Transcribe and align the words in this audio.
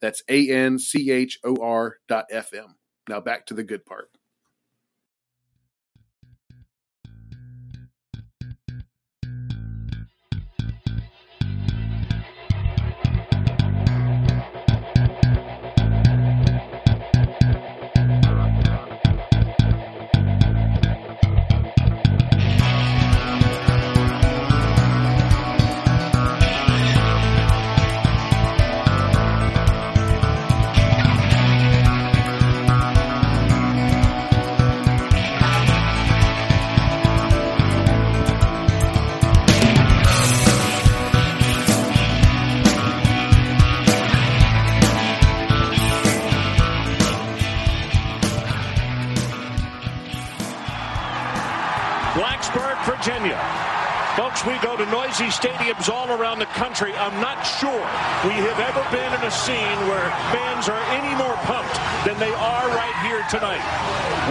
That's 0.00 0.22
A 0.28 0.50
N 0.50 0.78
C 0.78 1.10
H 1.10 1.38
O 1.44 1.56
R 1.62 1.96
dot 2.08 2.26
FM. 2.32 2.74
Now 3.08 3.20
back 3.20 3.46
to 3.46 3.54
the 3.54 3.64
good 3.64 3.84
part. 3.84 4.08
We 54.46 54.56
go 54.60 54.74
to 54.74 54.86
noisy 54.86 55.28
stadiums 55.28 55.92
all 55.92 56.08
around 56.08 56.38
the 56.38 56.48
country. 56.56 56.94
I'm 56.96 57.20
not 57.20 57.42
sure 57.44 57.84
we 58.24 58.32
have 58.40 58.56
ever 58.56 58.80
been 58.88 59.12
in 59.12 59.20
a 59.20 59.30
scene 59.30 59.76
where 59.84 60.08
fans 60.32 60.66
are 60.66 60.80
any 60.96 61.12
more 61.20 61.36
pumped 61.44 61.76
than 62.08 62.16
they 62.18 62.32
are 62.32 62.66
right 62.72 62.96
here 63.04 63.20
tonight. 63.28 63.60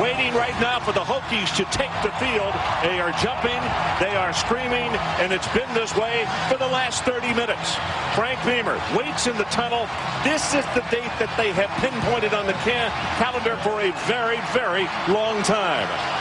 Waiting 0.02 0.33
right 0.33 0.57
now 0.57 0.80
for 0.80 0.93
the 0.93 1.05
Hokies 1.05 1.53
to 1.57 1.65
take 1.69 1.93
the 2.02 2.09
field. 2.17 2.53
They 2.81 2.97
are 2.97 3.13
jumping, 3.21 3.61
they 4.02 4.15
are 4.17 4.33
screaming, 4.33 4.89
and 5.21 5.31
it's 5.31 5.47
been 5.53 5.71
this 5.75 5.95
way 5.95 6.25
for 6.49 6.57
the 6.57 6.67
last 6.67 7.03
30 7.03 7.33
minutes. 7.35 7.77
Frank 8.15 8.41
Beamer 8.45 8.81
waits 8.97 9.27
in 9.27 9.37
the 9.37 9.49
tunnel. 9.53 9.85
This 10.23 10.55
is 10.55 10.65
the 10.73 10.81
date 10.89 11.13
that 11.21 11.30
they 11.37 11.53
have 11.53 11.69
pinpointed 11.85 12.33
on 12.33 12.47
the 12.47 12.57
calendar 13.21 13.57
for 13.61 13.81
a 13.81 13.91
very, 14.09 14.41
very 14.57 14.89
long 15.13 15.43
time. 15.43 16.19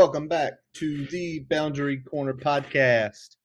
Welcome 0.00 0.28
back 0.28 0.54
to 0.76 1.06
the 1.08 1.40
Boundary 1.40 1.98
Corner 1.98 2.32
podcast 2.32 3.36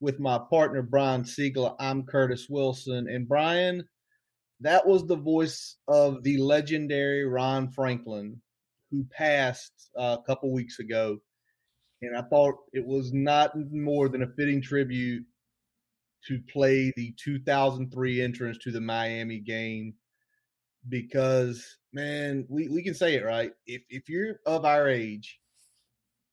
with 0.00 0.18
my 0.18 0.36
partner 0.50 0.82
Brian 0.82 1.24
Siegel. 1.24 1.76
I'm 1.78 2.02
Curtis 2.02 2.48
Wilson, 2.50 3.06
and 3.08 3.28
Brian, 3.28 3.84
that 4.62 4.84
was 4.84 5.06
the 5.06 5.14
voice 5.14 5.76
of 5.86 6.24
the 6.24 6.38
legendary 6.38 7.24
Ron 7.24 7.70
Franklin, 7.70 8.42
who 8.90 9.04
passed 9.16 9.90
uh, 9.96 10.16
a 10.18 10.26
couple 10.26 10.52
weeks 10.52 10.80
ago. 10.80 11.18
And 12.02 12.16
I 12.16 12.22
thought 12.22 12.56
it 12.72 12.84
was 12.84 13.12
not 13.12 13.52
more 13.70 14.08
than 14.08 14.24
a 14.24 14.32
fitting 14.36 14.60
tribute 14.60 15.24
to 16.26 16.40
play 16.52 16.92
the 16.96 17.14
2003 17.16 18.20
entrance 18.20 18.58
to 18.58 18.72
the 18.72 18.80
Miami 18.80 19.38
game 19.38 19.94
because, 20.88 21.76
man, 21.92 22.44
we, 22.48 22.66
we 22.66 22.82
can 22.82 22.94
say 22.94 23.14
it 23.14 23.24
right. 23.24 23.52
If 23.68 23.82
if 23.88 24.08
you're 24.08 24.40
of 24.46 24.64
our 24.64 24.88
age, 24.88 25.38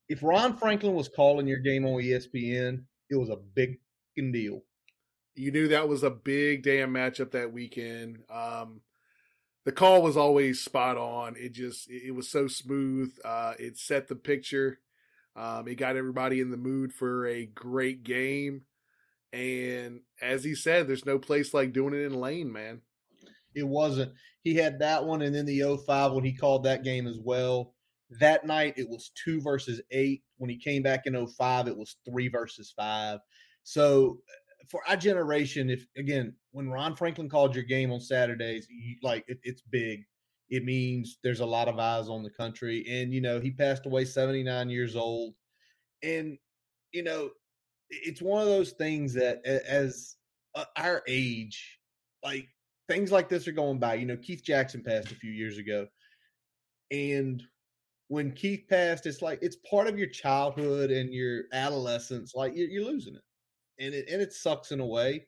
if 0.10 0.24
Ron 0.24 0.58
Franklin 0.58 0.96
was 0.96 1.08
calling 1.08 1.48
your 1.48 1.60
game 1.60 1.86
on 1.86 2.02
ESPN, 2.02 2.84
it 3.10 3.16
was 3.16 3.30
a 3.30 3.38
big 3.38 3.80
deal. 4.16 4.62
You 5.36 5.52
knew 5.52 5.70
that 5.70 5.88
was 5.88 6.04
a 6.04 6.10
big 6.10 6.64
damn 6.64 6.94
matchup 6.94 7.32
that 7.32 7.54
weekend. 7.54 8.18
Um, 8.30 8.82
the 9.64 9.72
call 9.72 10.02
was 10.02 10.18
always 10.18 10.60
spot 10.60 10.98
on. 10.98 11.36
It 11.38 11.54
just 11.54 11.90
it 11.90 12.14
was 12.14 12.30
so 12.30 12.48
smooth. 12.48 13.14
Uh, 13.24 13.54
it 13.58 13.78
set 13.78 14.10
the 14.10 14.16
picture. 14.16 14.80
Um, 15.38 15.70
it 15.70 15.76
got 15.76 15.96
everybody 15.96 16.42
in 16.42 16.52
the 16.52 16.58
mood 16.58 16.92
for 16.92 17.26
a 17.28 17.46
great 17.46 18.04
game. 18.04 18.64
And 19.32 20.02
as 20.22 20.44
he 20.44 20.56
said, 20.56 20.88
there's 20.88 21.06
no 21.06 21.20
place 21.20 21.54
like 21.54 21.72
doing 21.72 21.94
it 21.94 22.04
in 22.04 22.20
Lane, 22.20 22.52
man. 22.52 22.82
It 23.56 23.68
wasn't. 23.68 24.12
He 24.42 24.56
had 24.56 24.80
that 24.80 25.06
one, 25.06 25.22
and 25.22 25.34
then 25.34 25.46
the 25.46 25.78
05 25.86 26.14
when 26.14 26.26
he 26.26 26.34
called 26.34 26.66
that 26.66 26.84
game 26.84 27.08
as 27.08 27.20
well. 27.24 27.74
That 28.10 28.46
night 28.46 28.74
it 28.78 28.90
was 28.90 29.12
two 29.22 29.42
versus 29.42 29.82
eight. 29.92 30.24
When 30.38 30.50
he 30.50 30.58
came 30.58 30.82
back 30.82 31.06
in 31.06 31.28
05, 31.28 31.68
it 31.68 31.78
was 31.78 31.98
three 32.06 32.28
versus 32.28 32.74
five. 32.76 33.20
So 33.64 34.20
for 34.70 34.82
our 34.88 34.98
generation, 34.98 35.70
if 35.70 35.86
again, 35.98 36.34
when 36.52 36.70
Ron 36.70 36.96
Franklin 36.96 37.30
called 37.30 37.56
your 37.56 37.64
game 37.64 37.92
on 37.92 38.00
Saturdays, 38.00 38.68
you, 38.70 38.96
like 39.02 39.26
it, 39.28 39.40
it's 39.44 39.62
big. 39.62 40.04
It 40.50 40.64
means 40.64 41.20
there's 41.24 41.42
a 41.42 41.46
lot 41.46 41.68
of 41.68 41.78
eyes 41.78 42.10
on 42.10 42.24
the 42.24 42.30
country. 42.30 42.86
And 42.90 43.14
you 43.14 43.22
know, 43.22 43.40
he 43.40 43.52
passed 43.52 43.86
away 43.86 44.06
79 44.06 44.70
years 44.70 44.96
old. 44.96 45.36
And 46.04 46.38
you 46.92 47.04
know, 47.04 47.30
it's 47.90 48.22
one 48.22 48.42
of 48.42 48.48
those 48.48 48.72
things 48.72 49.14
that 49.14 49.46
as 49.46 50.16
uh, 50.56 50.66
our 50.78 51.04
age, 51.08 51.80
like 52.24 52.48
things 52.88 53.12
like 53.12 53.30
this 53.30 53.48
are 53.48 53.54
going 53.54 53.80
by. 53.80 53.96
You 53.96 54.06
know, 54.06 54.18
Keith 54.18 54.44
Jackson 54.44 54.84
passed 54.84 55.12
a 55.12 55.16
few 55.16 55.32
years 55.32 55.58
ago. 55.58 55.88
And 56.92 57.44
when 58.10 58.32
Keith 58.32 58.66
passed, 58.68 59.06
it's 59.06 59.22
like 59.22 59.40
it's 59.42 59.56
part 59.70 59.88
of 59.88 59.98
your 59.98 60.10
childhood 60.10 60.92
and 60.92 61.14
your 61.14 61.44
adolescence. 61.54 62.34
Like 62.36 62.54
you're, 62.56 62.68
you're 62.68 62.86
losing 62.86 63.16
it, 63.16 63.22
and 63.80 63.94
it 63.94 64.10
and 64.10 64.22
it 64.22 64.34
sucks 64.34 64.72
in 64.72 64.82
a 64.82 64.86
way. 64.86 65.26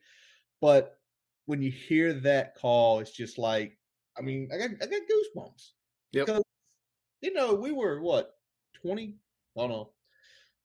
But 0.59 0.97
when 1.46 1.62
you 1.62 1.72
hear 1.72 2.14
that 2.14 2.56
call, 2.56 3.00
it's 3.00 3.12
just 3.12 3.38
like, 3.38 3.78
I 4.18 4.22
mean, 4.22 4.50
I 4.53 4.58
got 4.58 4.69
I 4.81 4.86
got 4.88 5.02
goosebumps. 5.38 5.69
Yep. 6.12 6.25
Because 6.25 6.44
you 7.22 7.34
know 7.34 7.53
we 7.53 7.72
were 7.72 8.02
what 8.02 8.34
twenty? 8.81 9.18
Oh 9.56 9.68
no, 9.68 9.92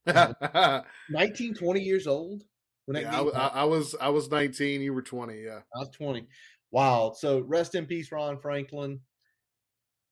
yeah, 0.06 0.82
19, 1.10 1.54
20 1.54 1.80
years 1.80 2.06
old 2.06 2.44
when 2.86 3.02
that 3.02 3.12
I. 3.12 3.20
I, 3.20 3.46
I 3.48 3.64
was 3.64 3.94
I 4.00 4.08
was 4.08 4.30
19. 4.30 4.80
You 4.80 4.94
were 4.94 5.02
20. 5.02 5.42
Yeah. 5.42 5.60
I 5.74 5.78
was 5.78 5.90
20. 5.90 6.26
Wow. 6.70 7.12
So 7.16 7.40
rest 7.40 7.74
in 7.74 7.86
peace, 7.86 8.10
Ron 8.12 8.38
Franklin. 8.38 9.00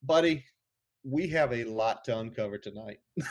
Buddy, 0.03 0.45
we 1.05 1.29
have 1.29 1.53
a 1.53 1.65
lot 1.65 2.05
to 2.05 2.19
uncover 2.19 2.59
tonight. 2.59 3.01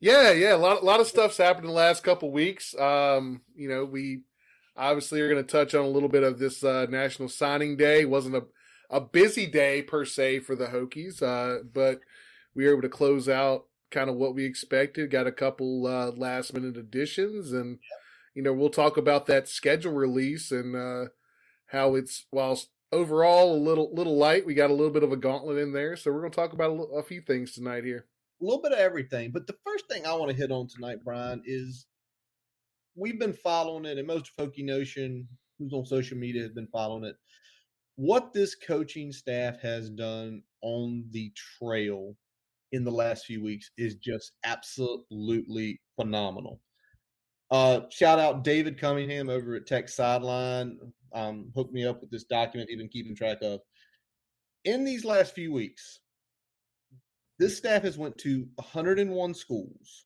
Yeah, 0.00 0.30
yeah, 0.30 0.54
a 0.54 0.56
lot, 0.56 0.82
a 0.82 0.84
lot 0.84 1.00
of 1.00 1.08
stuff's 1.08 1.38
happened 1.38 1.64
in 1.64 1.70
the 1.70 1.76
last 1.76 2.04
couple 2.04 2.30
weeks. 2.30 2.72
Um, 2.78 3.42
you 3.56 3.68
know, 3.68 3.84
we 3.84 4.20
obviously 4.76 5.20
are 5.20 5.28
going 5.28 5.44
to 5.44 5.50
touch 5.50 5.74
on 5.74 5.84
a 5.84 5.88
little 5.88 6.08
bit 6.08 6.22
of 6.22 6.38
this 6.38 6.62
uh, 6.62 6.86
National 6.88 7.28
Signing 7.28 7.76
Day. 7.76 8.02
It 8.02 8.10
wasn't 8.10 8.36
a 8.36 8.44
a 8.90 9.00
busy 9.00 9.46
day 9.46 9.82
per 9.82 10.04
se 10.04 10.40
for 10.40 10.56
the 10.56 10.66
Hokies, 10.66 11.22
uh, 11.22 11.62
but 11.74 12.00
we 12.54 12.64
were 12.64 12.72
able 12.72 12.82
to 12.82 12.88
close 12.88 13.28
out 13.28 13.66
kind 13.90 14.08
of 14.08 14.16
what 14.16 14.34
we 14.34 14.44
expected. 14.44 15.10
Got 15.10 15.26
a 15.26 15.32
couple 15.32 15.86
uh, 15.86 16.10
last 16.12 16.54
minute 16.54 16.76
additions, 16.76 17.52
and 17.52 17.78
you 18.34 18.42
know, 18.42 18.52
we'll 18.52 18.70
talk 18.70 18.96
about 18.96 19.26
that 19.26 19.48
schedule 19.48 19.92
release 19.92 20.50
and 20.50 20.74
uh, 20.76 21.10
how 21.66 21.96
it's 21.96 22.26
whilst 22.30 22.68
overall 22.92 23.54
a 23.54 23.58
little 23.58 23.92
little 23.94 24.16
light. 24.16 24.46
We 24.46 24.54
got 24.54 24.70
a 24.70 24.74
little 24.74 24.92
bit 24.92 25.02
of 25.02 25.12
a 25.12 25.16
gauntlet 25.16 25.58
in 25.58 25.72
there, 25.72 25.96
so 25.96 26.10
we're 26.12 26.20
going 26.20 26.32
to 26.32 26.36
talk 26.36 26.52
about 26.52 26.70
a, 26.70 26.82
a 26.98 27.02
few 27.02 27.20
things 27.20 27.52
tonight 27.52 27.84
here. 27.84 28.06
a 28.40 28.44
little 28.44 28.62
bit 28.62 28.72
of 28.72 28.78
everything. 28.78 29.30
But 29.32 29.46
the 29.46 29.56
first 29.64 29.86
thing 29.88 30.06
I 30.06 30.14
want 30.14 30.30
to 30.30 30.36
hit 30.36 30.50
on 30.50 30.68
tonight, 30.68 30.98
Brian, 31.04 31.42
is 31.44 31.86
we've 32.94 33.18
been 33.18 33.32
following 33.32 33.84
it, 33.84 33.98
and 33.98 34.06
most 34.06 34.32
Hokie 34.38 34.64
Nation, 34.64 35.26
who's 35.58 35.72
on 35.72 35.86
social 35.86 36.18
media, 36.18 36.42
has 36.42 36.52
been 36.52 36.68
following 36.68 37.04
it. 37.04 37.16
What 37.96 38.32
this 38.32 38.54
coaching 38.54 39.12
staff 39.12 39.60
has 39.60 39.90
done 39.90 40.42
on 40.62 41.04
the 41.10 41.32
trail 41.58 42.14
in 42.72 42.84
the 42.84 42.90
last 42.92 43.24
few 43.26 43.42
weeks 43.42 43.70
is 43.76 43.96
just 43.96 44.32
absolutely 44.44 45.80
phenomenal. 45.96 46.60
Uh, 47.50 47.80
shout 47.90 48.18
out 48.18 48.44
David 48.44 48.78
Cunningham 48.78 49.30
over 49.30 49.54
at 49.54 49.66
Tech 49.66 49.88
Sideline. 49.88 50.78
Um, 51.12 51.50
hooked 51.54 51.72
me 51.72 51.86
up 51.86 52.00
with 52.00 52.10
this 52.10 52.24
document 52.24 52.70
he's 52.70 52.78
been 52.78 52.88
keeping 52.88 53.16
track 53.16 53.38
of. 53.42 53.60
In 54.64 54.84
these 54.84 55.04
last 55.04 55.34
few 55.34 55.52
weeks, 55.52 56.00
this 57.38 57.56
staff 57.56 57.82
has 57.82 57.96
went 57.96 58.18
to 58.18 58.48
101 58.56 59.34
schools. 59.34 60.04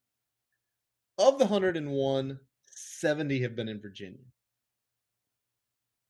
Of 1.19 1.38
the 1.38 1.44
101, 1.44 2.38
70 2.75 3.43
have 3.43 3.56
been 3.56 3.69
in 3.69 3.81
Virginia. 3.81 4.19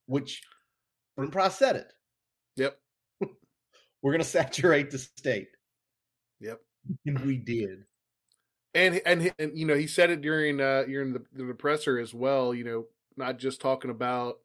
Which 0.07 0.43
Brent 1.17 1.33
Pry 1.33 1.49
said 1.49 1.77
it. 1.77 1.93
Yep. 2.57 2.77
We're 4.03 4.13
gonna 4.13 4.25
saturate 4.25 4.91
the 4.91 4.99
state. 4.99 5.49
Yep. 6.41 6.61
And 7.07 7.21
we 7.21 7.37
did. 7.37 7.85
And 8.75 9.01
and 9.07 9.33
and 9.39 9.57
you 9.57 9.67
know 9.67 9.77
he 9.77 9.87
said 9.87 10.11
it 10.11 10.23
during 10.23 10.61
uh 10.61 10.85
during 10.85 11.13
the, 11.13 11.23
the 11.33 11.55
presser 11.55 11.99
as 11.99 12.13
well. 12.13 12.55
You 12.55 12.65
know, 12.65 12.85
not 13.17 13.39
just 13.39 13.61
talking 13.61 13.91
about 13.91 14.39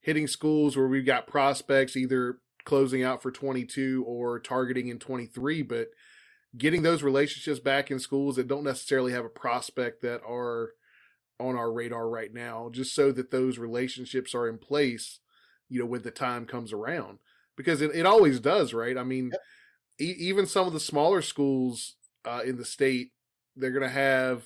hitting 0.00 0.26
schools 0.26 0.76
where 0.76 0.86
we've 0.88 1.06
got 1.06 1.26
prospects 1.26 1.96
either 1.96 2.38
closing 2.64 3.02
out 3.02 3.22
for 3.22 3.30
22 3.30 4.04
or 4.06 4.38
targeting 4.38 4.88
in 4.88 4.98
23, 4.98 5.62
but 5.62 5.88
getting 6.56 6.82
those 6.82 7.02
relationships 7.02 7.60
back 7.60 7.90
in 7.90 7.98
schools 7.98 8.36
that 8.36 8.48
don't 8.48 8.64
necessarily 8.64 9.12
have 9.12 9.24
a 9.24 9.28
prospect 9.30 10.02
that 10.02 10.20
are 10.28 10.70
on 11.38 11.56
our 11.56 11.72
radar 11.72 12.08
right 12.08 12.34
now, 12.34 12.68
just 12.72 12.94
so 12.94 13.12
that 13.12 13.30
those 13.30 13.58
relationships 13.58 14.34
are 14.34 14.48
in 14.48 14.58
place, 14.58 15.20
you 15.68 15.78
know, 15.78 15.86
when 15.86 16.02
the 16.02 16.10
time 16.10 16.44
comes 16.44 16.72
around. 16.72 17.18
Because 17.56 17.80
it, 17.80 17.94
it 17.94 18.04
always 18.06 18.40
does, 18.40 18.74
right? 18.74 18.96
I 18.98 19.04
mean, 19.04 19.30
Yep. 19.32 19.40
e- 20.00 20.16
even 20.18 20.46
some 20.46 20.66
of 20.66 20.72
the 20.72 20.80
smaller 20.80 21.22
schools 21.22 21.96
uh, 22.24 22.40
in 22.44 22.56
the 22.56 22.64
state, 22.64 23.12
they're 23.56 23.70
going 23.70 23.82
to 23.82 23.88
have 23.88 24.44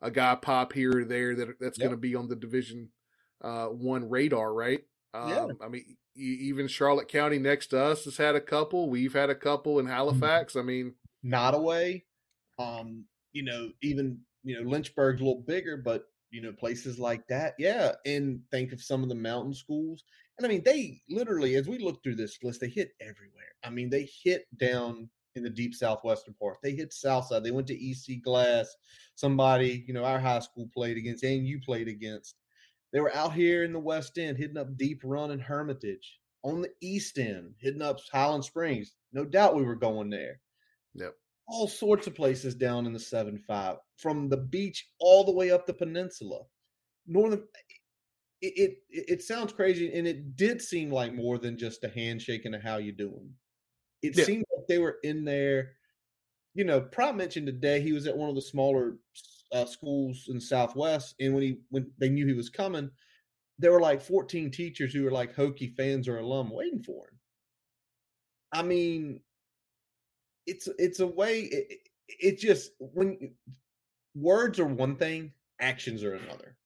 a 0.00 0.10
guy 0.10 0.34
pop 0.34 0.72
here 0.72 0.98
or 0.98 1.04
there 1.04 1.34
that 1.36 1.58
that's 1.60 1.78
Yep. 1.78 1.84
going 1.84 1.96
to 1.96 2.00
be 2.00 2.14
on 2.14 2.28
the 2.28 2.36
Division 2.36 2.90
uh, 3.44 3.66
One 3.66 4.08
radar, 4.08 4.52
right? 4.52 4.80
Um, 5.12 5.28
Yeah. 5.28 5.46
I 5.60 5.68
mean, 5.68 5.96
even 6.16 6.66
Charlotte 6.68 7.08
County 7.08 7.38
next 7.38 7.68
to 7.68 7.80
us 7.80 8.04
has 8.04 8.16
had 8.16 8.34
a 8.34 8.40
couple. 8.40 8.88
We've 8.88 9.12
had 9.12 9.30
a 9.30 9.34
couple 9.34 9.78
in 9.78 9.86
Halifax. 9.86 10.56
I 10.56 10.62
mean, 10.62 10.94
Nottoway. 11.22 12.04
Um, 12.58 13.04
you 13.32 13.42
know, 13.42 13.70
even 13.82 14.20
you 14.44 14.56
know, 14.56 14.68
Lynchburg's 14.68 15.20
a 15.20 15.24
little 15.24 15.42
bigger, 15.46 15.76
but 15.76 16.04
you 16.30 16.42
know, 16.42 16.52
places 16.52 16.98
like 16.98 17.26
that. 17.28 17.54
Yeah. 17.58 17.92
And 18.06 18.40
think 18.50 18.72
of 18.72 18.82
some 18.82 19.02
of 19.02 19.08
the 19.08 19.14
mountain 19.14 19.54
schools. 19.54 20.04
And 20.36 20.44
I 20.44 20.48
mean, 20.48 20.62
they 20.64 21.00
literally, 21.08 21.54
as 21.54 21.68
we 21.68 21.78
look 21.78 22.02
through 22.02 22.16
this 22.16 22.38
list, 22.42 22.60
they 22.60 22.68
hit 22.68 22.90
everywhere. 23.00 23.54
I 23.62 23.70
mean, 23.70 23.88
they 23.88 24.08
hit 24.22 24.46
down 24.56 25.08
in 25.36 25.42
the 25.42 25.50
deep 25.50 25.74
southwestern 25.74 26.34
part. 26.34 26.58
They 26.62 26.72
hit 26.72 26.92
Southside. 26.92 27.44
They 27.44 27.50
went 27.50 27.66
to 27.68 27.90
EC 27.90 28.22
Glass. 28.22 28.74
Somebody, 29.14 29.84
you 29.86 29.94
know, 29.94 30.04
our 30.04 30.18
high 30.18 30.40
school 30.40 30.68
played 30.74 30.96
against 30.96 31.24
and 31.24 31.46
you 31.46 31.60
played 31.60 31.88
against. 31.88 32.34
They 32.94 33.00
were 33.00 33.14
out 33.14 33.34
here 33.34 33.64
in 33.64 33.74
the 33.74 33.78
West 33.78 34.16
End, 34.16 34.38
hitting 34.38 34.56
up 34.56 34.78
Deep 34.78 35.02
Run 35.04 35.32
and 35.32 35.42
Hermitage. 35.42 36.20
On 36.44 36.62
the 36.62 36.70
East 36.80 37.18
End, 37.18 37.54
hitting 37.58 37.82
up 37.82 37.98
Highland 38.10 38.44
Springs. 38.44 38.94
No 39.12 39.26
doubt 39.26 39.56
we 39.56 39.64
were 39.64 39.76
going 39.76 40.08
there 40.08 40.40
yep. 40.94 41.14
all 41.46 41.68
sorts 41.68 42.06
of 42.06 42.14
places 42.14 42.54
down 42.54 42.86
in 42.86 42.92
the 42.92 42.98
7 42.98 43.38
5 43.38 43.76
from 43.98 44.28
the 44.28 44.36
beach 44.36 44.88
all 45.00 45.24
the 45.24 45.32
way 45.32 45.50
up 45.50 45.66
the 45.66 45.74
peninsula 45.74 46.40
northern 47.06 47.42
it, 48.40 48.78
it 48.90 49.06
it 49.10 49.22
sounds 49.22 49.52
crazy 49.52 49.92
and 49.92 50.06
it 50.06 50.36
did 50.36 50.60
seem 50.60 50.90
like 50.90 51.14
more 51.14 51.38
than 51.38 51.58
just 51.58 51.84
a 51.84 51.88
handshake 51.88 52.44
and 52.44 52.54
a 52.54 52.58
how 52.58 52.76
you 52.78 52.92
doing 52.92 53.30
it 54.02 54.16
Yeah. 54.16 54.24
seemed 54.24 54.44
like 54.56 54.66
they 54.68 54.78
were 54.78 54.98
in 55.02 55.24
there 55.24 55.72
you 56.54 56.64
know 56.64 56.80
Pry 56.80 57.12
mentioned 57.12 57.46
today 57.46 57.80
he 57.80 57.92
was 57.92 58.06
at 58.06 58.16
one 58.16 58.28
of 58.28 58.34
the 58.34 58.42
smaller 58.42 58.96
uh, 59.52 59.64
schools 59.64 60.26
in 60.28 60.36
the 60.36 60.40
southwest 60.40 61.14
and 61.20 61.32
when 61.34 61.42
he 61.42 61.58
when 61.70 61.90
they 61.98 62.08
knew 62.08 62.26
he 62.26 62.32
was 62.32 62.50
coming 62.50 62.90
there 63.58 63.72
were 63.72 63.80
like 63.80 64.00
14 64.02 64.50
teachers 64.50 64.92
who 64.92 65.04
were 65.04 65.10
like 65.10 65.34
Hokie 65.34 65.74
fans 65.76 66.08
or 66.08 66.18
alum 66.18 66.50
waiting 66.50 66.82
for 66.82 67.06
him 67.08 67.18
i 68.52 68.62
mean 68.62 69.20
it's 70.46 70.68
it's 70.78 71.00
a 71.00 71.06
way 71.06 71.40
it, 71.40 71.66
it- 72.08 72.38
just 72.38 72.72
when 72.78 73.34
words 74.14 74.58
are 74.60 74.66
one 74.66 74.96
thing 74.96 75.32
actions 75.60 76.04
are 76.04 76.14
another 76.14 76.56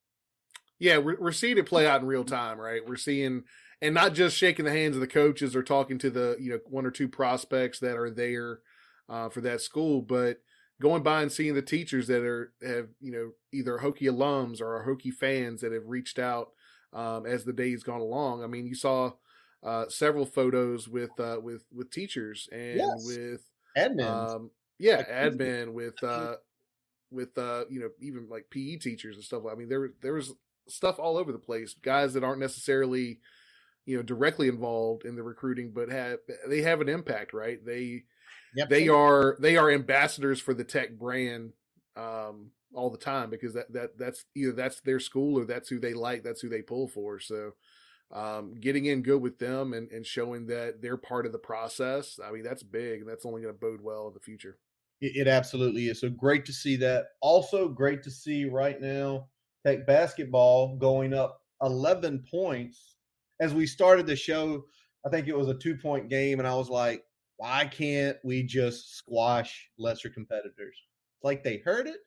Yeah, 0.78 0.98
we're, 0.98 1.18
we're 1.20 1.32
seeing 1.32 1.58
it 1.58 1.66
play 1.66 1.86
out 1.86 2.00
in 2.00 2.06
real 2.06 2.24
time, 2.24 2.58
right? 2.60 2.86
We're 2.86 2.96
seeing, 2.96 3.44
and 3.80 3.94
not 3.94 4.14
just 4.14 4.36
shaking 4.36 4.64
the 4.64 4.72
hands 4.72 4.96
of 4.96 5.00
the 5.00 5.06
coaches 5.06 5.56
or 5.56 5.62
talking 5.62 5.98
to 5.98 6.10
the, 6.10 6.36
you 6.40 6.50
know, 6.50 6.58
one 6.66 6.86
or 6.86 6.90
two 6.90 7.08
prospects 7.08 7.78
that 7.80 7.96
are 7.96 8.10
there 8.10 8.60
uh, 9.08 9.28
for 9.28 9.40
that 9.42 9.60
school, 9.60 10.02
but 10.02 10.40
going 10.80 11.02
by 11.02 11.22
and 11.22 11.32
seeing 11.32 11.54
the 11.54 11.62
teachers 11.62 12.06
that 12.08 12.22
are, 12.22 12.52
have, 12.62 12.88
you 13.00 13.12
know, 13.12 13.32
either 13.52 13.78
Hokie 13.78 14.10
alums 14.10 14.60
or 14.60 14.84
Hokie 14.86 15.12
fans 15.12 15.60
that 15.60 15.72
have 15.72 15.86
reached 15.86 16.18
out 16.18 16.52
um, 16.92 17.26
as 17.26 17.44
the 17.44 17.52
days 17.52 17.82
gone 17.82 18.00
along. 18.00 18.42
I 18.44 18.46
mean, 18.46 18.66
you 18.66 18.74
saw 18.74 19.12
uh, 19.62 19.88
several 19.88 20.26
photos 20.26 20.88
with, 20.88 21.18
uh, 21.18 21.40
with, 21.42 21.64
with 21.72 21.90
teachers 21.90 22.48
and 22.52 23.02
Yes. 23.02 23.04
with, 23.04 23.42
admins 23.76 24.36
um, 24.36 24.50
yeah, 24.78 24.98
Like, 24.98 25.08
admin 25.32 25.72
with 25.72 26.00
uh, 26.04 26.36
with 27.10 27.36
uh, 27.38 27.64
you 27.70 27.80
know, 27.80 27.90
even 28.00 28.28
like 28.28 28.50
PE 28.50 28.76
teachers 28.76 29.16
and 29.16 29.24
stuff. 29.24 29.44
I 29.50 29.54
mean, 29.54 29.68
there 29.68 29.90
there 30.00 30.14
was 30.14 30.34
stuff 30.68 30.98
all 30.98 31.16
over 31.16 31.32
the 31.32 31.38
place. 31.38 31.74
Guys 31.74 32.14
that 32.14 32.24
aren't 32.24 32.40
necessarily, 32.40 33.20
you 33.86 33.96
know, 33.96 34.02
directly 34.02 34.48
involved 34.48 35.04
in 35.04 35.16
the 35.16 35.22
recruiting, 35.22 35.72
but 35.72 35.90
have 35.90 36.20
they 36.48 36.62
have 36.62 36.80
an 36.80 36.88
impact, 36.88 37.32
right? 37.34 37.64
They 37.64 38.04
Yep. 38.56 38.68
they 38.68 38.88
are 38.88 39.36
they 39.40 39.56
are 39.56 39.70
ambassadors 39.70 40.40
for 40.40 40.54
the 40.54 40.64
tech 40.64 40.98
brand 40.98 41.52
um, 41.96 42.50
all 42.74 42.90
the 42.90 42.98
time 42.98 43.30
because 43.30 43.54
that 43.54 43.72
that 43.72 43.98
that's 43.98 44.24
either 44.34 44.52
that's 44.52 44.80
their 44.80 45.00
school 45.00 45.38
or 45.38 45.44
that's 45.44 45.68
who 45.68 45.78
they 45.78 45.94
like, 45.94 46.22
that's 46.22 46.40
who 46.40 46.48
they 46.48 46.62
pull 46.62 46.88
for. 46.88 47.18
So 47.20 47.52
um, 48.12 48.54
getting 48.58 48.86
in 48.86 49.02
good 49.02 49.20
with 49.20 49.38
them 49.38 49.74
and, 49.74 49.90
and 49.90 50.06
showing 50.06 50.46
that 50.46 50.80
they're 50.80 50.96
part 50.96 51.26
of 51.26 51.32
the 51.32 51.38
process. 51.38 52.18
I 52.24 52.30
mean, 52.30 52.42
that's 52.42 52.62
big. 52.62 53.00
and 53.00 53.08
That's 53.08 53.26
only 53.26 53.42
going 53.42 53.52
to 53.52 53.60
bode 53.60 53.82
well 53.82 54.08
in 54.08 54.14
the 54.14 54.20
future. 54.20 54.56
It, 55.00 55.16
it 55.16 55.28
absolutely 55.28 55.88
is. 55.88 56.00
So 56.00 56.08
great 56.08 56.44
to 56.46 56.52
see 56.52 56.76
that. 56.76 57.08
Also 57.20 57.68
great 57.68 58.02
to 58.04 58.10
see 58.10 58.46
right 58.46 58.80
now 58.80 59.28
Tech 59.66 59.86
basketball 59.86 60.76
going 60.76 61.12
up 61.12 61.42
11 61.62 62.24
points. 62.30 62.94
As 63.40 63.54
we 63.54 63.66
started 63.66 64.06
the 64.06 64.16
show, 64.16 64.64
I 65.06 65.10
think 65.10 65.28
it 65.28 65.36
was 65.36 65.48
a 65.48 65.54
two 65.54 65.76
point 65.76 66.08
game, 66.08 66.38
and 66.38 66.48
I 66.48 66.54
was 66.54 66.68
like, 66.68 67.04
why 67.38 67.64
can't 67.66 68.16
we 68.22 68.42
just 68.42 68.96
squash 68.96 69.70
lesser 69.78 70.10
competitors? 70.10 70.76
It's 71.16 71.24
like 71.24 71.42
they 71.42 71.58
heard 71.64 71.86
it, 71.86 71.98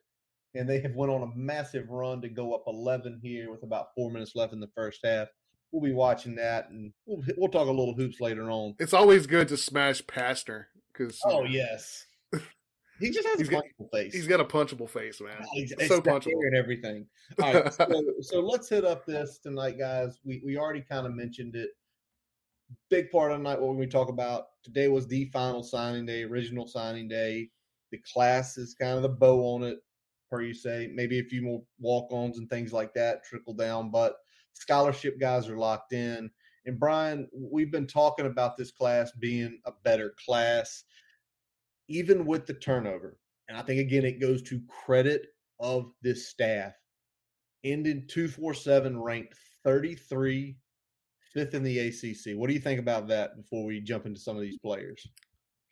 and 0.54 0.68
they 0.68 0.80
have 0.80 0.94
went 0.94 1.10
on 1.10 1.22
a 1.22 1.34
massive 1.36 1.88
run 1.88 2.20
to 2.22 2.28
go 2.28 2.54
up 2.54 2.62
11 2.66 3.20
here 3.22 3.50
with 3.50 3.62
about 3.64 3.88
four 3.96 4.10
minutes 4.10 4.32
left 4.36 4.52
in 4.52 4.60
the 4.60 4.70
first 4.74 5.00
half. 5.04 5.28
We'll 5.72 5.82
be 5.82 5.92
watching 5.94 6.34
that, 6.36 6.68
and 6.70 6.92
we'll, 7.06 7.22
we'll 7.38 7.48
talk 7.48 7.66
a 7.66 7.70
little 7.72 7.94
hoops 7.94 8.20
later 8.20 8.50
on. 8.50 8.74
It's 8.78 8.92
always 8.92 9.26
good 9.26 9.48
to 9.48 9.56
smash 9.56 10.02
Pastner 10.02 10.66
because 10.92 11.18
Oh 11.24 11.44
yes, 11.44 12.04
he 13.00 13.10
just 13.10 13.26
has 13.26 13.38
He's 13.38 13.48
a 13.48 13.52
got- 13.52 13.64
punchable 13.64 13.90
face. 13.90 14.12
he's 14.12 14.26
got 14.26 14.40
a 14.40 14.44
punchable 14.44 14.88
face, 14.90 15.18
man. 15.22 15.32
Oh, 15.40 15.46
It's, 15.54 15.88
so 15.88 16.02
punchable. 16.02 16.32
and 16.46 16.54
everything. 16.56 17.06
All 17.42 17.54
right, 17.54 17.72
so, 17.74 17.88
so 18.20 18.40
let's 18.40 18.68
hit 18.68 18.84
up 18.84 19.06
this 19.06 19.38
tonight, 19.38 19.78
guys. 19.78 20.20
We 20.24 20.42
we 20.44 20.58
already 20.58 20.82
kind 20.82 21.06
of 21.06 21.14
mentioned 21.14 21.56
it. 21.56 21.70
Big 22.90 23.10
part 23.10 23.32
of 23.32 23.38
the 23.38 23.44
night 23.44 23.60
what 23.60 23.76
we 23.76 23.86
talk 23.86 24.08
about 24.08 24.44
today 24.62 24.88
was 24.88 25.06
the 25.06 25.26
final 25.26 25.62
signing 25.62 26.06
day, 26.06 26.22
original 26.22 26.66
signing 26.66 27.08
day. 27.08 27.50
The 27.90 27.98
class 28.12 28.56
is 28.56 28.74
kind 28.74 28.96
of 28.96 29.02
the 29.02 29.08
bow 29.08 29.54
on 29.54 29.62
it, 29.64 29.78
per 30.30 30.42
you 30.42 30.54
say. 30.54 30.90
Maybe 30.92 31.18
a 31.18 31.24
few 31.24 31.42
more 31.42 31.62
walk-ons 31.78 32.38
and 32.38 32.48
things 32.48 32.72
like 32.72 32.94
that 32.94 33.24
trickle 33.24 33.54
down, 33.54 33.90
but 33.90 34.16
scholarship 34.52 35.20
guys 35.20 35.48
are 35.48 35.58
locked 35.58 35.92
in. 35.92 36.30
And 36.64 36.78
Brian, 36.78 37.28
we've 37.34 37.72
been 37.72 37.86
talking 37.86 38.26
about 38.26 38.56
this 38.56 38.70
class 38.70 39.10
being 39.18 39.60
a 39.66 39.72
better 39.84 40.14
class, 40.24 40.84
even 41.88 42.24
with 42.24 42.46
the 42.46 42.54
turnover. 42.54 43.18
And 43.48 43.58
I 43.58 43.62
think 43.62 43.80
again, 43.80 44.04
it 44.04 44.20
goes 44.20 44.42
to 44.42 44.62
credit 44.68 45.26
of 45.60 45.92
this 46.02 46.28
staff. 46.28 46.72
Ended 47.64 48.08
247 48.08 49.00
ranked 49.00 49.34
33, 49.64 50.56
fifth 51.32 51.54
in 51.54 51.62
the 51.62 51.78
ACC. 51.78 52.36
What 52.36 52.48
do 52.48 52.54
you 52.54 52.60
think 52.60 52.80
about 52.80 53.08
that 53.08 53.36
before 53.36 53.64
we 53.64 53.80
jump 53.80 54.06
into 54.06 54.20
some 54.20 54.36
of 54.36 54.42
these 54.42 54.58
players? 54.58 55.06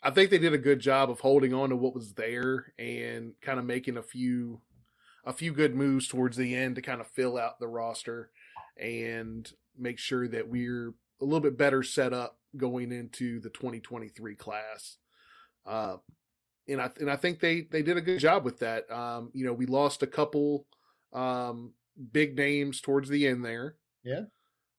I 0.02 0.10
think 0.10 0.30
they 0.30 0.38
did 0.38 0.54
a 0.54 0.58
good 0.58 0.80
job 0.80 1.10
of 1.10 1.20
holding 1.20 1.52
on 1.52 1.70
to 1.70 1.76
what 1.76 1.94
was 1.94 2.14
there 2.14 2.72
and 2.78 3.34
kind 3.42 3.58
of 3.58 3.64
making 3.64 3.96
a 3.96 4.02
few 4.02 4.62
a 5.24 5.32
few 5.32 5.52
good 5.52 5.74
moves 5.74 6.08
towards 6.08 6.36
the 6.38 6.54
end 6.54 6.76
to 6.76 6.82
kind 6.82 7.00
of 7.00 7.06
fill 7.06 7.36
out 7.36 7.60
the 7.60 7.68
roster 7.68 8.30
and 8.78 9.52
make 9.76 9.98
sure 9.98 10.26
that 10.26 10.48
we're 10.48 10.94
a 11.20 11.24
little 11.24 11.40
bit 11.40 11.58
better 11.58 11.82
set 11.82 12.14
up 12.14 12.38
going 12.56 12.90
into 12.90 13.38
the 13.40 13.50
2023 13.50 14.34
class. 14.36 14.96
Uh, 15.66 15.96
and 16.66 16.80
I 16.80 16.90
and 16.98 17.10
I 17.10 17.16
think 17.16 17.40
they 17.40 17.62
they 17.62 17.82
did 17.82 17.96
a 17.96 18.02
good 18.02 18.20
job 18.20 18.44
with 18.44 18.60
that. 18.60 18.90
Um, 18.90 19.30
you 19.34 19.44
know, 19.44 19.52
we 19.52 19.66
lost 19.66 20.02
a 20.02 20.06
couple 20.06 20.66
um, 21.12 21.74
big 22.12 22.36
names 22.36 22.80
towards 22.80 23.08
the 23.08 23.26
end 23.26 23.44
there. 23.44 23.76
Yeah. 24.02 24.22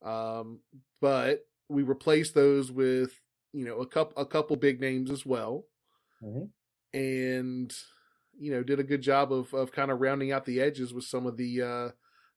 Um, 0.03 0.59
but 0.99 1.45
we 1.69 1.83
replaced 1.83 2.33
those 2.35 2.71
with 2.71 3.13
you 3.53 3.65
know 3.65 3.79
a 3.79 3.87
couple 3.87 4.21
a 4.21 4.25
couple 4.25 4.55
big 4.55 4.79
names 4.81 5.11
as 5.11 5.25
well, 5.25 5.65
Mhm. 6.23 6.49
and 6.93 7.73
you 8.37 8.51
know 8.51 8.63
did 8.63 8.79
a 8.79 8.83
good 8.83 9.01
job 9.01 9.31
of 9.31 9.53
of 9.53 9.71
kind 9.71 9.91
of 9.91 9.99
rounding 10.01 10.31
out 10.31 10.45
the 10.45 10.59
edges 10.61 10.93
with 10.93 11.03
some 11.03 11.25
of 11.25 11.37
the 11.37 11.61
uh, 11.61 11.89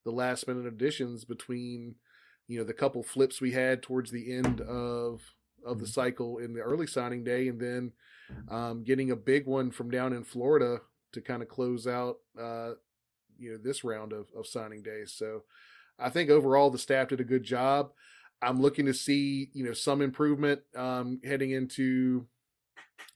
the 0.04 0.10
last 0.12 0.46
minute 0.46 0.66
additions 0.66 1.24
between 1.24 1.94
you 2.46 2.58
know 2.58 2.64
the 2.64 2.74
couple 2.74 3.02
flips 3.02 3.40
we 3.40 3.52
had 3.52 3.82
towards 3.82 4.10
the 4.10 4.32
end 4.32 4.60
of 4.60 5.22
of 5.64 5.78
the 5.78 5.86
cycle 5.86 6.38
in 6.38 6.52
the 6.52 6.60
early 6.60 6.86
signing 6.86 7.24
day, 7.24 7.48
and 7.48 7.58
then 7.60 7.92
um, 8.48 8.84
getting 8.84 9.10
a 9.10 9.16
big 9.16 9.46
one 9.46 9.70
from 9.70 9.90
down 9.90 10.12
in 10.12 10.22
Florida 10.24 10.80
to 11.12 11.20
kind 11.22 11.42
of 11.42 11.48
close 11.48 11.86
out 11.86 12.18
uh, 12.38 12.72
you 13.38 13.52
know 13.52 13.58
this 13.58 13.82
round 13.84 14.12
of, 14.12 14.26
of 14.36 14.46
signing 14.46 14.82
days. 14.82 15.12
So 15.12 15.44
I 15.98 16.10
think 16.10 16.30
overall 16.30 16.70
the 16.70 16.78
staff 16.78 17.08
did 17.08 17.20
a 17.20 17.24
good 17.24 17.44
job. 17.44 17.90
I'm 18.42 18.60
looking 18.60 18.86
to 18.86 18.94
see 18.94 19.50
you 19.52 19.64
know 19.64 19.72
some 19.72 20.02
improvement 20.02 20.60
um, 20.76 21.20
heading 21.24 21.52
into 21.52 22.26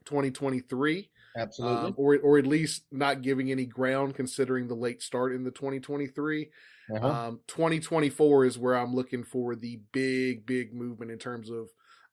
2023, 0.07 1.11
Absolutely. 1.37 1.89
um, 1.89 1.95
or 1.97 2.19
or 2.19 2.39
at 2.39 2.47
least 2.47 2.85
not 2.91 3.23
giving 3.23 3.51
any 3.51 3.67
ground 3.67 4.15
considering 4.15 4.69
the 4.69 4.75
late 4.75 5.03
start 5.03 5.35
in 5.35 5.45
the 5.45 5.51
2023. 5.51 6.51
Uh-huh. 6.91 7.07
Um, 7.07 7.41
2024 7.49 8.47
is 8.47 8.59
where 8.59 8.75
I'm 8.75 8.95
looking 8.95 9.23
for 9.23 9.55
the 9.55 9.81
big 9.93 10.47
big 10.47 10.73
movement 10.73 11.11
in 11.11 11.19
terms 11.19 11.51
of 11.51 11.69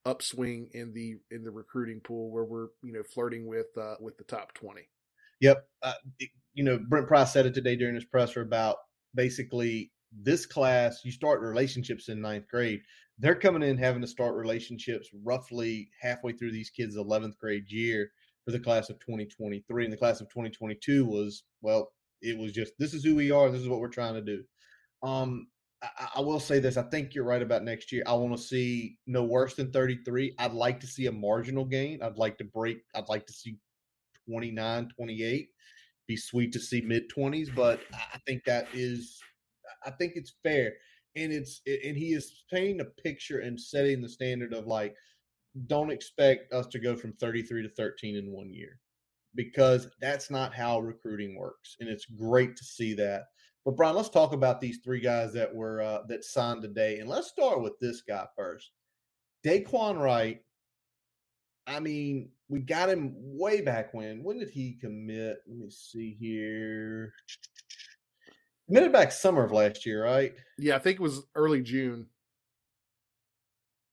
upswing 0.05 0.69
in 0.73 0.93
the 0.93 1.15
in 1.31 1.43
the 1.43 1.51
recruiting 1.51 2.01
pool 2.01 2.29
where 2.29 2.43
we're 2.43 2.67
you 2.83 2.91
know 2.91 3.03
flirting 3.03 3.47
with 3.47 3.67
uh, 3.79 3.95
with 3.99 4.17
the 4.17 4.23
top 4.25 4.53
20. 4.53 4.81
Yep. 5.41 5.67
Uh, 5.81 5.93
you 6.53 6.63
know, 6.63 6.77
Brent 6.77 7.07
Pry 7.07 7.23
said 7.25 7.45
it 7.45 7.53
today 7.53 7.75
during 7.75 7.95
his 7.95 8.05
presser 8.05 8.41
about 8.41 8.77
basically 9.13 9.91
this 10.21 10.45
class, 10.45 11.01
you 11.03 11.11
start 11.11 11.41
relationships 11.41 12.09
in 12.09 12.21
ninth 12.21 12.47
grade. 12.47 12.81
They're 13.19 13.35
coming 13.35 13.63
in 13.63 13.77
having 13.77 14.01
to 14.01 14.07
start 14.07 14.35
relationships 14.35 15.09
roughly 15.23 15.89
halfway 16.01 16.33
through 16.33 16.51
these 16.51 16.69
kids' 16.69 16.97
11th 16.97 17.37
grade 17.37 17.69
year 17.69 18.11
for 18.43 18.51
the 18.51 18.59
class 18.59 18.89
of 18.89 18.99
2023. 18.99 19.83
And 19.83 19.93
the 19.93 19.97
class 19.97 20.21
of 20.21 20.29
2022 20.29 21.05
was, 21.05 21.43
well, 21.61 21.91
it 22.21 22.37
was 22.37 22.51
just, 22.51 22.73
this 22.77 22.93
is 22.93 23.03
who 23.03 23.15
we 23.15 23.31
are. 23.31 23.49
This 23.49 23.61
is 23.61 23.69
what 23.69 23.79
we're 23.79 23.87
trying 23.87 24.15
to 24.15 24.21
do. 24.21 24.43
Um, 25.03 25.47
I, 25.81 26.07
I- 26.15 26.21
will 26.21 26.39
say 26.39 26.59
this. 26.59 26.77
I 26.77 26.83
think 26.83 27.13
you're 27.13 27.25
right 27.25 27.41
about 27.41 27.63
next 27.63 27.91
year. 27.91 28.03
I 28.05 28.13
want 28.13 28.35
to 28.35 28.41
see 28.41 28.97
no 29.07 29.23
worse 29.23 29.55
than 29.55 29.71
33. 29.71 30.35
I'd 30.39 30.53
like 30.53 30.79
to 30.81 30.87
see 30.87 31.05
a 31.07 31.11
marginal 31.11 31.65
gain. 31.65 32.01
I'd 32.01 32.17
like 32.17 32.37
to 32.39 32.43
break, 32.43 32.79
I'd 32.95 33.09
like 33.09 33.25
to 33.27 33.33
see 33.33 33.57
29, 34.27 34.89
28 34.95 35.49
be 36.07 36.17
sweet 36.17 36.51
to 36.53 36.59
see 36.59 36.81
mid 36.81 37.09
20s, 37.09 37.53
but 37.53 37.79
I 37.93 38.19
think 38.27 38.43
that 38.45 38.67
is, 38.73 39.19
I 39.85 39.91
think 39.91 40.13
it's 40.15 40.35
fair. 40.43 40.73
And 41.15 41.31
it's, 41.31 41.61
and 41.65 41.97
he 41.97 42.13
is 42.13 42.43
painting 42.51 42.81
a 42.81 43.01
picture 43.01 43.39
and 43.39 43.59
setting 43.59 44.01
the 44.01 44.09
standard 44.09 44.53
of 44.53 44.67
like, 44.67 44.95
don't 45.67 45.91
expect 45.91 46.51
us 46.51 46.67
to 46.67 46.79
go 46.79 46.95
from 46.95 47.13
33 47.13 47.63
to 47.63 47.69
13 47.69 48.17
in 48.17 48.31
one 48.31 48.53
year 48.53 48.79
because 49.35 49.87
that's 50.01 50.29
not 50.29 50.53
how 50.53 50.79
recruiting 50.79 51.37
works. 51.37 51.77
And 51.79 51.89
it's 51.89 52.05
great 52.05 52.57
to 52.57 52.63
see 52.63 52.93
that. 52.95 53.23
But 53.63 53.77
Brian, 53.77 53.95
let's 53.95 54.09
talk 54.09 54.33
about 54.33 54.59
these 54.59 54.79
three 54.83 54.99
guys 54.99 55.33
that 55.33 55.53
were, 55.53 55.81
uh, 55.81 56.01
that 56.09 56.23
signed 56.23 56.61
today. 56.61 56.99
And 56.99 57.09
let's 57.09 57.29
start 57.29 57.61
with 57.61 57.79
this 57.79 58.01
guy 58.01 58.25
first. 58.35 58.71
Daquan 59.45 59.99
Wright 59.99 60.41
I 61.67 61.79
mean, 61.79 62.29
we 62.47 62.59
got 62.59 62.89
him 62.89 63.13
way 63.15 63.61
back 63.61 63.93
when. 63.93 64.23
When 64.23 64.37
did 64.37 64.49
he 64.49 64.73
commit? 64.73 65.37
Let 65.47 65.57
me 65.57 65.69
see 65.69 66.15
here. 66.19 67.13
Committed 68.67 68.91
back 68.91 69.11
summer 69.11 69.43
of 69.43 69.51
last 69.51 69.85
year, 69.85 70.03
right? 70.03 70.33
Yeah, 70.57 70.75
I 70.75 70.79
think 70.79 70.95
it 70.99 71.03
was 71.03 71.23
early 71.35 71.61
June, 71.61 72.07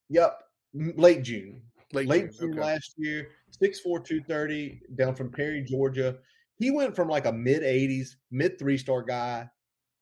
Yep, 0.09 0.39
late 0.75 1.23
June. 1.23 1.63
late, 1.93 2.07
Late 2.09 2.31
June. 2.33 2.33
June 2.39 2.51
Okay. 2.53 2.61
last 2.61 2.95
year, 2.97 3.29
6'4", 3.63 4.01
230, 4.05 4.81
down 4.95 5.15
from 5.15 5.31
Perry, 5.31 5.63
Georgia. 5.63 6.19
He 6.59 6.71
went 6.71 6.95
from 6.97 7.09
like 7.09 7.27
a 7.27 7.33
mid 7.33 7.63
80s, 7.63 8.17
mid 8.31 8.59
three 8.59 8.79
star 8.79 9.03
guy 9.03 9.49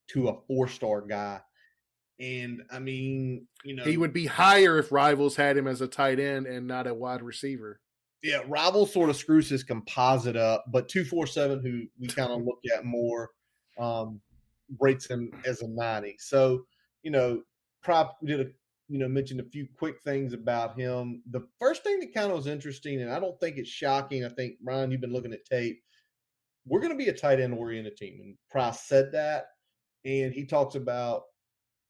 to 0.09 0.29
a 0.29 0.41
four 0.47 0.69
star 0.69 1.01
guy. 1.03 1.41
And 2.19 2.63
I 2.71 2.79
mean, 2.81 3.47
you 3.65 3.75
know, 3.75 3.85
He 3.85 3.97
would 3.97 4.13
be 4.13 4.27
higher 4.27 4.79
if 4.79 4.93
rivals 4.93 5.37
had 5.37 5.57
him 5.57 5.67
as 5.67 5.81
a 5.81 5.89
tight 5.89 6.21
end 6.21 6.47
and 6.47 6.67
not 6.67 6.87
a 6.87 6.95
wide 6.95 7.23
receiver. 7.23 7.81
yeah, 8.23 8.43
rivals 8.47 8.93
sort 8.93 9.09
of 9.11 9.17
screws 9.17 9.49
his 9.49 9.65
composite 9.65 10.37
up, 10.37 10.65
but 10.69 10.89
two 10.89 11.05
four 11.05 11.27
seven, 11.27 11.61
who 11.61 11.87
we 11.99 12.07
kind 12.09 12.31
of 12.31 12.43
look 12.45 12.59
at 12.77 12.85
more, 12.85 13.31
um, 13.79 14.21
rates 14.79 15.07
him 15.07 15.31
as 15.47 15.63
a 15.63 15.69
ninety. 15.69 16.17
So 16.19 16.65
you 17.03 17.11
know, 17.11 17.43
prop 17.83 18.19
we 18.23 18.29
did 18.29 18.41
a 18.41 18.51
you 18.89 18.99
know 18.99 19.09
mentioned 19.09 19.41
a 19.41 19.51
few 19.51 19.67
quick 19.79 19.97
things 20.03 20.33
about 20.33 20.79
him. 20.79 21.23
The 21.31 21.47
first 21.59 21.83
thing 21.83 22.01
that 22.01 22.15
kind 22.15 22.31
of 22.31 22.37
was 22.37 22.47
interesting, 22.47 23.01
and 23.03 23.11
I 23.11 23.21
don't 23.21 23.39
think 23.41 23.57
it's 23.57 23.71
shocking. 23.71 24.25
I 24.25 24.29
think 24.29 24.57
Ryan, 24.65 24.91
you've 24.91 25.01
been 25.01 25.13
looking 25.13 25.33
at 25.33 25.45
tape. 25.45 25.81
We're 26.67 26.81
going 26.81 26.93
to 26.93 27.05
be 27.05 27.09
a 27.09 27.13
tight 27.13 27.41
end 27.41 27.55
oriented 27.55 27.97
team, 27.97 28.21
and 28.23 28.37
Pry 28.51 28.71
said 28.71 29.13
that, 29.13 29.47
and 30.05 30.33
he 30.33 30.45
talks 30.45 30.75
about 30.75 31.23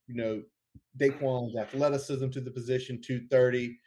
you 0.07 0.15
know 0.15 0.41
Daquan's 0.99 1.55
athleticism 1.57 2.29
to 2.29 2.41
the 2.41 2.51
position, 2.51 3.01
two 3.01 3.27
thirty 3.29 3.77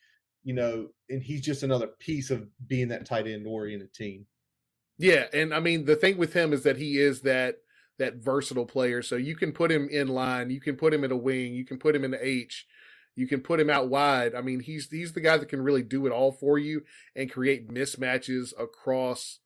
you 0.44 0.52
know, 0.52 0.88
and 1.08 1.22
he's 1.22 1.40
just 1.40 1.62
another 1.62 1.88
piece 1.98 2.30
of 2.30 2.46
being 2.66 2.88
that 2.88 3.06
tight 3.06 3.26
end 3.26 3.46
oriented 3.46 3.92
team. 3.92 4.26
Yeah, 4.98 5.24
and 5.32 5.52
I 5.52 5.58
mean 5.58 5.86
the 5.86 5.96
thing 5.96 6.18
with 6.18 6.34
him 6.34 6.52
is 6.52 6.62
that 6.62 6.76
he 6.76 6.98
is 6.98 7.22
that 7.22 7.56
that 7.98 8.16
versatile 8.16 8.66
player. 8.66 9.02
So 9.02 9.16
you 9.16 9.36
can 9.36 9.52
put 9.52 9.70
him 9.70 9.88
in 9.90 10.08
line, 10.08 10.50
you 10.50 10.60
can 10.60 10.76
put 10.76 10.92
him 10.92 11.04
in 11.04 11.12
a 11.12 11.16
wing, 11.16 11.54
you 11.54 11.64
can 11.64 11.78
put 11.78 11.94
him 11.94 12.04
in 12.04 12.10
the 12.10 12.26
H, 12.26 12.66
you 13.14 13.26
can 13.26 13.40
put 13.40 13.60
him 13.60 13.70
out 13.70 13.88
wide. 13.88 14.34
I 14.34 14.40
mean, 14.40 14.60
he's 14.60 14.90
he's 14.90 15.12
the 15.12 15.20
guy 15.20 15.36
that 15.36 15.48
can 15.48 15.62
really 15.62 15.82
do 15.82 16.06
it 16.06 16.12
all 16.12 16.32
for 16.32 16.58
you 16.58 16.82
and 17.14 17.30
create 17.30 17.68
mismatches 17.68 18.52
across 18.58 19.38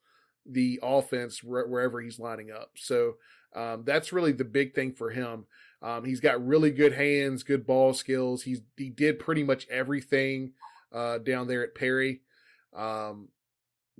the 0.46 0.80
offense 0.82 1.42
wherever 1.42 2.00
he's 2.00 2.18
lining 2.18 2.50
up. 2.50 2.72
So 2.76 3.14
um, 3.54 3.84
that's 3.84 4.12
really 4.12 4.32
the 4.32 4.44
big 4.44 4.74
thing 4.74 4.92
for 4.92 5.10
him. 5.10 5.44
Um, 5.82 6.04
he's 6.04 6.20
got 6.20 6.44
really 6.44 6.70
good 6.70 6.94
hands, 6.94 7.42
good 7.42 7.66
ball 7.66 7.92
skills. 7.92 8.42
He's 8.42 8.62
he 8.76 8.88
did 8.88 9.18
pretty 9.18 9.44
much 9.44 9.66
everything 9.68 10.52
uh, 10.92 11.18
down 11.18 11.46
there 11.46 11.62
at 11.62 11.74
Perry. 11.74 12.22
Um, 12.74 13.28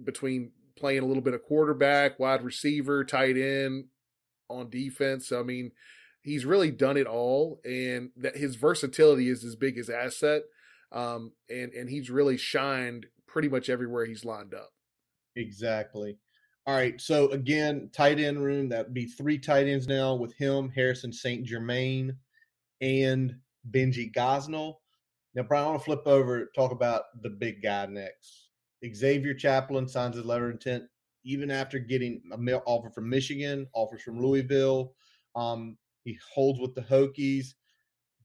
between 0.03 0.53
playing 0.77 1.03
a 1.03 1.07
little 1.07 1.23
bit 1.23 1.35
of 1.35 1.43
quarterback, 1.43 2.19
wide 2.19 2.43
receiver, 2.43 3.05
tight 3.05 3.37
end, 3.37 3.87
on 4.49 4.71
defense. 4.71 5.33
I 5.33 5.43
mean, 5.43 5.73
he's 6.23 6.45
really 6.45 6.71
done 6.71 6.97
it 6.97 7.07
all, 7.07 7.61
and 7.65 8.11
that 8.17 8.37
his 8.37 8.57
versatility 8.57 9.29
is 9.29 9.45
as 9.45 9.57
big 9.57 9.79
as 9.79 9.91
asset. 9.91 10.43
Um, 10.93 11.33
and 11.51 11.73
and 11.73 11.89
he's 11.89 12.11
really 12.11 12.37
shined 12.37 13.07
pretty 13.27 13.49
much 13.49 13.69
everywhere 13.69 14.07
he's 14.07 14.25
lined 14.25 14.55
up. 14.55 14.71
Exactly. 15.37 16.19
All 16.67 16.75
right. 16.75 17.01
So 17.01 17.31
again, 17.31 17.91
tight 17.95 18.19
end 18.19 18.43
room 18.43 18.69
that'd 18.69 18.93
be 18.93 19.07
three 19.07 19.39
tight 19.39 19.67
ends 19.67 19.87
now 19.87 20.15
with 20.15 20.35
him, 20.35 20.71
Harrison 20.75 21.13
St. 21.13 21.45
Germain, 21.45 22.17
and 22.81 23.35
Benji 23.71 24.13
Gosnell. 24.13 24.75
Now, 25.35 25.45
Brian, 25.45 25.65
I 25.65 25.69
want 25.69 25.81
to 25.81 25.85
flip 25.85 26.07
over 26.07 26.51
talk 26.55 26.73
about 26.73 27.05
the 27.23 27.31
big 27.31 27.63
guy 27.63 27.87
next. 27.87 28.49
Xavier 28.95 29.35
Chaplin 29.35 29.89
signs 29.89 30.17
his 30.17 30.25
letter 30.25 30.51
intent 30.51 30.85
even 31.25 31.51
after 31.51 31.79
getting 31.79 32.23
a 32.33 32.39
mail 32.39 32.63
offer 32.67 32.91
from 32.91 33.09
Michigan, 33.09 33.67
offers 33.75 34.03
from 34.03 34.21
Louisville. 34.21 34.95
Um, 35.35 35.77
he 36.05 36.19
holds 36.35 36.61
with 36.61 36.75
the 36.75 36.83
Hokies. 36.83 37.55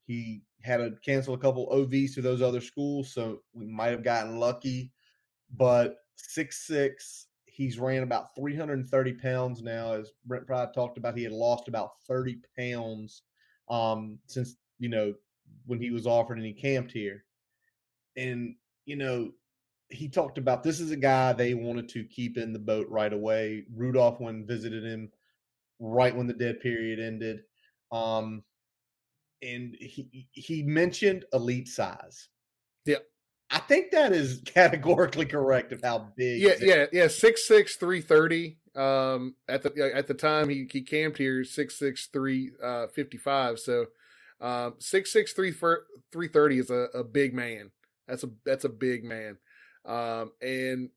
He 0.06 0.44
had 0.62 0.78
to 0.78 0.94
cancel 1.04 1.34
a 1.34 1.40
couple 1.40 1.70
OVs 1.70 2.14
to 2.16 2.22
those 2.22 2.42
other 2.42 2.62
schools, 2.62 3.14
so 3.14 3.42
we 3.54 3.66
might 3.66 3.92
have 3.92 4.04
gotten 4.04 4.38
lucky. 4.40 4.92
But 5.56 5.98
six 6.16 6.66
six, 6.66 7.28
he's 7.46 7.80
ran 7.80 8.04
about 8.04 8.36
330 8.36 9.14
pounds 9.14 9.62
now. 9.62 9.94
As 9.94 10.12
Brent 10.26 10.48
Pry 10.48 10.68
talked 10.74 10.98
about, 10.98 11.18
he 11.18 11.24
had 11.24 11.34
lost 11.34 11.68
about 11.68 11.92
30 12.08 12.38
pounds 12.58 13.24
um, 13.70 14.20
since 14.28 14.56
you 14.80 14.90
know 14.90 15.14
when 15.66 15.80
he 15.80 15.92
was 15.92 16.08
offered 16.08 16.38
and 16.38 16.46
he 16.46 16.54
camped 16.54 16.92
here. 16.92 17.24
And 18.18 18.56
you 18.86 18.96
know, 18.96 19.32
he 19.94 20.10
talked 20.10 20.38
about 20.38 20.64
this 20.64 20.80
is 20.80 20.92
a 20.92 20.98
guy 20.98 21.34
they 21.34 21.54
wanted 21.54 21.88
to 21.90 22.04
keep 22.04 22.38
in 22.38 22.54
the 22.54 22.60
boat 22.60 22.88
right 22.90 23.14
away. 23.14 23.66
Rudolph 23.76 24.20
when 24.20 24.46
visited 24.46 24.84
him 24.84 25.12
right 25.80 26.16
when 26.16 26.28
the 26.28 26.34
dead 26.34 26.60
period 26.60 27.00
ended. 27.00 27.42
Um, 27.92 28.44
and 29.42 29.76
he 29.80 30.28
he 30.32 30.64
mentioned 30.64 31.26
elite 31.34 31.68
size. 31.68 32.30
Yeah. 32.86 32.98
I 33.52 33.60
think 33.60 33.92
that 33.92 34.14
is 34.14 34.42
categorically 34.46 35.26
correct 35.26 35.72
of 35.72 35.82
how 35.84 36.12
big. 36.16 36.42
Yeah, 36.42 36.56
yeah, 36.60 36.86
yeah. 36.92 37.08
Six 37.08 37.48
six 37.48 37.76
three 37.76 38.02
thirty. 38.02 38.58
Um, 38.76 39.36
at 39.48 39.62
the 39.62 39.92
at 39.94 40.08
the 40.08 40.16
time 40.16 40.50
he 40.50 40.68
he 40.72 40.82
camped 40.82 41.20
here 41.20 41.44
six 41.44 41.78
six 41.78 42.08
three 42.08 42.52
uh 42.64 42.88
fifty 42.88 43.18
five. 43.18 43.60
So, 43.60 43.88
um, 44.42 44.76
six 44.80 45.12
six 45.14 45.34
three 45.34 45.54
three 46.12 46.28
thirty 46.30 46.58
is 46.58 46.72
a, 46.72 46.88
a 46.96 47.04
big 47.04 47.34
man. 47.36 47.70
That's 48.08 48.24
a 48.24 48.30
that's 48.46 48.66
a 48.66 48.70
big 48.70 49.04
man. 49.04 49.38
Um, 49.86 50.32
and 50.42 50.90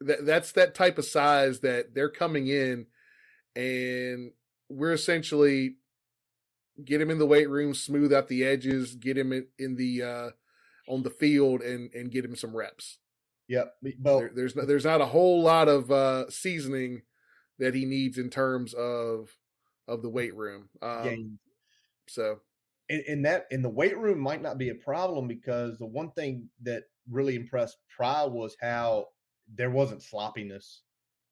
that 0.00 0.24
that's 0.24 0.52
that 0.52 0.74
type 0.74 0.98
of 0.98 1.04
size 1.04 1.60
that 1.60 1.94
they're 1.94 2.10
coming 2.10 2.46
in, 2.48 2.86
and 3.56 4.32
we're 4.68 4.92
essentially 4.92 5.76
get 6.84 7.00
him 7.00 7.10
in 7.10 7.18
the 7.18 7.26
weight 7.26 7.50
room, 7.50 7.74
smooth 7.74 8.12
out 8.12 8.28
the 8.28 8.44
edges, 8.44 8.94
get 8.94 9.18
him 9.18 9.32
in, 9.32 9.46
in 9.58 9.76
the 9.76 10.02
uh 10.02 10.30
on 10.88 11.02
the 11.02 11.10
field 11.10 11.60
and 11.60 11.92
and 11.94 12.10
get 12.10 12.24
him 12.24 12.36
some 12.36 12.56
reps. 12.56 12.98
Yep. 13.48 13.74
Well, 14.00 14.18
there, 14.20 14.30
there's 14.34 14.56
no, 14.56 14.64
there's 14.64 14.84
not 14.84 15.00
a 15.00 15.06
whole 15.06 15.42
lot 15.42 15.68
of 15.68 15.90
uh, 15.90 16.30
seasoning 16.30 17.02
that 17.58 17.74
he 17.74 17.84
needs 17.84 18.16
in 18.16 18.30
terms 18.30 18.74
of 18.74 19.30
of 19.88 20.02
the 20.02 20.08
weight 20.08 20.36
room. 20.36 20.68
Um, 20.80 21.38
so, 22.08 22.40
in, 22.90 23.02
in 23.06 23.22
that 23.22 23.46
in 23.50 23.62
the 23.62 23.68
weight 23.68 23.96
room 23.96 24.18
might 24.18 24.42
not 24.42 24.58
be 24.58 24.68
a 24.68 24.74
problem 24.74 25.26
because 25.26 25.78
the 25.78 25.86
one 25.86 26.10
thing 26.12 26.48
that 26.62 26.82
really 27.08 27.36
impressed 27.36 27.78
Pry 27.96 28.24
was 28.24 28.56
how 28.60 29.06
there 29.54 29.70
wasn't 29.70 30.02
sloppiness. 30.02 30.82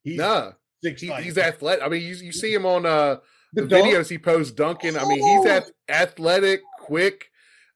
He's 0.01 0.17
nah, 0.17 0.53
he, 0.81 0.91
he's 1.21 1.37
athletic. 1.37 1.83
I 1.83 1.89
mean, 1.89 2.01
you, 2.01 2.15
you 2.15 2.31
see 2.31 2.53
him 2.53 2.65
on 2.65 2.85
uh, 2.85 3.17
the, 3.53 3.63
the 3.63 3.75
videos 3.75 4.09
he 4.09 4.17
posts 4.17 4.53
dunking. 4.53 4.97
I 4.97 5.05
mean, 5.05 5.21
he's 5.21 5.45
oh! 5.45 5.61
athletic, 5.89 6.61
quick. 6.79 7.25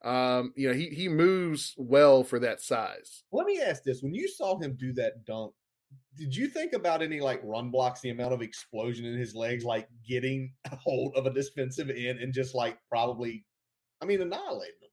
Um, 0.04 0.54
you 0.56 0.68
know, 0.68 0.74
he 0.74 0.88
he 0.88 1.08
moves 1.08 1.74
well 1.78 2.24
for 2.24 2.40
that 2.40 2.62
size. 2.62 3.24
Let 3.32 3.46
me 3.46 3.62
ask 3.62 3.84
this: 3.84 4.02
When 4.02 4.14
you 4.14 4.28
saw 4.28 4.60
him 4.60 4.76
do 4.80 4.94
that 4.94 5.26
dunk, 5.26 5.54
did 6.18 6.36
you 6.36 6.48
think 6.48 6.74
about 6.74 7.02
any 7.02 7.20
like 7.20 7.42
run 7.44 7.72
blocks, 7.72 8.02
the 8.02 8.10
amount 8.10 8.34
of 8.34 8.42
explosion 8.42 9.06
in 9.06 9.18
his 9.18 9.34
legs, 9.36 9.64
like 9.64 9.88
getting 10.08 10.54
a 10.72 10.76
hold 10.76 11.16
of 11.16 11.26
a 11.26 11.34
defensive 11.34 11.90
end 11.90 12.20
and 12.20 12.34
just 12.34 12.54
like 12.54 12.78
probably, 12.90 13.46
I 14.04 14.06
mean, 14.06 14.22
annihilating 14.22 14.76
them? 14.82 14.90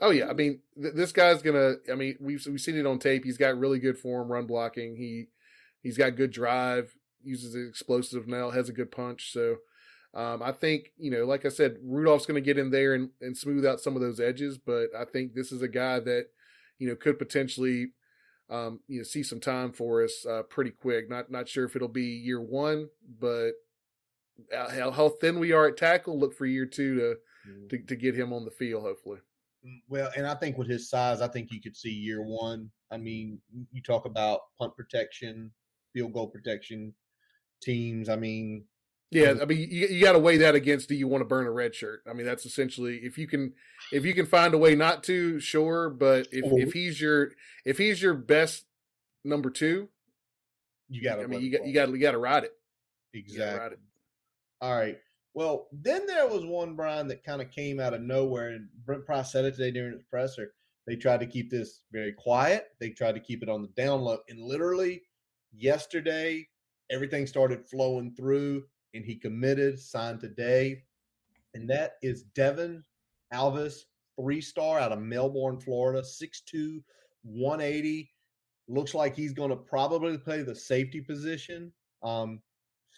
Oh 0.00 0.10
yeah, 0.10 0.28
I 0.28 0.32
mean, 0.32 0.60
th- 0.80 0.94
this 0.94 1.12
guy's 1.12 1.42
gonna. 1.42 1.74
I 1.90 1.94
mean, 1.94 2.16
we've 2.20 2.44
we've 2.46 2.60
seen 2.60 2.76
it 2.76 2.86
on 2.86 2.98
tape. 2.98 3.24
He's 3.24 3.38
got 3.38 3.58
really 3.58 3.78
good 3.78 3.98
form, 3.98 4.32
run 4.32 4.46
blocking. 4.46 4.96
He 4.96 5.26
he's 5.82 5.96
got 5.96 6.16
good 6.16 6.30
drive, 6.30 6.94
uses 7.22 7.54
an 7.54 7.66
explosive 7.68 8.26
now, 8.26 8.50
has 8.50 8.68
a 8.68 8.72
good 8.72 8.90
punch. 8.90 9.32
So 9.32 9.56
um, 10.14 10.42
I 10.42 10.52
think, 10.52 10.92
you 10.98 11.10
know, 11.10 11.24
like 11.24 11.46
I 11.46 11.50
said, 11.50 11.76
Rudolph's 11.82 12.26
going 12.26 12.42
to 12.42 12.44
get 12.44 12.58
in 12.58 12.70
there 12.70 12.94
and, 12.94 13.10
and 13.20 13.36
smooth 13.36 13.64
out 13.64 13.80
some 13.80 13.94
of 13.94 14.02
those 14.02 14.20
edges, 14.20 14.58
but 14.58 14.88
I 14.98 15.04
think 15.04 15.34
this 15.34 15.52
is 15.52 15.62
a 15.62 15.68
guy 15.68 16.00
that, 16.00 16.26
you 16.78 16.88
know, 16.88 16.96
could 16.96 17.18
potentially, 17.18 17.92
um, 18.48 18.80
you 18.88 18.98
know, 18.98 19.04
see 19.04 19.22
some 19.22 19.40
time 19.40 19.72
for 19.72 20.02
us 20.02 20.26
uh, 20.28 20.42
pretty 20.42 20.72
quick. 20.72 21.08
Not 21.08 21.30
not 21.30 21.48
sure 21.48 21.64
if 21.64 21.76
it'll 21.76 21.88
be 21.88 22.04
year 22.04 22.40
one, 22.40 22.88
but 23.20 23.52
how, 24.52 24.90
how 24.90 25.08
thin 25.10 25.38
we 25.38 25.52
are 25.52 25.68
at 25.68 25.76
tackle, 25.76 26.18
look 26.18 26.34
for 26.34 26.46
year 26.46 26.66
two 26.66 26.96
to. 26.96 27.16
To 27.68 27.78
to 27.78 27.96
get 27.96 28.14
him 28.14 28.32
on 28.32 28.44
the 28.44 28.50
field, 28.50 28.82
hopefully. 28.82 29.18
Mm, 29.66 29.80
well, 29.88 30.10
and 30.16 30.26
I 30.26 30.34
think 30.34 30.58
with 30.58 30.68
his 30.68 30.88
size, 30.88 31.20
I 31.20 31.28
think 31.28 31.50
you 31.50 31.60
could 31.60 31.76
see 31.76 31.90
year 31.90 32.22
one. 32.22 32.70
I 32.90 32.96
mean, 32.96 33.40
you 33.72 33.82
talk 33.82 34.06
about 34.06 34.40
punt 34.58 34.76
protection, 34.76 35.50
field 35.92 36.12
goal 36.12 36.28
protection 36.28 36.94
teams. 37.62 38.08
I 38.08 38.16
mean, 38.16 38.64
yeah, 39.10 39.34
I 39.42 39.44
mean, 39.44 39.58
you, 39.58 39.88
you 39.88 40.00
got 40.00 40.12
to 40.12 40.20
weigh 40.20 40.36
that 40.38 40.54
against 40.54 40.88
do 40.88 40.94
you 40.94 41.08
want 41.08 41.22
to 41.22 41.26
burn 41.26 41.46
a 41.46 41.50
red 41.50 41.74
shirt? 41.74 42.02
I 42.08 42.12
mean, 42.12 42.26
that's 42.26 42.46
essentially 42.46 42.98
if 42.98 43.18
you 43.18 43.26
can 43.26 43.54
if 43.92 44.04
you 44.04 44.14
can 44.14 44.26
find 44.26 44.54
a 44.54 44.58
way 44.58 44.76
not 44.76 45.02
to, 45.04 45.40
sure. 45.40 45.90
But 45.90 46.28
if 46.30 46.44
oh. 46.44 46.56
if 46.56 46.72
he's 46.72 47.00
your 47.00 47.32
if 47.64 47.76
he's 47.76 48.00
your 48.00 48.14
best 48.14 48.66
number 49.24 49.50
two, 49.50 49.88
you 50.88 51.02
got 51.02 51.16
to. 51.16 51.22
I 51.22 51.26
mean, 51.26 51.40
you 51.40 51.50
got 51.50 51.66
you 51.66 51.74
got 51.74 51.90
you 51.90 51.98
got 51.98 52.12
to 52.12 52.18
ride 52.18 52.44
it. 52.44 52.52
Exactly. 53.12 53.58
Ride 53.58 53.72
it. 53.72 53.80
All 54.60 54.76
right. 54.76 54.98
Well, 55.34 55.68
then 55.72 56.06
there 56.06 56.26
was 56.26 56.44
one 56.44 56.74
Brian 56.74 57.06
that 57.08 57.24
kind 57.24 57.40
of 57.40 57.50
came 57.50 57.78
out 57.78 57.94
of 57.94 58.00
nowhere, 58.00 58.50
and 58.50 58.68
Brent 58.84 59.06
Pry 59.06 59.22
said 59.22 59.44
it 59.44 59.52
today 59.52 59.70
during 59.70 59.92
his 59.92 60.02
presser. 60.02 60.52
They 60.86 60.96
tried 60.96 61.20
to 61.20 61.26
keep 61.26 61.50
this 61.50 61.82
very 61.92 62.12
quiet. 62.12 62.68
They 62.80 62.90
tried 62.90 63.14
to 63.14 63.20
keep 63.20 63.42
it 63.42 63.48
on 63.48 63.62
the 63.62 63.68
down 63.68 64.00
low, 64.00 64.18
and 64.28 64.40
literally 64.40 65.02
yesterday, 65.52 66.46
everything 66.90 67.26
started 67.26 67.68
flowing 67.68 68.14
through 68.14 68.64
and 68.94 69.04
he 69.04 69.14
committed, 69.14 69.78
signed 69.78 70.20
today. 70.20 70.82
And 71.54 71.68
that 71.70 71.92
is 72.02 72.24
Devin 72.34 72.82
Alvis, 73.32 73.74
three 74.20 74.40
star 74.40 74.78
out 74.78 74.92
of 74.92 75.00
Melbourne, 75.00 75.60
Florida, 75.60 76.02
6'2, 76.02 76.82
180. 77.22 78.10
Looks 78.68 78.94
like 78.94 79.16
he's 79.16 79.32
going 79.32 79.50
to 79.50 79.56
probably 79.56 80.18
play 80.18 80.42
the 80.42 80.54
safety 80.54 81.00
position. 81.00 81.72
Um, 82.02 82.40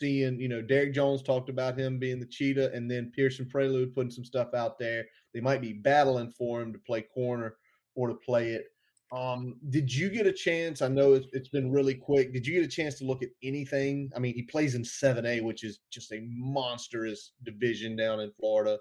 seeing, 0.03 0.41
you 0.41 0.49
know, 0.49 0.61
Derek 0.61 0.93
Jones 0.93 1.23
talked 1.23 1.49
about 1.49 1.79
him 1.79 2.01
being 2.01 2.19
the 2.19 2.27
cheetah, 2.27 2.73
and 2.73 2.91
then 2.91 3.12
Pierson 3.15 3.49
Prioleau 3.49 3.87
putting 3.87 4.11
some 4.11 4.25
stuff 4.25 4.53
out 4.53 4.77
there. 4.77 5.05
They 5.33 5.41
might 5.41 5.61
be 5.61 5.73
battling 5.73 6.33
for 6.33 6.61
him 6.61 6.73
to 6.73 6.79
play 6.81 7.03
corner 7.03 7.55
or 7.95 8.09
to 8.09 8.15
play 8.15 8.51
it. 8.51 8.67
Um, 9.12 9.55
did 9.71 9.95
you 9.95 10.09
get 10.09 10.27
a 10.27 10.33
chance? 10.33 10.83
I 10.83 10.88
know 10.88 11.12
it's, 11.12 11.29
it's 11.33 11.51
been 11.51 11.71
really 11.71 11.95
quick. 11.95 12.33
Did 12.33 12.45
you 12.45 12.55
get 12.55 12.65
a 12.65 12.69
chance 12.69 12.97
to 12.97 13.05
look 13.05 13.23
at 13.23 13.29
anything? 13.45 14.11
I 14.17 14.19
mean, 14.19 14.35
he 14.35 14.43
plays 14.43 14.75
in 14.75 14.83
7A, 14.83 15.43
which 15.43 15.62
is 15.62 15.79
just 15.91 16.11
a 16.12 16.27
monstrous 16.27 17.33
division 17.45 17.95
down 17.95 18.19
in 18.19 18.33
Florida. 18.33 18.79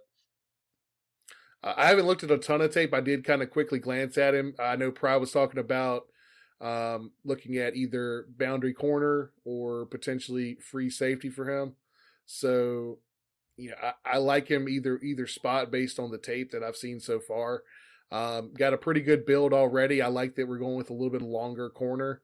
I 1.64 1.88
haven't 1.88 2.08
looked 2.08 2.24
at 2.24 2.32
a 2.32 2.40
ton 2.40 2.62
of 2.62 2.74
tape. 2.74 2.96
I 2.96 3.02
did 3.02 3.24
kind 3.24 3.44
of 3.44 3.52
quickly 3.52 3.78
glance 3.78 4.18
at 4.18 4.34
him. 4.34 4.56
I 4.58 4.76
know 4.76 4.90
Pry 4.90 5.18
was 5.18 5.32
talking 5.32 5.60
about 5.60 6.04
um, 6.62 7.12
looking 7.26 7.58
at 7.58 7.76
either 7.76 8.28
boundary 8.38 8.74
corner 8.74 9.32
or 9.44 9.86
potentially 9.88 10.58
free 10.62 10.90
safety 10.90 11.30
for 11.30 11.50
him. 11.50 11.74
So, 12.28 13.00
you 13.58 13.72
know, 13.72 13.76
I, 13.82 13.94
I 14.06 14.18
like 14.18 14.48
him 14.48 14.70
either 14.70 15.00
either 15.00 15.28
spot 15.28 15.72
based 15.72 16.00
on 16.00 16.12
the 16.12 16.20
tape 16.20 16.52
that 16.52 16.64
I've 16.64 16.78
seen 16.78 17.00
so 17.00 17.20
far. 17.20 17.64
Um, 18.12 18.54
got 18.54 18.74
a 18.74 18.78
pretty 18.78 19.02
good 19.02 19.26
build 19.26 19.54
already. 19.54 20.02
I 20.02 20.08
like 20.08 20.36
that 20.36 20.48
we're 20.48 20.60
going 20.60 20.76
with 20.76 20.92
a 20.92 20.94
little 20.94 21.10
bit 21.10 21.22
longer 21.22 21.70
corner. 21.70 22.22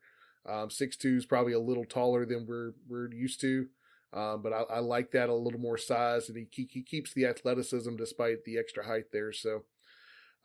Um, 0.48 0.70
six 0.70 0.96
two 0.96 1.18
is 1.18 1.26
probably 1.26 1.54
a 1.54 1.60
little 1.60 1.86
taller 1.86 2.26
than 2.26 2.46
we're 2.46 2.74
we're 2.88 3.12
used 3.12 3.42
to, 3.42 3.68
um, 4.14 4.42
but 4.42 4.54
I, 4.54 4.62
I, 4.76 4.80
like 4.80 5.12
that 5.12 5.28
a 5.28 5.34
little 5.34 5.60
more 5.60 5.78
size, 5.78 6.30
and 6.30 6.38
he 6.38 6.70
he 6.70 6.82
keeps 6.84 7.14
the 7.14 7.26
athleticism 7.26 7.98
despite 7.98 8.46
the 8.46 8.58
extra 8.58 8.86
height 8.86 9.12
there. 9.12 9.34
So, 9.34 9.64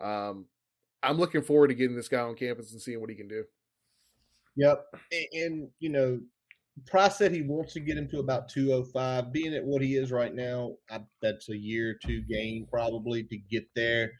um, 0.00 0.46
I'm 1.04 1.18
looking 1.18 1.42
forward 1.42 1.68
to 1.68 1.74
getting 1.74 1.94
this 1.94 2.08
guy 2.08 2.20
on 2.20 2.34
campus 2.34 2.72
and 2.72 2.80
seeing 2.80 3.00
what 3.00 3.10
he 3.10 3.16
can 3.16 3.28
do. 3.28 3.44
Yep, 4.56 4.84
and, 5.12 5.26
and 5.32 5.68
you 5.80 5.88
know, 5.88 6.20
Pry 6.86 7.08
said 7.08 7.32
he 7.32 7.42
wants 7.42 7.72
to 7.74 7.80
get 7.80 7.98
him 7.98 8.08
to 8.08 8.18
about 8.18 8.48
205. 8.48 9.32
Being 9.32 9.54
at 9.54 9.64
what 9.64 9.82
he 9.82 9.96
is 9.96 10.10
right 10.10 10.34
now, 10.34 10.74
I, 10.90 11.00
that's 11.20 11.48
a 11.48 11.56
year 11.56 11.90
or 11.90 11.94
two 11.94 12.22
gain 12.22 12.66
probably 12.70 13.24
to 13.24 13.36
get 13.36 13.66
there 13.74 14.12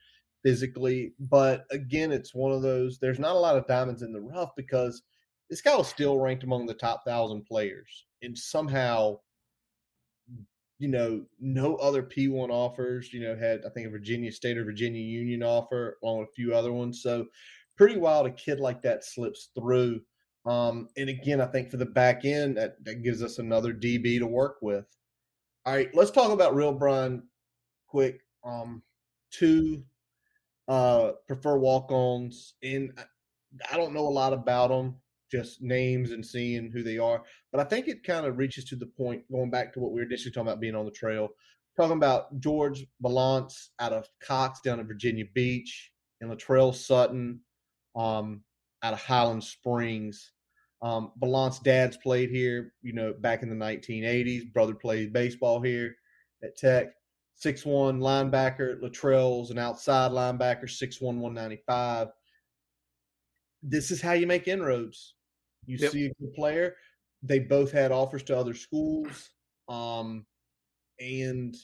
physically. 0.45 1.15
But 1.19 1.65
again, 1.71 2.13
it's 2.13 2.35
one 2.35 2.53
of 2.53 2.63
those, 2.63 2.99
there's 2.99 3.19
not 3.19 3.37
a 3.37 3.39
lot 3.39 3.57
of 3.57 3.67
diamonds 3.67 4.03
in 4.03 4.13
the 4.13 4.21
rough 4.21 4.51
because 4.57 5.03
this 5.49 5.61
guy 5.63 5.77
was 5.77 5.89
still 5.89 6.19
ranked 6.19 6.45
among 6.45 6.67
the 6.67 6.75
top 6.75 7.05
thousand 7.07 7.45
players. 7.47 8.07
And 8.23 8.37
somehow, 8.37 9.19
you 10.79 10.89
know, 10.89 11.25
no 11.41 11.77
other 11.77 12.03
P1 12.03 12.51
offers, 12.51 13.13
you 13.13 13.21
know, 13.21 13.37
had, 13.37 13.61
I 13.65 13.71
think, 13.71 13.87
a 13.87 13.91
Virginia 13.91 14.33
State 14.33 14.59
or 14.59 14.65
Virginia 14.65 15.01
Union 15.01 15.43
offer, 15.43 15.97
along 16.03 16.21
with 16.21 16.29
a 16.31 16.33
few 16.33 16.55
other 16.55 16.73
ones. 16.73 17.03
So, 17.03 17.27
pretty 17.77 17.97
wild 17.97 18.27
a 18.27 18.31
kid 18.31 18.61
like 18.61 18.83
that 18.83 19.05
slips 19.05 19.51
through. 19.59 20.01
Um, 20.45 20.89
and 20.97 21.09
again, 21.09 21.41
I 21.41 21.47
think 21.47 21.71
for 21.71 21.77
the 21.77 21.87
back 21.87 22.25
end, 22.25 22.57
that, 22.57 22.83
that 22.85 23.03
gives 23.03 23.23
us 23.23 23.39
another 23.39 23.73
DB 23.73 24.19
to 24.19 24.27
work 24.27 24.57
with. 24.61 24.87
All 25.65 25.75
right, 25.75 25.89
let's 25.95 26.11
talk 26.11 26.33
about 26.33 26.55
Real 26.55 26.73
Brian 26.73 27.23
quick. 27.87 28.21
Um, 28.45 28.83
two 29.31 29.85
uh, 30.67 31.13
prefer 31.29 31.57
walk-ons, 31.57 32.55
and 32.63 32.93
I 33.71 33.77
don't 33.77 33.95
know 33.95 34.07
a 34.07 34.09
lot 34.09 34.33
about 34.33 34.71
them, 34.71 34.97
just 35.31 35.63
names 35.63 36.11
and 36.11 36.25
seeing 36.25 36.71
who 36.73 36.83
they 36.83 36.99
are. 36.99 37.23
But 37.53 37.61
I 37.61 37.65
think 37.65 37.87
it 37.87 38.03
kind 38.03 38.27
of 38.27 38.39
reaches 38.39 38.65
to 38.67 38.77
the 38.77 38.87
point, 38.87 39.23
going 39.31 39.51
back 39.51 39.73
to 39.75 39.81
what 39.81 39.93
we 39.93 40.01
were 40.01 40.07
initially 40.07 40.33
talking 40.33 40.49
about 40.49 40.61
being 40.61 40.75
on 40.75 40.85
the 40.85 40.91
trail, 40.91 41.29
talking 41.77 41.97
about 41.97 42.41
George 42.41 42.85
Balance 43.01 43.71
out 43.79 43.93
of 43.93 44.09
Cox 44.21 44.61
down 44.61 44.81
in 44.81 44.87
Virginia 44.89 45.25
Beach, 45.35 45.93
and 46.21 46.31
Latrell 46.31 46.75
Sutton 46.75 47.41
um, 47.95 48.43
out 48.83 48.93
of 48.93 49.03
Highland 49.03 49.45
Springs. 49.45 50.33
Um, 50.81 51.13
Balance 51.17 51.61
dad's 51.61 51.97
played 51.97 52.31
here, 52.31 52.75
you 52.83 52.93
know, 52.93 53.15
back 53.21 53.43
in 53.43 53.49
the 53.49 53.65
1980s. 53.65 54.53
Brother 54.53 54.75
played 54.75 55.13
baseball 55.13 55.61
here 55.61 55.95
at 56.43 56.57
Tech. 56.57 56.89
Six 57.37 57.65
one 57.65 58.01
linebacker. 58.01 58.81
Latrell's 58.81 59.51
an 59.51 59.59
outside 59.59 60.13
linebacker, 60.13 60.71
Six 60.71 61.01
one 61.01 61.19
one 61.19 61.35
ninety 61.35 61.61
five. 61.67 62.09
This 63.63 63.91
is 63.91 64.01
how 64.01 64.13
you 64.13 64.27
make 64.27 64.47
inroads. 64.47 65.15
You 65.67 65.77
yep. 65.79 65.93
see 65.93 66.07
a 66.07 66.15
good 66.21 66.35
player. 66.35 66.77
They 67.23 67.39
both 67.39 67.73
had 67.73 67.91
offers 67.91 68.23
to 68.25 68.37
other 68.39 68.55
schools. 68.55 69.31
Um, 69.69 70.27
and 71.01 71.57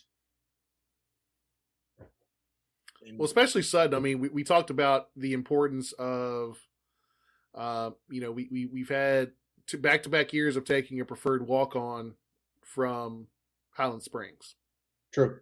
well, 3.17 3.27
especially 3.27 3.63
Sutton. 3.63 3.95
I 3.95 4.01
mean, 4.01 4.19
we, 4.19 4.29
we 4.29 4.45
talked 4.45 4.71
about 4.71 5.09
the 5.17 5.33
importance 5.33 5.93
of, 5.93 6.59
uh, 7.59 7.91
you 8.09 8.23
know, 8.23 8.33
we, 8.33 8.49
we 8.51 8.67
we've 8.67 8.89
had 8.89 9.33
two 9.67 9.79
back 9.79 10.05
to 10.05 10.09
back 10.09 10.33
years 10.33 10.57
of 10.57 10.65
taking 10.65 11.01
a 11.01 11.05
preferred 11.05 11.47
walk 11.47 11.77
on 11.77 12.15
from 12.63 13.27
Highland 13.73 14.03
Springs. 14.03 14.55
True 15.13 15.41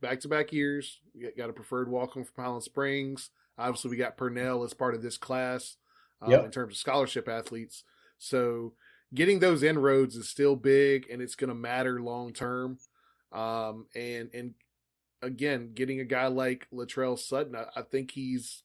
back 0.00 0.20
to 0.20 0.28
back 0.28 0.52
years. 0.52 1.00
We 1.14 1.30
got 1.36 1.50
a 1.50 1.54
preferred 1.54 1.88
walk 1.88 2.16
on 2.16 2.24
from 2.24 2.44
Highland 2.44 2.64
Springs. 2.64 3.30
Obviously, 3.58 3.90
we 3.90 3.96
got 3.96 4.16
Purnell 4.16 4.64
as 4.64 4.74
part 4.74 4.94
of 4.94 5.02
this 5.02 5.18
class 5.18 5.76
um, 6.22 6.30
yep. 6.30 6.44
in 6.44 6.50
terms 6.50 6.74
of 6.74 6.78
scholarship 6.78 7.28
athletes. 7.28 7.84
So 8.18 8.74
getting 9.12 9.38
those 9.38 9.62
inroads 9.62 10.16
is 10.16 10.28
still 10.28 10.56
big, 10.56 11.06
and 11.10 11.20
it's 11.20 11.34
going 11.34 11.48
to 11.48 11.54
matter 11.54 12.00
long 12.00 12.32
term. 12.32 12.78
Um, 13.32 13.86
and 13.94 14.30
and 14.34 14.54
again, 15.22 15.72
getting 15.74 16.00
a 16.00 16.04
guy 16.04 16.26
like 16.26 16.66
Latrell 16.72 17.18
Sutton, 17.18 17.54
I, 17.54 17.66
I 17.76 17.82
think 17.82 18.12
he's 18.12 18.62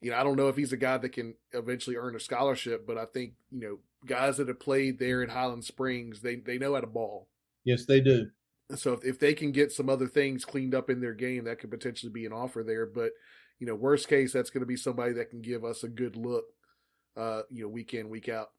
you 0.00 0.10
know, 0.10 0.18
I 0.18 0.22
don't 0.22 0.36
know 0.36 0.48
if 0.48 0.56
he's 0.56 0.72
a 0.72 0.76
guy 0.76 0.98
that 0.98 1.10
can 1.10 1.34
eventually 1.52 1.96
earn 1.96 2.16
a 2.16 2.20
scholarship, 2.20 2.86
but 2.86 2.98
I 2.98 3.06
think 3.06 3.32
you 3.50 3.60
know 3.60 3.78
guys 4.06 4.36
that 4.36 4.48
have 4.48 4.60
played 4.60 4.98
there 4.98 5.22
in 5.22 5.30
Highland 5.30 5.64
Springs, 5.64 6.20
they 6.20 6.36
they 6.36 6.58
know 6.58 6.74
how 6.74 6.80
to 6.80 6.86
ball. 6.86 7.28
Yes, 7.64 7.86
they 7.86 8.00
do. 8.00 8.26
So 8.74 8.92
if, 8.92 9.04
if 9.04 9.18
they 9.18 9.32
can 9.32 9.52
get 9.52 9.72
some 9.72 9.88
other 9.88 10.06
things 10.06 10.44
cleaned 10.44 10.74
up 10.74 10.90
in 10.90 11.00
their 11.00 11.14
game, 11.14 11.44
that 11.44 11.60
could 11.60 11.70
potentially 11.70 12.12
be 12.12 12.26
an 12.26 12.32
offer 12.32 12.62
there. 12.62 12.86
But 12.86 13.12
you 13.58 13.66
know, 13.66 13.74
worst 13.74 14.08
case, 14.08 14.32
that's 14.32 14.50
going 14.50 14.60
to 14.60 14.66
be 14.66 14.76
somebody 14.76 15.12
that 15.14 15.30
can 15.30 15.40
give 15.40 15.64
us 15.64 15.82
a 15.82 15.88
good 15.88 16.16
look, 16.16 16.44
uh, 17.16 17.42
you 17.50 17.62
know, 17.62 17.68
week 17.68 17.94
in 17.94 18.08
week 18.08 18.28
out. 18.28 18.50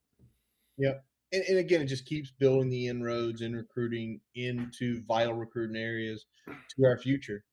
Yep. 0.78 1.04
And, 1.34 1.44
and 1.44 1.58
again, 1.58 1.82
it 1.82 1.86
just 1.86 2.06
keeps 2.06 2.32
building 2.32 2.70
the 2.70 2.88
inroads 2.88 3.42
and 3.42 3.56
recruiting 3.56 4.22
into 4.36 5.04
vital 5.08 5.34
recruiting 5.34 5.76
areas 5.76 6.26
to 6.48 6.86
our 6.86 6.98
future. 6.98 7.44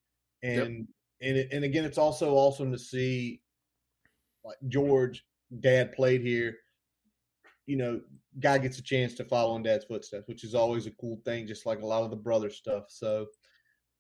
And 0.42 0.86
yep. 1.20 1.36
and 1.36 1.52
and 1.52 1.64
again, 1.64 1.84
it's 1.84 1.98
also 1.98 2.34
awesome 2.34 2.70
to 2.72 2.78
see 2.78 3.40
like 4.44 4.56
George, 4.68 5.24
dad 5.60 5.92
played 5.92 6.20
here. 6.20 6.56
You 7.66 7.76
know, 7.76 8.00
guy 8.40 8.58
gets 8.58 8.78
a 8.78 8.82
chance 8.82 9.14
to 9.14 9.24
follow 9.24 9.56
in 9.56 9.62
dad's 9.62 9.84
footsteps, 9.86 10.28
which 10.28 10.44
is 10.44 10.54
always 10.54 10.86
a 10.86 10.90
cool 10.92 11.20
thing, 11.24 11.46
just 11.46 11.66
like 11.66 11.80
a 11.80 11.86
lot 11.86 12.02
of 12.02 12.10
the 12.10 12.16
brother 12.16 12.50
stuff. 12.50 12.84
So 12.88 13.26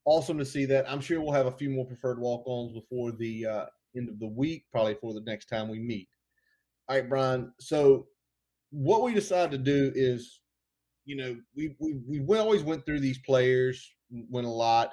awesome 0.04 0.38
to 0.38 0.44
see 0.44 0.64
that. 0.66 0.90
I'm 0.90 1.00
sure 1.00 1.20
we'll 1.20 1.32
have 1.32 1.46
a 1.46 1.52
few 1.52 1.70
more 1.70 1.86
preferred 1.86 2.20
walk-ons 2.20 2.72
before 2.72 3.12
the 3.12 3.46
uh, 3.46 3.66
end 3.96 4.08
of 4.08 4.18
the 4.18 4.28
week, 4.28 4.64
probably 4.70 4.94
for 4.94 5.14
the 5.14 5.22
next 5.22 5.46
time 5.46 5.68
we 5.68 5.78
meet. 5.78 6.08
All 6.88 6.96
right, 6.96 7.08
Brian. 7.08 7.52
So 7.60 8.06
what 8.70 9.02
we 9.02 9.14
decided 9.14 9.52
to 9.52 9.58
do 9.58 9.92
is, 9.94 10.40
you 11.06 11.16
know, 11.16 11.36
we 11.56 11.76
we 11.78 12.20
we 12.20 12.38
always 12.38 12.62
went 12.62 12.84
through 12.84 13.00
these 13.00 13.18
players, 13.18 13.94
went 14.10 14.46
a 14.46 14.50
lot. 14.50 14.92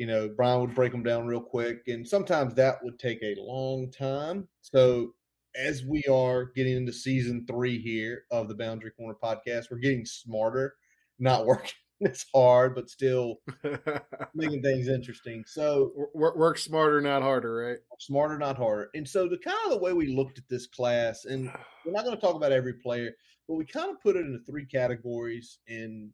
You 0.00 0.06
know, 0.06 0.30
Brian 0.34 0.62
would 0.62 0.74
break 0.74 0.92
them 0.92 1.02
down 1.02 1.26
real 1.26 1.42
quick, 1.42 1.82
and 1.86 2.08
sometimes 2.08 2.54
that 2.54 2.82
would 2.82 2.98
take 2.98 3.22
a 3.22 3.34
long 3.38 3.90
time. 3.90 4.48
So 4.62 5.12
as 5.54 5.84
we 5.84 6.02
are 6.10 6.46
getting 6.56 6.74
into 6.74 6.92
season 6.92 7.44
three 7.46 7.78
here 7.78 8.24
of 8.30 8.48
the 8.48 8.54
Boundary 8.54 8.92
Corner 8.92 9.18
podcast, 9.22 9.66
we're 9.70 9.76
getting 9.76 10.06
smarter, 10.06 10.72
not 11.18 11.44
working 11.46 11.74
it's 12.00 12.24
hard, 12.34 12.74
but 12.74 12.88
still 12.88 13.40
making 14.34 14.62
things 14.62 14.88
interesting. 14.88 15.44
So 15.46 15.92
work, 16.14 16.34
work 16.34 16.56
smarter, 16.56 17.00
not 17.02 17.20
harder, 17.20 17.56
right? 17.56 17.78
Smarter, 17.98 18.38
not 18.38 18.56
harder. 18.56 18.88
And 18.94 19.06
so 19.06 19.28
the 19.28 19.36
kind 19.36 19.58
of 19.66 19.70
the 19.72 19.78
way 19.78 19.92
we 19.92 20.16
looked 20.16 20.38
at 20.38 20.48
this 20.48 20.66
class, 20.66 21.26
and 21.26 21.52
we're 21.84 21.92
not 21.92 22.04
going 22.04 22.16
to 22.16 22.20
talk 22.20 22.36
about 22.36 22.52
every 22.52 22.72
player, 22.72 23.12
but 23.46 23.56
we 23.56 23.66
kind 23.66 23.90
of 23.90 24.00
put 24.00 24.16
it 24.16 24.24
into 24.24 24.38
three 24.46 24.64
categories 24.64 25.58
and 25.68 26.10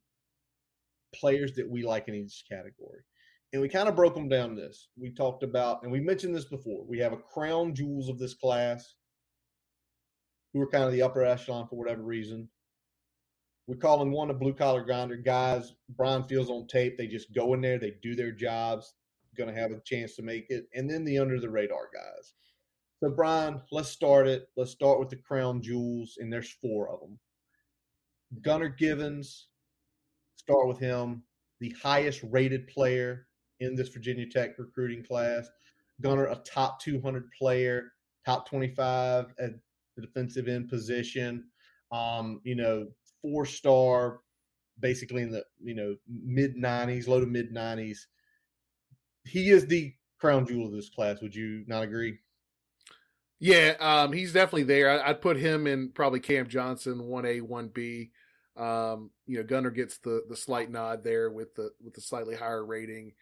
players 1.14 1.54
that 1.54 1.70
we 1.70 1.84
like 1.84 2.08
in 2.08 2.16
each 2.16 2.44
category. 2.50 3.02
And 3.56 3.62
we 3.62 3.70
kind 3.70 3.88
of 3.88 3.96
broke 3.96 4.14
them 4.14 4.28
down 4.28 4.54
this. 4.54 4.88
We 4.98 5.08
talked 5.08 5.42
about, 5.42 5.82
and 5.82 5.90
we 5.90 5.98
mentioned 5.98 6.36
this 6.36 6.44
before. 6.44 6.84
We 6.84 6.98
have 6.98 7.14
a 7.14 7.16
crown 7.16 7.74
jewels 7.74 8.10
of 8.10 8.18
this 8.18 8.34
class 8.34 8.96
who 10.52 10.60
are 10.60 10.68
kind 10.68 10.84
of 10.84 10.92
the 10.92 11.00
upper 11.00 11.24
echelon 11.24 11.66
for 11.66 11.76
whatever 11.76 12.02
reason. 12.02 12.50
We're 13.66 13.76
calling 13.76 14.12
one 14.12 14.28
a 14.28 14.34
blue 14.34 14.52
collar 14.52 14.84
grinder. 14.84 15.16
Guys, 15.16 15.72
Brian 15.96 16.24
feels 16.24 16.50
on 16.50 16.66
tape. 16.66 16.98
They 16.98 17.06
just 17.06 17.32
go 17.32 17.54
in 17.54 17.62
there, 17.62 17.78
they 17.78 17.94
do 18.02 18.14
their 18.14 18.30
jobs, 18.30 18.92
going 19.38 19.48
to 19.48 19.58
have 19.58 19.70
a 19.70 19.80
chance 19.86 20.16
to 20.16 20.22
make 20.22 20.50
it. 20.50 20.66
And 20.74 20.90
then 20.90 21.06
the 21.06 21.18
under 21.18 21.40
the 21.40 21.48
radar 21.48 21.88
guys. 21.94 22.34
So, 23.02 23.08
Brian, 23.08 23.62
let's 23.72 23.88
start 23.88 24.28
it. 24.28 24.50
Let's 24.58 24.72
start 24.72 25.00
with 25.00 25.08
the 25.08 25.16
crown 25.16 25.62
jewels, 25.62 26.18
and 26.20 26.30
there's 26.30 26.58
four 26.60 26.90
of 26.90 27.00
them. 27.00 27.18
Gunnar 28.42 28.68
Givens, 28.68 29.48
start 30.36 30.68
with 30.68 30.78
him, 30.78 31.22
the 31.58 31.74
highest 31.82 32.20
rated 32.22 32.68
player 32.68 33.25
in 33.60 33.74
this 33.74 33.88
Virginia 33.88 34.26
Tech 34.26 34.58
recruiting 34.58 35.04
class. 35.04 35.48
Gunnar, 36.00 36.26
a 36.26 36.36
top 36.36 36.80
200 36.80 37.30
player, 37.32 37.92
top 38.24 38.48
25 38.48 39.34
at 39.38 39.52
the 39.96 40.02
defensive 40.02 40.48
end 40.48 40.68
position. 40.68 41.44
Um, 41.90 42.40
you 42.44 42.54
know, 42.54 42.88
four 43.22 43.46
star, 43.46 44.20
basically 44.80 45.22
in 45.22 45.30
the 45.30 45.44
you 45.62 45.74
know 45.74 45.96
mid 46.08 46.56
nineties, 46.56 47.08
low 47.08 47.20
to 47.20 47.26
mid 47.26 47.52
nineties. 47.52 48.08
He 49.24 49.50
is 49.50 49.66
the 49.66 49.94
crown 50.18 50.46
jewel 50.46 50.66
of 50.66 50.72
this 50.72 50.88
class. 50.88 51.20
Would 51.20 51.34
you 51.34 51.64
not 51.66 51.82
agree? 51.82 52.18
Yeah, 53.38 53.74
um, 53.80 54.12
he's 54.12 54.32
definitely 54.32 54.64
there. 54.64 55.02
I, 55.02 55.08
would 55.08 55.20
put 55.20 55.36
him 55.36 55.66
in 55.66 55.90
probably 55.92 56.20
Cam 56.20 56.48
Johnson, 56.48 57.04
one 57.04 57.26
A, 57.26 57.40
one 57.40 57.68
B. 57.68 58.10
Um, 58.56 59.10
you 59.26 59.36
know, 59.36 59.44
Gunnar 59.44 59.70
gets 59.70 59.98
the 59.98 60.22
the 60.28 60.36
slight 60.36 60.70
nod 60.70 61.04
there 61.04 61.30
with 61.30 61.54
the 61.54 61.70
with 61.82 61.94
the 61.94 62.00
slightly 62.00 62.34
higher 62.34 62.64
rating, 62.64 63.12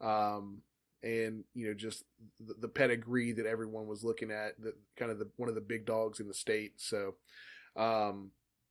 um, 0.00 0.62
and 1.02 1.44
you 1.54 1.68
know 1.68 1.74
just 1.74 2.04
the, 2.40 2.54
the, 2.54 2.68
pedigree 2.68 3.32
that 3.32 3.46
everyone 3.46 3.86
was 3.86 4.04
looking 4.04 4.30
at, 4.30 4.60
the 4.60 4.74
kind 4.96 5.10
of 5.10 5.18
the 5.18 5.28
one 5.36 5.48
of 5.48 5.54
the 5.54 5.60
big 5.60 5.86
dogs 5.86 6.20
in 6.20 6.28
the 6.28 6.34
state. 6.34 6.72
So, 6.76 7.14
um, 7.76 8.30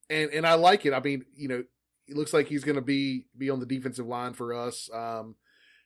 and 0.09 0.29
and 0.31 0.45
I 0.45 0.55
like 0.55 0.85
it. 0.85 0.93
I 0.93 0.99
mean, 0.99 1.25
you 1.35 1.47
know, 1.47 1.63
it 2.07 2.15
looks 2.15 2.33
like 2.33 2.47
he's 2.47 2.63
going 2.63 2.75
to 2.75 2.81
be 2.81 3.27
be 3.37 3.49
on 3.49 3.59
the 3.59 3.65
defensive 3.65 4.07
line 4.07 4.33
for 4.33 4.53
us. 4.53 4.89
Um, 4.93 5.35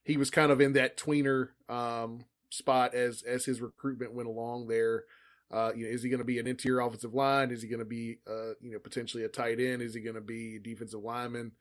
he 0.04 0.18
was 0.18 0.30
kind 0.30 0.52
of 0.52 0.62
in 0.62 0.74
that 0.74 0.98
tweener 0.98 1.50
um, 1.68 2.26
spot 2.50 2.94
as 2.94 3.22
as 3.24 3.46
his 3.46 3.62
recruitment 3.62 4.14
went 4.14 4.30
along 4.30 4.68
there. 4.68 5.04
Uh, 5.52 5.72
you 5.76 5.86
know, 5.86 5.92
is 5.92 6.04
he 6.04 6.10
going 6.10 6.20
to 6.20 6.26
be 6.26 6.40
an 6.40 6.48
interior 6.48 6.80
offensive 6.82 7.14
line? 7.14 7.50
Is 7.50 7.64
he 7.64 7.68
going 7.68 7.80
to 7.80 7.86
be, 7.86 8.20
uh, 8.30 8.54
you 8.62 8.72
know, 8.72 8.78
potentially 8.78 9.24
a 9.24 9.28
tight 9.28 9.60
end? 9.60 9.82
Is 9.82 9.96
he 9.96 10.00
going 10.00 10.16
to 10.16 10.22
be 10.22 10.58
a 10.58 10.60
defensive 10.60 11.02
lineman? 11.02 11.54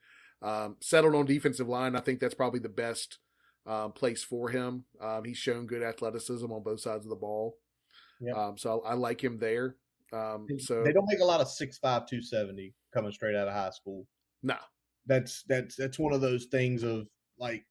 Um, 0.43 0.77
settled 0.79 1.15
on 1.15 1.25
defensive 1.25 1.67
line, 1.67 1.95
I 1.95 1.99
think 1.99 2.19
that's 2.19 2.35
probably 2.35 2.59
the 2.59 2.69
best 2.69 3.17
um, 3.65 3.91
place 3.91 4.23
for 4.23 4.49
him. 4.49 4.85
Um, 5.01 5.23
he's 5.25 5.37
shown 5.37 5.65
good 5.65 5.83
athleticism 5.83 6.51
on 6.51 6.63
both 6.63 6.81
sides 6.81 7.05
of 7.05 7.09
the 7.09 7.15
ball. 7.15 7.57
Yep. 8.21 8.35
Um, 8.35 8.57
so 8.57 8.81
I, 8.81 8.91
I, 8.91 8.93
like 8.95 9.23
him 9.23 9.37
there. 9.37 9.75
Um, 10.11 10.47
so 10.57 10.83
they 10.83 10.91
don't 10.91 11.07
make 11.07 11.19
a 11.19 11.25
lot 11.25 11.41
of 11.41 11.47
six 11.47 11.77
five 11.77 12.07
two 12.07 12.21
seventy 12.21 12.73
coming 12.93 13.11
straight 13.11 13.35
out 13.35 13.47
of 13.47 13.53
high 13.53 13.69
school. 13.69 14.05
No, 14.43 14.55
that's 15.05 15.43
that's 15.47 15.75
that's 15.75 15.99
one 15.99 16.13
of 16.13 16.21
those 16.21 16.45
things 16.45 16.83
of 16.83 17.07
like 17.37 17.65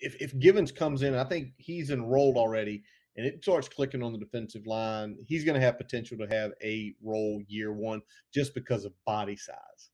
if 0.00 0.14
if 0.20 0.38
Givens 0.38 0.72
comes 0.72 1.02
in, 1.02 1.14
I 1.14 1.24
think 1.24 1.52
he's 1.56 1.90
enrolled 1.90 2.36
already, 2.36 2.82
and 3.16 3.26
it 3.26 3.42
starts 3.42 3.68
clicking 3.68 4.02
on 4.02 4.12
the 4.12 4.18
defensive 4.18 4.66
line. 4.66 5.16
He's 5.26 5.44
going 5.44 5.58
to 5.58 5.64
have 5.64 5.78
potential 5.78 6.18
to 6.18 6.26
have 6.26 6.52
a 6.62 6.94
role 7.02 7.42
year 7.48 7.72
one 7.72 8.00
just 8.32 8.54
because 8.54 8.84
of 8.84 8.92
body 9.06 9.36
size. 9.36 9.90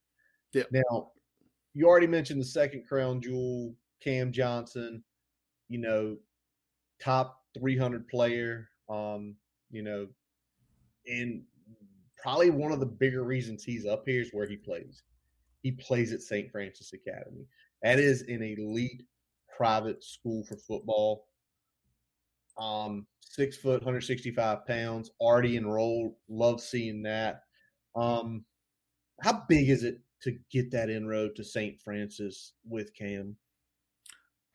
Yeah. 0.53 0.63
Now, 0.71 1.11
you 1.73 1.87
already 1.87 2.07
mentioned 2.07 2.41
the 2.41 2.45
second 2.45 2.87
crown 2.87 3.21
jewel, 3.21 3.75
Cam 4.01 4.31
Johnson. 4.31 5.03
You 5.69 5.79
know, 5.79 6.17
top 7.01 7.41
three 7.57 7.77
hundred 7.77 8.07
player. 8.07 8.69
Um, 8.89 9.35
you 9.71 9.83
know, 9.83 10.07
and 11.07 11.43
probably 12.21 12.49
one 12.49 12.71
of 12.71 12.79
the 12.79 12.85
bigger 12.85 13.23
reasons 13.23 13.63
he's 13.63 13.85
up 13.85 14.03
here 14.05 14.21
is 14.21 14.31
where 14.31 14.47
he 14.47 14.57
plays. 14.57 15.03
He 15.61 15.71
plays 15.71 16.13
at 16.13 16.21
St. 16.21 16.51
Francis 16.51 16.93
Academy. 16.93 17.45
That 17.83 17.99
is 17.99 18.21
an 18.23 18.41
elite 18.41 19.03
private 19.55 20.03
school 20.03 20.43
for 20.43 20.57
football. 20.57 21.25
Um, 22.57 23.05
six 23.19 23.57
foot, 23.57 23.81
165 23.81 24.65
pounds, 24.65 25.11
already 25.19 25.57
enrolled. 25.57 26.15
Love 26.27 26.61
seeing 26.61 27.03
that. 27.03 27.43
Um, 27.95 28.43
how 29.21 29.43
big 29.47 29.69
is 29.69 29.83
it 29.83 29.99
to 30.23 30.37
get 30.51 30.71
that 30.71 30.89
inroad 30.89 31.35
to 31.35 31.43
St. 31.43 31.81
Francis 31.81 32.53
with 32.67 32.93
Cam? 32.93 33.35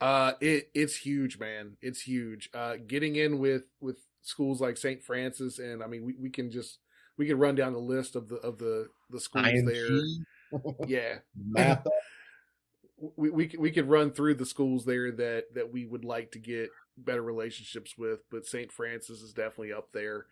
Uh, 0.01 0.33
it 0.41 0.71
it's 0.75 0.97
huge, 0.97 1.39
man. 1.39 1.77
It's 1.81 2.03
huge. 2.03 2.51
Uh, 2.53 2.75
getting 2.87 3.17
in 3.17 3.39
with 3.39 3.65
with 3.81 3.99
schools 4.23 4.61
like 4.61 4.77
St. 4.77 5.03
Francis, 5.03 5.59
and 5.59 5.83
I 5.83 5.87
mean, 5.87 6.05
we, 6.05 6.15
we 6.21 6.31
can 6.31 6.51
just 6.51 6.79
we 7.17 7.27
can 7.27 7.39
run 7.39 7.55
down 7.55 7.73
the 7.73 7.79
list 7.79 8.17
of 8.17 8.29
the 8.29 8.37
of 8.37 8.59
the 8.59 8.89
the 9.11 9.21
schools 9.21 9.47
IMG. 9.47 10.25
there. 10.51 10.89
yeah, 10.89 11.15
Mappa. 11.57 11.87
we 13.17 13.31
we 13.31 13.55
we 13.59 13.71
could 13.71 13.89
run 13.89 14.11
through 14.11 14.35
the 14.35 14.47
schools 14.47 14.85
there 14.85 15.11
that 15.13 15.55
that 15.55 15.73
we 15.73 15.85
would 15.87 16.05
like 16.05 16.33
to 16.33 16.39
get 16.39 16.71
better 16.97 17.23
relationships 17.23 17.97
with, 17.99 18.21
but 18.31 18.47
St. 18.47 18.71
Francis 18.73 19.21
is 19.21 19.33
definitely 19.33 19.73
up 19.73 19.89
there. 19.93 20.27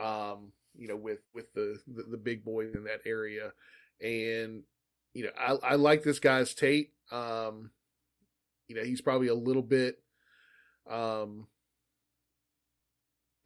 Um, 0.00 0.52
you 0.78 0.88
know, 0.88 0.96
with 0.96 1.20
with 1.34 1.52
the, 1.54 1.78
the, 1.86 2.02
the 2.02 2.16
big 2.16 2.44
boys 2.44 2.74
in 2.74 2.84
that 2.84 3.00
area, 3.06 3.52
and 4.00 4.62
you 5.14 5.24
know, 5.24 5.30
I 5.38 5.72
I 5.72 5.74
like 5.76 6.02
this 6.02 6.18
guy's 6.18 6.54
tape. 6.54 6.92
Um, 7.10 7.70
you 8.68 8.76
know, 8.76 8.84
he's 8.84 9.00
probably 9.00 9.28
a 9.28 9.34
little 9.34 9.62
bit 9.62 9.96
um 10.90 11.46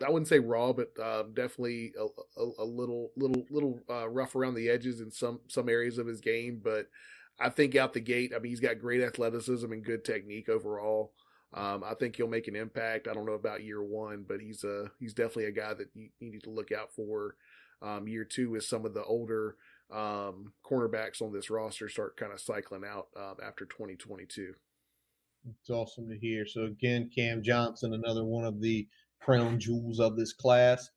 I 0.04 0.10
wouldn't 0.10 0.28
say 0.28 0.38
raw, 0.38 0.72
but 0.72 0.92
uh, 1.02 1.24
definitely 1.34 1.92
a, 1.98 2.04
a, 2.40 2.50
a, 2.60 2.64
little, 2.64 3.10
little, 3.16 3.44
little 3.50 3.80
uh, 3.90 4.08
rough 4.08 4.34
around 4.34 4.54
the 4.54 4.70
edges 4.70 5.00
in 5.00 5.10
some 5.10 5.40
some 5.48 5.68
areas 5.68 5.98
of 5.98 6.06
his 6.06 6.20
game. 6.20 6.60
But 6.62 6.86
I 7.38 7.48
think 7.50 7.76
out 7.76 7.92
the 7.92 8.00
gate, 8.00 8.32
I 8.34 8.38
mean, 8.38 8.50
he's 8.50 8.60
got 8.60 8.78
great 8.78 9.02
athleticism 9.02 9.70
and 9.70 9.84
good 9.84 10.04
technique 10.04 10.48
overall. 10.48 11.12
Um, 11.52 11.82
I 11.84 11.94
think 11.94 12.16
he'll 12.16 12.28
make 12.28 12.48
an 12.48 12.56
impact. 12.56 13.08
I 13.08 13.14
don't 13.14 13.26
know 13.26 13.32
about 13.32 13.64
year 13.64 13.82
one, 13.82 14.24
but 14.26 14.40
he's 14.40 14.64
a 14.64 14.90
he's 14.98 15.14
definitely 15.14 15.46
a 15.46 15.52
guy 15.52 15.74
that 15.74 15.88
you, 15.94 16.08
you 16.18 16.30
need 16.30 16.44
to 16.44 16.50
look 16.50 16.72
out 16.72 16.92
for. 16.94 17.36
Um, 17.82 18.06
year 18.06 18.24
two 18.24 18.54
is 18.54 18.68
some 18.68 18.84
of 18.84 18.94
the 18.94 19.04
older 19.04 19.56
um, 19.90 20.52
cornerbacks 20.64 21.22
on 21.22 21.32
this 21.32 21.50
roster 21.50 21.88
start 21.88 22.16
kind 22.16 22.32
of 22.32 22.40
cycling 22.40 22.84
out 22.84 23.08
um, 23.16 23.36
after 23.42 23.64
2022. 23.64 24.54
It's 25.48 25.70
awesome 25.70 26.08
to 26.08 26.18
hear. 26.18 26.46
So 26.46 26.64
again, 26.64 27.10
Cam 27.14 27.42
Johnson, 27.42 27.94
another 27.94 28.24
one 28.24 28.44
of 28.44 28.60
the 28.60 28.86
crown 29.20 29.58
jewels 29.58 30.00
of 30.00 30.16
this 30.16 30.32
class. 30.32 30.90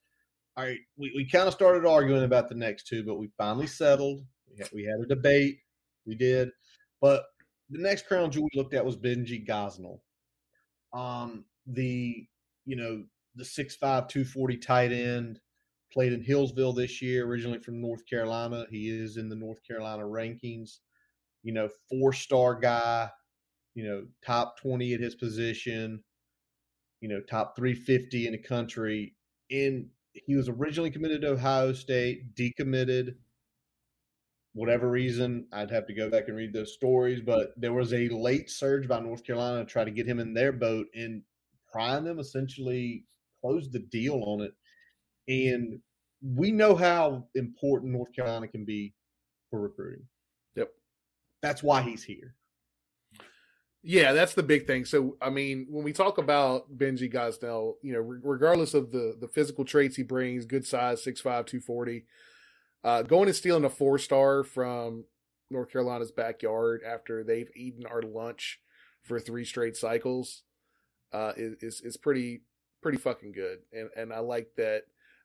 all 0.57 0.65
right, 0.65 0.79
we, 0.97 1.13
we 1.15 1.25
kind 1.25 1.47
of 1.47 1.53
started 1.53 1.87
arguing 1.87 2.23
about 2.23 2.49
the 2.49 2.55
next 2.55 2.87
two, 2.87 3.03
but 3.03 3.15
we 3.15 3.29
finally 3.37 3.67
settled. 3.67 4.21
We 4.51 4.57
had, 4.59 4.69
we 4.73 4.83
had 4.83 4.99
a 5.03 5.07
debate. 5.07 5.59
We 6.05 6.15
did. 6.15 6.49
But 7.01 7.23
the 7.69 7.81
next 7.81 8.07
crown 8.07 8.31
jewel 8.31 8.47
we 8.53 8.59
looked 8.59 8.73
at 8.73 8.85
was 8.85 8.97
Benji 8.97 9.47
Gosnell. 9.47 9.99
Um, 10.93 11.45
the, 11.65 12.25
you 12.65 12.75
know, 12.75 13.03
the 13.35 13.43
6'5, 13.43 13.79
240 13.79 14.57
tight 14.57 14.91
end, 14.91 15.39
played 15.91 16.13
in 16.13 16.23
Hillsville 16.23 16.75
this 16.75 17.01
year, 17.01 17.25
originally 17.25 17.59
from 17.59 17.79
North 17.79 18.05
Carolina. 18.05 18.65
He 18.69 18.89
is 18.89 19.17
in 19.17 19.29
the 19.29 19.35
North 19.35 19.59
Carolina 19.67 20.03
rankings. 20.03 20.79
You 21.43 21.53
know, 21.53 21.69
four 21.89 22.13
star 22.13 22.55
guy, 22.55 23.09
you 23.75 23.83
know, 23.83 24.05
top 24.25 24.59
20 24.59 24.93
at 24.93 24.99
his 24.99 25.15
position, 25.15 26.03
you 27.01 27.09
know, 27.09 27.21
top 27.21 27.55
350 27.55 28.27
in 28.27 28.33
the 28.33 28.37
country. 28.37 29.15
In 29.49 29.89
he 30.13 30.35
was 30.35 30.47
originally 30.47 30.91
committed 30.91 31.21
to 31.21 31.31
Ohio 31.31 31.73
State, 31.73 32.35
decommitted. 32.35 33.15
Whatever 34.53 34.89
reason, 34.89 35.47
I'd 35.51 35.71
have 35.71 35.87
to 35.87 35.93
go 35.93 36.09
back 36.09 36.27
and 36.27 36.37
read 36.37 36.53
those 36.53 36.73
stories, 36.73 37.21
but 37.21 37.53
there 37.57 37.73
was 37.73 37.91
a 37.93 38.07
late 38.09 38.51
surge 38.51 38.87
by 38.87 38.99
North 38.99 39.23
Carolina 39.23 39.65
to 39.65 39.65
try 39.65 39.83
to 39.83 39.89
get 39.89 40.05
him 40.05 40.19
in 40.19 40.33
their 40.33 40.51
boat, 40.51 40.85
and 40.93 41.23
Prime 41.71 42.03
them 42.05 42.19
essentially 42.19 43.03
closed 43.41 43.73
the 43.73 43.79
deal 43.79 44.21
on 44.27 44.41
it. 44.41 44.53
And 45.27 45.79
we 46.21 46.51
know 46.51 46.75
how 46.75 47.27
important 47.33 47.93
North 47.93 48.13
Carolina 48.13 48.47
can 48.47 48.63
be 48.63 48.93
for 49.49 49.59
recruiting. 49.59 50.05
Yep. 50.55 50.69
That's 51.41 51.63
why 51.63 51.81
he's 51.81 52.03
here. 52.03 52.35
Yeah, 53.85 54.13
that's 54.13 54.33
the 54.33 54.43
big 54.43 54.65
thing. 54.65 54.85
So, 54.85 55.17
I 55.21 55.29
mean, 55.29 55.67
when 55.69 55.83
we 55.83 55.91
talk 55.91 56.17
about 56.17 56.77
Benji 56.77 57.13
Gosnell, 57.13 57.73
you 57.81 57.91
know, 57.91 57.99
re- 57.99 58.19
regardless 58.23 58.73
of 58.73 58.91
the 58.91 59.17
the 59.19 59.27
physical 59.27 59.65
traits 59.65 59.97
he 59.97 60.03
brings, 60.03 60.45
good 60.45 60.65
size, 60.65 61.03
6'5", 61.03 61.21
240, 61.23 62.05
uh, 62.85 63.01
going 63.03 63.27
and 63.27 63.35
stealing 63.35 63.65
a 63.65 63.69
four 63.69 63.99
star 63.99 64.43
from 64.45 65.03
North 65.49 65.69
Carolina's 65.69 66.11
backyard 66.11 66.81
after 66.87 67.23
they've 67.25 67.49
eaten 67.55 67.85
our 67.85 68.01
lunch 68.01 68.61
for 69.01 69.19
three 69.19 69.43
straight 69.43 69.75
cycles 69.75 70.43
uh, 71.11 71.33
is, 71.35 71.81
is 71.81 71.97
pretty 71.97 72.43
pretty 72.81 72.97
fucking 72.97 73.33
good, 73.33 73.59
and 73.73 73.89
and 73.97 74.13
I 74.13 74.19
like 74.19 74.51
that 74.55 74.83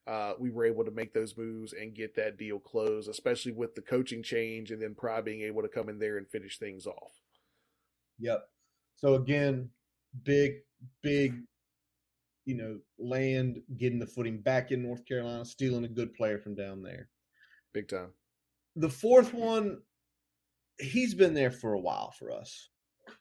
uh, 0.09 0.33
we 0.37 0.51
were 0.51 0.65
able 0.65 0.85
to 0.85 0.91
make 0.91 1.15
those 1.15 1.37
moves 1.37 1.73
and 1.73 1.95
get 1.95 2.17
that 2.17 2.37
deal 2.37 2.59
closed, 2.59 3.09
especially 3.09 3.53
with 3.53 3.77
the 3.77 3.83
coaching 3.83 4.23
change 4.23 4.73
and 4.73 4.83
then 4.83 4.97
Pry 4.97 5.21
being 5.21 5.43
able 5.43 5.63
to 5.63 5.69
come 5.69 5.89
in 5.89 6.01
there 6.01 6.17
and 6.17 6.27
finish 6.27 6.59
things 6.59 6.87
off. 6.87 7.13
Yep. 8.19 8.49
So 8.97 9.15
again, 9.15 9.71
big, 10.25 10.55
big, 11.03 11.35
you 12.45 12.57
know, 12.57 12.79
land 12.99 13.61
getting 13.77 13.99
the 13.99 14.07
footing 14.07 14.41
back 14.41 14.71
in 14.71 14.83
North 14.83 15.05
Carolina, 15.07 15.45
stealing 15.45 15.85
a 15.85 15.89
good 15.89 16.15
player 16.15 16.39
from 16.39 16.55
down 16.55 16.83
there. 16.83 17.09
Big 17.73 17.89
time. 17.89 18.11
The 18.77 18.89
fourth 18.89 19.35
one, 19.35 19.79
he's 20.79 21.15
been 21.15 21.35
there 21.35 21.51
for 21.51 21.75
a 21.75 21.81
while 21.81 22.13
for 22.19 22.31
us. 22.31 22.71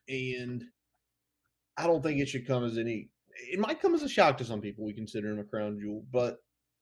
And 0.09 0.63
I 1.77 1.85
don't 1.85 2.01
think 2.01 2.19
it 2.19 2.29
should 2.29 2.47
come 2.47 2.63
as 2.63 2.77
any 2.77 3.09
it 3.51 3.59
might 3.59 3.81
come 3.81 3.93
as 3.93 4.03
a 4.03 4.09
shock 4.09 4.37
to 4.37 4.45
some 4.45 4.61
people 4.61 4.85
we 4.85 4.93
consider 4.93 5.31
him 5.31 5.39
a 5.39 5.43
crown 5.43 5.79
jewel, 5.79 6.03
but 6.11 6.37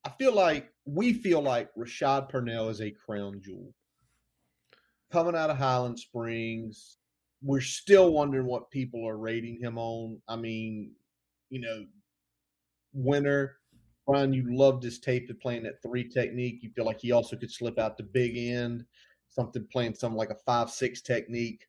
I 0.05 0.09
feel 0.09 0.33
like 0.33 0.71
we 0.85 1.13
feel 1.13 1.41
like 1.41 1.69
Rashad 1.75 2.29
Purnell 2.29 2.69
is 2.69 2.81
a 2.81 2.91
crown 2.91 3.41
jewel. 3.43 3.73
Coming 5.11 5.35
out 5.35 5.49
of 5.49 5.57
Highland 5.57 5.99
Springs, 5.99 6.97
we're 7.45 7.61
still 7.61 8.11
wondering 8.11 8.47
what 8.47 8.71
people 8.71 9.07
are 9.07 9.17
rating 9.17 9.59
him 9.61 9.77
on. 9.77 10.19
I 10.27 10.35
mean, 10.35 10.93
you 11.51 11.61
know, 11.61 11.85
winner. 12.91 13.57
Brian, 14.07 14.33
you 14.33 14.55
loved 14.55 14.83
his 14.83 14.99
tape 14.99 15.29
of 15.29 15.39
playing 15.39 15.63
that 15.63 15.81
three 15.83 16.09
technique. 16.09 16.59
You 16.61 16.71
feel 16.71 16.85
like 16.85 16.99
he 16.99 17.11
also 17.11 17.35
could 17.35 17.51
slip 17.51 17.77
out 17.77 17.97
the 17.97 18.03
big 18.03 18.35
end, 18.35 18.83
something 19.29 19.65
playing 19.71 19.93
something 19.93 20.17
like 20.17 20.31
a 20.31 20.37
five 20.45 20.71
six 20.71 21.01
technique. 21.01 21.67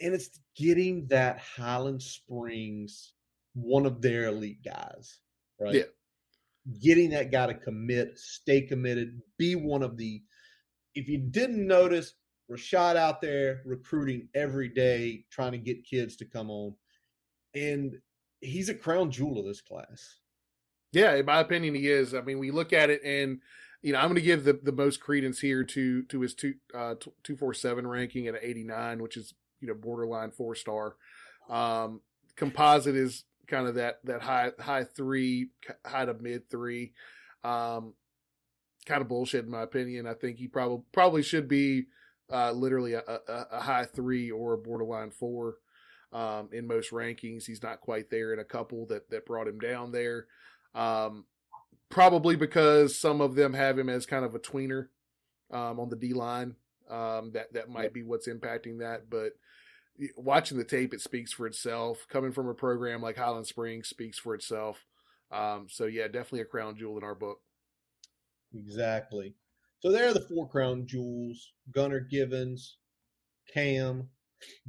And 0.00 0.14
it's 0.14 0.30
getting 0.56 1.06
that 1.08 1.38
Highland 1.38 2.02
Springs, 2.02 3.12
one 3.54 3.84
of 3.84 4.00
their 4.00 4.24
elite 4.24 4.62
guys, 4.64 5.18
right? 5.60 5.74
Yeah. 5.74 5.82
Getting 6.82 7.10
that 7.10 7.30
guy 7.30 7.48
to 7.48 7.54
commit, 7.54 8.18
stay 8.18 8.62
committed, 8.62 9.20
be 9.38 9.56
one 9.56 9.82
of 9.82 9.98
the. 9.98 10.22
If 10.94 11.08
you 11.08 11.18
didn't 11.18 11.66
notice, 11.66 12.14
Rashad 12.50 12.96
out 12.96 13.20
there 13.20 13.62
recruiting 13.64 14.28
every 14.34 14.68
day, 14.68 15.24
trying 15.30 15.52
to 15.52 15.58
get 15.58 15.84
kids 15.84 16.16
to 16.16 16.24
come 16.24 16.50
on. 16.50 16.74
And 17.54 17.96
he's 18.40 18.68
a 18.68 18.74
crown 18.74 19.10
jewel 19.10 19.38
of 19.38 19.46
this 19.46 19.60
class. 19.60 20.18
Yeah, 20.92 21.14
in 21.14 21.26
my 21.26 21.40
opinion, 21.40 21.74
he 21.74 21.88
is. 21.88 22.14
I 22.14 22.20
mean, 22.20 22.38
we 22.38 22.50
look 22.50 22.72
at 22.72 22.90
it 22.90 23.02
and 23.04 23.40
you 23.84 23.92
know, 23.92 23.98
I'm 23.98 24.06
going 24.06 24.14
to 24.14 24.22
give 24.22 24.44
the, 24.44 24.58
the 24.62 24.72
most 24.72 25.00
credence 25.00 25.40
here 25.40 25.62
to 25.62 26.04
to 26.04 26.20
his 26.22 26.34
two 26.34 26.54
uh, 26.74 26.94
two 27.22 27.36
four 27.36 27.52
seven 27.52 27.86
ranking 27.86 28.26
at 28.26 28.34
89, 28.40 29.02
which 29.02 29.18
is 29.18 29.34
you 29.60 29.68
know 29.68 29.74
borderline 29.74 30.30
four 30.30 30.54
star. 30.54 30.96
Um, 31.50 32.00
composite 32.34 32.96
is 32.96 33.24
kind 33.46 33.68
of 33.68 33.74
that 33.74 33.98
that 34.04 34.22
high 34.22 34.52
high 34.58 34.84
three, 34.84 35.50
high 35.84 36.06
to 36.06 36.14
mid 36.14 36.48
three. 36.48 36.94
Um, 37.44 37.92
kind 38.86 39.02
of 39.02 39.08
bullshit 39.08 39.44
in 39.44 39.50
my 39.50 39.62
opinion. 39.62 40.06
I 40.06 40.14
think 40.14 40.38
he 40.38 40.48
probably 40.48 40.82
probably 40.92 41.22
should 41.22 41.46
be 41.46 41.84
uh, 42.32 42.52
literally 42.52 42.94
a, 42.94 43.02
a, 43.06 43.46
a, 43.52 43.60
high 43.60 43.84
three 43.84 44.30
or 44.30 44.54
a 44.54 44.58
borderline 44.58 45.10
four 45.10 45.56
um, 46.12 46.48
in 46.52 46.66
most 46.66 46.90
rankings. 46.90 47.46
He's 47.46 47.62
not 47.62 47.80
quite 47.80 48.10
there 48.10 48.32
in 48.32 48.38
a 48.38 48.44
couple 48.44 48.86
that 48.86 49.10
that 49.10 49.26
brought 49.26 49.48
him 49.48 49.58
down 49.58 49.92
there. 49.92 50.26
Um, 50.74 51.26
probably 51.90 52.36
because 52.36 52.98
some 52.98 53.20
of 53.20 53.34
them 53.34 53.52
have 53.52 53.78
him 53.78 53.88
as 53.88 54.06
kind 54.06 54.24
of 54.24 54.34
a 54.34 54.40
tweener 54.40 54.88
um, 55.50 55.78
on 55.78 55.90
the 55.90 55.96
D 55.96 56.12
line. 56.12 56.56
Um, 56.88 57.32
that 57.32 57.52
that 57.54 57.70
might 57.70 57.94
be 57.94 58.02
what's 58.02 58.28
impacting 58.28 58.80
that, 58.80 59.08
but 59.08 59.32
watching 60.16 60.58
the 60.58 60.64
tape, 60.64 60.92
it 60.92 61.00
speaks 61.00 61.32
for 61.32 61.46
itself. 61.46 62.06
Coming 62.10 62.32
from 62.32 62.48
a 62.48 62.54
program 62.54 63.00
like 63.00 63.16
Highland 63.16 63.46
Springs 63.46 63.88
speaks 63.88 64.18
for 64.18 64.34
itself. 64.34 64.84
Um, 65.30 65.66
so 65.68 65.86
yeah, 65.86 66.06
definitely 66.06 66.42
a 66.42 66.46
crown 66.46 66.76
jewel 66.76 66.98
in 66.98 67.04
our 67.04 67.14
book. 67.14 67.40
Exactly. 68.54 69.34
So 69.84 69.92
there 69.92 70.08
are 70.08 70.14
the 70.14 70.20
four 70.20 70.48
crown 70.48 70.86
jewels: 70.86 71.52
Gunnar 71.70 72.00
Givens, 72.00 72.78
Cam, 73.52 74.08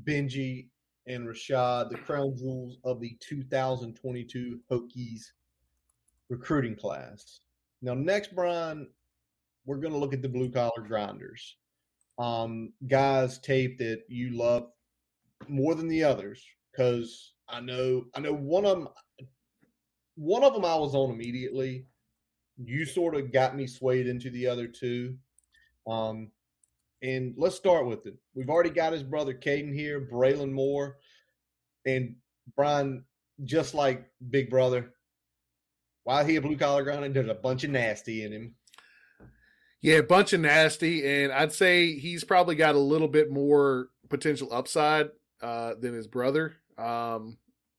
Benji, 0.03 0.67
and 1.07 1.25
Rashad, 1.25 1.89
the 1.89 1.97
crown 1.97 2.35
jewels 2.37 2.79
of 2.83 2.99
the 2.99 3.17
2022 3.21 4.59
Hokies 4.69 5.21
recruiting 6.27 6.75
class. 6.75 7.39
Now, 7.81 7.93
next, 7.93 8.35
Brian, 8.35 8.89
we're 9.65 9.77
going 9.77 9.93
to 9.93 9.99
look 9.99 10.13
at 10.13 10.21
the 10.21 10.27
blue 10.27 10.51
collar 10.51 10.85
grinders. 10.85 11.55
Um, 12.19 12.73
guys, 12.85 13.39
tape 13.39 13.77
that 13.77 14.01
you 14.09 14.31
love 14.37 14.67
more 15.47 15.75
than 15.75 15.87
the 15.87 16.03
others 16.03 16.45
because 16.73 17.35
I 17.47 17.61
know 17.61 18.03
I 18.15 18.19
know 18.19 18.33
one 18.33 18.65
of 18.65 18.79
them. 18.79 18.89
One 20.15 20.43
of 20.43 20.53
them 20.53 20.65
I 20.65 20.75
was 20.75 20.93
on 20.93 21.11
immediately, 21.11 21.85
you 22.63 22.85
sort 22.85 23.15
of 23.15 23.31
got 23.31 23.55
me 23.55 23.67
swayed 23.67 24.07
into 24.07 24.29
the 24.29 24.47
other 24.47 24.67
two. 24.67 25.17
Um, 25.87 26.31
and 27.01 27.33
let's 27.37 27.55
start 27.55 27.85
with 27.85 28.05
it. 28.05 28.15
We've 28.33 28.49
already 28.49 28.69
got 28.69 28.93
his 28.93 29.03
brother 29.03 29.33
Caden 29.33 29.73
here, 29.73 30.01
Braylon 30.01 30.51
Moore, 30.51 30.97
and 31.85 32.15
Brian. 32.55 33.03
Just 33.43 33.73
like 33.73 34.09
Big 34.29 34.49
Brother, 34.49 34.93
while 36.05 36.23
he 36.23 36.37
a 36.37 36.41
blue 36.41 36.55
collar 36.55 36.83
grinder, 36.83 37.09
there's 37.09 37.27
a 37.27 37.33
bunch 37.33 37.65
of 37.65 37.71
nasty 37.71 38.23
in 38.23 38.31
him. 38.31 38.55
Yeah, 39.81 39.97
a 39.97 40.03
bunch 40.03 40.31
of 40.31 40.39
nasty, 40.39 41.05
and 41.05 41.33
I'd 41.33 41.51
say 41.51 41.97
he's 41.97 42.23
probably 42.23 42.55
got 42.55 42.75
a 42.75 42.79
little 42.79 43.09
bit 43.09 43.29
more 43.29 43.89
potential 44.07 44.53
upside 44.53 45.09
uh, 45.41 45.73
than 45.77 45.93
his 45.93 46.07
brother, 46.07 46.53
um, 46.77 47.37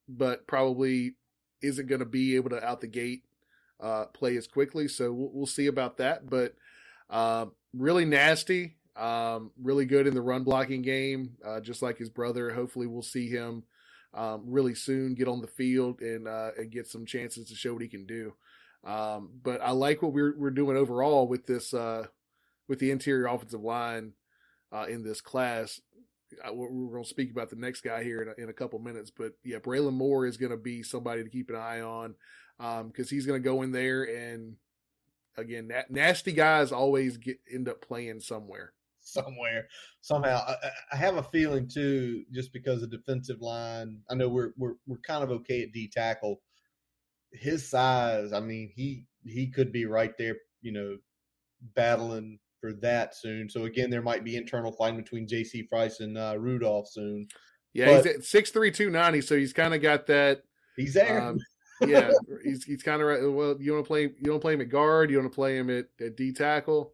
but 0.09 0.47
probably 0.47 1.15
isn't 1.63 1.89
going 1.89 2.01
to 2.01 2.05
be 2.05 2.37
able 2.37 2.51
to 2.51 2.63
out 2.63 2.83
the 2.83 2.87
gate 2.87 3.23
uh, 3.81 4.07
play 4.07 4.37
as 4.37 4.47
quickly. 4.47 4.89
So 4.89 5.13
we'll, 5.13 5.31
we'll 5.33 5.47
see 5.47 5.67
about 5.67 5.99
that. 5.99 6.29
But 6.29 6.55
uh, 7.11 7.47
really 7.73 8.05
nasty, 8.05 8.77
um, 8.97 9.51
really 9.63 9.85
good 9.85 10.07
in 10.07 10.15
the 10.15 10.23
run 10.23 10.45
blocking 10.45 10.83
game, 10.83 11.37
uh, 11.45 11.61
just 11.61 11.83
like 11.83 11.99
his 11.99 12.11
brother. 12.11 12.51
Hopefully, 12.51 12.87
we'll 12.87 13.03
see 13.03 13.29
him 13.29 13.65
um, 14.15 14.45
really 14.47 14.75
soon 14.75 15.15
get 15.15 15.29
on 15.29 15.41
the 15.41 15.47
field 15.47 16.01
and 16.01 16.27
uh, 16.27 16.51
and 16.57 16.71
get 16.71 16.87
some 16.87 17.05
chances 17.05 17.49
to 17.49 17.55
show 17.55 17.75
what 17.75 17.83
he 17.83 17.89
can 17.89 18.07
do. 18.07 18.35
Um, 18.85 19.31
but 19.43 19.61
I 19.61 19.73
like 19.73 20.03
what 20.03 20.13
we're 20.13 20.37
we're 20.37 20.51
doing 20.51 20.77
overall 20.77 21.29
with 21.29 21.47
this 21.47 21.75
uh, 21.75 22.07
with 22.69 22.79
the 22.79 22.91
interior 22.91 23.27
offensive 23.27 23.63
line 23.63 24.13
uh, 24.73 24.87
in 24.89 25.03
this 25.03 25.21
class. 25.21 25.81
We're 26.53 26.91
going 26.91 27.05
to 27.05 27.09
speak 27.09 27.31
about 27.31 27.51
the 27.51 27.57
next 27.57 27.83
guy 27.83 28.03
here 28.03 28.21
in 28.21 28.29
a, 28.29 28.43
in 28.43 28.49
a 28.51 28.53
couple 28.53 28.81
minutes, 28.81 29.13
but 29.17 29.33
yeah, 29.45 29.59
Braylon 29.59 29.93
Moore 29.93 30.27
is 30.27 30.37
going 30.37 30.51
to 30.51 30.57
be 30.57 30.83
somebody 30.83 31.23
to 31.23 31.31
keep 31.31 31.51
an 31.51 31.57
eye 31.57 31.81
on 31.81 32.17
because 32.59 32.81
um, 32.81 33.09
he's 33.09 33.27
going 33.27 33.41
to 33.41 33.45
go 33.45 33.63
in 33.63 33.73
there 33.73 34.05
and 34.05 34.57
again, 35.37 35.69
na- 35.69 35.83
nasty 35.91 36.33
guys 36.33 36.73
always 36.73 37.17
get 37.17 37.39
end 37.53 37.69
up 37.69 37.81
playing 37.81 38.21
somewhere. 38.21 38.73
Somewhere, 39.01 39.69
somehow. 40.01 40.41
I, 40.49 40.71
I, 40.93 40.97
have 40.97 41.17
a 41.17 41.23
feeling 41.23 41.69
too, 41.69 42.25
just 42.33 42.53
because 42.53 42.83
of 42.83 42.91
defensive 42.91 43.41
line. 43.41 43.99
I 44.11 44.17
know 44.17 44.29
we're 44.29 44.51
we're 44.57 44.75
we're 44.87 44.99
kind 44.99 45.23
of 45.23 45.31
okay 45.31 45.63
at 45.63 45.73
D 45.73 45.89
tackle. 45.89 46.41
his 47.33 47.69
size, 47.71 48.33
I 48.33 48.41
mean, 48.41 48.73
he 48.75 49.05
he 49.25 49.47
could 49.47 49.71
be 49.71 49.87
right 49.87 50.13
there, 50.19 50.37
you 50.61 50.73
know, 50.73 50.97
battling 51.77 52.41
for 52.61 52.73
that 52.73 53.15
soon. 53.15 53.49
So 53.49 53.67
again, 53.67 53.91
there 53.91 54.03
might 54.03 54.25
be 54.25 54.37
internal 54.37 54.73
fighting 54.73 54.97
between 54.97 55.29
J.C. 55.29 55.63
Price 55.63 56.01
and 56.01 56.19
uh, 56.19 56.35
Rudolph 56.37 56.89
soon. 56.89 57.29
Yeah, 57.75 57.87
but, 57.87 58.07
he's 58.07 58.17
at 58.17 58.25
six 58.25 58.51
three 58.51 58.73
two 58.73 58.91
ninety, 58.91 59.21
so 59.21 59.37
he's 59.37 59.53
kind 59.53 59.73
of 59.73 59.81
got 59.81 60.09
that. 60.09 60.43
He's 60.77 60.95
there. 60.95 61.23
Um, 61.23 61.39
yeah, 61.81 62.11
he's 62.43 62.65
he's 62.65 62.83
kind 62.83 63.01
of 63.01 63.09
right. 63.09 63.21
Well, 63.21 63.57
you 63.61 63.73
want 63.73 63.85
to 63.85 63.89
play 63.89 64.03
you 64.19 64.31
want 64.31 64.41
to 64.41 64.45
play 64.45 64.55
him 64.55 64.61
at 64.61 64.69
guard, 64.69 65.11
you 65.11 65.19
want 65.19 65.31
to 65.31 65.35
play 65.35 65.57
him 65.57 65.71
at, 65.71 65.87
at 66.01 66.17
D 66.17 66.33
tackle. 66.33 66.93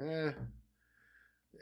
Eh, 0.00 0.30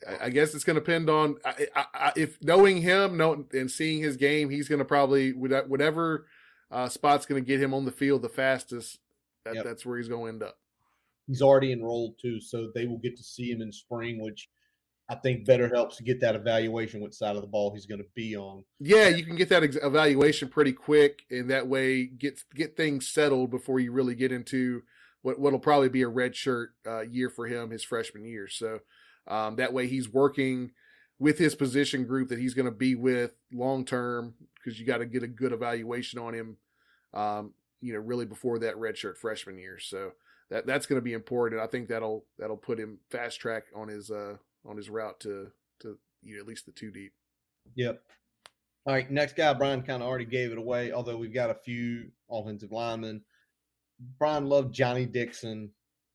I, 0.07 0.25
I 0.25 0.31
guess 0.31 0.55
it's 0.55 0.65
going 0.65 0.75
to 0.75 0.81
depend 0.81 1.11
on 1.11 1.37
I, 1.45 1.69
I, 1.95 2.13
if 2.17 2.43
knowing 2.43 2.83
him, 2.83 3.17
know, 3.17 3.47
and 3.53 3.71
seeing 3.71 4.03
his 4.03 4.17
game, 4.17 4.51
he's 4.51 4.69
going 4.69 4.81
to 4.81 4.85
probably 4.85 5.33
whatever 5.33 6.27
uh, 6.71 6.89
spot's 6.89 7.27
going 7.27 7.43
to 7.43 7.47
get 7.47 7.63
him 7.63 7.75
on 7.75 7.85
the 7.85 7.93
field 7.93 8.23
the 8.23 8.29
fastest. 8.29 8.99
That, 9.45 9.57
yep. 9.57 9.65
That's 9.65 9.87
where 9.87 9.97
he's 9.99 10.09
going 10.09 10.25
to 10.25 10.29
end 10.29 10.43
up. 10.43 10.59
He's 11.27 11.43
already 11.43 11.73
enrolled 11.73 12.15
too, 12.21 12.41
so 12.41 12.71
they 12.75 12.87
will 12.87 12.99
get 12.99 13.17
to 13.17 13.23
see 13.23 13.51
him 13.51 13.61
in 13.61 13.73
spring, 13.73 14.21
which 14.21 14.49
I 15.11 15.15
think 15.15 15.47
better 15.47 15.69
helps 15.69 15.97
to 15.97 16.03
get 16.03 16.21
that 16.21 16.35
evaluation 16.35 17.01
which 17.01 17.15
side 17.15 17.35
of 17.35 17.43
the 17.43 17.49
ball 17.49 17.73
he's 17.73 17.87
going 17.87 18.01
to 18.01 18.07
be 18.15 18.37
on. 18.37 18.65
Yeah, 18.79 19.09
you 19.09 19.25
can 19.25 19.37
get 19.37 19.49
that 19.49 19.63
ex- 19.63 19.79
evaluation 19.83 20.49
pretty 20.49 20.73
quick, 20.73 21.23
and 21.31 21.51
that 21.51 21.67
way 21.67 22.05
get 22.05 22.43
get 22.55 22.77
things 22.77 23.09
settled 23.09 23.51
before 23.51 23.81
you 23.81 23.91
really 23.91 24.15
get 24.15 24.33
into 24.33 24.83
what 25.23 25.39
what'll 25.39 25.59
probably 25.59 25.89
be 25.89 26.03
a 26.03 26.09
red 26.09 26.37
shirt 26.37 26.75
uh, 26.87 27.01
year 27.01 27.31
for 27.31 27.47
him 27.47 27.71
his 27.71 27.83
freshman 27.83 28.25
year. 28.25 28.49
So 28.49 28.81
um, 29.27 29.57
that 29.57 29.73
way 29.73 29.87
he's 29.87 30.13
working 30.13 30.73
with 31.19 31.39
his 31.39 31.55
position 31.55 32.05
group 32.05 32.29
that 32.29 32.39
he's 32.39 32.55
going 32.55 32.67
to 32.67 32.73
be 32.73 32.95
with 32.95 33.33
long 33.53 33.85
term 33.85 34.35
because 34.55 34.79
you 34.79 34.85
got 34.85 34.99
to 34.99 35.07
get 35.07 35.23
a 35.23 35.29
good 35.29 35.53
evaluation 35.53 36.19
on 36.19 36.35
him. 36.35 36.57
Um, 37.15 37.55
you 37.81 37.95
know, 37.95 38.01
really 38.01 38.27
before 38.27 38.59
that 38.59 38.77
red 38.77 38.99
shirt 38.99 39.17
freshman 39.17 39.59
year. 39.59 39.79
So 39.79 40.13
that 40.51 40.67
that's 40.67 40.87
going 40.87 40.99
to 40.99 41.05
be 41.05 41.13
important. 41.13 41.63
I 41.63 41.67
think 41.67 41.89
that'll 41.89 42.25
that'll 42.39 42.57
put 42.57 42.79
him 42.79 42.99
fast 43.11 43.41
track 43.41 43.65
on 43.75 43.89
his 43.89 44.11
uh 44.11 44.37
on 44.65 44.77
his 44.77 44.91
route 44.91 45.21
to 45.21 45.51
to 45.81 45.99
you 46.23 46.35
know, 46.35 46.41
at 46.41 46.47
least 46.47 46.67
the 46.67 46.73
two 46.73 46.91
deep. 46.91 47.13
Yep. 47.75 48.01
All 48.87 48.95
right, 48.95 49.11
next 49.11 49.37
guy, 49.37 49.53
Brian 49.53 49.83
kind 49.83 50.03
of 50.03 50.09
already 50.09 50.25
gave 50.25 50.51
it 50.51 50.59
away, 50.59 50.93
although 50.93 51.17
we've 51.17 51.35
got 51.35 51.51
a 51.51 51.55
few 51.55 52.11
offensive 52.31 52.73
linemen. 52.73 53.23
Brian 54.19 54.47
loved 54.47 54.75
Johnny 54.75 55.05
Dixon 55.05 55.71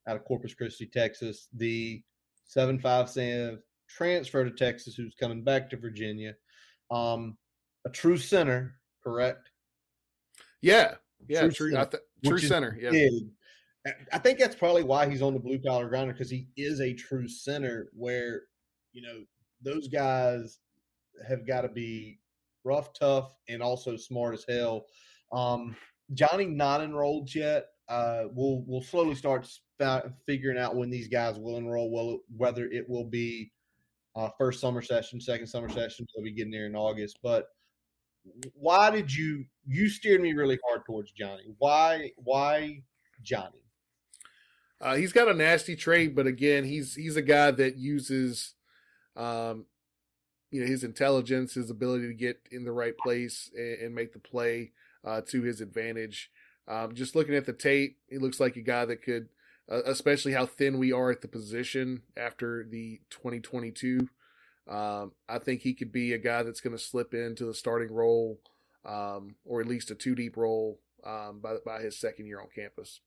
out 0.08 0.16
of 0.16 0.24
Corpus 0.24 0.54
Christi, 0.54 0.86
Texas, 0.86 1.48
the 1.54 2.02
seven 2.46 2.80
five 2.80 3.08
seven 3.08 3.60
transfer 3.88 4.44
to 4.44 4.50
Texas, 4.50 4.94
who's 4.94 5.14
coming 5.14 5.44
back 5.44 5.70
to 5.70 5.76
Virginia. 5.76 6.34
Um, 6.90 7.36
a 7.86 7.90
true 7.90 8.16
center, 8.16 8.76
correct? 9.02 9.50
Yeah, 10.62 10.94
yeah, 11.28 11.42
true, 11.42 11.50
true 11.50 11.70
center, 11.72 11.90
th- 11.90 12.02
true 12.24 12.38
center 12.38 12.78
yeah. 12.80 12.90
Big. 12.90 13.24
I 14.12 14.18
think 14.18 14.38
that's 14.38 14.56
probably 14.56 14.82
why 14.82 15.08
he's 15.08 15.20
on 15.20 15.34
the 15.34 15.40
blue 15.40 15.58
collar 15.58 15.88
grinder 15.88 16.12
because 16.12 16.30
he 16.30 16.48
is 16.56 16.80
a 16.80 16.94
true 16.94 17.28
center. 17.28 17.90
Where 17.92 18.42
you 18.92 19.02
know 19.02 19.24
those 19.62 19.88
guys 19.88 20.58
have 21.28 21.46
got 21.46 21.62
to 21.62 21.68
be 21.68 22.18
rough, 22.64 22.92
tough, 22.94 23.32
and 23.48 23.62
also 23.62 23.96
smart 23.96 24.34
as 24.34 24.44
hell. 24.48 24.86
Um, 25.32 25.76
Johnny 26.14 26.46
not 26.46 26.80
enrolled 26.80 27.34
yet. 27.34 27.66
Uh, 27.88 28.24
we'll 28.32 28.64
we'll 28.66 28.82
slowly 28.82 29.14
start 29.14 29.46
figuring 30.26 30.58
out 30.58 30.76
when 30.76 30.90
these 30.90 31.08
guys 31.08 31.38
will 31.38 31.58
enroll. 31.58 31.90
Well, 31.90 32.20
whether 32.34 32.66
it 32.66 32.88
will 32.88 33.04
be 33.04 33.52
uh, 34.16 34.30
first 34.38 34.60
summer 34.60 34.80
session, 34.80 35.20
second 35.20 35.46
summer 35.46 35.68
session, 35.68 36.06
they'll 36.14 36.24
be 36.24 36.32
getting 36.32 36.52
there 36.52 36.66
in 36.66 36.76
August. 36.76 37.18
But 37.22 37.48
why 38.54 38.90
did 38.90 39.12
you 39.12 39.44
you 39.66 39.88
steered 39.88 40.22
me 40.22 40.32
really 40.32 40.58
hard 40.66 40.86
towards 40.86 41.12
Johnny? 41.12 41.54
Why 41.58 42.12
why 42.16 42.82
Johnny? 43.22 43.63
Uh, 44.84 44.96
he's 44.96 45.14
got 45.14 45.28
a 45.28 45.34
nasty 45.34 45.74
trait, 45.74 46.14
but 46.14 46.26
again, 46.26 46.62
he's 46.62 46.94
he's 46.94 47.16
a 47.16 47.22
guy 47.22 47.50
that 47.50 47.78
uses, 47.78 48.52
um, 49.16 49.64
you 50.50 50.60
know, 50.60 50.66
his 50.66 50.84
intelligence, 50.84 51.54
his 51.54 51.70
ability 51.70 52.06
to 52.06 52.12
get 52.12 52.38
in 52.52 52.64
the 52.64 52.72
right 52.72 52.96
place 52.98 53.50
and, 53.56 53.78
and 53.80 53.94
make 53.94 54.12
the 54.12 54.18
play 54.18 54.72
uh, 55.02 55.22
to 55.26 55.40
his 55.40 55.62
advantage. 55.62 56.30
Um, 56.68 56.94
just 56.94 57.16
looking 57.16 57.34
at 57.34 57.46
the 57.46 57.54
tape, 57.54 57.96
he 58.10 58.18
looks 58.18 58.38
like 58.38 58.56
a 58.56 58.60
guy 58.60 58.84
that 58.84 59.00
could, 59.02 59.30
uh, 59.72 59.80
especially 59.86 60.32
how 60.32 60.44
thin 60.44 60.78
we 60.78 60.92
are 60.92 61.10
at 61.10 61.22
the 61.22 61.28
position 61.28 62.02
after 62.14 62.66
the 62.70 63.00
2022. 63.08 64.06
Um, 64.68 65.12
I 65.26 65.38
think 65.38 65.62
he 65.62 65.72
could 65.72 65.92
be 65.92 66.12
a 66.12 66.18
guy 66.18 66.42
that's 66.42 66.60
going 66.60 66.76
to 66.76 66.82
slip 66.82 67.14
into 67.14 67.46
the 67.46 67.54
starting 67.54 67.90
role, 67.90 68.38
um, 68.84 69.36
or 69.46 69.62
at 69.62 69.66
least 69.66 69.90
a 69.90 69.94
two 69.94 70.14
deep 70.14 70.36
role 70.36 70.78
um, 71.06 71.40
by 71.42 71.54
by 71.64 71.80
his 71.80 71.98
second 71.98 72.26
year 72.26 72.38
on 72.38 72.48
campus 72.54 73.00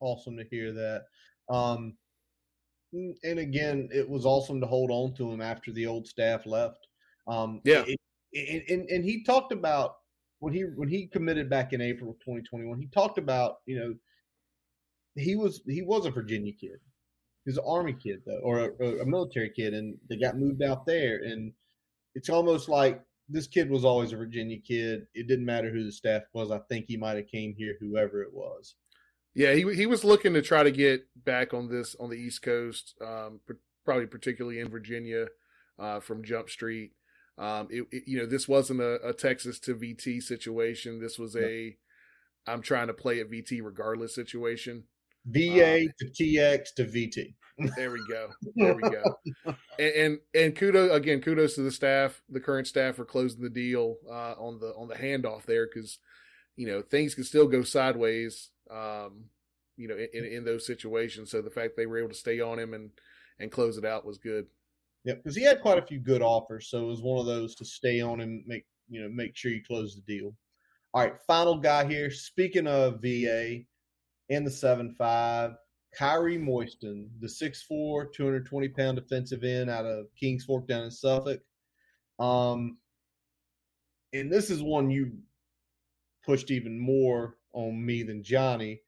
awesome 0.00 0.36
to 0.36 0.44
hear 0.50 0.72
that. 0.72 1.04
Um, 1.48 1.94
and 2.92 3.38
again, 3.38 3.88
it 3.92 4.08
was 4.08 4.24
awesome 4.24 4.60
to 4.60 4.66
hold 4.66 4.90
on 4.90 5.14
to 5.14 5.30
him 5.30 5.40
after 5.40 5.72
the 5.72 5.86
old 5.86 6.06
staff 6.06 6.46
left. 6.46 6.86
Um, 7.26 7.60
yeah, 7.64 7.84
it, 8.32 8.64
and 8.70 8.88
and 8.88 9.04
he 9.04 9.24
talked 9.24 9.52
about 9.52 9.96
when 10.38 10.52
he 10.52 10.62
when 10.76 10.88
he 10.88 11.06
committed 11.06 11.50
back 11.50 11.72
in 11.72 11.80
April 11.80 12.10
of 12.10 12.18
2021. 12.20 12.78
He 12.78 12.86
talked 12.88 13.18
about 13.18 13.56
you 13.66 13.78
know 13.78 13.94
he 15.16 15.36
was 15.36 15.62
he 15.66 15.82
was 15.82 16.06
a 16.06 16.10
Virginia 16.10 16.52
kid. 16.52 16.78
He 17.44 17.50
was 17.50 17.58
an 17.58 17.64
Army 17.66 17.94
kid 17.94 18.22
though, 18.26 18.40
or 18.42 18.74
a, 18.80 19.02
a 19.02 19.06
military 19.06 19.50
kid, 19.50 19.74
and 19.74 19.96
they 20.08 20.16
got 20.16 20.38
moved 20.38 20.62
out 20.62 20.86
there. 20.86 21.22
And 21.24 21.52
it's 22.14 22.28
almost 22.28 22.68
like 22.68 23.02
this 23.28 23.46
kid 23.46 23.70
was 23.70 23.84
always 23.84 24.12
a 24.12 24.16
Virginia 24.16 24.58
kid. 24.58 25.06
It 25.14 25.26
didn't 25.26 25.46
matter 25.46 25.70
who 25.70 25.84
the 25.84 25.92
staff 25.92 26.22
was. 26.32 26.50
I 26.50 26.58
think 26.68 26.86
he 26.86 26.96
might 26.96 27.16
have 27.16 27.28
came 27.28 27.54
here, 27.56 27.76
whoever 27.80 28.22
it 28.22 28.32
was. 28.32 28.74
Yeah, 29.36 29.52
he 29.52 29.74
he 29.74 29.84
was 29.84 30.02
looking 30.02 30.32
to 30.32 30.40
try 30.40 30.62
to 30.62 30.70
get 30.70 31.06
back 31.14 31.52
on 31.52 31.68
this 31.68 31.94
on 32.00 32.08
the 32.08 32.16
East 32.16 32.40
Coast, 32.40 32.94
um, 33.04 33.40
probably 33.84 34.06
particularly 34.06 34.60
in 34.60 34.70
Virginia, 34.70 35.26
uh, 35.78 36.00
from 36.00 36.24
Jump 36.24 36.48
Street. 36.48 36.92
Um, 37.36 37.68
it, 37.70 37.84
it, 37.92 38.04
you 38.06 38.16
know, 38.16 38.24
this 38.24 38.48
wasn't 38.48 38.80
a, 38.80 39.06
a, 39.06 39.12
Texas 39.12 39.58
to 39.60 39.74
VT 39.74 40.22
situation. 40.22 41.02
This 41.02 41.18
was 41.18 41.36
a 41.36 41.76
I'm 42.46 42.62
trying 42.62 42.86
to 42.86 42.94
play 42.94 43.20
at 43.20 43.30
VT 43.30 43.62
regardless 43.62 44.14
situation. 44.14 44.84
VA 45.26 45.82
um, 45.82 45.88
to 45.98 46.06
TX 46.06 46.72
to 46.76 46.84
VT. 46.86 47.34
there 47.76 47.90
we 47.90 48.00
go. 48.08 48.28
There 48.54 48.74
we 48.74 48.88
go. 48.88 49.02
and, 49.78 49.94
and, 49.94 50.18
and 50.34 50.56
kudos 50.56 50.90
again, 50.92 51.20
kudos 51.20 51.56
to 51.56 51.60
the 51.60 51.70
staff, 51.70 52.22
the 52.30 52.40
current 52.40 52.68
staff 52.68 52.94
for 52.96 53.04
closing 53.04 53.42
the 53.42 53.50
deal 53.50 53.96
uh, 54.10 54.32
on 54.38 54.60
the 54.60 54.68
on 54.68 54.88
the 54.88 54.94
handoff 54.94 55.44
there 55.44 55.66
because 55.66 55.98
you 56.56 56.66
know 56.66 56.80
things 56.80 57.14
can 57.14 57.24
still 57.24 57.48
go 57.48 57.62
sideways 57.62 58.48
um, 58.70 59.24
you 59.76 59.88
know, 59.88 59.96
in, 59.96 60.24
in 60.24 60.44
those 60.44 60.66
situations. 60.66 61.30
So 61.30 61.42
the 61.42 61.50
fact 61.50 61.76
they 61.76 61.86
were 61.86 61.98
able 61.98 62.08
to 62.08 62.14
stay 62.14 62.40
on 62.40 62.58
him 62.58 62.74
and 62.74 62.90
and 63.38 63.52
close 63.52 63.76
it 63.76 63.84
out 63.84 64.06
was 64.06 64.18
good. 64.18 64.46
Yeah, 65.04 65.14
because 65.14 65.36
he 65.36 65.44
had 65.44 65.60
quite 65.60 65.78
a 65.78 65.86
few 65.86 66.00
good 66.00 66.22
offers, 66.22 66.68
so 66.68 66.82
it 66.82 66.86
was 66.86 67.02
one 67.02 67.20
of 67.20 67.26
those 67.26 67.54
to 67.56 67.64
stay 67.64 68.00
on 68.00 68.20
and 68.20 68.42
make 68.46 68.64
you 68.88 69.02
know 69.02 69.08
make 69.08 69.36
sure 69.36 69.52
you 69.52 69.62
close 69.64 69.94
the 69.94 70.02
deal. 70.02 70.34
All 70.94 71.02
right, 71.02 71.14
final 71.26 71.58
guy 71.58 71.86
here. 71.86 72.10
Speaking 72.10 72.66
of 72.66 73.00
VA 73.02 73.60
and 74.30 74.46
the 74.46 74.50
seven 74.50 74.94
five, 74.96 75.52
Kyrie 75.96 76.38
Moyston, 76.38 77.08
the 77.20 77.26
6'4", 77.26 78.12
220 78.12 78.68
pound 78.68 78.96
defensive 78.96 79.44
end 79.44 79.70
out 79.70 79.86
of 79.86 80.06
Kings 80.18 80.44
Fork 80.44 80.68
down 80.68 80.84
in 80.84 80.90
Suffolk. 80.90 81.40
Um, 82.18 82.78
and 84.12 84.30
this 84.30 84.50
is 84.50 84.62
one 84.62 84.90
you 84.90 85.12
pushed 86.24 86.50
even 86.50 86.78
more 86.78 87.36
on 87.56 87.84
me 87.84 88.02
than 88.02 88.22
Johnny. 88.22 88.80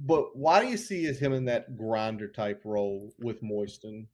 But 0.00 0.36
why 0.36 0.60
do 0.60 0.68
you 0.68 0.76
see 0.76 1.06
as 1.06 1.18
him 1.18 1.32
in 1.32 1.44
that 1.46 1.76
grinder 1.76 2.28
type 2.28 2.62
role 2.64 3.12
with 3.18 3.42
Moyston? 3.42 4.06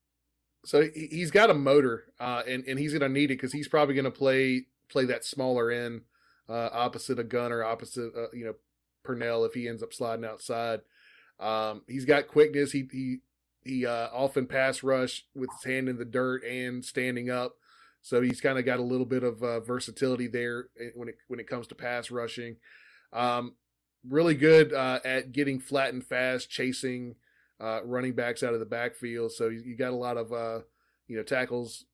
So 0.64 0.88
he's 0.94 1.32
got 1.32 1.50
a 1.50 1.54
motor, 1.54 2.04
uh, 2.20 2.42
and 2.46 2.64
and 2.66 2.78
he's 2.78 2.92
going 2.92 3.02
to 3.02 3.08
need 3.08 3.30
it 3.32 3.34
because 3.34 3.52
he's 3.52 3.66
probably 3.66 3.94
going 3.94 4.04
to 4.04 4.12
play 4.12 4.66
play 4.88 5.06
that 5.06 5.24
smaller 5.24 5.70
end 5.70 6.02
uh, 6.48 6.68
opposite 6.72 7.18
a 7.18 7.24
Gunnar, 7.24 7.64
opposite 7.64 8.12
uh, 8.16 8.30
you 8.32 8.44
know 8.44 8.54
Purnell 9.02 9.44
if 9.44 9.54
he 9.54 9.68
ends 9.68 9.82
up 9.82 9.92
sliding 9.92 10.24
outside. 10.24 10.80
Um, 11.40 11.82
he's 11.88 12.04
got 12.04 12.28
quickness. 12.28 12.72
He 12.72 12.88
he 12.92 13.18
he 13.64 13.86
uh, 13.86 14.08
often 14.12 14.46
pass 14.46 14.82
rush 14.82 15.24
with 15.34 15.50
his 15.52 15.64
hand 15.64 15.88
in 15.88 15.98
the 15.98 16.04
dirt 16.04 16.44
and 16.44 16.84
standing 16.84 17.30
up. 17.30 17.54
So 18.02 18.20
he's 18.20 18.40
kind 18.40 18.58
of 18.58 18.64
got 18.64 18.80
a 18.80 18.84
little 18.84 19.06
bit 19.06 19.22
of 19.22 19.42
uh, 19.42 19.60
versatility 19.60 20.26
there 20.26 20.66
eh, 20.78 20.90
when 20.94 21.08
it 21.08 21.16
when 21.28 21.40
it 21.40 21.48
comes 21.48 21.66
to 21.68 21.74
pass 21.74 22.10
rushing. 22.10 22.56
Um, 23.12 23.54
really 24.08 24.34
good 24.34 24.72
uh, 24.72 25.00
at 25.04 25.32
getting 25.32 25.60
flat 25.60 25.92
and 25.92 26.04
fast, 26.04 26.50
chasing 26.50 27.14
uh, 27.60 27.80
running 27.84 28.12
backs 28.12 28.42
out 28.42 28.54
of 28.54 28.60
the 28.60 28.66
backfield. 28.66 29.32
So 29.32 29.48
you, 29.48 29.76
got 29.76 29.92
a 29.92 29.96
lot 29.96 30.16
of 30.16 30.32
uh, 30.32 30.60
you 31.06 31.16
know 31.16 31.22
tackles 31.22 31.84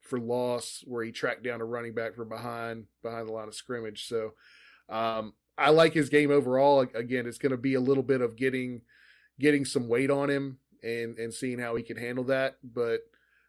for 0.00 0.20
loss 0.20 0.84
where 0.86 1.04
he 1.04 1.10
tracked 1.10 1.42
down 1.42 1.60
a 1.60 1.64
running 1.64 1.94
back 1.94 2.14
from 2.14 2.28
behind 2.28 2.84
behind 3.02 3.28
the 3.28 3.32
line 3.32 3.48
of 3.48 3.54
scrimmage. 3.54 4.06
So 4.06 4.34
um, 4.88 5.34
I 5.58 5.70
like 5.70 5.92
his 5.92 6.08
game 6.08 6.30
overall. 6.30 6.80
Again, 6.94 7.26
it's 7.26 7.38
going 7.38 7.50
to 7.50 7.56
be 7.56 7.74
a 7.74 7.80
little 7.80 8.02
bit 8.02 8.20
of 8.20 8.36
getting 8.36 8.82
getting 9.38 9.64
some 9.64 9.88
weight 9.88 10.10
on 10.10 10.30
him 10.30 10.58
and 10.82 11.18
and 11.18 11.32
seeing 11.32 11.58
how 11.58 11.74
he 11.74 11.82
can 11.82 11.96
handle 11.96 12.24
that. 12.24 12.56
But 12.62 13.00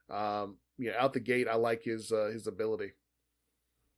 um, 0.10 0.58
you 0.78 0.90
know, 0.90 0.98
out 0.98 1.14
the 1.14 1.20
gate, 1.20 1.48
I 1.48 1.56
like 1.56 1.84
his 1.84 2.12
uh, 2.12 2.30
his 2.34 2.48
ability. 2.48 2.94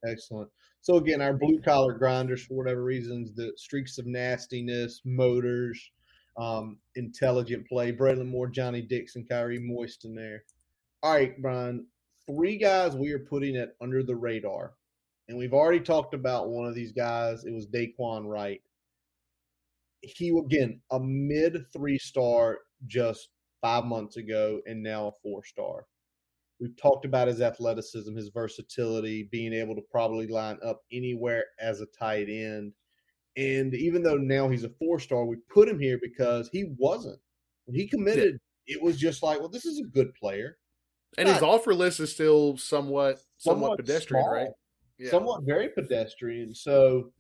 Excellent. 0.06 0.50
So 0.82 0.96
again, 0.96 1.22
our 1.22 1.34
blue 1.34 1.60
collar 1.62 1.94
grinders, 1.94 2.46
for 2.46 2.56
whatever 2.56 2.84
reasons, 2.84 3.34
the 3.36 3.52
streaks 3.58 3.98
of 3.98 4.06
nastiness, 4.06 5.02
motors, 5.04 5.92
um, 6.38 6.78
intelligent 6.96 7.68
play. 7.68 7.92
Braylon 7.92 8.28
Moore, 8.28 8.48
Johnny 8.48 8.82
Dixon, 8.82 9.26
Kyrie 9.30 9.60
Moyston 9.60 10.16
there. 10.16 10.44
All 11.04 11.14
right, 11.14 11.40
Brian. 11.42 11.86
Three 12.26 12.58
guys 12.58 12.96
we 12.96 13.12
are 13.12 13.20
putting 13.20 13.56
it 13.56 13.76
under 13.82 14.04
the 14.04 14.16
radar, 14.16 14.74
and 15.28 15.38
we've 15.38 15.54
already 15.54 15.80
talked 15.80 16.14
about 16.14 16.50
one 16.50 16.68
of 16.68 16.76
these 16.76 16.92
guys. 16.92 17.44
It 17.44 17.54
was 17.54 17.68
Dae'Quan 17.68 18.26
Wright. 18.26 18.62
He 20.02 20.30
again 20.30 20.80
a 20.92 21.00
mid 21.00 21.66
three 21.74 21.98
star 21.98 22.60
just 22.86 23.30
five 23.62 23.84
months 23.86 24.18
ago, 24.18 24.62
and 24.66 24.82
now 24.82 25.08
a 25.08 25.12
four 25.24 25.44
star. 25.44 25.86
We've 26.60 26.76
talked 26.76 27.06
about 27.06 27.30
his 27.30 27.42
athleticism, 27.42 28.16
his 28.16 28.30
versatility, 28.30 29.30
being 29.32 29.54
able 29.54 29.76
to 29.76 29.82
probably 29.90 30.28
line 30.28 30.58
up 30.64 30.82
anywhere 30.92 31.46
as 31.60 31.80
a 31.80 31.86
tight 31.88 32.28
end. 32.30 32.74
And 33.38 33.74
even 33.74 34.04
though 34.04 34.18
now 34.18 34.50
he's 34.50 34.66
a 34.66 34.70
four 34.70 35.00
star, 35.00 35.26
we 35.26 35.38
put 35.50 35.70
him 35.70 35.80
here 35.80 35.98
because 36.02 36.50
he 36.52 36.74
wasn't. 36.78 37.20
When 37.66 37.76
he 37.76 37.88
committed, 37.88 38.40
yeah. 38.68 38.76
it 38.76 38.84
was 38.84 38.98
just 38.98 39.24
like, 39.24 39.40
well, 39.40 39.48
this 39.48 39.66
is 39.66 39.80
a 39.80 39.88
good 39.88 40.14
player. 40.16 40.58
And 41.18 41.28
Not, 41.28 41.36
his 41.36 41.44
offer 41.44 41.74
list 41.74 42.02
is 42.02 42.12
still 42.12 42.58
somewhat 42.58 43.20
somewhat, 43.38 43.60
somewhat 43.60 43.78
pedestrian, 43.78 44.24
small, 44.24 44.34
right? 44.34 44.50
Yeah. 44.98 45.12
Somewhat 45.12 45.44
very 45.44 45.70
pedestrian. 45.70 46.54
So, 46.54 47.12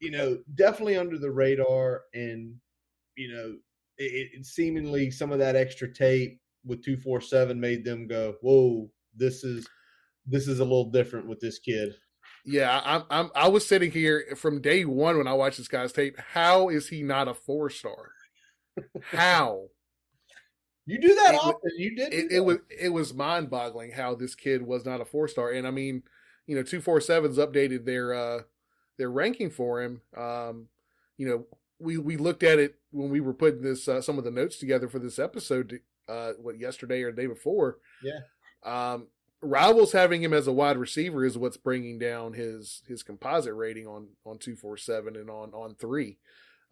you 0.00 0.10
know, 0.10 0.38
definitely 0.54 0.96
under 0.96 1.18
the 1.18 1.30
radar. 1.30 2.02
And, 2.14 2.54
you 3.16 3.30
know, 3.32 3.56
it, 3.98 4.30
it 4.32 4.46
seemingly 4.46 5.10
some 5.10 5.32
of 5.32 5.38
that 5.38 5.54
extra 5.54 5.92
tape 5.92 6.40
with 6.64 6.84
247 6.84 7.58
made 7.58 7.84
them 7.84 8.06
go, 8.06 8.36
"Whoa, 8.40 8.90
this 9.14 9.44
is 9.44 9.66
this 10.26 10.48
is 10.48 10.60
a 10.60 10.64
little 10.64 10.90
different 10.90 11.26
with 11.26 11.40
this 11.40 11.58
kid." 11.58 11.94
Yeah, 12.44 12.80
I'm, 12.84 13.02
I'm 13.10 13.30
I 13.34 13.48
was 13.48 13.66
sitting 13.66 13.90
here 13.90 14.34
from 14.36 14.60
day 14.60 14.84
one 14.84 15.18
when 15.18 15.26
I 15.26 15.34
watched 15.34 15.58
this 15.58 15.68
guy's 15.68 15.92
tape. 15.92 16.18
How 16.18 16.68
is 16.68 16.88
he 16.88 17.02
not 17.02 17.28
a 17.28 17.34
four 17.34 17.70
star? 17.70 18.12
How? 19.02 19.68
you 20.86 20.98
do 20.98 21.14
that 21.14 21.34
it, 21.34 21.40
often. 21.40 21.70
You 21.76 21.94
did. 21.94 22.12
It, 22.12 22.32
it 22.32 22.40
was 22.40 22.58
it 22.68 22.88
was 22.88 23.14
mind 23.14 23.50
boggling 23.50 23.92
how 23.92 24.14
this 24.14 24.34
kid 24.34 24.62
was 24.62 24.84
not 24.84 25.00
a 25.00 25.04
four 25.04 25.28
star. 25.28 25.50
And 25.50 25.66
I 25.66 25.70
mean, 25.70 26.02
you 26.46 26.56
know, 26.56 26.62
two 26.62 26.80
four 26.80 27.00
sevens 27.00 27.38
updated 27.38 27.84
their 27.84 28.14
uh 28.14 28.42
their 28.98 29.10
ranking 29.10 29.50
for 29.50 29.82
him. 29.82 30.00
Um, 30.16 30.66
you 31.16 31.28
know, 31.28 31.46
we 31.78 31.98
we 31.98 32.16
looked 32.16 32.42
at 32.42 32.58
it 32.58 32.76
when 32.90 33.10
we 33.10 33.20
were 33.20 33.34
putting 33.34 33.62
this 33.62 33.86
uh, 33.86 34.00
some 34.00 34.18
of 34.18 34.24
the 34.24 34.30
notes 34.30 34.56
together 34.56 34.88
for 34.88 34.98
this 34.98 35.18
episode 35.18 35.80
uh, 36.10 36.32
what 36.40 36.58
yesterday 36.58 37.02
or 37.02 37.12
the 37.12 37.22
day 37.22 37.26
before. 37.26 37.78
Yeah. 38.02 38.20
Um, 38.64 39.06
rivals 39.42 39.92
having 39.92 40.22
him 40.22 40.32
as 40.32 40.46
a 40.46 40.52
wide 40.52 40.76
receiver 40.76 41.24
is 41.24 41.38
what's 41.38 41.56
bringing 41.56 41.98
down 41.98 42.32
his 42.34 42.82
his 42.86 43.02
composite 43.02 43.54
rating 43.54 43.86
on 43.86 44.08
on 44.24 44.38
two 44.38 44.56
four 44.56 44.76
seven 44.76 45.16
and 45.16 45.30
on 45.30 45.52
on 45.52 45.74
three. 45.74 46.18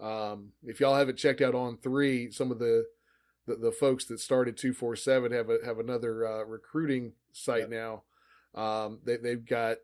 Um, 0.01 0.53
if 0.62 0.80
y'all 0.80 0.95
haven't 0.95 1.18
checked 1.18 1.41
out 1.41 1.55
on 1.55 1.78
three, 1.78 2.30
some 2.30 2.51
of 2.51 2.59
the 2.59 2.86
the, 3.47 3.57
the 3.57 3.72
folks 3.72 4.05
that 4.07 4.20
started 4.20 4.57
two 4.57 4.72
four 4.72 4.97
seven 4.97 5.32
have 5.32 5.51
a 5.51 5.59
have 5.64 5.78
another 5.78 6.26
uh, 6.26 6.45
recruiting 6.45 7.12
site 7.32 7.70
now. 7.70 8.03
Um, 8.55 9.01
they 9.05 9.16
they've 9.16 9.45
got 9.45 9.78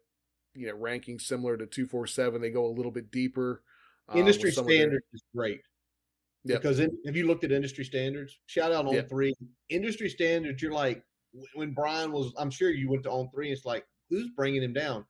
you 0.55 0.68
know 0.68 0.76
rankings 0.76 1.22
similar 1.22 1.57
to 1.57 1.66
two 1.66 1.86
four 1.86 2.07
seven. 2.07 2.40
They 2.40 2.50
go 2.50 2.66
a 2.66 2.76
little 2.76 2.92
bit 2.92 3.11
deeper. 3.11 3.62
Um, 4.09 4.18
Industry 4.18 4.52
standard 4.52 5.02
is 5.12 5.22
great. 5.34 5.62
Yep. 6.45 6.62
Because 6.62 6.78
in, 6.78 6.90
have 7.07 7.16
you 7.16 7.26
looked 7.26 7.45
at 7.45 7.53
industry 7.53 7.84
standards? 7.84 8.38
Shout 8.47 8.72
out 8.72 8.86
on 8.86 8.92
yep. 8.92 9.09
three. 9.09 9.34
Industry 9.70 10.09
standards, 10.11 10.61
you're 10.62 10.72
like, 10.72 11.03
when 11.55 11.72
Brian 11.72 12.12
was, 12.12 12.32
I'm 12.38 12.51
sure 12.51 12.70
you 12.70 12.90
went 12.90 13.03
to 13.05 13.11
on 13.11 13.30
three, 13.30 13.51
it's 13.51 13.64
like, 13.64 13.86
who's 14.11 14.28
bringing 14.36 14.62
him 14.62 14.72
down? 14.72 15.05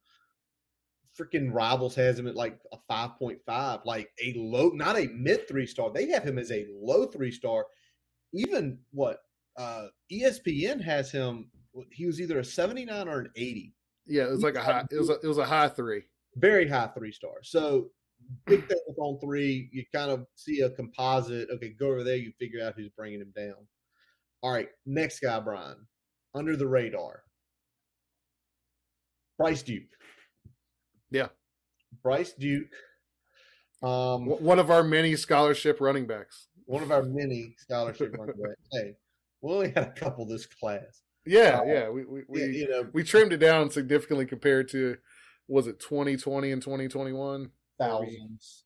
Freaking 1.18 1.52
Rivals 1.52 1.94
has 1.94 2.18
him 2.18 2.26
at 2.26 2.34
like 2.34 2.58
a 2.72 2.78
5.5, 2.90 3.84
like 3.84 4.10
a 4.22 4.34
low, 4.36 4.70
not 4.70 4.96
a 4.96 5.08
mid 5.14 5.46
three 5.46 5.66
star. 5.66 5.92
They 5.92 6.08
have 6.10 6.24
him 6.24 6.38
as 6.38 6.50
a 6.50 6.66
low 6.72 7.06
three 7.06 7.30
star. 7.30 7.66
Even 8.32 8.78
what 8.90 9.20
uh 9.56 9.86
ESPN 10.12 10.82
has 10.82 11.12
him, 11.12 11.50
he 11.92 12.06
was 12.06 12.20
either 12.20 12.40
a 12.40 12.44
79 12.44 13.08
or 13.08 13.20
an 13.20 13.30
80. 13.36 13.74
Yeah, 14.06 14.24
it 14.24 14.30
was 14.30 14.42
like 14.42 14.56
a 14.56 14.62
high, 14.62 14.84
it 14.90 14.98
was 14.98 15.08
a, 15.08 15.20
it 15.22 15.26
was 15.26 15.38
a 15.38 15.44
high 15.44 15.68
three. 15.68 16.02
Very 16.36 16.68
high 16.68 16.88
three 16.88 17.12
star. 17.12 17.34
So 17.42 17.90
big 18.46 18.66
thing 18.68 18.78
with 18.86 18.98
on 18.98 19.18
three, 19.20 19.68
you 19.72 19.84
kind 19.94 20.10
of 20.10 20.26
see 20.34 20.60
a 20.60 20.70
composite. 20.70 21.48
Okay, 21.50 21.74
go 21.78 21.88
over 21.88 22.04
there, 22.04 22.16
you 22.16 22.32
figure 22.38 22.64
out 22.64 22.74
who's 22.76 22.90
bringing 22.96 23.20
him 23.20 23.32
down. 23.36 23.66
All 24.42 24.52
right, 24.52 24.68
next 24.86 25.20
guy, 25.20 25.40
Brian, 25.40 25.86
under 26.34 26.56
the 26.56 26.66
radar. 26.66 27.22
Bryce 29.38 29.62
Duke. 29.62 29.82
Yeah. 31.10 31.28
Bryce 32.02 32.32
Duke. 32.32 32.68
Um, 33.82 34.26
one 34.26 34.58
of 34.58 34.70
our 34.70 34.82
many 34.82 35.16
scholarship 35.16 35.80
running 35.80 36.06
backs. 36.06 36.48
One 36.66 36.82
of 36.82 36.90
our 36.90 37.02
many 37.02 37.54
scholarship 37.58 38.14
running 38.18 38.34
backs. 38.36 38.60
Hey, 38.72 38.94
we 39.40 39.52
only 39.52 39.70
had 39.70 39.84
a 39.84 39.92
couple 39.92 40.26
this 40.26 40.46
class. 40.46 41.02
Yeah, 41.26 41.60
uh, 41.60 41.64
yeah. 41.64 41.88
We 41.90 42.04
we, 42.04 42.22
we, 42.28 42.40
you 42.44 42.68
know, 42.68 42.86
we 42.92 43.04
trimmed 43.04 43.32
it 43.32 43.38
down 43.38 43.70
significantly 43.70 44.26
compared 44.26 44.68
to 44.70 44.96
was 45.48 45.66
it 45.66 45.80
2020 45.80 46.50
and 46.50 46.62
2021? 46.62 47.50
Thousands. 47.78 48.64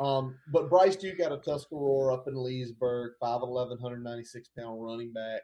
Um, 0.00 0.36
but 0.52 0.70
Bryce 0.70 0.96
Duke 0.96 1.18
got 1.18 1.32
a 1.32 1.38
Tuscarora 1.38 2.14
up 2.14 2.28
in 2.28 2.42
Leesburg, 2.42 3.12
5'11", 3.22 3.80
196 3.80 4.48
pound 4.56 4.82
running 4.82 5.12
back, 5.12 5.42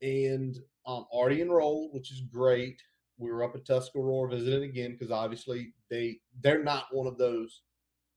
and 0.00 0.56
um, 0.86 1.06
already 1.10 1.42
enrolled, 1.42 1.92
which 1.92 2.10
is 2.10 2.22
great. 2.32 2.80
We 3.18 3.30
were 3.30 3.44
up 3.44 3.54
at 3.54 3.66
Tuscarora 3.66 4.30
visiting 4.30 4.64
again 4.64 4.92
because 4.92 5.10
obviously 5.10 5.74
they 5.90 6.18
they're 6.42 6.64
not 6.64 6.86
one 6.90 7.06
of 7.06 7.18
those. 7.18 7.62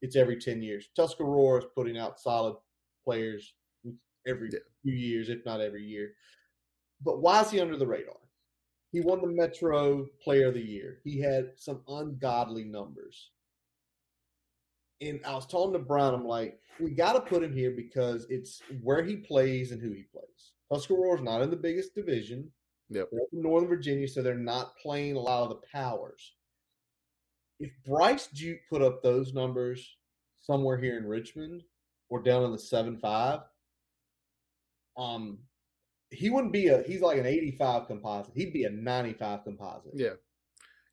It's 0.01 0.15
every 0.15 0.37
ten 0.37 0.61
years. 0.61 0.87
Tuscarora 0.95 1.59
is 1.59 1.65
putting 1.75 1.97
out 1.97 2.19
solid 2.19 2.55
players 3.03 3.53
every 4.27 4.49
yeah. 4.51 4.59
few 4.81 4.93
years, 4.93 5.29
if 5.29 5.45
not 5.45 5.61
every 5.61 5.83
year. 5.83 6.13
But 7.03 7.21
why 7.21 7.41
is 7.41 7.51
he 7.51 7.59
under 7.59 7.77
the 7.77 7.85
radar? 7.85 8.15
He 8.91 9.01
won 9.01 9.21
the 9.21 9.27
Metro 9.27 10.07
Player 10.23 10.47
of 10.47 10.53
the 10.53 10.61
Year. 10.61 10.99
He 11.03 11.19
had 11.19 11.51
some 11.57 11.81
ungodly 11.87 12.63
numbers 12.63 13.31
and 15.01 15.19
I 15.25 15.33
was 15.33 15.47
talking 15.47 15.73
to 15.73 15.79
Brown, 15.79 16.13
I'm 16.13 16.25
like, 16.25 16.59
we 16.79 16.91
got 16.91 17.13
to 17.13 17.21
put 17.21 17.43
him 17.43 17.53
here 17.53 17.71
because 17.71 18.25
it's 18.29 18.61
where 18.81 19.03
he 19.03 19.17
plays 19.17 19.71
and 19.71 19.81
who 19.81 19.91
he 19.91 20.03
plays. 20.03 20.53
Tuscarora 20.71 21.17
is 21.17 21.23
not 21.23 21.41
in 21.41 21.49
the 21.49 21.55
biggest 21.55 21.95
division. 21.95 22.51
Yep. 22.89 23.09
They're 23.11 23.21
in 23.33 23.41
Northern 23.41 23.69
Virginia, 23.69 24.07
so 24.07 24.21
they're 24.21 24.35
not 24.35 24.77
playing 24.77 25.15
a 25.15 25.19
lot 25.19 25.43
of 25.43 25.49
the 25.49 25.67
powers. 25.71 26.33
If 27.59 27.71
Bryce 27.85 28.27
Duke 28.27 28.59
put 28.69 28.81
up 28.81 29.01
those 29.01 29.33
numbers 29.33 29.97
somewhere 30.41 30.77
here 30.77 30.97
in 30.97 31.05
Richmond 31.05 31.63
or 32.09 32.21
down 32.21 32.43
in 32.43 32.51
the 32.51 32.59
seven 32.59 32.97
five, 32.97 33.39
um, 34.97 35.39
he 36.09 36.29
wouldn't 36.29 36.53
be 36.53 36.67
a. 36.67 36.83
He's 36.83 37.01
like 37.01 37.17
an 37.17 37.25
eighty-five 37.25 37.87
composite. 37.87 38.33
He'd 38.35 38.53
be 38.53 38.65
a 38.65 38.69
ninety-five 38.69 39.43
composite. 39.43 39.91
Yeah. 39.93 40.13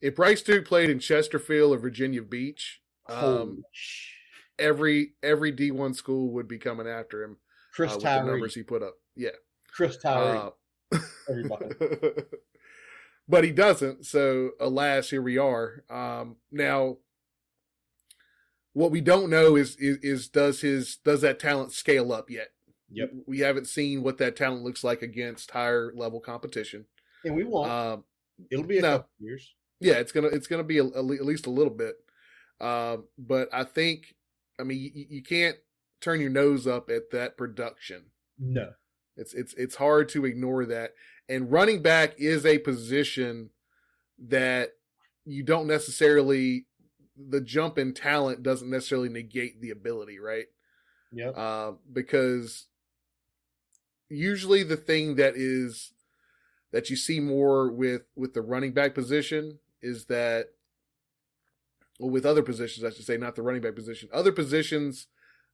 If 0.00 0.16
Bryce 0.16 0.42
Duke 0.42 0.66
played 0.66 0.90
in 0.90 0.98
Chesterfield 0.98 1.74
or 1.74 1.78
Virginia 1.78 2.22
Beach, 2.22 2.81
um, 3.08 3.62
every 4.58 5.14
every 5.22 5.52
D 5.52 5.70
one 5.70 5.94
school 5.94 6.32
would 6.32 6.48
be 6.48 6.58
coming 6.58 6.88
after 6.88 7.22
him. 7.22 7.36
Chris 7.74 7.92
uh, 7.92 7.98
Tyree. 7.98 8.24
the 8.24 8.30
numbers 8.32 8.54
he 8.54 8.62
put 8.62 8.82
up. 8.82 8.94
Yeah. 9.16 9.30
Chris 9.74 9.96
Tyree. 9.96 10.38
Uh, 10.92 10.98
Everybody. 11.28 11.66
but 13.28 13.44
he 13.44 13.50
doesn't. 13.50 14.06
So 14.06 14.50
alas, 14.60 15.10
here 15.10 15.22
we 15.22 15.38
are. 15.38 15.84
Um, 15.88 16.36
now, 16.50 16.98
what 18.74 18.90
we 18.90 19.00
don't 19.00 19.30
know 19.30 19.56
is, 19.56 19.76
is, 19.76 19.98
is 19.98 20.28
does 20.28 20.60
his 20.60 20.96
does 20.96 21.22
that 21.22 21.38
talent 21.38 21.72
scale 21.72 22.12
up 22.12 22.30
yet? 22.30 22.48
Yep. 22.90 23.10
We 23.26 23.40
haven't 23.40 23.68
seen 23.68 24.02
what 24.02 24.18
that 24.18 24.36
talent 24.36 24.64
looks 24.64 24.84
like 24.84 25.00
against 25.00 25.50
higher 25.50 25.92
level 25.96 26.20
competition. 26.20 26.84
And 27.24 27.34
we 27.34 27.44
won't. 27.44 27.70
Um, 27.70 28.04
It'll 28.50 28.64
be 28.64 28.78
a 28.78 28.82
no, 28.82 28.90
couple 28.98 29.10
years. 29.20 29.54
Yeah, 29.80 29.94
it's 29.94 30.12
gonna 30.12 30.28
it's 30.28 30.46
gonna 30.46 30.64
be 30.64 30.78
a, 30.78 30.84
a, 30.84 30.98
at 30.98 31.24
least 31.24 31.46
a 31.46 31.50
little 31.50 31.72
bit. 31.72 31.96
Uh, 32.62 32.98
but 33.18 33.48
I 33.52 33.64
think, 33.64 34.14
I 34.58 34.62
mean, 34.62 34.78
you, 34.78 35.06
you 35.10 35.22
can't 35.22 35.56
turn 36.00 36.20
your 36.20 36.30
nose 36.30 36.66
up 36.66 36.88
at 36.88 37.10
that 37.10 37.36
production. 37.36 38.04
No, 38.38 38.70
it's 39.16 39.34
it's 39.34 39.52
it's 39.54 39.74
hard 39.74 40.08
to 40.10 40.24
ignore 40.24 40.64
that. 40.66 40.92
And 41.28 41.50
running 41.50 41.82
back 41.82 42.14
is 42.18 42.46
a 42.46 42.58
position 42.58 43.50
that 44.28 44.70
you 45.24 45.42
don't 45.42 45.66
necessarily 45.66 46.66
the 47.16 47.40
jump 47.40 47.78
in 47.78 47.94
talent 47.94 48.42
doesn't 48.42 48.70
necessarily 48.70 49.08
negate 49.08 49.60
the 49.60 49.70
ability, 49.70 50.18
right? 50.18 50.46
Yeah. 51.12 51.30
Uh, 51.30 51.72
because 51.92 52.66
usually 54.08 54.62
the 54.62 54.76
thing 54.76 55.16
that 55.16 55.34
is 55.36 55.92
that 56.72 56.90
you 56.90 56.96
see 56.96 57.20
more 57.20 57.70
with 57.70 58.02
with 58.16 58.34
the 58.34 58.42
running 58.42 58.72
back 58.72 58.94
position 58.94 59.58
is 59.82 60.06
that 60.06 60.48
with 62.00 62.26
other 62.26 62.42
positions, 62.42 62.84
I 62.84 62.90
should 62.90 63.04
say, 63.04 63.16
not 63.16 63.36
the 63.36 63.42
running 63.42 63.62
back 63.62 63.74
position. 63.74 64.08
Other 64.12 64.32
positions, 64.32 65.08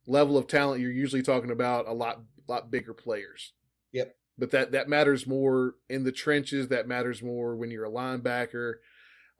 level 0.06 0.36
of 0.36 0.46
talent, 0.46 0.80
you're 0.80 0.90
usually 0.90 1.22
talking 1.22 1.50
about 1.50 1.86
a 1.88 1.92
lot, 1.92 2.20
lot 2.48 2.70
bigger 2.70 2.94
players. 2.94 3.52
Yep. 3.92 4.14
But 4.38 4.50
that 4.52 4.72
that 4.72 4.88
matters 4.88 5.26
more 5.26 5.74
in 5.88 6.04
the 6.04 6.12
trenches. 6.12 6.68
That 6.68 6.86
matters 6.86 7.22
more 7.22 7.56
when 7.56 7.70
you're 7.70 7.86
a 7.86 7.90
linebacker. 7.90 8.74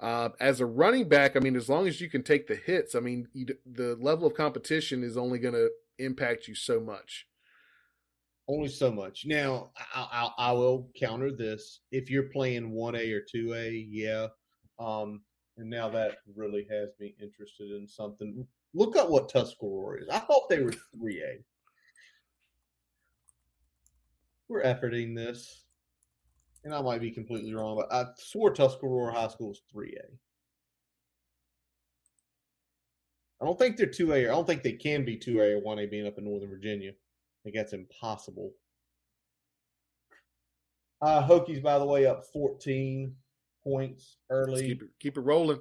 Uh, 0.00 0.30
as 0.40 0.60
a 0.60 0.66
running 0.66 1.08
back, 1.08 1.36
I 1.36 1.40
mean, 1.40 1.56
as 1.56 1.68
long 1.68 1.86
as 1.86 2.00
you 2.00 2.08
can 2.08 2.22
take 2.22 2.46
the 2.46 2.54
hits, 2.56 2.94
I 2.94 3.00
mean, 3.00 3.28
you, 3.32 3.46
the 3.66 3.96
level 4.00 4.26
of 4.26 4.34
competition 4.34 5.02
is 5.02 5.16
only 5.16 5.38
going 5.38 5.54
to 5.54 5.70
impact 5.98 6.46
you 6.46 6.54
so 6.54 6.80
much. 6.80 7.26
Only 8.48 8.68
so 8.68 8.90
much. 8.90 9.24
Now, 9.26 9.70
I, 9.94 10.30
I, 10.38 10.50
I, 10.50 10.52
will 10.52 10.88
counter 10.98 11.30
this. 11.30 11.80
If 11.90 12.10
you're 12.10 12.30
playing 12.30 12.72
1A 12.72 13.12
or 13.12 13.22
2A, 13.34 13.86
yeah. 13.90 14.28
Um, 14.78 15.22
and 15.58 15.68
now 15.68 15.88
that 15.88 16.18
really 16.36 16.66
has 16.70 16.90
me 16.98 17.14
interested 17.20 17.70
in 17.72 17.86
something. 17.86 18.46
Look 18.74 18.96
up 18.96 19.10
what 19.10 19.28
Tuscarora 19.28 20.02
is. 20.02 20.08
I 20.08 20.18
thought 20.18 20.48
they 20.48 20.62
were 20.62 20.72
3A. 20.72 21.42
We're 24.48 24.62
efforting 24.62 25.14
this 25.14 25.64
and 26.64 26.74
I 26.74 26.82
might 26.82 27.00
be 27.00 27.10
completely 27.10 27.54
wrong, 27.54 27.76
but 27.76 27.92
I 27.92 28.10
swore 28.16 28.52
Tuscarora 28.52 29.12
High 29.12 29.28
School 29.28 29.48
was 29.48 29.62
3A. 29.74 29.94
I 33.40 33.44
don't 33.44 33.58
think 33.58 33.76
they're 33.76 33.86
2A. 33.86 34.24
I 34.24 34.32
don't 34.32 34.46
think 34.46 34.62
they 34.62 34.72
can 34.72 35.04
be 35.04 35.16
2A 35.16 35.58
or 35.58 35.76
1A 35.76 35.90
being 35.90 36.06
up 36.06 36.18
in 36.18 36.24
Northern 36.24 36.50
Virginia. 36.50 36.90
I 36.90 37.38
think 37.44 37.54
that's 37.54 37.72
impossible. 37.72 38.52
Uh, 41.00 41.26
Hokies, 41.26 41.62
by 41.62 41.78
the 41.78 41.84
way, 41.84 42.06
up 42.06 42.24
14 42.32 43.14
points 43.62 44.16
early. 44.30 44.66
Keep 44.66 44.82
it, 44.82 44.88
keep 45.00 45.16
it 45.16 45.22
rolling. 45.22 45.60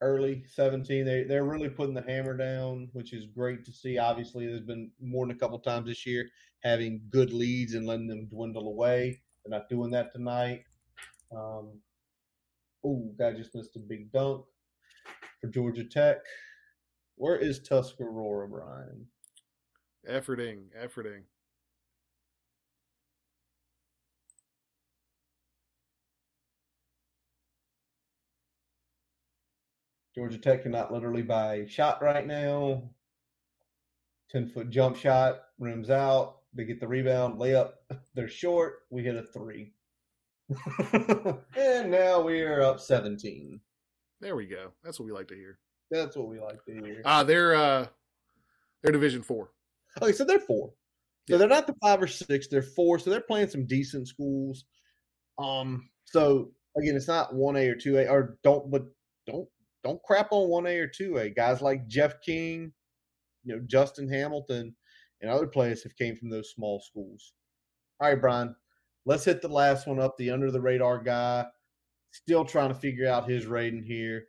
Early 0.00 0.44
17. 0.52 1.04
They, 1.04 1.24
they're 1.24 1.44
really 1.44 1.68
putting 1.68 1.94
the 1.94 2.02
hammer 2.02 2.36
down, 2.36 2.88
which 2.92 3.12
is 3.12 3.26
great 3.26 3.64
to 3.64 3.72
see. 3.72 3.96
Obviously, 3.96 4.46
there's 4.46 4.60
been 4.60 4.90
more 5.00 5.26
than 5.26 5.34
a 5.34 5.38
couple 5.38 5.58
times 5.58 5.86
this 5.86 6.04
year 6.04 6.28
having 6.64 7.02
good 7.10 7.32
leads 7.32 7.74
and 7.74 7.86
letting 7.86 8.08
them 8.08 8.26
dwindle 8.26 8.68
away. 8.68 9.20
They're 9.44 9.56
not 9.58 9.68
doing 9.68 9.90
that 9.92 10.12
tonight. 10.12 10.64
Um, 11.30 11.78
oh, 12.84 13.12
guy 13.18 13.32
just 13.32 13.54
missed 13.54 13.76
a 13.76 13.80
big 13.80 14.10
dunk 14.12 14.44
for 15.40 15.48
Georgia 15.48 15.84
Tech. 15.84 16.18
Where 17.16 17.36
is 17.36 17.60
Tuscarora, 17.60 18.48
Brian? 18.48 19.06
Efforting, 20.10 20.64
efforting. 20.78 21.22
Georgia 30.14 30.38
Tech 30.38 30.62
cannot 30.62 30.92
literally 30.92 31.22
buy 31.22 31.66
shot 31.66 32.02
right 32.02 32.26
now. 32.26 32.82
10 34.30 34.48
foot 34.48 34.70
jump 34.70 34.96
shot, 34.96 35.42
rims 35.58 35.90
out. 35.90 36.38
They 36.54 36.64
get 36.64 36.80
the 36.80 36.88
rebound, 36.88 37.38
layup. 37.38 37.72
They're 38.14 38.28
short. 38.28 38.82
We 38.90 39.02
hit 39.02 39.16
a 39.16 39.22
three. 39.22 39.72
and 41.56 41.90
now 41.90 42.20
we 42.20 42.42
are 42.42 42.62
up 42.62 42.78
17. 42.80 43.60
There 44.20 44.36
we 44.36 44.46
go. 44.46 44.70
That's 44.82 44.98
what 44.98 45.06
we 45.06 45.12
like 45.12 45.28
to 45.28 45.34
hear. 45.34 45.58
That's 45.90 46.16
what 46.16 46.28
we 46.28 46.40
like 46.40 46.64
to 46.66 46.72
hear. 46.72 47.02
Ah, 47.04 47.20
uh, 47.20 47.24
they're 47.24 47.54
uh 47.54 47.86
they're 48.82 48.92
division 48.92 49.22
four. 49.22 49.50
Okay, 50.00 50.12
so 50.12 50.24
they're 50.24 50.40
four. 50.40 50.72
So 51.28 51.34
yeah. 51.34 51.36
they're 51.38 51.48
not 51.48 51.66
the 51.66 51.74
five 51.82 52.02
or 52.02 52.06
six, 52.06 52.48
they're 52.48 52.62
four. 52.62 52.98
So 52.98 53.10
they're 53.10 53.20
playing 53.20 53.48
some 53.48 53.66
decent 53.66 54.08
schools. 54.08 54.64
Um, 55.38 55.88
so 56.04 56.50
again, 56.76 56.96
it's 56.96 57.08
not 57.08 57.34
one 57.34 57.56
A 57.56 57.68
or 57.68 57.74
two 57.74 57.98
A, 57.98 58.08
or 58.08 58.38
don't 58.42 58.70
but 58.70 58.86
don't 59.26 59.48
don't 59.84 60.02
crap 60.02 60.32
on 60.32 60.48
one 60.48 60.66
A 60.66 60.78
or 60.78 60.88
two 60.88 61.18
A. 61.18 61.30
Guys 61.30 61.60
like 61.60 61.86
Jeff 61.86 62.20
King, 62.22 62.72
you 63.44 63.54
know, 63.54 63.62
Justin 63.66 64.08
Hamilton, 64.08 64.74
and 65.20 65.30
other 65.30 65.46
players 65.46 65.82
have 65.82 65.96
came 65.96 66.16
from 66.16 66.30
those 66.30 66.50
small 66.50 66.80
schools. 66.80 67.34
All 68.00 68.08
right, 68.08 68.20
Brian, 68.20 68.56
let's 69.06 69.24
hit 69.24 69.42
the 69.42 69.48
last 69.48 69.86
one 69.86 70.00
up. 70.00 70.16
The 70.16 70.30
under 70.30 70.50
the 70.50 70.60
radar 70.60 71.02
guy, 71.02 71.46
still 72.10 72.44
trying 72.44 72.70
to 72.70 72.74
figure 72.74 73.08
out 73.08 73.28
his 73.28 73.46
rating 73.46 73.82
here. 73.82 74.24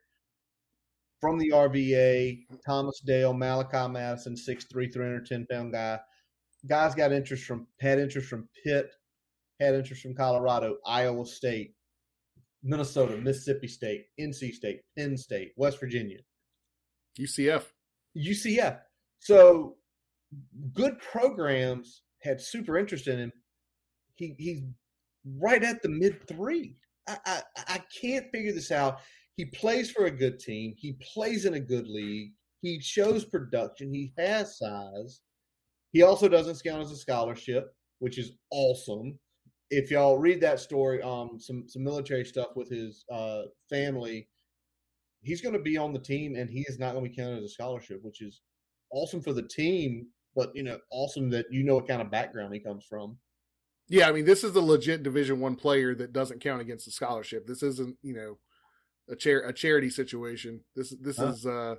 From 1.21 1.39
the 1.39 1.51
RVA, 1.51 2.43
Thomas 2.65 3.01
Dale, 3.05 3.33
Malachi 3.33 3.91
Madison, 3.91 4.35
6'3", 4.35 4.93
310 4.93 5.47
pound 5.49 5.73
guy. 5.73 5.99
Guys 6.67 6.93
got 6.93 7.11
interest 7.11 7.45
from 7.45 7.67
had 7.79 7.99
interest 7.99 8.27
from 8.27 8.49
Pitt, 8.63 8.89
had 9.59 9.75
interest 9.75 10.01
from 10.01 10.15
Colorado, 10.15 10.77
Iowa 10.85 11.25
State, 11.25 11.74
Minnesota, 12.65 13.15
Mississippi 13.17 13.67
State, 13.67 14.05
NC 14.19 14.53
State, 14.53 14.81
Penn 14.97 15.15
State, 15.15 15.51
West 15.55 15.79
Virginia, 15.79 16.17
UCF, 17.19 17.63
UCF. 18.17 18.79
So 19.19 19.75
good 20.73 20.97
programs 20.99 22.01
had 22.23 22.41
super 22.41 22.77
interest 22.77 23.07
in 23.07 23.19
him. 23.19 23.31
He 24.15 24.35
he's 24.39 24.61
right 25.39 25.63
at 25.63 25.81
the 25.83 25.89
mid 25.89 26.27
three. 26.27 26.75
I, 27.07 27.17
I, 27.25 27.41
I 27.67 27.81
can't 28.01 28.25
figure 28.33 28.51
this 28.51 28.71
out. 28.71 28.99
He 29.37 29.45
plays 29.45 29.91
for 29.91 30.05
a 30.05 30.11
good 30.11 30.39
team. 30.39 30.73
He 30.75 30.97
plays 31.13 31.45
in 31.45 31.53
a 31.53 31.59
good 31.59 31.87
league. 31.87 32.31
He 32.61 32.79
shows 32.79 33.25
production. 33.25 33.93
He 33.93 34.11
has 34.17 34.57
size. 34.57 35.21
He 35.91 36.01
also 36.01 36.27
doesn't 36.27 36.63
count 36.63 36.81
as 36.81 36.91
a 36.91 36.97
scholarship, 36.97 37.75
which 37.99 38.17
is 38.17 38.31
awesome. 38.49 39.19
If 39.69 39.91
y'all 39.91 40.17
read 40.17 40.41
that 40.41 40.59
story, 40.59 41.01
um, 41.01 41.39
some 41.39 41.67
some 41.67 41.83
military 41.83 42.25
stuff 42.25 42.55
with 42.55 42.69
his 42.69 43.03
uh, 43.11 43.43
family, 43.69 44.27
he's 45.21 45.41
going 45.41 45.53
to 45.53 45.61
be 45.61 45.77
on 45.77 45.93
the 45.93 45.99
team, 45.99 46.35
and 46.35 46.49
he 46.49 46.65
is 46.67 46.79
not 46.79 46.93
going 46.93 47.03
to 47.03 47.09
be 47.09 47.15
counted 47.15 47.39
as 47.39 47.45
a 47.45 47.49
scholarship, 47.49 47.99
which 48.03 48.21
is 48.21 48.41
awesome 48.91 49.21
for 49.21 49.33
the 49.33 49.41
team 49.41 50.07
but 50.35 50.55
you 50.55 50.63
know, 50.63 50.77
awesome 50.91 51.29
that 51.31 51.45
you 51.49 51.63
know 51.63 51.75
what 51.75 51.87
kind 51.87 52.01
of 52.01 52.11
background 52.11 52.53
he 52.53 52.59
comes 52.59 52.85
from. 52.85 53.17
Yeah, 53.87 54.09
I 54.09 54.11
mean, 54.11 54.25
this 54.25 54.43
is 54.43 54.55
a 54.55 54.61
legit 54.61 55.03
Division 55.03 55.39
One 55.39 55.55
player 55.55 55.95
that 55.95 56.13
doesn't 56.13 56.41
count 56.41 56.61
against 56.61 56.85
the 56.85 56.91
scholarship. 56.91 57.47
This 57.47 57.63
isn't, 57.63 57.97
you 58.01 58.13
know, 58.13 58.37
a 59.09 59.15
chair 59.15 59.47
a 59.47 59.53
charity 59.53 59.89
situation. 59.89 60.61
This 60.75 60.93
this 61.01 61.17
huh? 61.17 61.27
is 61.27 61.45
uh 61.45 61.75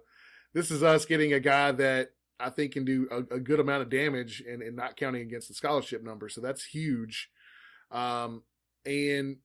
this 0.54 0.70
is 0.70 0.82
us 0.82 1.04
getting 1.04 1.34
a 1.34 1.40
guy 1.40 1.72
that 1.72 2.10
I 2.40 2.50
think 2.50 2.72
can 2.72 2.84
do 2.84 3.08
a, 3.10 3.36
a, 3.36 3.40
good 3.40 3.60
amount 3.60 3.82
of 3.82 3.88
damage 3.88 4.42
and, 4.46 4.62
and 4.62 4.76
not 4.76 4.96
counting 4.96 5.22
against 5.22 5.48
the 5.48 5.54
scholarship 5.54 6.02
number. 6.02 6.28
So 6.28 6.42
that's 6.42 6.64
huge. 6.64 7.30
Um, 7.90 8.42
and 8.84 9.36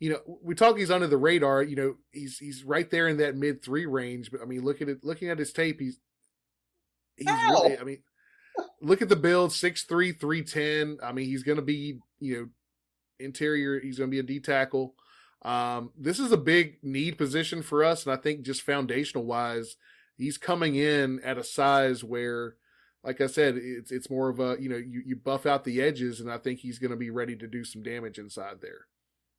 you 0.00 0.10
know, 0.10 0.38
we 0.42 0.54
talk 0.54 0.78
he's 0.78 0.90
under 0.90 1.06
the 1.06 1.16
radar. 1.16 1.62
You 1.62 1.76
know, 1.76 1.94
he's 2.12 2.38
he's 2.38 2.64
right 2.64 2.88
there 2.90 3.08
in 3.08 3.16
that 3.18 3.36
mid 3.36 3.62
three 3.62 3.86
range. 3.86 4.30
But 4.30 4.42
I 4.42 4.44
mean, 4.44 4.62
looking 4.62 4.88
at 4.88 5.04
looking 5.04 5.28
at 5.28 5.38
his 5.38 5.52
tape, 5.52 5.80
he's 5.80 5.98
he's 7.16 7.28
Ow! 7.28 7.50
really. 7.50 7.78
I 7.78 7.84
mean, 7.84 8.02
look 8.80 9.02
at 9.02 9.08
the 9.08 9.16
build 9.16 9.52
six 9.52 9.84
three 9.84 10.12
three 10.12 10.42
ten. 10.42 10.98
I 11.02 11.12
mean, 11.12 11.26
he's 11.26 11.42
going 11.42 11.56
to 11.56 11.62
be, 11.62 11.98
you 12.20 12.36
know, 12.36 12.48
interior, 13.18 13.80
he's 13.80 13.98
going 13.98 14.10
to 14.10 14.14
be 14.14 14.20
a 14.20 14.22
D 14.22 14.40
tackle. 14.40 14.94
Um, 15.42 15.92
this 15.96 16.18
is 16.18 16.32
a 16.32 16.36
big 16.36 16.78
need 16.82 17.18
position 17.18 17.62
for 17.62 17.84
us. 17.84 18.04
And 18.04 18.12
I 18.12 18.16
think 18.16 18.42
just 18.42 18.62
foundational 18.62 19.24
wise, 19.24 19.76
he's 20.16 20.38
coming 20.38 20.74
in 20.74 21.20
at 21.24 21.38
a 21.38 21.44
size 21.44 22.02
where, 22.02 22.56
like 23.04 23.20
I 23.20 23.26
said, 23.26 23.56
it's 23.56 23.90
it's 23.90 24.10
more 24.10 24.28
of 24.28 24.40
a 24.40 24.56
you 24.60 24.68
know 24.68 24.76
you, 24.76 25.02
you 25.04 25.16
buff 25.16 25.46
out 25.46 25.64
the 25.64 25.80
edges, 25.80 26.20
and 26.20 26.30
I 26.30 26.38
think 26.38 26.58
he's 26.58 26.78
going 26.78 26.90
to 26.90 26.96
be 26.96 27.10
ready 27.10 27.36
to 27.36 27.46
do 27.46 27.64
some 27.64 27.82
damage 27.82 28.18
inside 28.18 28.56
there. 28.60 28.86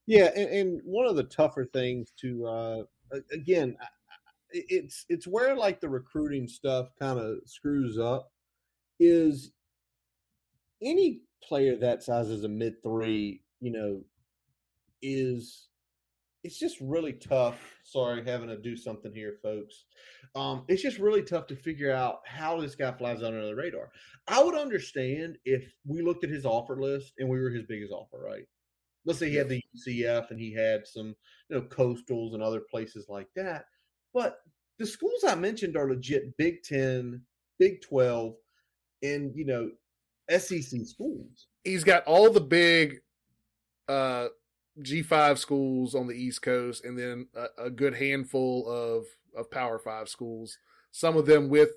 Yeah, 0.06 0.32
and, 0.36 0.50
and 0.50 0.82
one 0.84 1.06
of 1.06 1.16
the 1.16 1.24
tougher 1.24 1.66
things 1.66 2.12
to 2.22 2.46
uh, 2.46 2.84
again, 3.32 3.78
it's 4.52 5.06
it's 5.10 5.28
where 5.28 5.56
like 5.56 5.80
the 5.80 5.90
recruiting 5.90 6.48
stuff 6.48 6.90
kind 7.00 7.20
of 7.20 7.38
screws 7.46 7.98
up 8.00 8.32
is 9.00 9.52
any 10.82 11.22
player 11.44 11.76
that 11.76 12.04
size 12.04 12.30
as 12.30 12.44
a 12.44 12.50
mid 12.50 12.82
three, 12.84 13.42
you 13.62 13.72
know, 13.72 14.02
is 15.02 15.69
it's 16.44 16.60
just 16.60 16.78
really 16.82 17.14
tough. 17.14 17.60
Sorry, 17.84 18.24
having 18.26 18.50
to 18.50 18.58
do 18.58 18.76
something 18.76 19.14
here, 19.14 19.36
folks. 19.42 19.86
Um, 20.36 20.64
it's 20.68 20.82
just 20.82 21.00
really 21.00 21.24
tough 21.24 21.48
to 21.48 21.56
figure 21.56 21.92
out 21.92 22.20
how 22.26 22.60
this 22.60 22.76
guy 22.76 22.92
flies 22.92 23.24
under 23.24 23.46
the 23.46 23.56
radar. 23.56 23.90
I 24.28 24.44
would 24.44 24.56
understand 24.56 25.38
if 25.46 25.74
we 25.86 26.02
looked 26.02 26.24
at 26.24 26.30
his 26.30 26.46
offer 26.46 26.82
list 26.82 27.14
and 27.18 27.28
we 27.28 27.40
were 27.40 27.50
his 27.50 27.66
biggest 27.68 27.92
offer, 27.92 28.20
right? 28.20 28.46
Let's 29.06 29.20
say 29.20 29.30
he 29.30 29.36
had 29.36 29.50
the 29.50 29.62
UCF 29.76 30.30
and 30.30 30.40
he 30.40 30.54
had 30.54 30.86
some, 30.86 31.16
you 31.50 31.58
know, 31.58 31.62
coastals 31.64 32.34
and 32.34 32.44
other 32.44 32.62
places 32.70 33.08
like 33.10 33.28
that. 33.36 33.66
But 34.14 34.40
the 34.78 34.86
schools 34.86 35.24
I 35.28 35.36
mentioned 35.36 35.76
are 35.76 35.90
legit 35.90 36.38
Big 36.38 36.64
Ten, 36.64 37.22
Big 37.58 37.82
Twelve, 37.82 38.36
and 39.04 39.36
you 39.36 39.46
know 39.46 39.72
SEC 40.30 40.86
schools. 40.86 41.48
He's 41.64 41.84
got 41.84 42.04
all 42.06 42.32
the 42.32 42.42
big 42.42 43.00
uh, 43.88 44.28
G5 44.82 45.38
schools 45.38 45.96
on 45.96 46.08
the 46.08 46.16
East 46.16 46.42
Coast, 46.42 46.86
and 46.86 46.98
then 46.98 47.28
a, 47.36 47.66
a, 47.66 47.70
good 47.70 47.96
handful 47.96 48.68
of 48.68 49.06
of 49.36 49.52
Power 49.52 49.80
Five 49.80 50.10
schools. 50.10 50.58
Some 50.92 51.18
of 51.18 51.26
them 51.26 51.50
with 51.50 51.70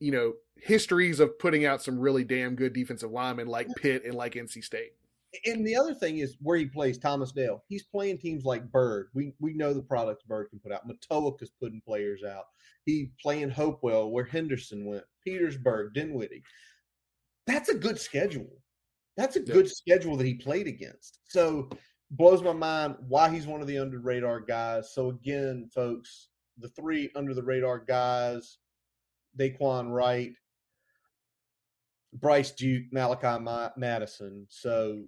you 0.00 0.12
know 0.12 0.34
histories 0.56 1.20
of 1.20 1.38
putting 1.38 1.64
out 1.64 1.82
some 1.82 1.98
really 1.98 2.24
damn 2.24 2.54
good 2.54 2.72
defensive 2.72 3.10
linemen, 3.10 3.48
like 3.48 3.68
Pitt 3.76 4.04
and 4.04 4.14
like 4.14 4.34
NC 4.34 4.64
State. 4.64 4.92
And 5.46 5.66
the 5.66 5.74
other 5.74 5.94
thing 5.94 6.18
is 6.18 6.36
where 6.40 6.56
he 6.56 6.66
plays 6.66 6.96
Thomas 6.96 7.32
Dale. 7.32 7.64
He's 7.68 7.82
playing 7.82 8.18
teams 8.18 8.44
like 8.44 8.70
Bird. 8.70 9.08
We 9.14 9.34
we 9.40 9.54
know 9.54 9.72
the 9.72 9.82
products 9.82 10.22
Bird 10.24 10.50
can 10.50 10.60
put 10.60 10.72
out. 10.72 10.86
Matoaca 10.88 11.42
is 11.42 11.52
putting 11.60 11.80
players 11.80 12.22
out. 12.22 12.44
He 12.84 13.10
playing 13.20 13.50
Hopewell 13.50 14.10
where 14.10 14.24
Henderson 14.24 14.84
went. 14.84 15.04
Petersburg, 15.24 15.94
Dinwiddie. 15.94 16.42
That's 17.46 17.68
a 17.68 17.74
good 17.74 17.98
schedule. 17.98 18.50
That's 19.16 19.36
a 19.36 19.40
good 19.40 19.70
schedule 19.70 20.16
that 20.16 20.26
he 20.26 20.34
played 20.34 20.66
against. 20.66 21.20
So 21.28 21.68
blows 22.16 22.42
my 22.42 22.52
mind 22.52 22.96
why 23.08 23.28
he's 23.28 23.46
one 23.46 23.60
of 23.60 23.66
the 23.66 23.78
under 23.78 23.98
radar 23.98 24.40
guys. 24.40 24.92
So 24.94 25.08
again, 25.08 25.68
folks, 25.74 26.28
the 26.58 26.68
three 26.68 27.10
under 27.16 27.34
the 27.34 27.42
radar 27.42 27.78
guys, 27.78 28.58
Dae'Quan 29.38 29.90
Wright, 29.90 30.32
Bryce 32.12 32.52
Duke, 32.52 32.84
Malachi 32.92 33.42
Ma- 33.42 33.70
Madison. 33.76 34.46
So 34.48 35.04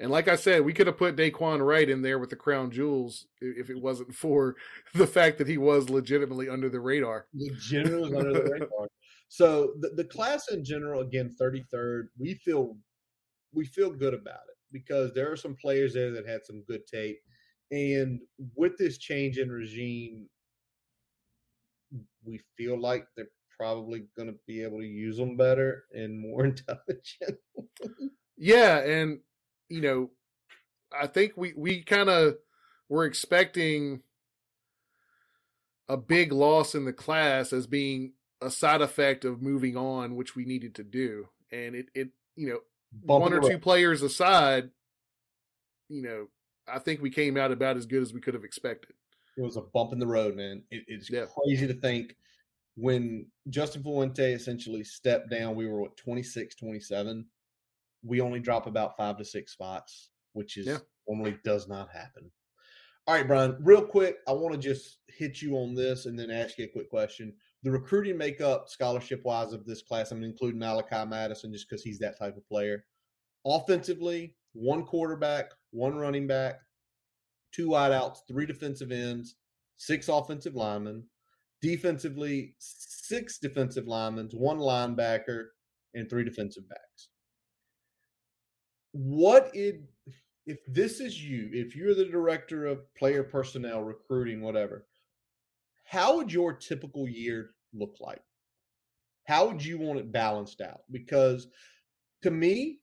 And 0.00 0.10
like 0.10 0.28
I 0.28 0.36
said, 0.36 0.64
we 0.64 0.72
could 0.72 0.86
have 0.86 0.96
put 0.96 1.16
Dae'Quan 1.16 1.64
Wright 1.66 1.88
in 1.88 2.00
there 2.02 2.18
with 2.18 2.30
the 2.30 2.36
crown 2.36 2.70
jewels 2.70 3.26
if 3.40 3.68
it 3.68 3.80
wasn't 3.80 4.14
for 4.14 4.56
the 4.94 5.06
fact 5.06 5.38
that 5.38 5.48
he 5.48 5.58
was 5.58 5.90
legitimately 5.90 6.48
under 6.48 6.68
the 6.70 6.80
radar. 6.80 7.26
legitimately 7.34 8.16
under 8.16 8.32
the 8.32 8.42
radar. 8.52 8.88
So 9.28 9.74
the, 9.80 9.90
the 9.96 10.04
class 10.04 10.48
in 10.50 10.64
general, 10.64 11.00
again, 11.02 11.34
33rd, 11.40 12.04
we 12.18 12.34
feel 12.34 12.76
we 13.52 13.64
feel 13.66 13.90
good 13.90 14.14
about 14.14 14.40
it 14.48 14.55
because 14.72 15.12
there 15.14 15.30
are 15.30 15.36
some 15.36 15.56
players 15.60 15.94
there 15.94 16.10
that 16.12 16.26
had 16.26 16.44
some 16.44 16.62
good 16.66 16.86
tape. 16.86 17.18
And 17.70 18.20
with 18.54 18.76
this 18.78 18.98
change 18.98 19.38
in 19.38 19.50
regime, 19.50 20.28
we 22.24 22.40
feel 22.56 22.78
like 22.80 23.06
they're 23.16 23.26
probably 23.56 24.06
going 24.16 24.28
to 24.28 24.38
be 24.46 24.62
able 24.62 24.78
to 24.78 24.86
use 24.86 25.16
them 25.16 25.36
better 25.36 25.84
and 25.92 26.20
more 26.20 26.44
intelligent. 26.44 27.40
Yeah, 28.36 28.78
and 28.78 29.20
you 29.68 29.80
know, 29.80 30.10
I 30.98 31.06
think 31.06 31.32
we 31.36 31.54
we 31.56 31.82
kind 31.82 32.08
of 32.08 32.36
were 32.88 33.04
expecting 33.04 34.02
a 35.88 35.96
big 35.96 36.32
loss 36.32 36.74
in 36.74 36.84
the 36.84 36.92
class 36.92 37.52
as 37.52 37.66
being 37.66 38.12
a 38.42 38.50
side 38.50 38.82
effect 38.82 39.24
of 39.24 39.42
moving 39.42 39.76
on, 39.76 40.16
which 40.16 40.36
we 40.36 40.44
needed 40.44 40.74
to 40.76 40.84
do. 40.84 41.28
And 41.50 41.74
it 41.74 41.86
it 41.94 42.10
you 42.36 42.48
know, 42.48 42.60
one 43.02 43.32
or 43.32 43.40
two 43.40 43.58
players 43.58 44.02
aside, 44.02 44.70
you 45.88 46.02
know, 46.02 46.26
I 46.68 46.78
think 46.78 47.00
we 47.00 47.10
came 47.10 47.36
out 47.36 47.52
about 47.52 47.76
as 47.76 47.86
good 47.86 48.02
as 48.02 48.12
we 48.12 48.20
could 48.20 48.34
have 48.34 48.44
expected. 48.44 48.92
It 49.36 49.42
was 49.42 49.56
a 49.56 49.62
bump 49.62 49.92
in 49.92 49.98
the 49.98 50.06
road, 50.06 50.34
man. 50.36 50.62
It, 50.70 50.84
it's 50.88 51.10
Yeah. 51.10 51.26
crazy 51.26 51.66
to 51.66 51.74
think 51.74 52.16
when 52.76 53.26
Justin 53.50 53.82
Fuente 53.82 54.32
essentially 54.32 54.82
stepped 54.82 55.30
down, 55.30 55.54
we 55.54 55.66
were 55.68 55.84
at 55.84 55.96
26, 55.96 56.56
27. 56.56 57.26
We 58.02 58.20
only 58.20 58.40
drop 58.40 58.66
about 58.66 58.96
five 58.96 59.18
to 59.18 59.24
six 59.24 59.52
spots, 59.52 60.10
which 60.32 60.56
is 60.56 60.66
Yeah. 60.66 60.78
normally 61.08 61.38
does 61.44 61.68
not 61.68 61.90
happen. 61.90 62.30
All 63.06 63.14
right, 63.14 63.26
Brian, 63.26 63.56
real 63.60 63.86
quick, 63.86 64.18
I 64.26 64.32
want 64.32 64.54
to 64.54 64.60
just 64.60 64.98
hit 65.08 65.40
you 65.40 65.54
on 65.56 65.74
this 65.74 66.06
and 66.06 66.18
then 66.18 66.30
ask 66.30 66.58
you 66.58 66.64
a 66.64 66.68
quick 66.68 66.90
question. 66.90 67.36
The 67.62 67.70
recruiting 67.70 68.16
makeup, 68.16 68.68
scholarship 68.68 69.22
wise, 69.24 69.52
of 69.52 69.64
this 69.64 69.82
class, 69.82 70.12
I'm 70.12 70.22
including 70.22 70.58
Malachi 70.58 71.04
Madison 71.06 71.52
just 71.52 71.68
because 71.68 71.82
he's 71.82 71.98
that 71.98 72.18
type 72.18 72.36
of 72.36 72.48
player. 72.48 72.84
Offensively, 73.44 74.36
one 74.52 74.84
quarterback, 74.84 75.50
one 75.70 75.96
running 75.96 76.26
back, 76.26 76.60
two 77.52 77.68
wideouts, 77.68 78.18
three 78.28 78.46
defensive 78.46 78.92
ends, 78.92 79.36
six 79.76 80.08
offensive 80.08 80.54
linemen. 80.54 81.04
Defensively, 81.62 82.54
six 82.58 83.38
defensive 83.38 83.86
linemen, 83.86 84.28
one 84.32 84.58
linebacker, 84.58 85.46
and 85.94 86.08
three 86.08 86.24
defensive 86.24 86.68
backs. 86.68 87.08
What 88.92 89.50
it 89.54 89.82
if 90.46 90.58
this 90.68 91.00
is 91.00 91.22
you, 91.22 91.50
if 91.52 91.74
you're 91.74 91.94
the 91.94 92.04
director 92.04 92.66
of 92.66 92.94
player 92.94 93.24
personnel, 93.24 93.82
recruiting, 93.82 94.40
whatever, 94.40 94.86
how 95.86 96.16
would 96.16 96.32
your 96.32 96.52
typical 96.52 97.08
year 97.08 97.50
look 97.72 97.96
like? 98.00 98.22
How 99.24 99.46
would 99.46 99.64
you 99.64 99.78
want 99.78 99.98
it 99.98 100.12
balanced 100.12 100.60
out? 100.60 100.82
Because 100.90 101.48
to 102.22 102.30
me, 102.30 102.80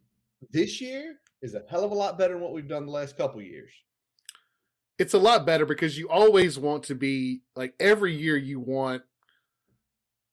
this 0.51 0.81
year 0.81 1.15
is 1.41 1.53
a 1.53 1.63
hell 1.69 1.83
of 1.83 1.91
a 1.91 1.95
lot 1.95 2.17
better 2.17 2.33
than 2.33 2.41
what 2.41 2.53
we've 2.53 2.67
done 2.67 2.85
the 2.85 2.91
last 2.91 3.17
couple 3.17 3.41
years. 3.41 3.71
It's 4.97 5.13
a 5.13 5.19
lot 5.19 5.45
better 5.45 5.65
because 5.65 5.97
you 5.97 6.09
always 6.09 6.57
want 6.57 6.83
to 6.83 6.95
be 6.95 7.41
like 7.55 7.73
every 7.79 8.15
year 8.15 8.37
you 8.37 8.59
want 8.59 9.01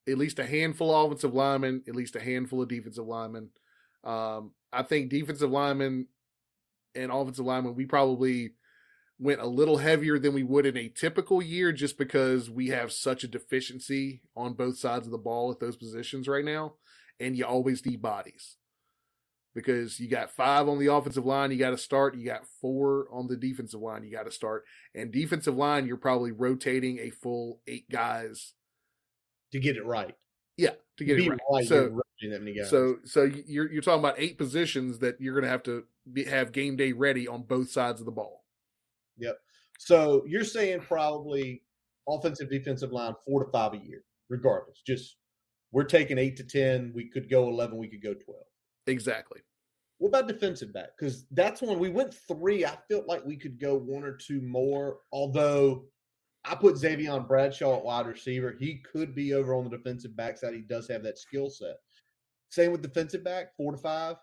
at 0.09 0.19
least 0.19 0.39
a 0.39 0.47
handful 0.47 0.95
of 0.95 1.07
offensive 1.07 1.35
linemen, 1.35 1.83
at 1.89 1.97
least 1.97 2.17
a 2.17 2.21
handful 2.21 2.63
of 2.63 2.69
defensive 2.69 3.07
linemen. 3.07 3.51
Um, 4.05 4.53
I 4.73 4.83
think 4.83 5.11
defensive 5.11 5.51
linemen 5.51 6.07
and 6.95 7.11
offensive 7.11 7.45
linemen, 7.45 7.75
we 7.75 7.87
probably 7.87 8.53
went 9.21 9.41
a 9.41 9.47
little 9.47 9.77
heavier 9.77 10.19
than 10.19 10.33
we 10.33 10.43
would 10.43 10.65
in 10.65 10.77
a 10.77 10.89
typical 10.89 11.43
year 11.43 11.73
just 11.73 11.99
because 11.99 12.49
we 12.49 12.69
have 12.69 12.91
such 12.91 13.23
a 13.23 13.29
deficiency 13.29 14.23
on 14.35 14.55
both 14.55 14.79
sides 14.79 15.07
of 15.07 15.13
the 15.13 15.19
ball 15.19 15.51
at 15.51 15.61
those 15.61 15.77
positions 15.77 16.27
right 16.27 16.45
now. 16.45 16.75
And 17.21 17.37
you 17.37 17.45
always 17.45 17.85
need 17.85 18.01
bodies 18.01 18.57
because 19.55 20.01
you 20.01 20.09
got 20.09 20.31
five 20.31 20.69
on 20.69 20.79
the 20.79 20.87
offensive 20.87 21.27
line, 21.27 21.51
you 21.51 21.59
got 21.59 21.71
to 21.71 21.79
start. 21.79 22.17
You 22.17 22.25
got 22.25 22.47
four 22.61 23.09
on 23.13 23.27
the 23.27 23.37
defensive 23.37 23.81
line, 23.81 24.05
you 24.05 24.11
got 24.11 24.25
to 24.25 24.33
start. 24.33 24.65
And 24.95 25.13
defensive 25.13 25.57
line, 25.57 25.87
you're 25.87 25.99
probably 25.99 26.33
rotating 26.33 26.99
a 26.99 27.11
full 27.11 27.61
eight 27.67 27.91
guys. 27.91 28.55
to 29.53 29.61
get 29.61 29.77
it 29.77 29.85
right. 29.85 30.15
Yeah, 30.57 30.71
to 30.97 31.05
get 31.05 31.19
it 31.19 31.29
right. 31.29 31.39
right, 31.53 31.67
So, 31.67 32.01
you're 32.21 32.33
that 32.33 32.43
many 32.43 32.57
guys. 32.57 32.71
so, 32.71 32.97
so 33.05 33.31
you're 33.47 33.71
you're 33.71 33.83
talking 33.83 34.01
about 34.01 34.17
eight 34.19 34.37
positions 34.37 34.99
that 34.99 35.21
you're 35.21 35.35
going 35.35 35.45
to 35.45 35.51
have 35.51 35.63
to 35.65 35.85
be, 36.11 36.25
have 36.25 36.53
game 36.53 36.77
day 36.77 36.93
ready 36.93 37.27
on 37.27 37.43
both 37.43 37.71
sides 37.71 38.01
of 38.01 38.07
the 38.07 38.13
ball. 38.13 38.40
So 39.79 40.25
you're 40.27 40.45
saying 40.45 40.81
probably 40.81 41.63
offensive, 42.07 42.51
defensive 42.51 42.93
line, 42.93 43.15
four 43.27 43.43
to 43.43 43.51
five 43.51 43.73
a 43.73 43.79
year, 43.79 44.05
regardless. 44.29 44.83
Just 44.87 45.17
we're 45.73 45.85
taking 45.85 46.19
eight 46.19 46.37
to 46.37 46.45
ten. 46.45 46.93
We 46.95 47.09
could 47.09 47.31
go 47.31 47.49
eleven. 47.49 47.79
We 47.79 47.89
could 47.89 48.03
go 48.03 48.13
twelve. 48.15 48.45
Exactly. 48.87 49.41
What 49.99 50.09
about 50.09 50.29
defensive 50.29 50.73
back? 50.73 50.91
Because 50.99 51.27
that's 51.31 51.63
when 51.63 51.79
we 51.79 51.89
went 51.89 52.15
three. 52.29 52.65
I 52.65 52.77
felt 52.91 53.07
like 53.07 53.25
we 53.25 53.37
could 53.37 53.59
go 53.61 53.77
one 53.77 54.05
or 54.05 54.17
two 54.17 54.41
more. 54.43 54.99
Although 55.13 55.85
I 56.45 56.55
put 56.55 56.77
Xavier 56.77 57.21
Bradshaw 57.21 57.79
at 57.79 57.85
wide 57.85 58.07
receiver, 58.07 58.57
he 58.59 58.83
could 58.91 59.15
be 59.15 59.35
over 59.35 59.55
on 59.55 59.65
the 59.65 59.77
defensive 59.77 60.17
back 60.17 60.39
side. 60.39 60.55
He 60.55 60.63
does 60.63 60.89
have 60.89 61.03
that 61.05 61.19
skill 61.19 61.51
set. 61.51 61.77
Same 62.51 62.73
with 62.73 62.83
defensive 62.83 63.23
back, 63.23 63.57
four 63.57 63.73
to 63.73 63.79
five, 63.79 64.17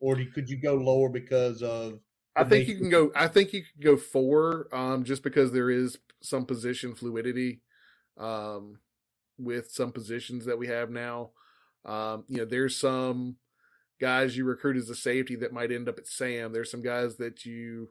or 0.00 0.16
could 0.34 0.48
you 0.48 0.56
go 0.56 0.74
lower 0.74 1.08
because 1.08 1.62
of? 1.62 2.00
I 2.34 2.44
think 2.44 2.68
you 2.68 2.76
can 2.76 2.88
go. 2.88 3.12
I 3.14 3.28
think 3.28 3.52
you 3.52 3.62
can 3.62 3.82
go 3.82 3.96
four, 3.96 4.68
um, 4.72 5.04
just 5.04 5.22
because 5.22 5.52
there 5.52 5.70
is 5.70 5.98
some 6.22 6.46
position 6.46 6.94
fluidity, 6.94 7.60
um, 8.18 8.78
with 9.38 9.70
some 9.70 9.92
positions 9.92 10.46
that 10.46 10.58
we 10.58 10.68
have 10.68 10.90
now. 10.90 11.30
Um, 11.84 12.24
you 12.28 12.38
know, 12.38 12.44
there's 12.44 12.76
some 12.76 13.36
guys 14.00 14.36
you 14.36 14.44
recruit 14.44 14.76
as 14.76 14.88
a 14.88 14.94
safety 14.94 15.36
that 15.36 15.52
might 15.52 15.72
end 15.72 15.88
up 15.88 15.98
at 15.98 16.06
Sam. 16.06 16.52
There's 16.52 16.70
some 16.70 16.82
guys 16.82 17.16
that 17.16 17.44
you 17.44 17.90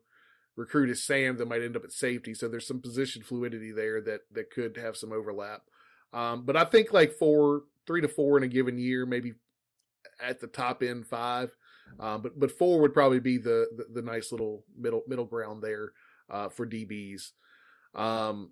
recruit 0.55 0.89
as 0.89 1.03
Sam 1.03 1.37
that 1.37 1.47
might 1.47 1.61
end 1.61 1.75
up 1.75 1.83
at 1.83 1.91
safety. 1.91 2.33
So 2.33 2.47
there's 2.47 2.67
some 2.67 2.81
position 2.81 3.23
fluidity 3.23 3.71
there 3.71 4.01
that 4.01 4.21
that 4.31 4.51
could 4.51 4.77
have 4.77 4.97
some 4.97 5.11
overlap. 5.11 5.61
Um, 6.13 6.45
but 6.45 6.57
I 6.57 6.65
think 6.65 6.91
like 6.91 7.13
four, 7.13 7.63
three 7.87 8.01
to 8.01 8.07
four 8.07 8.37
in 8.37 8.43
a 8.43 8.47
given 8.47 8.77
year, 8.77 9.05
maybe 9.05 9.33
at 10.21 10.39
the 10.39 10.47
top 10.47 10.83
end 10.83 11.07
five. 11.07 11.55
Um, 11.99 12.21
but 12.21 12.39
but 12.39 12.51
four 12.51 12.79
would 12.81 12.93
probably 12.93 13.19
be 13.19 13.37
the, 13.37 13.67
the 13.75 13.85
the 13.93 14.01
nice 14.01 14.31
little 14.31 14.63
middle 14.77 15.03
middle 15.07 15.25
ground 15.25 15.61
there 15.61 15.91
uh, 16.29 16.49
for 16.49 16.65
DBs. 16.65 17.31
Um, 17.93 18.51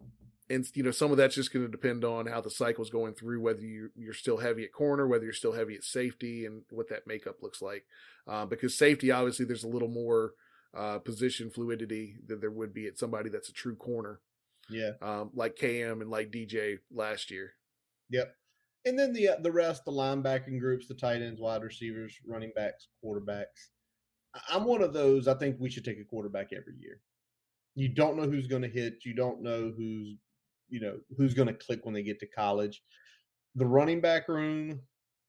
and 0.50 0.66
you 0.74 0.84
know 0.84 0.92
some 0.92 1.12
of 1.12 1.18
that's 1.18 1.36
just 1.36 1.54
going 1.54 1.66
to 1.66 1.72
depend 1.72 2.04
on 2.04 2.26
how 2.26 2.42
the 2.42 2.50
cycle's 2.50 2.90
going 2.90 3.14
through, 3.14 3.40
whether 3.42 3.62
you 3.62 3.92
you're 3.96 4.14
still 4.14 4.38
heavy 4.38 4.64
at 4.66 4.74
corner, 4.74 5.08
whether 5.08 5.24
you're 5.24 5.34
still 5.34 5.54
heavy 5.54 5.76
at 5.76 5.84
safety, 5.84 6.46
and 6.46 6.64
what 6.72 6.90
that 6.90 7.06
makeup 7.08 7.36
looks 7.42 7.62
like. 7.62 7.86
Uh, 8.28 8.46
because 8.46 8.78
safety, 8.78 9.12
obviously, 9.12 9.46
there's 9.46 9.64
a 9.64 9.68
little 9.68 9.88
more 9.88 10.34
uh, 10.76 11.00
position 11.00 11.50
fluidity 11.50 12.16
than 12.28 12.40
there 12.40 12.52
would 12.52 12.74
be 12.74 12.88
at 12.88 12.98
somebody 12.98 13.30
that's 13.30 13.50
a 13.50 13.54
true 13.54 13.76
corner, 13.76 14.20
Yeah. 14.70 14.92
um, 15.02 15.32
like 15.34 15.56
KM 15.56 16.02
and 16.02 16.10
like 16.12 16.32
DJ 16.32 16.80
last 16.92 17.32
year. 17.32 17.54
Yep. 18.10 18.36
And 18.86 18.98
then 18.98 19.14
the 19.14 19.30
uh, 19.30 19.36
the 19.42 19.52
rest, 19.52 19.84
the 19.86 19.92
linebacking 19.92 20.60
groups, 20.60 20.88
the 20.88 20.94
tight 20.94 21.22
ends, 21.22 21.42
wide 21.42 21.64
receivers, 21.64 22.16
running 22.26 22.52
backs, 22.56 22.88
quarterbacks. 23.04 23.70
I'm 24.50 24.66
one 24.66 24.82
of 24.82 24.94
those. 24.94 25.28
I 25.28 25.34
think 25.34 25.58
we 25.60 25.70
should 25.70 25.86
take 25.86 26.00
a 26.00 26.06
quarterback 26.06 26.50
every 26.54 26.76
year. 26.80 27.02
You 27.76 27.90
don't 27.90 28.18
know 28.18 28.30
who's 28.30 28.48
going 28.48 28.62
to 28.62 28.70
hit. 28.70 29.06
You 29.06 29.14
don't 29.14 29.42
know 29.42 29.72
who's 29.76 30.16
you 30.70 30.80
know 30.80 30.98
who's 31.18 31.34
going 31.34 31.48
to 31.48 31.54
click 31.54 31.82
when 31.84 31.94
they 31.94 32.04
get 32.04 32.20
to 32.20 32.28
college. 32.28 32.82
The 33.56 33.66
running 33.66 34.00
back 34.00 34.28
room, 34.28 34.82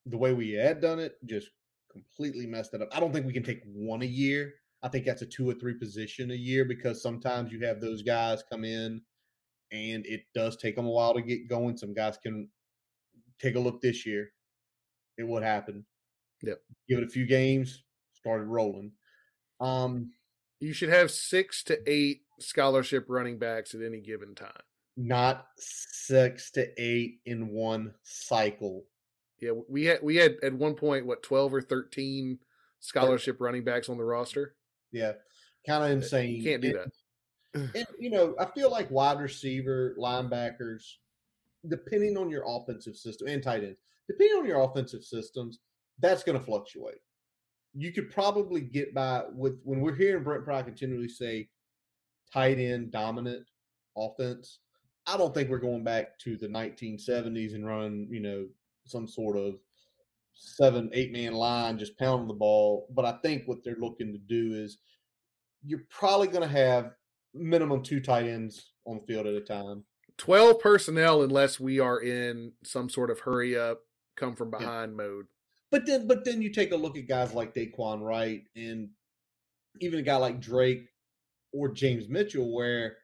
the 0.06 0.18
way 0.18 0.32
we 0.32 0.52
had 0.52 0.80
done 0.80 0.98
it, 0.98 1.14
just 1.26 1.48
completely 1.90 2.46
messed 2.46 2.74
it 2.74 2.82
up. 2.82 2.88
I 2.92 3.00
don't 3.00 3.12
think 3.12 3.26
we 3.26 3.32
can 3.32 3.42
take 3.42 3.62
one 3.64 4.02
a 4.02 4.06
year. 4.06 4.52
I 4.82 4.88
think 4.88 5.04
that's 5.04 5.22
a 5.22 5.26
two 5.26 5.48
or 5.48 5.54
three 5.54 5.74
position 5.74 6.30
a 6.30 6.34
year 6.34 6.64
because 6.64 7.02
sometimes 7.02 7.52
you 7.52 7.66
have 7.66 7.80
those 7.80 8.02
guys 8.02 8.42
come 8.50 8.64
in 8.64 9.02
and 9.72 10.06
it 10.06 10.22
does 10.34 10.56
take 10.56 10.76
them 10.76 10.86
a 10.86 10.90
while 10.90 11.14
to 11.14 11.22
get 11.22 11.48
going. 11.48 11.76
Some 11.76 11.94
guys 11.94 12.16
can 12.16 12.48
take 13.40 13.54
a 13.56 13.60
look 13.60 13.80
this 13.80 14.06
year 14.06 14.30
at 15.18 15.26
what 15.26 15.42
happened. 15.42 15.84
Yep. 16.42 16.60
Give 16.88 16.98
it 16.98 17.04
a 17.04 17.08
few 17.08 17.26
games, 17.26 17.82
started 18.14 18.44
rolling. 18.46 18.92
Um, 19.60 20.12
You 20.60 20.72
should 20.72 20.88
have 20.88 21.10
six 21.10 21.62
to 21.64 21.78
eight 21.90 22.22
scholarship 22.38 23.06
running 23.08 23.38
backs 23.38 23.74
at 23.74 23.82
any 23.82 24.00
given 24.00 24.34
time. 24.34 24.52
not 24.96 25.46
six 25.58 26.50
to 26.52 26.68
eight 26.78 27.20
in 27.26 27.48
one 27.48 27.94
cycle. 28.02 28.84
Yeah, 29.40 29.52
we 29.68 29.84
had 29.86 30.02
we 30.02 30.16
had 30.16 30.36
at 30.42 30.52
one 30.52 30.74
point 30.74 31.06
what 31.06 31.22
twelve 31.22 31.54
or 31.54 31.62
thirteen 31.62 32.38
scholarship 32.80 33.40
running 33.40 33.64
backs 33.64 33.88
on 33.88 33.96
the 33.98 34.04
roster. 34.04 34.54
Yeah. 34.92 35.12
Kind 35.66 35.84
of 35.84 35.90
insane. 35.90 36.36
You 36.36 36.42
can't 36.42 36.62
do 36.62 36.78
and, 36.78 36.92
that. 37.54 37.76
and 37.76 37.86
you 37.98 38.10
know, 38.10 38.34
I 38.38 38.46
feel 38.46 38.70
like 38.70 38.90
wide 38.90 39.20
receiver, 39.20 39.94
linebackers, 39.98 40.82
depending 41.68 42.16
on 42.16 42.30
your 42.30 42.44
offensive 42.46 42.96
system 42.96 43.28
and 43.28 43.42
tight 43.42 43.64
ends, 43.64 43.80
depending 44.08 44.38
on 44.38 44.46
your 44.46 44.62
offensive 44.62 45.04
systems, 45.04 45.60
that's 45.98 46.22
going 46.22 46.38
to 46.38 46.44
fluctuate. 46.44 47.00
You 47.74 47.92
could 47.92 48.10
probably 48.10 48.60
get 48.60 48.94
by 48.94 49.24
with 49.32 49.60
when 49.62 49.80
we're 49.80 49.94
hearing 49.94 50.24
Brent 50.24 50.44
Pry 50.44 50.62
continually 50.62 51.08
say 51.08 51.48
tight 52.32 52.58
end 52.58 52.90
dominant 52.90 53.46
offense. 53.96 54.60
I 55.06 55.16
don't 55.16 55.34
think 55.34 55.50
we're 55.50 55.58
going 55.58 55.84
back 55.84 56.18
to 56.20 56.36
the 56.36 56.48
1970s 56.48 57.54
and 57.54 57.66
run, 57.66 58.06
you 58.10 58.20
know, 58.20 58.46
some 58.86 59.06
sort 59.06 59.36
of 59.36 59.54
seven, 60.34 60.90
eight 60.92 61.12
man 61.12 61.32
line 61.32 61.78
just 61.78 61.98
pounding 61.98 62.28
the 62.28 62.34
ball. 62.34 62.86
But 62.90 63.04
I 63.04 63.12
think 63.22 63.44
what 63.46 63.62
they're 63.64 63.76
looking 63.76 64.12
to 64.12 64.18
do 64.18 64.54
is 64.54 64.78
you're 65.64 65.84
probably 65.90 66.28
going 66.28 66.48
to 66.48 66.54
have 66.54 66.92
minimum 67.34 67.82
two 67.82 68.00
tight 68.00 68.26
ends 68.26 68.72
on 68.86 68.98
the 68.98 69.06
field 69.06 69.26
at 69.26 69.34
a 69.34 69.40
time. 69.40 69.84
12 70.20 70.60
personnel 70.60 71.22
unless 71.22 71.58
we 71.58 71.80
are 71.80 71.98
in 71.98 72.52
some 72.62 72.90
sort 72.90 73.10
of 73.10 73.20
hurry 73.20 73.58
up, 73.58 73.80
come 74.16 74.36
from 74.36 74.50
behind 74.50 74.92
yeah. 74.92 74.96
mode. 74.96 75.26
But 75.70 75.86
then 75.86 76.06
but 76.06 76.26
then 76.26 76.42
you 76.42 76.52
take 76.52 76.72
a 76.72 76.76
look 76.76 76.98
at 76.98 77.08
guys 77.08 77.32
like 77.32 77.54
Dae'Quan 77.54 78.02
Wright 78.02 78.42
and 78.54 78.90
even 79.80 79.98
a 79.98 80.02
guy 80.02 80.16
like 80.16 80.38
Drake 80.38 80.88
or 81.54 81.70
James 81.70 82.06
Mitchell 82.08 82.52
where 82.54 82.98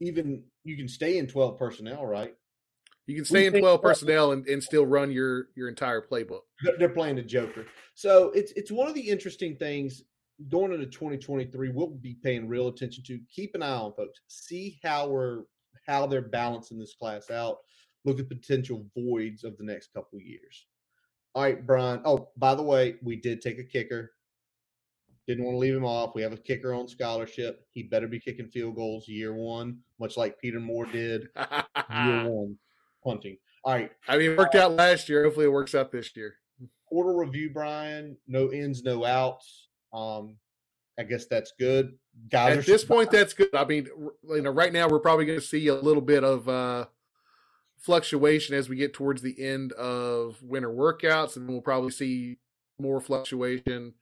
even 0.00 0.44
you 0.64 0.78
can 0.78 0.88
stay 0.88 1.18
in 1.18 1.26
12 1.26 1.58
personnel, 1.58 2.06
right? 2.06 2.34
You 3.06 3.16
can 3.16 3.24
stay 3.26 3.50
we 3.50 3.56
in 3.56 3.62
12 3.62 3.82
personnel 3.82 4.32
and, 4.32 4.46
and 4.46 4.62
still 4.62 4.86
run 4.86 5.10
your 5.12 5.48
your 5.56 5.68
entire 5.68 6.00
playbook. 6.00 6.42
They're 6.78 6.88
playing 6.88 7.16
the 7.16 7.22
Joker. 7.22 7.66
So 7.94 8.30
it's 8.30 8.52
it's 8.52 8.70
one 8.70 8.88
of 8.88 8.94
the 8.94 9.06
interesting 9.10 9.56
things 9.56 10.04
going 10.48 10.72
into 10.72 10.86
2023 10.86 11.70
we'll 11.70 11.88
be 11.88 12.16
paying 12.22 12.48
real 12.48 12.68
attention 12.68 13.04
to. 13.08 13.20
Keep 13.30 13.56
an 13.56 13.62
eye 13.62 13.76
on 13.76 13.92
folks. 13.92 14.20
See 14.28 14.78
how 14.82 15.08
we're 15.08 15.42
how 15.86 16.06
they're 16.06 16.22
balancing 16.22 16.78
this 16.78 16.94
class 16.94 17.30
out. 17.30 17.58
Look 18.04 18.20
at 18.20 18.28
potential 18.28 18.86
voids 18.96 19.44
of 19.44 19.56
the 19.58 19.64
next 19.64 19.92
couple 19.92 20.20
years. 20.20 20.66
All 21.34 21.42
right, 21.42 21.66
Brian. 21.66 22.00
Oh, 22.04 22.28
by 22.36 22.54
the 22.54 22.62
way, 22.62 22.96
we 23.02 23.16
did 23.16 23.42
take 23.42 23.58
a 23.58 23.64
kicker. 23.64 24.12
Didn't 25.26 25.44
want 25.44 25.56
to 25.56 25.58
leave 25.58 25.74
him 25.74 25.84
off. 25.84 26.14
We 26.14 26.22
have 26.22 26.32
a 26.32 26.36
kicker 26.36 26.72
on 26.72 26.86
scholarship. 26.86 27.66
He 27.72 27.82
better 27.82 28.06
be 28.06 28.20
kicking 28.20 28.48
field 28.48 28.76
goals 28.76 29.08
year 29.08 29.34
one, 29.34 29.78
much 29.98 30.16
like 30.16 30.40
Peter 30.40 30.60
Moore 30.60 30.86
did 30.86 31.28
year 31.34 31.66
one 32.30 32.56
punting. 33.02 33.36
All 33.64 33.74
right. 33.74 33.90
I 34.06 34.18
mean, 34.18 34.30
it 34.30 34.38
worked 34.38 34.54
out 34.54 34.72
last 34.72 35.08
year. 35.08 35.24
Hopefully, 35.24 35.46
it 35.46 35.52
works 35.52 35.74
out 35.74 35.90
this 35.90 36.16
year. 36.16 36.34
Quarter 36.88 37.18
review, 37.18 37.50
Brian. 37.52 38.16
No 38.28 38.52
ins, 38.52 38.84
no 38.84 39.04
outs. 39.04 39.68
Um, 39.92 40.36
I 40.98 41.02
guess 41.02 41.26
that's 41.26 41.52
good. 41.58 41.98
Guys 42.30 42.58
At 42.58 42.66
this 42.66 42.84
point, 42.84 43.10
that's 43.10 43.34
good. 43.34 43.54
I 43.54 43.64
mean, 43.64 43.86
you 44.28 44.42
know, 44.42 44.50
right 44.50 44.72
now 44.72 44.88
we're 44.88 44.98
probably 44.98 45.26
going 45.26 45.38
to 45.38 45.44
see 45.44 45.68
a 45.68 45.74
little 45.74 46.02
bit 46.02 46.24
of 46.24 46.48
uh, 46.48 46.86
fluctuation 47.78 48.54
as 48.54 48.68
we 48.68 48.76
get 48.76 48.94
towards 48.94 49.20
the 49.20 49.36
end 49.42 49.72
of 49.72 50.42
winter 50.42 50.70
workouts, 50.70 51.36
and 51.36 51.48
we'll 51.48 51.60
probably 51.60 51.90
see 51.90 52.38
more 52.78 53.00
fluctuation 53.00 53.94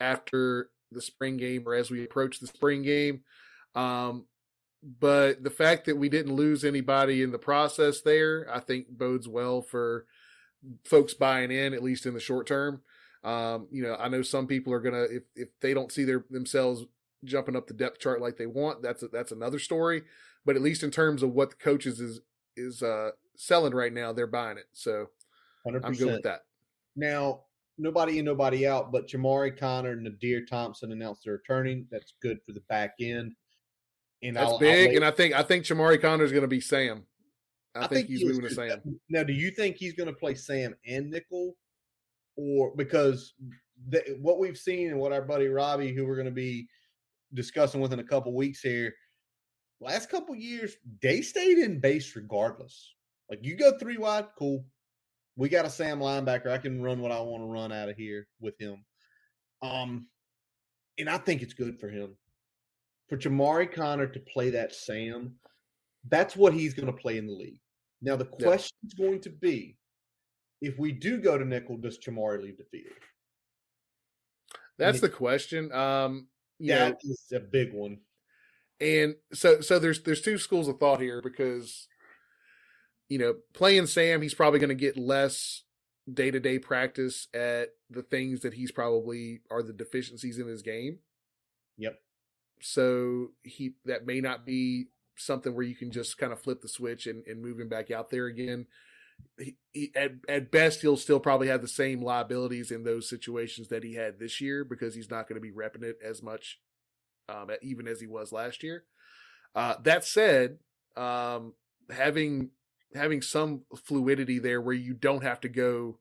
after 0.00 0.70
the 0.90 1.00
spring 1.00 1.36
game 1.36 1.62
or 1.66 1.74
as 1.74 1.90
we 1.90 2.04
approach 2.04 2.40
the 2.40 2.46
spring 2.46 2.82
game. 2.82 3.20
Um, 3.74 4.26
but 5.00 5.42
the 5.42 5.50
fact 5.50 5.86
that 5.86 5.96
we 5.96 6.08
didn't 6.08 6.34
lose 6.34 6.64
anybody 6.64 7.22
in 7.22 7.32
the 7.32 7.38
process 7.38 8.02
there, 8.02 8.46
I 8.52 8.60
think 8.60 8.88
bodes 8.88 9.26
well 9.26 9.62
for 9.62 10.06
folks 10.84 11.14
buying 11.14 11.50
in, 11.50 11.74
at 11.74 11.82
least 11.82 12.06
in 12.06 12.14
the 12.14 12.20
short 12.20 12.46
term. 12.46 12.82
Um, 13.24 13.68
you 13.70 13.82
know, 13.82 13.96
I 13.96 14.08
know 14.08 14.22
some 14.22 14.46
people 14.46 14.72
are 14.72 14.80
gonna 14.80 15.02
if 15.02 15.22
if 15.34 15.48
they 15.60 15.74
don't 15.74 15.90
see 15.90 16.04
their 16.04 16.24
themselves 16.30 16.84
jumping 17.24 17.56
up 17.56 17.66
the 17.66 17.74
depth 17.74 17.98
chart 17.98 18.20
like 18.20 18.36
they 18.36 18.46
want, 18.46 18.82
that's 18.82 19.02
a, 19.02 19.08
that's 19.08 19.32
another 19.32 19.58
story. 19.58 20.02
But 20.44 20.56
at 20.56 20.62
least 20.62 20.82
in 20.82 20.90
terms 20.90 21.22
of 21.22 21.32
what 21.32 21.50
the 21.50 21.56
coaches 21.56 22.00
is 22.00 22.20
is 22.56 22.82
uh, 22.82 23.10
selling 23.36 23.74
right 23.74 23.92
now, 23.92 24.12
they're 24.12 24.26
buying 24.26 24.58
it. 24.58 24.68
So 24.72 25.08
i 25.66 25.70
am 25.70 25.80
good 25.92 26.06
with 26.12 26.22
that. 26.22 26.40
Now, 26.96 27.40
nobody 27.78 28.18
in, 28.18 28.24
nobody 28.24 28.66
out, 28.66 28.92
but 28.92 29.08
Chamarri 29.08 29.58
Connor 29.58 29.92
and 29.92 30.04
Nadir 30.04 30.44
Thompson 30.44 30.92
announced 30.92 31.22
they're 31.24 31.34
returning. 31.34 31.86
That's 31.90 32.14
good 32.22 32.38
for 32.46 32.52
the 32.52 32.62
back 32.68 32.94
end. 33.00 33.32
And 34.22 34.36
that's 34.36 34.52
I'll, 34.52 34.58
big. 34.58 34.90
I'll 34.90 34.96
and 34.96 35.04
I 35.04 35.10
think 35.10 35.34
I 35.34 35.42
think 35.42 35.64
Chamarri 35.64 36.00
Connor 36.00 36.24
is 36.24 36.32
going 36.32 36.42
to 36.42 36.48
be 36.48 36.60
Sam. 36.60 37.04
I, 37.74 37.80
I 37.80 37.80
think, 37.82 37.92
think, 37.92 38.08
he's 38.08 38.20
he 38.20 38.26
moving 38.26 38.42
to 38.42 38.54
Sam. 38.54 38.82
Now, 39.08 39.24
do 39.24 39.32
you 39.32 39.50
think 39.50 39.76
he's 39.76 39.94
going 39.94 40.06
to 40.06 40.12
play 40.12 40.34
Sam 40.34 40.74
and 40.86 41.10
nickel, 41.10 41.56
or 42.36 42.72
because 42.76 43.34
what 44.20 44.38
we've 44.38 44.58
seen 44.58 44.90
and 44.90 44.98
what 44.98 45.12
our 45.12 45.22
buddy 45.22 45.48
Robbie, 45.48 45.92
who 45.92 46.06
we're 46.06 46.16
going 46.16 46.26
to 46.26 46.32
be 46.32 46.66
discussing 47.32 47.80
within 47.80 48.00
a 48.00 48.04
couple 48.04 48.32
weeks 48.34 48.60
here, 48.60 48.94
last 49.80 50.10
couple 50.10 50.34
years 50.34 50.76
they 51.02 51.20
stayed 51.20 51.58
in 51.58 51.80
base 51.80 52.14
regardless. 52.16 52.94
Like 53.30 53.40
you 53.42 53.56
go 53.56 53.78
three 53.78 53.96
wide, 53.96 54.26
cool. 54.38 54.64
We 55.36 55.48
got 55.48 55.64
a 55.64 55.70
Sam 55.70 55.98
linebacker. 55.98 56.48
I 56.48 56.58
can 56.58 56.82
run 56.82 57.00
what 57.00 57.10
I 57.10 57.20
want 57.20 57.42
to 57.42 57.48
run 57.48 57.72
out 57.72 57.88
of 57.88 57.96
here 57.96 58.26
with 58.40 58.58
him. 58.60 58.84
Um, 59.62 60.06
and 60.98 61.08
I 61.08 61.18
think 61.18 61.42
it's 61.42 61.54
good 61.54 61.80
for 61.80 61.88
him. 61.88 62.16
For 63.08 63.16
Chamarri 63.16 63.70
Connor 63.72 64.06
to 64.06 64.20
play 64.20 64.50
that 64.50 64.74
Sam, 64.74 65.34
that's 66.08 66.36
what 66.36 66.54
he's 66.54 66.74
going 66.74 66.86
to 66.86 66.92
play 66.92 67.18
in 67.18 67.26
the 67.26 67.32
league. 67.32 67.60
Now 68.00 68.16
the 68.16 68.24
question 68.24 68.76
is 68.86 68.94
going 68.94 69.20
to 69.22 69.30
be 69.30 69.76
if 70.60 70.78
we 70.78 70.92
do 70.92 71.18
go 71.18 71.36
to 71.36 71.44
nickel, 71.44 71.76
does 71.76 71.98
Chamarri 71.98 72.42
leave 72.42 72.60
field? 72.70 72.92
That's 74.78 75.00
the 75.00 75.08
question. 75.08 75.72
Um, 75.72 76.28
that 76.60 76.90
know, 76.90 76.96
is 77.04 77.32
a 77.32 77.40
big 77.40 77.72
one. 77.72 77.98
And 78.80 79.14
so, 79.32 79.60
so 79.60 79.78
there's 79.78 80.02
there's 80.02 80.20
two 80.20 80.38
schools 80.38 80.68
of 80.68 80.78
thought 80.78 81.00
here 81.00 81.22
because, 81.22 81.86
you 83.08 83.18
know, 83.18 83.34
playing 83.52 83.86
Sam, 83.86 84.20
he's 84.20 84.34
probably 84.34 84.58
going 84.58 84.68
to 84.70 84.74
get 84.74 84.96
less 84.96 85.62
day 86.12 86.30
to 86.30 86.40
day 86.40 86.58
practice 86.58 87.28
at 87.32 87.70
the 87.88 88.02
things 88.02 88.40
that 88.40 88.54
he's 88.54 88.72
probably 88.72 89.42
are 89.50 89.62
the 89.62 89.72
deficiencies 89.72 90.38
in 90.38 90.48
his 90.48 90.62
game. 90.62 90.98
Yep. 91.78 91.98
So 92.60 93.28
he 93.42 93.74
that 93.84 94.06
may 94.06 94.20
not 94.20 94.44
be 94.44 94.86
something 95.16 95.54
where 95.54 95.64
you 95.64 95.76
can 95.76 95.92
just 95.92 96.18
kind 96.18 96.32
of 96.32 96.40
flip 96.40 96.60
the 96.60 96.68
switch 96.68 97.06
and, 97.06 97.24
and 97.26 97.40
move 97.40 97.60
him 97.60 97.68
back 97.68 97.92
out 97.92 98.10
there 98.10 98.26
again 98.26 98.66
he, 99.38 99.56
he, 99.72 99.92
at 99.94 100.12
at 100.28 100.50
best 100.50 100.80
he'll 100.80 100.96
still 100.96 101.20
probably 101.20 101.48
have 101.48 101.62
the 101.62 101.68
same 101.68 102.02
liabilities 102.02 102.70
in 102.70 102.84
those 102.84 103.08
situations 103.08 103.68
that 103.68 103.84
he 103.84 103.94
had 103.94 104.18
this 104.18 104.40
year 104.40 104.64
because 104.64 104.94
he's 104.94 105.10
not 105.10 105.28
going 105.28 105.40
to 105.40 105.40
be 105.40 105.52
repping 105.52 105.82
it 105.82 105.98
as 106.04 106.22
much, 106.22 106.60
um, 107.28 107.50
even 107.62 107.86
as 107.86 108.00
he 108.00 108.06
was 108.06 108.32
last 108.32 108.62
year. 108.62 108.84
Uh, 109.54 109.74
that 109.82 110.04
said, 110.04 110.58
um, 110.96 111.52
having 111.90 112.50
having 112.94 113.22
some 113.22 113.62
fluidity 113.76 114.38
there 114.38 114.60
where 114.60 114.74
you 114.74 114.94
don't 114.94 115.22
have 115.22 115.40
to 115.40 115.48
go 115.48 115.98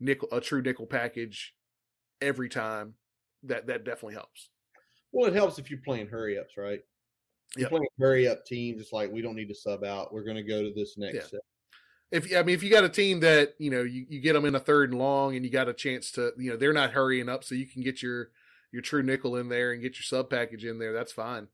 nickel 0.00 0.28
a 0.32 0.40
true 0.40 0.62
nickel 0.62 0.86
package 0.86 1.54
every 2.20 2.48
time 2.48 2.94
that 3.42 3.66
that 3.66 3.84
definitely 3.84 4.14
helps. 4.14 4.50
Well, 5.12 5.28
it 5.28 5.34
helps 5.34 5.58
if 5.58 5.70
you're 5.70 5.80
playing 5.84 6.08
hurry 6.08 6.38
ups, 6.38 6.56
right? 6.56 6.80
You're 7.56 7.62
yep. 7.62 7.70
playing 7.70 7.86
hurry 7.98 8.28
up 8.28 8.44
teams. 8.44 8.80
It's 8.80 8.92
like 8.92 9.10
we 9.10 9.22
don't 9.22 9.36
need 9.36 9.48
to 9.48 9.54
sub 9.54 9.84
out. 9.84 10.12
We're 10.12 10.24
going 10.24 10.36
to 10.36 10.42
go 10.42 10.62
to 10.62 10.72
this 10.74 10.98
next. 10.98 11.32
Yeah 11.32 11.38
if 12.10 12.32
I 12.36 12.42
mean 12.42 12.54
if 12.54 12.62
you 12.62 12.70
got 12.70 12.84
a 12.84 12.88
team 12.88 13.20
that 13.20 13.54
you 13.58 13.70
know 13.70 13.82
you, 13.82 14.06
you 14.08 14.20
get 14.20 14.34
them 14.34 14.44
in 14.44 14.54
a 14.54 14.60
third 14.60 14.90
and 14.90 14.98
long 14.98 15.34
and 15.34 15.44
you 15.44 15.50
got 15.50 15.68
a 15.68 15.74
chance 15.74 16.10
to 16.12 16.32
you 16.38 16.50
know 16.50 16.56
they're 16.56 16.72
not 16.72 16.92
hurrying 16.92 17.28
up 17.28 17.42
so 17.42 17.54
you 17.54 17.66
can 17.66 17.82
get 17.82 18.02
your 18.02 18.30
your 18.72 18.82
true 18.82 19.02
nickel 19.02 19.36
in 19.36 19.48
there 19.48 19.72
and 19.72 19.82
get 19.82 19.96
your 19.96 20.02
sub 20.02 20.30
package 20.30 20.64
in 20.64 20.78
there 20.78 20.92
that's 20.92 21.12
fine. 21.12 21.48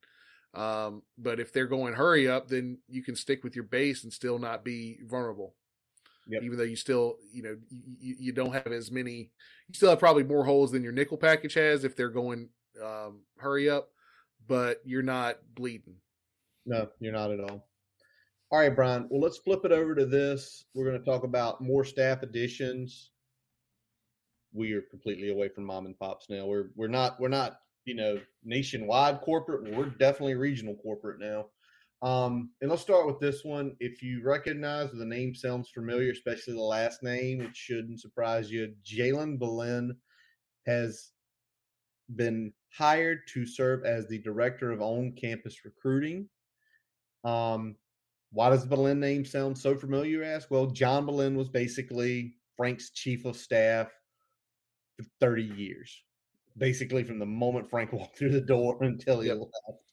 Um, 0.54 1.02
but 1.16 1.40
if 1.40 1.52
they're 1.52 1.66
going 1.66 1.94
hurry 1.94 2.28
up 2.28 2.48
then 2.48 2.78
you 2.88 3.02
can 3.02 3.16
stick 3.16 3.42
with 3.42 3.54
your 3.54 3.64
base 3.64 4.04
and 4.04 4.12
still 4.12 4.38
not 4.38 4.64
be 4.64 4.98
vulnerable. 5.06 5.54
Yep. 6.28 6.42
even 6.44 6.56
though 6.56 6.64
you 6.64 6.76
still 6.76 7.16
you 7.32 7.42
know 7.42 7.56
you, 7.70 8.14
you 8.18 8.32
don't 8.32 8.52
have 8.52 8.68
as 8.68 8.92
many 8.92 9.32
you 9.66 9.74
still 9.74 9.90
have 9.90 9.98
probably 9.98 10.22
more 10.22 10.44
holes 10.44 10.70
than 10.70 10.84
your 10.84 10.92
nickel 10.92 11.16
package 11.16 11.54
has 11.54 11.82
if 11.82 11.96
they're 11.96 12.10
going 12.10 12.48
um, 12.80 13.22
hurry 13.38 13.68
up 13.68 13.88
but 14.46 14.80
you're 14.84 15.02
not 15.02 15.38
bleeding. 15.54 15.96
No 16.66 16.90
you're 17.00 17.12
not 17.12 17.32
at 17.32 17.40
all 17.40 17.66
all 18.52 18.58
right, 18.58 18.76
Brian. 18.76 19.06
Well, 19.08 19.22
let's 19.22 19.38
flip 19.38 19.64
it 19.64 19.72
over 19.72 19.94
to 19.94 20.04
this. 20.04 20.66
We're 20.74 20.84
going 20.84 20.98
to 20.98 21.04
talk 21.04 21.24
about 21.24 21.62
more 21.62 21.86
staff 21.86 22.22
additions. 22.22 23.10
We 24.52 24.74
are 24.74 24.82
completely 24.82 25.30
away 25.30 25.48
from 25.48 25.64
mom 25.64 25.86
and 25.86 25.98
pops 25.98 26.28
now. 26.28 26.44
We're 26.44 26.66
we're 26.76 26.88
not 26.88 27.18
we're 27.18 27.28
not 27.28 27.60
you 27.86 27.94
know 27.94 28.20
nationwide 28.44 29.22
corporate. 29.22 29.74
We're 29.74 29.86
definitely 29.86 30.34
regional 30.34 30.74
corporate 30.76 31.18
now. 31.18 31.46
Um, 32.06 32.50
and 32.60 32.68
let's 32.68 32.82
start 32.82 33.06
with 33.06 33.20
this 33.20 33.42
one. 33.42 33.74
If 33.80 34.02
you 34.02 34.22
recognize 34.22 34.90
the 34.92 35.06
name 35.06 35.34
sounds 35.34 35.70
familiar, 35.70 36.10
especially 36.12 36.52
the 36.52 36.60
last 36.60 37.02
name, 37.02 37.40
it 37.40 37.56
shouldn't 37.56 38.02
surprise 38.02 38.50
you. 38.50 38.74
Jalen 38.84 39.38
Ballein 39.38 39.92
has 40.66 41.12
been 42.16 42.52
hired 42.76 43.20
to 43.28 43.46
serve 43.46 43.86
as 43.86 44.06
the 44.08 44.18
director 44.18 44.72
of 44.72 44.82
on 44.82 45.12
campus 45.12 45.64
recruiting. 45.64 46.28
Um, 47.24 47.76
why 48.32 48.50
does 48.50 48.66
the 48.66 48.74
Ballein 48.76 48.98
name 48.98 49.24
sound 49.24 49.58
so 49.58 49.76
familiar, 49.76 50.10
you 50.20 50.24
ask? 50.24 50.50
Well, 50.50 50.66
John 50.68 51.06
Ballein 51.06 51.36
was 51.36 51.48
basically 51.50 52.36
Frank's 52.56 52.90
chief 52.90 53.24
of 53.26 53.36
staff 53.36 53.92
for 54.96 55.04
30 55.20 55.44
years. 55.44 56.04
basically 56.58 57.04
from 57.04 57.18
the 57.18 57.26
moment 57.26 57.70
Frank 57.70 57.92
walked 57.94 58.18
through 58.18 58.32
the 58.32 58.40
door 58.40 58.82
until 58.82 59.20
he 59.20 59.28
Yep. 59.28 59.38
left. 59.38 59.92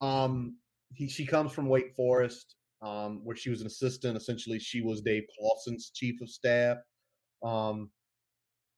Um, 0.00 0.58
he, 0.94 1.08
she 1.08 1.26
comes 1.26 1.52
from 1.52 1.68
Wake 1.68 1.94
Forest, 1.94 2.56
um, 2.82 3.24
where 3.24 3.36
she 3.36 3.50
was 3.50 3.60
an 3.60 3.68
assistant. 3.68 4.16
Essentially, 4.16 4.58
she 4.58 4.82
was 4.82 5.02
Dave 5.02 5.24
Clawson's 5.38 5.90
chief 5.90 6.20
of 6.20 6.30
staff, 6.30 6.78
um, 7.42 7.90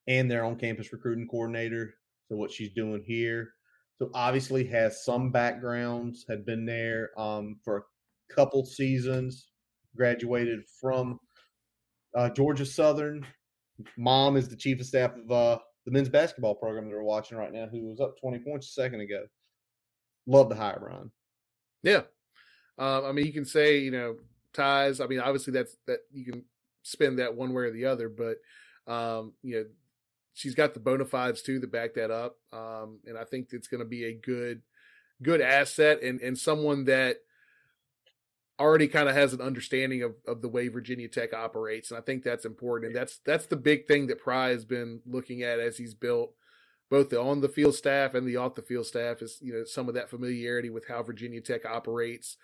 and 0.09 0.31
their 0.31 0.45
on-campus 0.45 0.93
recruiting 0.93 1.29
coordinator. 1.29 1.95
So 2.29 2.37
what 2.37 2.51
she's 2.53 2.73
doing 2.73 3.03
here, 3.07 3.55
so 3.99 4.11
obviously 4.15 4.65
has 4.67 5.05
some 5.05 5.31
backgrounds. 5.33 6.25
Had 6.29 6.45
been 6.47 6.65
there 6.67 7.19
um, 7.21 7.61
for 7.65 7.77
a 7.79 7.83
couple 8.35 8.65
seasons. 8.65 9.49
Graduated 9.97 10.61
from 10.81 11.21
uh, 12.17 12.31
Georgia 12.31 12.65
Southern. 12.65 13.27
Mom 13.97 14.37
is 14.37 14.49
the 14.49 14.57
chief 14.57 14.81
of 14.81 14.87
staff 14.87 15.13
of 15.17 15.31
uh, 15.31 15.59
the 15.85 15.93
men's 15.93 16.09
basketball 16.09 16.55
program 16.55 16.89
that 16.89 16.95
we're 16.95 17.03
watching 17.03 17.37
right 17.37 17.53
now, 17.53 17.67
who 17.67 17.89
was 17.89 18.01
up 18.01 18.19
20 18.21 18.39
points 18.39 18.69
a 18.69 18.73
second 18.73 19.01
ago. 19.01 19.25
Love 20.27 20.49
the 20.49 20.55
hire 20.55 20.79
Brian. 20.81 21.11
Yeah. 21.83 22.03
Um, 22.79 23.05
I 23.05 23.13
mean, 23.13 23.27
you 23.27 23.33
can 23.33 23.45
say, 23.45 23.79
you 23.79 23.91
know, 23.91 24.17
ties. 24.53 25.01
I 25.01 25.07
mean, 25.07 25.21
obviously 25.21 25.53
that's 25.53 25.77
that 25.87 26.01
you 26.11 26.25
can 26.25 26.45
spend 26.83 27.19
that 27.19 27.35
one 27.35 27.53
way 27.53 27.65
or 27.65 27.71
the 27.73 27.87
other, 27.87 28.09
but 28.09 28.37
um, 28.93 29.33
you 29.43 29.57
know, 29.57 29.65
she's 30.35 30.55
got 30.55 30.75
the 30.75 30.81
bona 30.81 31.05
fides 31.05 31.43
too 31.43 31.61
to 31.61 31.67
back 31.67 31.95
that 31.95 32.11
up. 32.11 32.37
Um, 32.53 33.01
and 33.07 33.19
I 33.19 33.25
think 33.25 33.49
it's 33.53 33.69
going 33.69 33.83
to 33.83 33.89
be 33.89 34.05
a 34.05 34.15
good, 34.15 34.63
good 35.23 35.41
asset 35.41 36.03
and 36.03 36.21
and 36.21 36.37
someone 36.37 36.85
that 36.87 37.19
already 38.61 38.89
kind 38.89 39.09
of 39.09 39.15
has 39.15 39.33
an 39.33 39.41
understanding 39.41 40.03
of, 40.03 40.15
of 40.27 40.43
the 40.43 40.49
way 40.49 40.69
Virginia 40.69 41.09
Tech 41.09 41.33
operates. 41.33 41.91
And 41.91 41.99
I 41.99 42.03
think 42.03 42.23
that's 42.23 42.45
important. 42.45 42.89
And 42.89 42.97
that's 42.97 43.19
that's 43.25 43.47
the 43.47 43.57
big 43.57 43.87
thing 43.87 44.07
that 44.09 44.21
Pry 44.21 44.51
has 44.51 44.65
been 44.65 45.01
looking 45.07 45.43
at 45.43 45.59
as 45.59 45.79
he's 45.79 45.95
built 45.95 46.35
both 46.93 47.09
the 47.09 47.19
on 47.19 47.41
the 47.41 47.49
field 47.49 47.75
staff 47.75 48.13
and 48.13 48.29
the 48.29 48.37
off 48.37 48.55
the 48.55 48.61
field 48.61 48.85
staff 48.85 49.23
is 49.23 49.39
you 49.41 49.51
know 49.51 49.65
some 49.65 49.89
of 49.89 49.95
that 49.95 50.11
familiarity 50.11 50.69
with 50.69 50.87
how 50.89 51.03
Virginia 51.03 51.41
Tech 51.41 51.65
operates, 51.65 52.37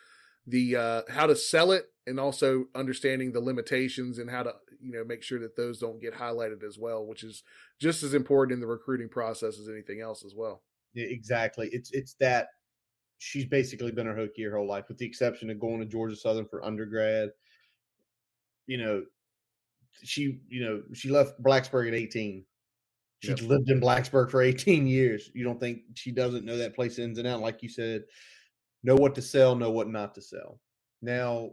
the 0.46 0.74
uh, 0.74 1.02
how 1.10 1.26
to 1.26 1.36
sell 1.36 1.70
it, 1.70 1.90
and 2.06 2.18
also 2.18 2.64
understanding 2.74 3.32
the 3.32 3.42
limitations 3.42 4.16
and 4.16 4.30
how 4.30 4.42
to 4.42 4.54
you 4.80 4.90
know 4.90 5.04
make 5.04 5.22
sure 5.22 5.38
that 5.38 5.54
those 5.54 5.78
don't 5.78 6.00
get 6.00 6.14
highlighted 6.14 6.64
as 6.66 6.78
well, 6.78 7.04
which 7.04 7.22
is 7.22 7.42
just 7.78 8.02
as 8.02 8.14
important 8.14 8.54
in 8.54 8.60
the 8.60 8.66
recruiting 8.66 9.10
process 9.10 9.58
as 9.58 9.68
anything 9.68 10.00
else 10.00 10.24
as 10.24 10.32
well. 10.34 10.62
Yeah, 10.94 11.08
exactly. 11.10 11.68
It's 11.70 11.90
it's 11.92 12.14
that 12.20 12.48
she's 13.18 13.44
basically 13.44 13.92
been 13.92 14.08
a 14.08 14.12
Hokie 14.12 14.44
her 14.48 14.56
whole 14.56 14.66
life, 14.66 14.86
with 14.88 14.98
the 14.98 15.06
exception 15.06 15.50
of 15.50 15.60
going 15.60 15.80
to 15.80 15.86
Georgia 15.86 16.16
Southern 16.16 16.46
for 16.46 16.64
undergrad. 16.64 17.30
You 18.66 18.78
know, 18.78 19.04
she 20.02 20.40
you 20.48 20.64
know 20.64 20.82
she 20.94 21.10
left 21.10 21.42
Blacksburg 21.42 21.88
at 21.88 21.94
eighteen. 21.94 22.44
She's 23.20 23.40
Yep. 23.40 23.50
lived 23.50 23.70
in 23.70 23.80
Blacksburg 23.80 24.30
for 24.30 24.42
eighteen 24.42 24.86
years. 24.86 25.30
You 25.34 25.44
don't 25.44 25.58
think 25.60 25.82
she 25.94 26.12
doesn't 26.12 26.44
know 26.44 26.56
that 26.56 26.74
place 26.74 26.98
ins 26.98 27.18
and 27.18 27.26
out? 27.26 27.40
Like 27.40 27.62
you 27.62 27.68
said, 27.68 28.04
know 28.82 28.94
what 28.94 29.14
to 29.16 29.22
sell, 29.22 29.56
know 29.56 29.70
what 29.70 29.88
not 29.88 30.14
to 30.14 30.22
sell. 30.22 30.60
Now, 31.02 31.50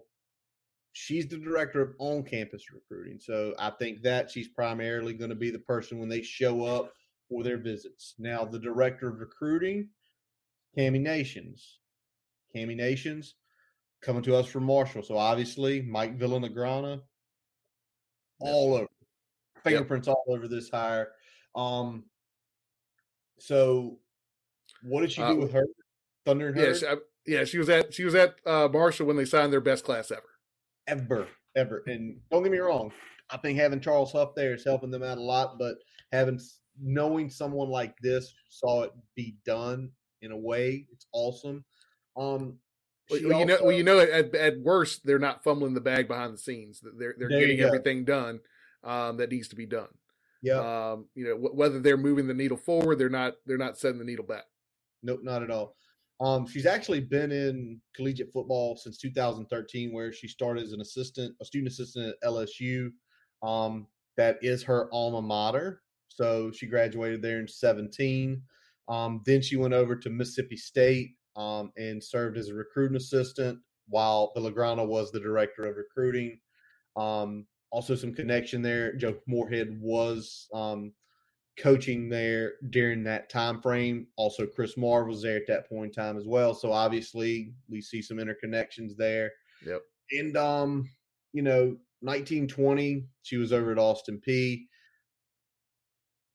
she's 0.93 1.27
the 1.27 1.37
director 1.37 1.81
of 1.81 1.95
on 1.99 2.23
campus 2.23 2.71
recruiting. 2.71 3.19
So 3.19 3.55
I 3.57 3.71
think 3.71 4.01
that 4.03 4.29
she's 4.29 4.47
primarily 4.47 5.13
going 5.13 5.29
to 5.29 5.35
be 5.35 5.49
the 5.49 5.59
person 5.59 5.99
when 5.99 6.09
they 6.09 6.21
show 6.21 6.63
up 6.63 6.93
for 7.27 7.43
their 7.43 7.57
visits. 7.57 8.13
Now, 8.19 8.45
the 8.45 8.59
director 8.59 9.09
of 9.09 9.19
recruiting, 9.19 9.89
Cami 10.77 10.99
Nations. 10.99 11.79
Cami 12.55 12.75
Nations 12.75 13.35
coming 14.01 14.23
to 14.23 14.35
us 14.35 14.47
from 14.47 14.63
Marshall. 14.63 15.03
So 15.03 15.17
obviously, 15.17 15.81
Mike 15.81 16.17
Villagrana, 16.17 17.01
all 18.39 18.75
over, 18.75 18.87
fingerprints 19.63 20.07
all 20.07 20.23
over 20.29 20.47
this 20.47 20.69
hire. 20.69 21.11
Um, 21.55 22.03
so 23.39 23.99
what 24.83 25.01
did 25.01 25.11
she 25.11 25.21
do 25.21 25.27
Uh, 25.27 25.35
with 25.35 25.51
her? 25.51 25.65
Thunder 26.25 26.49
and 26.49 26.57
Yeah, 26.57 26.73
she, 26.73 26.87
I, 26.87 26.95
yeah, 27.25 27.43
she 27.43 27.57
was 27.57 27.69
at 27.69 27.93
she 27.93 28.03
was 28.03 28.15
at 28.15 28.35
uh, 28.45 28.67
Marshall 28.71 29.07
when 29.07 29.15
they 29.17 29.25
signed 29.25 29.51
their 29.53 29.61
best 29.61 29.83
class 29.83 30.11
ever. 30.11 30.29
ever, 30.87 31.27
ever. 31.55 31.83
And 31.87 32.19
don't 32.31 32.43
get 32.43 32.51
me 32.51 32.57
wrong, 32.59 32.91
I 33.29 33.37
think 33.37 33.57
having 33.57 33.79
Charles 33.79 34.11
Huff 34.11 34.35
there 34.35 34.53
is 34.53 34.63
helping 34.63 34.91
them 34.91 35.03
out 35.03 35.17
a 35.17 35.21
lot. 35.21 35.57
But 35.59 35.75
having 36.11 36.39
knowing 36.81 37.29
someone 37.29 37.69
like 37.69 37.95
this 38.01 38.33
saw 38.49 38.83
it 38.83 38.91
be 39.15 39.37
done 39.45 39.91
in 40.21 40.31
a 40.31 40.37
way, 40.37 40.85
it's 40.91 41.05
awesome. 41.11 41.63
Um, 42.17 42.59
Well, 43.09 43.19
well, 43.29 43.39
you 43.39 43.45
know, 43.45 43.57
well, 43.61 43.71
you 43.71 43.83
know, 43.83 43.99
at, 43.99 44.33
at 44.35 44.59
worst, 44.59 45.01
they're 45.05 45.19
not 45.19 45.43
fumbling 45.43 45.73
the 45.75 45.81
bag 45.81 46.07
behind 46.07 46.33
the 46.33 46.37
scenes. 46.39 46.81
They're 46.97 47.15
they're 47.17 47.29
getting 47.39 47.59
everything 47.67 48.03
done 48.05 48.39
um, 48.83 49.17
that 49.17 49.29
needs 49.31 49.47
to 49.49 49.55
be 49.55 49.65
done. 49.67 49.89
yeah, 50.41 50.59
Um, 50.91 51.07
you 51.15 51.25
know, 51.25 51.35
wh- 51.37 51.55
whether 51.55 51.79
they're 51.79 51.97
moving 51.97 52.27
the 52.27 52.33
needle 52.33 52.57
forward, 52.57 52.97
they're 52.97 53.09
not. 53.09 53.35
They're 53.45 53.57
not 53.57 53.77
setting 53.77 53.99
the 53.99 54.05
needle 54.05 54.25
back. 54.25 54.45
nope, 55.03 55.19
not 55.23 55.43
at 55.43 55.51
all. 55.51 55.75
Um, 56.21 56.47
she's 56.47 56.65
actually 56.65 57.01
been 57.01 57.31
in 57.31 57.81
collegiate 57.93 58.31
football 58.31 58.77
since 58.77 58.97
2013, 58.97 59.91
where 59.93 60.11
she 60.13 60.27
started 60.29 60.63
as 60.63 60.71
an 60.71 60.79
assistant, 60.81 61.35
a 61.41 61.45
student 61.45 61.71
assistant 61.71 62.07
at 62.07 62.27
LSU. 62.27 62.89
Um, 63.43 63.85
that 64.17 64.37
is 64.41 64.63
her 64.63 64.87
alma 64.93 65.21
mater. 65.21 65.81
So 66.07 66.51
she 66.51 66.67
graduated 66.67 67.21
there 67.21 67.39
in 67.41 67.47
17. 67.49 68.41
Um, 68.87 69.21
then 69.25 69.41
she 69.41 69.55
went 69.55 69.73
over 69.73 69.95
to 69.95 70.09
Mississippi 70.09 70.57
State 70.57 71.11
um, 71.35 71.71
and 71.77 72.03
served 72.03 72.37
as 72.37 72.49
a 72.49 72.53
recruiting 72.53 72.97
assistant 72.97 73.59
while 73.87 74.31
Villagrana 74.35 74.85
was 74.85 75.11
the 75.11 75.19
director 75.19 75.67
of 75.67 75.75
recruiting. 75.75 76.39
Um, 76.95 77.45
also, 77.71 77.95
some 77.95 78.13
connection 78.13 78.61
there. 78.61 78.95
Joe 78.95 79.15
Moorhead 79.27 79.77
was 79.81 80.47
um, 80.53 80.93
coaching 81.57 82.09
there 82.09 82.53
during 82.69 83.03
that 83.03 83.29
time 83.29 83.61
frame. 83.61 84.07
Also, 84.15 84.45
Chris 84.45 84.77
Marve 84.77 85.07
was 85.07 85.21
there 85.21 85.37
at 85.37 85.47
that 85.47 85.67
point 85.67 85.87
in 85.87 86.03
time 86.03 86.17
as 86.17 86.25
well. 86.25 86.53
So 86.53 86.71
obviously, 86.71 87.53
we 87.69 87.81
see 87.81 88.01
some 88.01 88.17
interconnections 88.17 88.95
there. 88.97 89.31
Yep. 89.65 89.81
And 90.11 90.37
um, 90.37 90.89
you 91.33 91.41
know, 91.41 91.75
1920, 92.01 93.05
she 93.23 93.37
was 93.37 93.51
over 93.51 93.71
at 93.71 93.79
Austin 93.79 94.21
Peay. 94.25 94.61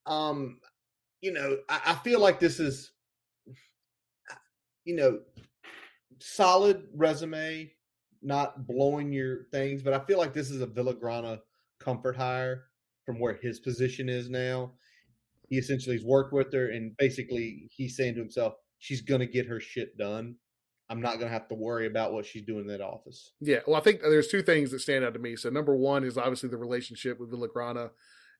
Um, 0.06 0.58
you 1.20 1.32
know, 1.32 1.58
I, 1.68 1.80
I 1.86 1.94
feel 1.96 2.20
like 2.20 2.40
this 2.40 2.60
is, 2.60 2.92
you 4.84 4.96
know, 4.96 5.20
solid 6.18 6.86
resume, 6.94 7.70
not 8.22 8.66
blowing 8.66 9.12
your 9.12 9.44
things, 9.52 9.82
but 9.82 9.92
I 9.92 10.00
feel 10.00 10.18
like 10.18 10.34
this 10.34 10.50
is 10.50 10.62
a 10.62 10.66
Villagrana 10.66 11.40
comfort 11.78 12.16
hire 12.16 12.64
from 13.04 13.18
where 13.18 13.34
his 13.34 13.60
position 13.60 14.08
is 14.08 14.30
now. 14.30 14.72
He 15.48 15.58
essentially 15.58 15.96
has 15.96 16.04
worked 16.04 16.32
with 16.32 16.52
her, 16.52 16.70
and 16.70 16.96
basically 16.96 17.68
he's 17.74 17.96
saying 17.96 18.14
to 18.14 18.20
himself, 18.20 18.54
"She's 18.78 19.00
gonna 19.00 19.26
get 19.26 19.46
her 19.46 19.58
shit 19.58 19.96
done. 19.98 20.36
I'm 20.88 21.00
not 21.00 21.18
gonna 21.18 21.30
have 21.30 21.48
to 21.48 21.54
worry 21.54 21.86
about 21.86 22.12
what 22.12 22.24
she's 22.24 22.44
doing 22.44 22.62
in 22.62 22.66
that 22.68 22.80
office." 22.80 23.32
Yeah, 23.40 23.60
well, 23.66 23.76
I 23.76 23.80
think 23.80 24.00
there's 24.00 24.28
two 24.28 24.42
things 24.42 24.70
that 24.70 24.78
stand 24.80 25.04
out 25.04 25.14
to 25.14 25.18
me. 25.18 25.34
So 25.34 25.50
number 25.50 25.74
one 25.74 26.04
is 26.04 26.16
obviously 26.16 26.50
the 26.50 26.56
relationship 26.56 27.18
with 27.18 27.32
Villagrana 27.32 27.90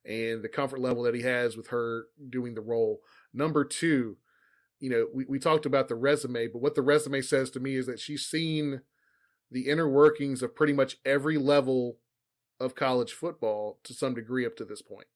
and 0.05 0.43
the 0.43 0.49
comfort 0.49 0.79
level 0.79 1.03
that 1.03 1.15
he 1.15 1.21
has 1.21 1.55
with 1.55 1.67
her 1.67 2.05
doing 2.29 2.55
the 2.55 2.61
role. 2.61 3.01
Number 3.33 3.63
two, 3.63 4.17
you 4.79 4.89
know, 4.89 5.07
we, 5.13 5.25
we 5.25 5.39
talked 5.39 5.65
about 5.65 5.87
the 5.87 5.95
resume, 5.95 6.47
but 6.47 6.61
what 6.61 6.75
the 6.75 6.81
resume 6.81 7.21
says 7.21 7.51
to 7.51 7.59
me 7.59 7.75
is 7.75 7.85
that 7.85 7.99
she's 7.99 8.25
seen 8.25 8.81
the 9.51 9.69
inner 9.69 9.87
workings 9.87 10.41
of 10.41 10.55
pretty 10.55 10.73
much 10.73 10.97
every 11.05 11.37
level 11.37 11.97
of 12.59 12.75
college 12.75 13.13
football 13.13 13.79
to 13.83 13.93
some 13.93 14.13
degree 14.13 14.45
up 14.45 14.55
to 14.55 14.65
this 14.65 14.81
point. 14.81 15.07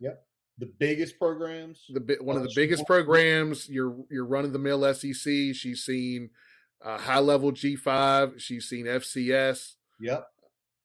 Yep. 0.00 0.24
The 0.58 0.70
biggest 0.78 1.18
programs, 1.18 1.84
The 1.88 2.18
one 2.20 2.36
of 2.36 2.42
the 2.42 2.52
biggest 2.54 2.86
programs, 2.86 3.68
your 3.68 3.96
your 4.10 4.26
run 4.26 4.44
of 4.44 4.52
the 4.52 4.58
mill 4.58 4.82
SEC. 4.94 5.14
She's 5.14 5.82
seen 5.82 6.30
uh, 6.84 6.98
high 6.98 7.20
level 7.20 7.52
G 7.52 7.74
five. 7.74 8.34
She's 8.36 8.68
seen 8.68 8.84
FCS. 8.84 9.76
yep, 9.98 10.26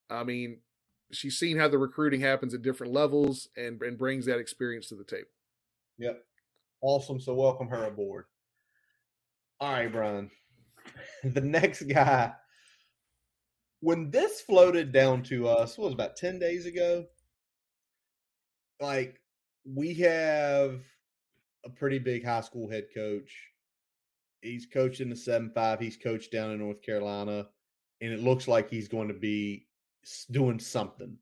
I 0.10 0.24
mean, 0.24 0.62
she's 1.12 1.38
seen 1.38 1.58
how 1.58 1.68
the 1.68 1.78
recruiting 1.78 2.22
happens 2.22 2.53
at 2.53 2.62
different 2.62 2.93
levels 2.93 3.49
and 3.55 3.82
and 3.82 3.97
brings 3.97 4.26
that 4.26 4.39
experience 4.39 4.89
to 4.89 4.95
the 4.95 5.03
table. 5.03 5.30
Yep. 5.97 6.24
Awesome. 6.82 7.20
So 7.20 7.34
welcome 7.34 7.68
her 7.70 7.86
aboard. 7.86 8.26
All 9.60 9.72
right, 9.72 9.91
Brian. 9.91 10.32
The 11.24 11.41
next 11.41 11.82
guy, 11.82 12.32
when 13.82 14.10
this 14.10 14.39
floated 14.39 14.93
down 14.93 15.24
to 15.24 15.47
us, 15.49 15.78
was 15.78 15.91
about 15.91 16.16
10 16.16 16.39
days 16.39 16.66
ago? 16.66 17.05
Like, 18.80 19.20
we 19.66 19.95
have 19.95 20.80
a 21.66 21.70
pretty 21.70 21.99
big 21.99 22.24
high 22.24 22.41
school 22.41 22.70
head 22.70 22.86
coach. 22.95 23.36
He's 24.41 24.66
coached 24.66 25.01
in 25.01 25.10
the 25.10 25.16
7 25.16 25.51
5. 25.53 25.80
He's 25.80 25.97
coached 25.97 26.32
down 26.32 26.51
in 26.51 26.60
North 26.60 26.82
Carolina. 26.82 27.47
And 27.99 28.14
it 28.14 28.22
looks 28.22 28.47
like 28.47 28.70
he's 28.70 28.88
going 28.88 29.10
to 29.10 29.14
be 29.14 29.66
doing 30.32 30.60
something. 30.60 31.18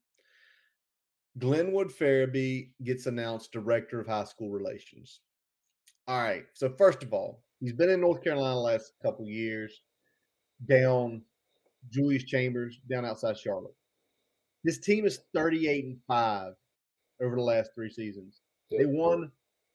Glenwood 1.38 1.90
Farabee 1.90 2.70
gets 2.84 3.08
announced 3.08 3.52
director 3.52 4.00
of 4.00 4.08
high 4.08 4.24
school 4.24 4.52
relations. 4.52 5.20
All 6.08 6.22
right. 6.22 6.46
So 6.54 6.70
first 6.70 7.04
of 7.04 7.14
all, 7.14 7.44
he's 7.60 7.74
been 7.74 7.90
in 7.90 8.02
North 8.02 8.24
Carolina 8.24 8.56
the 8.56 8.62
last 8.62 8.94
couple 9.02 9.28
years, 9.28 9.82
down 10.68 11.22
Julius 11.90 12.24
Chambers, 12.24 12.80
down 12.90 13.06
outside 13.06 13.38
Charlotte. 13.38 13.76
This 14.64 14.80
team 14.80 15.06
is 15.06 15.20
38 15.34 15.86
and 15.86 15.98
5 16.08 16.54
over 17.22 17.36
the 17.36 17.42
last 17.42 17.72
three 17.76 17.90
seasons. 17.90 18.42
They 18.72 18.86
won 18.86 19.32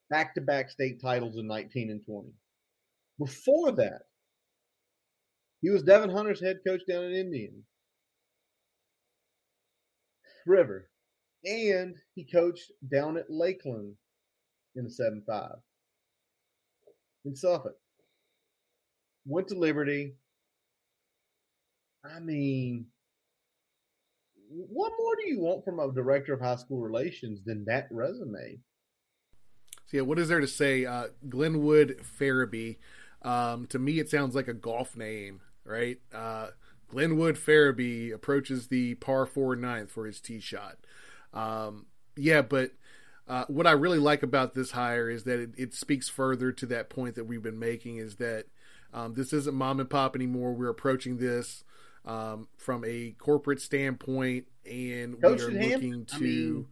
back 0.09 0.35
to 0.35 0.41
back 0.41 0.71
state 0.71 1.01
titles 1.01 1.37
in 1.37 1.47
19 1.47 1.91
and 1.91 2.05
20. 2.05 2.29
Before 3.19 3.71
that, 3.73 4.03
he 5.61 5.71
was 5.71 5.83
Devin 5.83 6.11
Hunter's 6.11 6.41
head 6.41 6.61
coach 6.67 6.83
down 6.89 7.05
in 7.05 7.13
Indian 7.13 7.63
River. 10.47 10.89
And 11.45 11.97
he 12.15 12.25
coached 12.25 12.71
down 12.93 13.17
at 13.17 13.31
Lakeland 13.31 13.95
in 14.77 14.85
the 14.85 14.91
7 14.91 15.23
5 15.27 15.51
in 17.25 17.37
Suffolk. 17.37 17.77
Went 19.27 19.49
to 19.49 19.55
Liberty. 19.55 20.17
I 22.05 22.19
mean, 22.21 22.87
what 24.49 24.93
more 24.99 25.17
do 25.17 25.29
you 25.29 25.41
want 25.41 25.65
from 25.65 25.79
a 25.79 25.93
director 25.93 26.33
of 26.33 26.41
high 26.41 26.57
school 26.57 26.81
relations 26.81 27.43
than 27.45 27.65
that 27.67 27.89
resume? 27.91 28.59
So 29.87 29.99
yeah, 29.99 30.03
what 30.03 30.19
is 30.19 30.29
there 30.29 30.41
to 30.41 30.49
say? 30.49 30.87
Uh, 30.87 31.09
Glenwood 31.29 32.01
Farabee. 32.19 32.79
Um, 33.23 33.67
to 33.67 33.79
me, 33.79 33.99
it 33.99 34.09
sounds 34.09 34.35
like 34.35 34.49
a 34.49 34.55
golf 34.55 34.97
name, 34.97 35.41
right? 35.65 35.99
Uh, 36.15 36.49
Glenwood 36.91 37.37
Farabee 37.37 38.13
approaches 38.13 38.69
the 38.69 38.95
par 38.97 39.27
four 39.27 39.57
ninth 39.57 39.91
for 39.91 40.07
his 40.07 40.21
tee 40.21 40.41
shot. 40.41 40.79
Um, 41.33 41.87
yeah, 42.17 42.43
but 42.43 42.73
uh, 43.29 43.45
what 43.47 43.67
I 43.67 43.73
really 43.73 43.99
like 43.99 44.23
about 44.23 44.55
this 44.55 44.73
hire 44.73 45.09
is 45.09 45.25
that 45.25 45.39
it, 45.39 45.51
it, 45.57 45.75
speaks 45.75 46.09
further 46.09 46.51
to 46.51 46.67
that 46.67 46.91
point 46.91 47.15
that 47.15 47.25
we've 47.25 47.43
been 47.43 47.61
making 47.61 47.99
is 47.99 48.17
that 48.17 48.47
um, 48.93 49.15
this 49.15 49.33
isn't 49.33 49.55
mom 49.55 49.79
and 49.79 49.89
pop 49.89 50.17
anymore. 50.17 50.53
We're 50.53 50.69
approaching 50.69 51.19
this 51.19 51.63
um, 52.05 52.49
from 52.57 52.85
a 52.85 53.15
corporate 53.19 53.61
standpoint, 53.61 54.47
and 54.69 55.21
Coach 55.23 55.41
we 55.41 55.45
are 55.45 55.51
looking 55.51 56.05
to. 56.07 56.17
I 56.17 56.19
mean, 56.19 56.67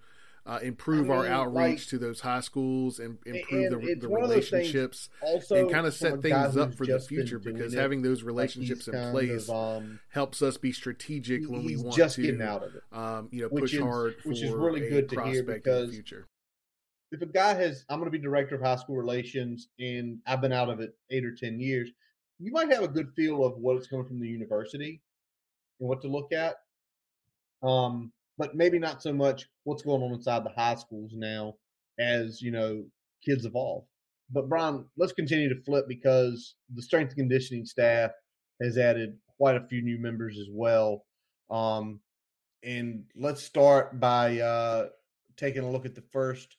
uh, 0.48 0.58
improve 0.62 1.10
I 1.10 1.14
mean, 1.14 1.18
our 1.18 1.26
outreach 1.26 1.80
like, 1.80 1.86
to 1.88 1.98
those 1.98 2.20
high 2.20 2.40
schools 2.40 2.98
and 2.98 3.18
improve 3.26 3.72
and 3.72 3.82
the, 3.82 3.94
the 3.94 4.08
relationships 4.08 5.10
and 5.50 5.70
kind 5.70 5.86
of 5.86 5.92
set 5.92 6.22
things 6.22 6.56
up 6.56 6.74
for 6.74 6.86
the 6.86 6.98
future 6.98 7.38
because 7.38 7.74
having 7.74 8.00
those 8.00 8.22
relationships 8.22 8.88
like 8.88 8.96
in 8.96 9.10
place 9.12 9.48
of, 9.50 9.82
um, 9.82 10.00
helps 10.08 10.40
us 10.40 10.56
be 10.56 10.72
strategic 10.72 11.46
when 11.48 11.64
we 11.64 11.76
want 11.76 11.94
just 11.94 12.16
to 12.16 12.22
getting 12.22 12.40
out 12.40 12.62
of 12.62 12.74
it. 12.74 12.82
Um, 12.92 13.28
you 13.30 13.42
know, 13.42 13.50
push 13.50 13.74
is, 13.74 13.80
hard 13.80 14.16
which 14.24 14.42
is 14.42 14.50
really 14.50 14.88
good 14.88 15.10
to 15.10 15.22
hear 15.24 15.42
because 15.42 15.94
if 17.10 17.20
a 17.20 17.26
guy 17.26 17.52
has, 17.52 17.84
I'm 17.90 17.98
going 17.98 18.10
to 18.10 18.18
be 18.18 18.22
director 18.22 18.54
of 18.54 18.62
high 18.62 18.76
school 18.76 18.96
relations 18.96 19.68
and 19.78 20.18
I've 20.26 20.40
been 20.40 20.52
out 20.52 20.70
of 20.70 20.80
it 20.80 20.96
eight 21.10 21.26
or 21.26 21.34
ten 21.34 21.60
years, 21.60 21.90
you 22.38 22.52
might 22.52 22.72
have 22.72 22.82
a 22.82 22.88
good 22.88 23.12
feel 23.14 23.44
of 23.44 23.58
what 23.58 23.76
is 23.76 23.86
coming 23.86 24.06
from 24.06 24.20
the 24.20 24.28
university 24.28 25.02
and 25.78 25.88
what 25.88 26.00
to 26.02 26.08
look 26.08 26.32
at. 26.32 26.56
Um, 27.62 28.12
but 28.38 28.54
maybe 28.54 28.78
not 28.78 29.02
so 29.02 29.12
much 29.12 29.46
what's 29.64 29.82
going 29.82 30.02
on 30.02 30.12
inside 30.12 30.44
the 30.44 30.52
high 30.56 30.76
schools 30.76 31.12
now 31.14 31.54
as 31.98 32.40
you 32.40 32.50
know 32.50 32.84
kids 33.24 33.44
evolve. 33.44 33.84
But 34.30 34.48
Brian, 34.48 34.84
let's 34.96 35.12
continue 35.12 35.48
to 35.48 35.62
flip 35.62 35.86
because 35.88 36.54
the 36.74 36.82
strength 36.82 37.10
and 37.10 37.18
conditioning 37.18 37.64
staff 37.64 38.10
has 38.62 38.78
added 38.78 39.16
quite 39.38 39.56
a 39.56 39.66
few 39.66 39.82
new 39.82 39.98
members 39.98 40.38
as 40.38 40.48
well. 40.50 41.04
Um, 41.50 42.00
and 42.62 43.04
let's 43.16 43.42
start 43.42 43.98
by 43.98 44.38
uh, 44.40 44.88
taking 45.36 45.62
a 45.62 45.70
look 45.70 45.86
at 45.86 45.94
the 45.94 46.04
first. 46.12 46.56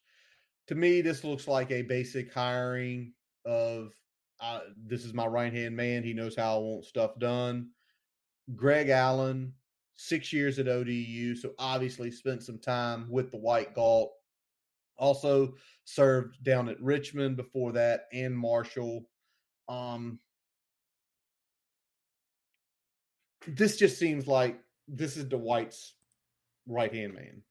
To 0.68 0.76
me, 0.76 1.02
this 1.02 1.24
looks 1.24 1.48
like 1.48 1.72
a 1.72 1.82
basic 1.84 2.34
hiring 2.34 3.14
of 3.46 3.94
uh, 4.42 4.62
this 4.86 5.04
is 5.04 5.14
my 5.14 5.26
right 5.26 5.54
hand 5.54 5.76
man. 5.76 6.04
He 6.04 6.14
knows 6.14 6.36
how 6.36 6.56
I 6.56 6.60
want 6.60 6.86
stuff 6.86 7.20
done. 7.20 7.70
Greg 8.56 8.90
Allen, 8.90 9.54
six 10.02 10.32
years 10.32 10.58
at 10.60 10.70
ODU, 10.70 11.36
so 11.36 11.52
obviously 11.60 12.10
spent 12.10 12.41
some 12.41 12.58
time 12.58 13.06
with 13.10 13.32
the 13.32 13.38
Dwight 13.38 13.76
Galt. 13.76 14.14
Also 14.97 15.56
served 15.84 16.41
down 16.41 16.70
at 16.70 16.82
Richmond 16.82 17.36
before 17.36 17.74
that 17.74 18.08
and 18.14 18.38
Marshall. 18.38 19.06
Um, 19.68 20.20
this 23.45 23.76
just 23.76 24.00
seems 24.00 24.26
like 24.26 24.58
this 24.88 25.18
is 25.18 25.26
Dwight's 25.26 25.95
right 26.66 26.93
hand 26.93 27.14
man. 27.14 27.41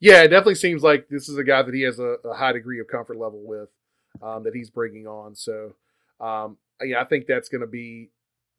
Yeah, 0.00 0.22
it 0.22 0.28
definitely 0.28 0.54
seems 0.54 0.82
like 0.82 1.08
this 1.10 1.28
is 1.28 1.36
a 1.36 1.44
guy 1.44 1.60
that 1.60 1.74
he 1.74 1.82
has 1.82 1.98
a, 1.98 2.16
a 2.24 2.34
high 2.34 2.52
degree 2.52 2.80
of 2.80 2.88
comfort 2.88 3.18
level 3.18 3.42
with 3.44 3.68
um, 4.22 4.44
that 4.44 4.54
he's 4.54 4.70
bringing 4.70 5.06
on. 5.06 5.34
So, 5.34 5.74
um, 6.20 6.56
yeah, 6.82 7.02
I 7.02 7.04
think 7.04 7.26
that's 7.26 7.50
going 7.50 7.62
to 7.62 7.66
be 7.66 8.10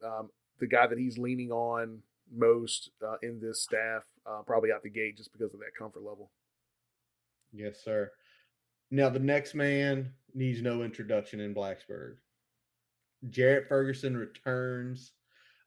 um, 0.04 0.30
the 0.60 0.68
guy 0.68 0.86
that 0.86 0.98
he's 0.98 1.18
leaning 1.18 1.50
on 1.50 2.02
most 2.34 2.90
uh, 3.06 3.16
in 3.22 3.40
this 3.40 3.62
staff, 3.62 4.04
uh, 4.26 4.42
probably 4.46 4.72
out 4.72 4.82
the 4.82 4.90
gate 4.90 5.16
just 5.16 5.32
because 5.32 5.52
of 5.54 5.60
that 5.60 5.74
comfort 5.78 6.02
level. 6.02 6.30
Yes, 7.52 7.82
sir. 7.84 8.10
Now, 8.90 9.08
the 9.08 9.18
next 9.18 9.54
man 9.54 10.12
needs 10.34 10.62
no 10.62 10.82
introduction 10.82 11.40
in 11.40 11.54
Blacksburg. 11.54 12.16
Jarrett 13.28 13.68
Ferguson 13.68 14.16
returns. 14.16 15.12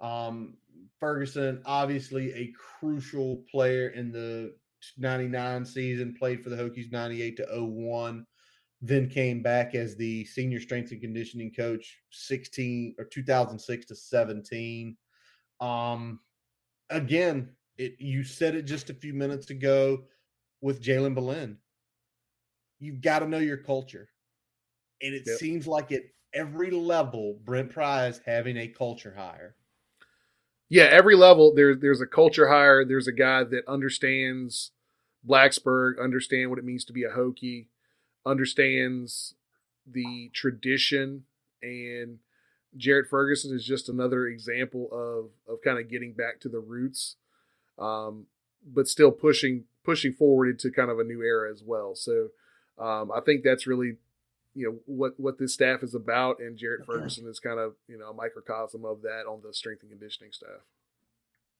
Um, 0.01 0.55
Ferguson, 0.99 1.61
obviously 1.65 2.33
a 2.33 2.53
crucial 2.79 3.43
player 3.49 3.89
in 3.89 4.11
the 4.11 4.55
99 4.97 5.65
season, 5.65 6.15
played 6.17 6.43
for 6.43 6.49
the 6.49 6.55
Hokies 6.55 6.91
98 6.91 7.37
to 7.37 7.45
01, 7.61 8.25
then 8.81 9.09
came 9.09 9.41
back 9.41 9.75
as 9.75 9.95
the 9.95 10.25
senior 10.25 10.59
strength 10.59 10.91
and 10.91 10.99
conditioning 10.99 11.53
coach 11.53 11.99
16 12.11 12.95
or 12.97 13.05
2006 13.05 13.85
to 13.85 13.95
17. 13.95 14.97
Um, 15.61 16.19
again, 16.89 17.49
it 17.77 17.95
you 17.99 18.23
said 18.23 18.55
it 18.55 18.63
just 18.63 18.89
a 18.89 18.93
few 18.93 19.13
minutes 19.13 19.49
ago 19.49 20.03
with 20.61 20.81
Jalen 20.81 21.15
Belen. 21.15 21.57
You've 22.79 23.01
got 23.01 23.19
to 23.19 23.27
know 23.27 23.39
your 23.39 23.57
culture. 23.57 24.09
And 25.01 25.13
it 25.13 25.23
yep. 25.25 25.37
seems 25.37 25.67
like 25.67 25.91
at 25.91 26.03
every 26.33 26.71
level, 26.71 27.39
Brent 27.43 27.71
Pry 27.71 28.07
is 28.07 28.21
having 28.25 28.57
a 28.57 28.67
culture 28.67 29.13
hire. 29.15 29.55
Yeah, 30.69 30.85
every 30.85 31.15
level 31.15 31.53
there's 31.53 31.79
there's 31.79 32.01
a 32.01 32.07
culture 32.07 32.49
hire. 32.49 32.85
There's 32.85 33.07
a 33.07 33.11
guy 33.11 33.43
that 33.43 33.67
understands 33.67 34.71
Blacksburg, 35.27 36.01
understand 36.01 36.49
what 36.49 36.59
it 36.59 36.65
means 36.65 36.85
to 36.85 36.93
be 36.93 37.03
a 37.03 37.09
Hokie, 37.09 37.67
understands 38.25 39.35
the 39.85 40.31
tradition 40.33 41.25
and 41.61 42.19
Jarrett 42.77 43.09
Ferguson 43.09 43.55
is 43.55 43.65
just 43.65 43.89
another 43.89 44.27
example 44.27 44.89
of 44.91 45.53
of 45.53 45.61
kind 45.61 45.79
of 45.79 45.89
getting 45.89 46.13
back 46.13 46.39
to 46.41 46.49
the 46.49 46.59
roots, 46.59 47.15
um, 47.77 48.27
but 48.65 48.87
still 48.87 49.11
pushing 49.11 49.65
pushing 49.83 50.13
forward 50.13 50.49
into 50.49 50.71
kind 50.71 50.89
of 50.89 50.99
a 50.99 51.03
new 51.03 51.21
era 51.21 51.51
as 51.51 51.61
well. 51.63 51.95
So 51.95 52.29
um, 52.77 53.11
I 53.11 53.19
think 53.21 53.43
that's 53.43 53.67
really 53.67 53.97
you 54.55 54.67
know 54.67 54.79
what 54.85 55.19
what 55.19 55.37
this 55.37 55.53
staff 55.53 55.83
is 55.83 55.95
about, 55.95 56.39
and 56.39 56.57
Jarrett 56.57 56.85
Ferguson 56.85 57.27
is 57.27 57.39
kind 57.39 57.59
of 57.59 57.73
you 57.87 57.97
know 57.97 58.09
a 58.09 58.13
microcosm 58.13 58.85
of 58.85 59.01
that 59.01 59.25
on 59.27 59.41
the 59.43 59.53
strength 59.53 59.81
and 59.81 59.91
conditioning 59.91 60.31
staff. 60.31 60.61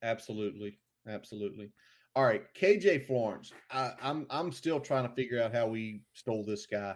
Absolutely, 0.02 0.78
absolutely. 1.08 1.70
All 2.16 2.24
right, 2.24 2.42
KJ 2.54 3.06
Florence. 3.06 3.52
I, 3.70 3.92
I'm 4.00 4.26
I'm 4.30 4.52
still 4.52 4.80
trying 4.80 5.08
to 5.08 5.14
figure 5.14 5.42
out 5.42 5.52
how 5.52 5.66
we 5.66 6.02
stole 6.12 6.44
this 6.44 6.66
guy. 6.66 6.94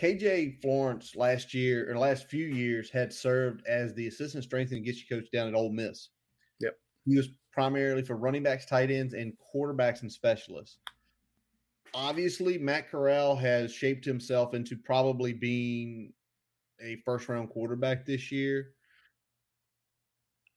KJ 0.00 0.60
Florence 0.62 1.14
last 1.14 1.52
year 1.52 1.90
or 1.90 1.98
last 1.98 2.28
few 2.28 2.46
years 2.46 2.90
had 2.90 3.12
served 3.12 3.66
as 3.66 3.94
the 3.94 4.06
assistant 4.06 4.44
strength 4.44 4.72
and 4.72 4.84
conditioning 4.84 5.22
coach 5.22 5.30
down 5.30 5.48
at 5.48 5.54
Ole 5.54 5.72
Miss. 5.72 6.08
Yep. 6.60 6.78
He 7.04 7.16
was 7.16 7.28
primarily 7.52 8.02
for 8.02 8.16
running 8.16 8.42
backs, 8.42 8.64
tight 8.64 8.90
ends, 8.90 9.14
and 9.14 9.34
quarterbacks 9.54 10.02
and 10.02 10.10
specialists. 10.10 10.78
Obviously, 11.94 12.56
Matt 12.56 12.90
Corral 12.90 13.36
has 13.36 13.72
shaped 13.72 14.04
himself 14.04 14.54
into 14.54 14.76
probably 14.76 15.34
being 15.34 16.12
a 16.80 16.96
first 17.04 17.28
round 17.28 17.50
quarterback 17.50 18.06
this 18.06 18.32
year. 18.32 18.70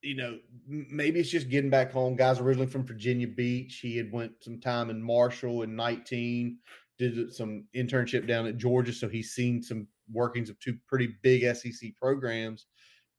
You 0.02 0.16
know, 0.16 0.38
maybe 0.68 1.20
it's 1.20 1.30
just 1.30 1.50
getting 1.50 1.70
back 1.70 1.92
home. 1.92 2.16
Guys 2.16 2.40
originally 2.40 2.70
from 2.70 2.86
Virginia 2.86 3.28
Beach. 3.28 3.80
He 3.82 3.98
had 3.98 4.12
went 4.12 4.32
some 4.42 4.62
time 4.62 4.90
in 4.90 5.02
Marshall 5.02 5.64
in 5.64 5.76
19 5.76 6.60
did 6.98 7.34
some 7.34 7.66
internship 7.76 8.28
down 8.28 8.48
at 8.48 8.58
Georgia, 8.58 8.93
so 8.93 9.08
he's 9.08 9.32
seen 9.32 9.62
some 9.62 9.88
workings 10.12 10.50
of 10.50 10.60
two 10.60 10.78
pretty 10.88 11.16
big 11.22 11.43
SEC 11.56 11.96
programs, 12.00 12.68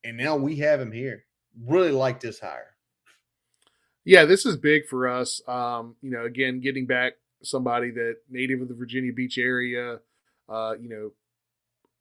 and 0.05 0.17
now 0.17 0.37
we 0.37 0.57
have 0.57 0.81
him 0.81 0.93
here. 0.93 1.25
Really 1.67 1.91
like 1.91 2.21
this 2.21 2.41
hire. 2.41 2.77
Yeah, 4.05 4.25
this 4.25 4.47
is 4.47 4.57
big 4.57 4.87
for 4.87 5.09
us. 5.09 5.41
Um, 5.49 5.97
you 6.01 6.11
know, 6.11 6.25
again, 6.25 6.61
getting 6.61 6.87
back 6.87 7.15
somebody 7.43 7.91
that 7.91 8.19
native 8.31 8.61
of 8.61 8.69
the 8.69 8.75
Virginia 8.75 9.13
Beach 9.13 9.39
area, 9.39 9.99
uh, 10.49 10.75
you 10.81 10.89
know, 10.89 11.11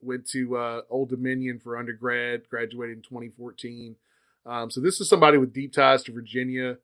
went 0.01 0.28
to 0.30 0.57
uh, 0.57 0.82
Old 0.89 1.09
Dominion 1.09 1.59
for 1.59 1.78
undergrad, 1.78 2.47
graduated 2.49 2.97
in 2.97 3.03
2014. 3.03 3.95
Um, 4.45 4.69
so 4.69 4.82
this 4.82 5.01
is 5.01 5.09
somebody 5.09 5.38
with 5.38 5.53
deep 5.53 5.73
ties 5.73 6.03
to 6.03 6.11
Virginia 6.11 6.78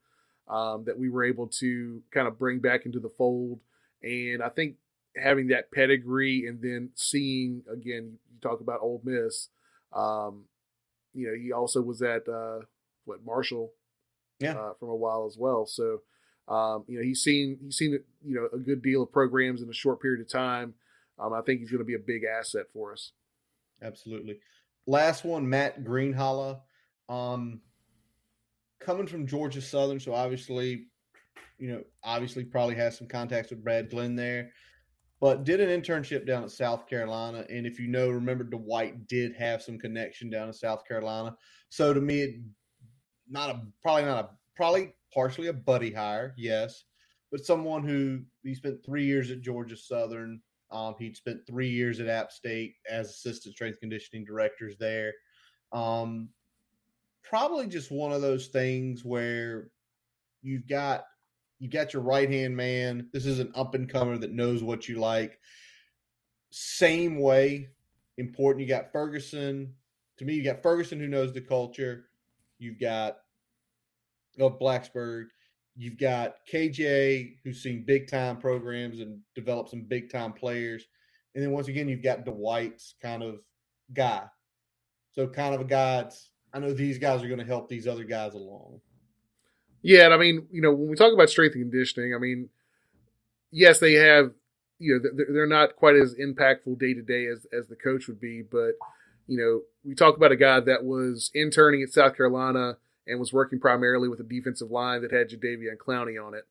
um, 0.48 0.84
that 0.86 0.98
we 0.98 1.10
were 1.10 1.24
able 1.24 1.48
to 1.48 2.02
kind 2.12 2.28
of 2.28 2.40
bring 2.40 2.60
back 2.60 2.86
into 2.86 3.00
the 3.00 3.10
fold. 3.10 3.60
And 4.04 4.42
I 4.42 4.50
think 4.50 4.76
having 5.16 5.48
that 5.48 5.72
pedigree 5.72 6.48
and 6.48 6.62
then 6.62 6.90
seeing 6.96 7.64
again, 7.72 8.18
you 8.32 8.40
talk 8.42 8.62
about 8.62 8.82
Ole 8.82 9.02
Miss. 9.04 9.50
Um, 9.94 10.46
you 11.14 11.28
know, 11.28 11.34
he 11.36 11.52
also 11.52 11.82
was 11.82 12.02
at 12.02 12.28
uh, 12.28 12.60
what 13.06 13.26
Marshall, 13.26 13.74
yeah, 14.40 14.54
uh, 14.54 14.74
from 14.80 14.90
a 14.90 14.96
while 14.96 15.26
as 15.26 15.38
well. 15.38 15.66
So, 15.66 16.02
um, 16.48 16.86
you 16.88 16.98
know, 16.98 17.04
he's 17.04 17.22
seen 17.22 17.58
he's 17.62 17.78
seen 17.78 18.00
you 18.26 18.36
know 18.36 18.48
a 18.54 18.58
good 18.58 18.82
deal 18.82 19.04
of 19.04 19.12
programs 19.12 19.62
in 19.62 19.70
a 19.70 19.74
short 19.74 20.02
period 20.02 20.22
of 20.22 20.30
time. 20.30 20.74
Um, 21.20 21.34
I 21.34 21.42
think 21.42 21.60
he's 21.60 21.70
going 21.70 21.80
to 21.80 21.86
be 21.86 21.96
a 21.96 22.00
big 22.00 22.24
asset 22.24 22.66
for 22.74 22.94
us. 22.94 23.12
Absolutely. 23.82 24.40
Last 24.88 25.24
one, 25.24 25.48
Matt 25.50 25.84
Greenhalgh. 25.84 26.60
Um, 27.10 27.62
coming 28.80 29.08
from 29.08 29.28
Georgia 29.28 29.62
Southern, 29.62 30.00
so 30.00 30.14
obviously, 30.14 30.88
you 31.62 31.72
know, 31.72 31.84
obviously 32.04 32.44
probably 32.44 32.74
has 32.76 32.98
some 32.98 33.08
contacts 33.08 33.52
with 33.52 33.64
Brad 33.64 33.92
Glenn 33.92 34.16
there, 34.16 34.52
but 35.20 35.44
did 35.44 35.62
an 35.62 35.70
internship 35.70 36.26
down 36.26 36.44
at 36.44 36.50
South 36.50 36.90
Carolina. 36.90 37.46
And 37.52 37.68
if 37.68 37.80
you 37.80 37.88
know, 37.88 38.10
remember 38.10 38.44
Dwight 38.44 39.08
did 39.08 39.36
have 39.36 39.62
some 39.62 39.78
connection 39.78 40.32
down 40.32 40.48
in 40.48 40.54
South 40.54 40.84
Carolina. 40.88 41.38
So 41.70 41.94
to 41.94 42.02
me, 42.02 42.22
it, 42.22 42.36
not 43.30 43.52
a 43.52 43.62
probably 43.84 44.06
not 44.06 44.26
a 44.26 44.30
probably 44.56 44.96
partially 45.14 45.48
a 45.48 45.54
buddy 45.54 45.94
hire, 45.94 46.34
yes, 46.36 46.84
but 47.32 47.46
someone 47.46 47.84
who 47.84 48.22
he 48.44 48.56
spent 48.56 48.84
three 48.84 49.06
years 49.06 49.30
at 49.30 49.42
Georgia 49.42 49.78
Southern. 49.78 50.42
Um, 50.72 50.96
he'd 50.98 51.18
spent 51.18 51.46
three 51.46 51.70
years 51.70 52.00
at 52.00 52.08
App 52.08 52.32
State 52.32 52.76
as 52.90 53.10
assistant 53.10 53.54
strength 53.54 53.80
conditioning 53.82 54.26
directors 54.26 54.78
there. 54.80 55.14
Um, 55.74 56.30
probably 57.24 57.68
just 57.68 57.92
one 57.92 58.14
of 58.14 58.22
those 58.22 58.48
things 58.48 59.06
where 59.06 59.70
you've 60.42 60.68
got 60.68 61.04
you 61.62 61.70
got 61.70 61.94
your 61.94 62.02
right 62.02 62.28
hand 62.28 62.58
man. 62.58 63.08
This 63.14 63.28
is 63.28 63.38
an 63.38 63.52
up 63.54 63.76
and 63.76 63.88
comer 63.88 64.18
that 64.18 64.34
knows 64.34 64.64
what 64.64 64.90
you 64.90 65.00
like. 65.00 65.40
Same 66.50 67.20
way, 67.20 67.68
important. 68.18 68.64
You 68.64 68.68
got 68.68 68.92
Ferguson. 68.92 69.76
To 70.18 70.26
me, 70.26 70.34
you 70.34 70.44
got 70.44 70.64
Ferguson 70.64 71.00
who 71.00 71.08
knows 71.08 71.32
the 71.32 71.40
culture. 71.40 72.06
You've 72.58 72.80
got 72.80 73.20
of 74.40 74.60
Blacksburg. 74.60 75.26
You've 75.76 76.00
got 76.00 76.38
KJ 76.52 77.36
who's 77.44 77.62
seen 77.62 77.86
big 77.86 78.10
time 78.10 78.38
programs 78.38 79.00
and 79.00 79.20
developed 79.36 79.70
some 79.70 79.84
big 79.84 80.12
time 80.12 80.34
players. 80.34 80.84
And 81.36 81.44
then 81.44 81.52
once 81.52 81.68
again, 81.68 81.88
you've 81.88 82.02
got 82.02 82.26
Dwight's 82.26 82.96
kind 83.04 83.22
of 83.22 83.36
guy. 83.94 84.24
So 85.12 85.28
kind 85.28 85.54
of 85.54 85.62
a 85.62 85.66
guy. 85.66 86.10
I 86.56 86.58
know 86.58 86.74
these 86.74 86.98
guys 86.98 87.22
are 87.22 87.28
going 87.28 87.40
to 87.40 87.46
help 87.46 87.70
these 87.70 87.88
other 87.88 88.04
guys 88.04 88.34
along. 88.34 88.82
Yeah, 89.82 90.06
and 90.06 90.14
I 90.14 90.18
mean, 90.18 90.48
you 90.52 90.62
know, 90.62 90.72
when 90.74 90.90
we 90.90 90.96
talk 90.96 91.14
about 91.14 91.30
strength 91.30 91.56
and 91.56 91.64
conditioning, 91.64 92.14
I 92.14 92.20
mean, 92.20 92.50
yes, 93.52 93.80
they 93.80 93.94
have, 93.94 94.32
you 94.80 95.00
know, 95.04 95.24
they're 95.34 95.48
not 95.48 95.76
quite 95.76 95.96
as 95.96 96.16
impactful 96.16 96.80
day 96.80 96.94
to 96.94 97.02
day 97.02 97.28
as 97.28 97.46
as 97.58 97.68
the 97.68 97.76
coach 97.76 98.08
would 98.08 98.20
be, 98.20 98.42
but 98.42 98.74
you 99.28 99.38
know, 99.38 99.62
we 99.84 99.96
talk 99.96 100.18
about 100.18 100.32
a 100.32 100.36
guy 100.36 100.60
that 100.60 100.84
was 100.84 101.32
interning 101.34 101.82
at 101.84 101.90
South 101.90 102.18
Carolina 102.18 102.78
and 103.08 103.20
was 103.20 103.32
working 103.32 103.60
primarily 103.60 104.10
with 104.10 104.20
a 104.20 104.24
defensive 104.24 104.72
line 104.72 105.02
that 105.02 105.12
had 105.12 105.30
Jadeveon 105.30 105.78
Clowney 105.78 106.24
on 106.24 106.34
it. 106.34 106.46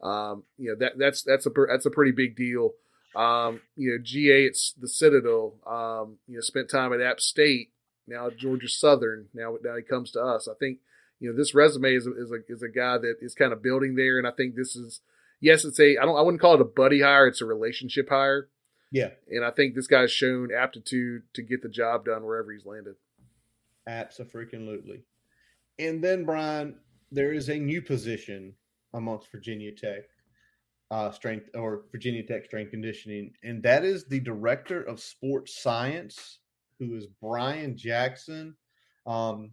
Um, 0.00 0.44
you 0.56 0.70
know 0.70 0.76
that 0.78 0.98
that's 0.98 1.22
that's 1.22 1.46
a 1.46 1.50
that's 1.68 1.86
a 1.86 1.90
pretty 1.90 2.12
big 2.12 2.36
deal. 2.36 2.72
Um, 3.16 3.60
you 3.76 3.90
know, 3.90 3.98
GA 4.02 4.44
it's 4.44 4.72
the 4.78 4.88
Citadel. 4.88 5.54
Um, 5.66 6.18
you 6.28 6.34
know, 6.36 6.40
spent 6.40 6.70
time 6.70 6.92
at 6.92 7.00
App 7.00 7.20
State. 7.20 7.70
Now 8.06 8.30
Georgia 8.30 8.68
Southern. 8.68 9.26
Now 9.34 9.56
now 9.62 9.76
he 9.76 9.82
comes 9.82 10.12
to 10.12 10.22
us. 10.22 10.48
I 10.48 10.54
think 10.58 10.78
you 11.20 11.30
know 11.30 11.36
this 11.36 11.54
resume 11.54 11.94
is 11.94 12.06
a, 12.06 12.12
is 12.12 12.30
a 12.30 12.52
is 12.52 12.62
a 12.62 12.68
guy 12.68 12.98
that 12.98 13.16
is 13.20 13.34
kind 13.34 13.52
of 13.52 13.62
building 13.62 13.94
there, 13.96 14.18
and 14.18 14.26
I 14.26 14.30
think 14.30 14.54
this 14.54 14.76
is 14.76 15.00
yes, 15.40 15.64
it's 15.64 15.80
a 15.80 15.96
I 15.98 16.04
don't 16.04 16.16
I 16.16 16.22
wouldn't 16.22 16.40
call 16.40 16.54
it 16.54 16.60
a 16.60 16.64
buddy 16.64 17.02
hire. 17.02 17.26
It's 17.26 17.40
a 17.40 17.46
relationship 17.46 18.08
hire. 18.08 18.48
Yeah, 18.90 19.10
and 19.28 19.44
I 19.44 19.50
think 19.50 19.74
this 19.74 19.86
guy's 19.86 20.10
shown 20.10 20.48
aptitude 20.52 21.22
to 21.34 21.42
get 21.42 21.62
the 21.62 21.68
job 21.68 22.04
done 22.06 22.24
wherever 22.24 22.52
he's 22.52 22.64
landed. 22.64 22.94
Absolutely. 23.86 25.04
And 25.78 26.02
then, 26.02 26.24
Brian, 26.24 26.76
there 27.10 27.32
is 27.32 27.48
a 27.48 27.58
new 27.58 27.80
position 27.80 28.54
amongst 28.92 29.30
Virginia 29.30 29.72
Tech 29.72 30.04
uh, 30.90 31.10
strength 31.10 31.48
or 31.54 31.82
Virginia 31.92 32.22
Tech 32.22 32.44
strength 32.44 32.70
conditioning, 32.70 33.32
and 33.42 33.62
that 33.62 33.84
is 33.84 34.04
the 34.04 34.20
director 34.20 34.82
of 34.82 35.00
sports 35.00 35.62
science, 35.62 36.38
who 36.78 36.96
is 36.96 37.06
Brian 37.20 37.76
Jackson. 37.76 38.54
Um, 39.06 39.52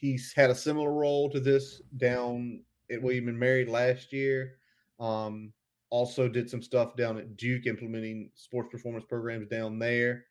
he's 0.00 0.32
had 0.34 0.50
a 0.50 0.54
similar 0.54 0.92
role 0.92 1.30
to 1.30 1.40
this 1.40 1.82
down 1.96 2.62
at 2.90 3.02
William 3.02 3.28
and 3.28 3.38
Mary 3.38 3.64
last 3.64 4.12
year. 4.12 4.56
Um, 5.00 5.52
also 5.90 6.28
did 6.28 6.50
some 6.50 6.62
stuff 6.62 6.96
down 6.96 7.16
at 7.16 7.36
Duke 7.36 7.66
implementing 7.66 8.30
sports 8.34 8.68
performance 8.70 9.04
programs 9.08 9.48
down 9.48 9.78
there. 9.78 10.24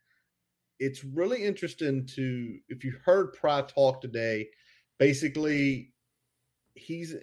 It's 0.80 1.04
really 1.04 1.44
interesting 1.44 2.06
to 2.16 2.58
if 2.68 2.84
you 2.84 2.94
heard 3.06 3.34
Pry 3.34 3.62
talk 3.62 4.02
today 4.02 4.48
basically 5.00 5.94
he's 6.76 7.16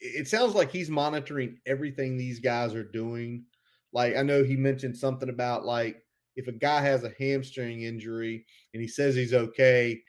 it 0.00 0.28
sounds 0.28 0.54
like 0.54 0.70
he's 0.70 0.90
monitoring 0.90 1.58
everything 1.66 2.16
these 2.16 2.40
guys 2.40 2.74
are 2.74 2.84
doing. 2.84 3.44
Like 3.92 4.16
I 4.16 4.22
know 4.22 4.42
he 4.42 4.56
mentioned 4.56 4.96
something 4.96 5.28
about 5.28 5.64
like 5.64 6.02
if 6.36 6.48
a 6.48 6.52
guy 6.52 6.80
has 6.80 7.04
a 7.04 7.14
hamstring 7.18 7.82
injury 7.82 8.44
and 8.74 8.82
he 8.82 8.88
says 8.88 9.14
he's 9.14 9.32
okay, 9.32 10.02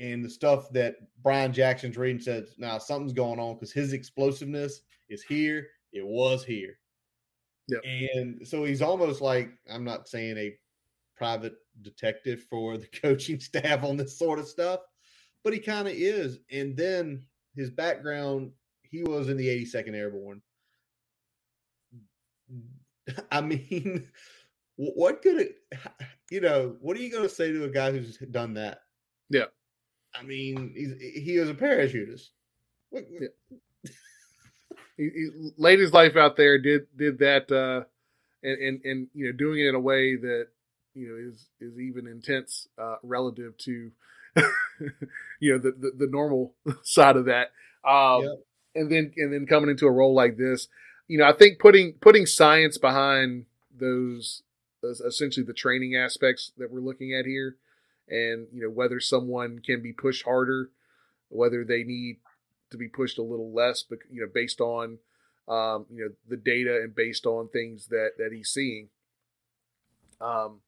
and 0.00 0.24
the 0.24 0.30
stuff 0.30 0.70
that 0.72 0.96
Brian 1.22 1.52
Jackson's 1.52 1.96
reading 1.96 2.20
says 2.20 2.54
now 2.58 2.78
something's 2.78 3.12
going 3.12 3.38
on 3.38 3.54
because 3.54 3.72
his 3.72 3.92
explosiveness 3.92 4.80
is 5.08 5.22
here. 5.22 5.68
It 5.92 6.06
was 6.06 6.44
here. 6.44 6.78
Yep. 7.68 7.82
And 7.84 8.46
so 8.46 8.64
he's 8.64 8.82
almost 8.82 9.20
like 9.20 9.50
I'm 9.70 9.84
not 9.84 10.08
saying 10.08 10.36
a 10.38 10.56
private 11.16 11.54
detective 11.82 12.44
for 12.48 12.78
the 12.78 12.86
coaching 13.02 13.38
staff 13.38 13.84
on 13.84 13.96
this 13.96 14.18
sort 14.18 14.38
of 14.38 14.48
stuff, 14.48 14.80
but 15.44 15.52
he 15.52 15.58
kind 15.58 15.86
of 15.86 15.94
is. 15.94 16.38
And 16.50 16.76
then 16.76 17.24
his 17.54 17.70
background, 17.70 18.52
he 18.82 19.02
was 19.02 19.28
in 19.28 19.36
the 19.36 19.48
82nd 19.48 19.94
Airborne. 19.94 20.40
I 23.30 23.40
mean, 23.40 24.08
what 24.76 25.22
could 25.22 25.40
it, 25.40 25.56
you 26.30 26.40
know, 26.40 26.76
what 26.80 26.96
are 26.96 27.00
you 27.00 27.10
going 27.10 27.28
to 27.28 27.34
say 27.34 27.52
to 27.52 27.64
a 27.64 27.70
guy 27.70 27.92
who's 27.92 28.16
done 28.30 28.54
that? 28.54 28.80
Yeah. 29.28 29.44
I 30.14 30.22
mean, 30.22 30.72
he's, 30.74 31.24
he 31.24 31.38
was 31.38 31.48
a 31.48 31.54
parachutist. 31.54 32.28
What, 32.90 33.04
yeah. 33.10 33.28
he, 34.96 35.04
he, 35.04 35.30
laid 35.56 35.78
his 35.78 35.92
life 35.92 36.16
out 36.16 36.36
there, 36.36 36.58
did 36.58 36.86
did 36.96 37.18
that, 37.18 37.50
uh, 37.50 37.84
and, 38.42 38.58
and 38.58 38.84
and 38.84 39.08
you 39.14 39.26
know, 39.26 39.32
doing 39.32 39.60
it 39.60 39.68
in 39.68 39.74
a 39.74 39.80
way 39.80 40.16
that 40.16 40.48
you 40.94 41.08
know 41.08 41.30
is 41.30 41.46
is 41.60 41.78
even 41.78 42.06
intense 42.06 42.68
uh, 42.78 42.96
relative 43.02 43.56
to 43.58 43.90
you 45.40 45.52
know 45.52 45.58
the, 45.58 45.72
the, 45.72 45.92
the 45.98 46.10
normal 46.10 46.54
side 46.82 47.16
of 47.16 47.26
that. 47.26 47.52
Um. 47.84 48.38
And 48.72 48.88
then 48.88 49.12
and 49.16 49.32
then 49.32 49.46
coming 49.46 49.68
into 49.68 49.86
a 49.86 49.90
role 49.90 50.14
like 50.14 50.36
this, 50.36 50.68
you 51.08 51.18
know, 51.18 51.24
I 51.24 51.32
think 51.32 51.58
putting 51.58 51.94
putting 51.94 52.24
science 52.24 52.78
behind 52.78 53.46
those 53.76 54.44
essentially 54.82 55.44
the 55.44 55.52
training 55.52 55.96
aspects 55.96 56.52
that 56.56 56.70
we're 56.70 56.80
looking 56.80 57.12
at 57.12 57.26
here, 57.26 57.56
and 58.10 58.48
you 58.52 58.62
know 58.62 58.70
whether 58.70 59.00
someone 59.00 59.60
can 59.60 59.82
be 59.82 59.92
pushed 59.92 60.24
harder, 60.24 60.70
whether 61.28 61.64
they 61.64 61.84
need 61.84 62.16
to 62.70 62.76
be 62.76 62.88
pushed 62.88 63.18
a 63.18 63.22
little 63.22 63.52
less, 63.52 63.82
but 63.82 63.98
you 64.10 64.20
know 64.20 64.28
based 64.32 64.60
on 64.60 64.98
um, 65.48 65.86
you 65.90 66.04
know 66.04 66.14
the 66.28 66.36
data 66.36 66.76
and 66.82 66.94
based 66.94 67.26
on 67.26 67.48
things 67.48 67.86
that 67.88 68.12
that 68.18 68.32
he's 68.32 68.50
seeing. 68.50 68.88
Um, 70.20 70.60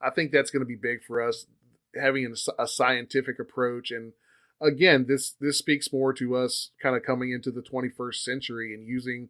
I 0.00 0.10
think 0.10 0.30
that's 0.30 0.50
going 0.50 0.60
to 0.60 0.66
be 0.66 0.76
big 0.76 1.02
for 1.02 1.26
us 1.26 1.46
having 1.94 2.26
a, 2.26 2.62
a 2.62 2.68
scientific 2.68 3.38
approach 3.38 3.90
and 3.90 4.12
again 4.60 5.06
this 5.08 5.34
this 5.40 5.58
speaks 5.58 5.92
more 5.92 6.12
to 6.12 6.36
us 6.36 6.70
kind 6.82 6.96
of 6.96 7.02
coming 7.02 7.32
into 7.32 7.50
the 7.50 7.62
21st 7.62 8.16
century 8.16 8.74
and 8.74 8.86
using 8.86 9.28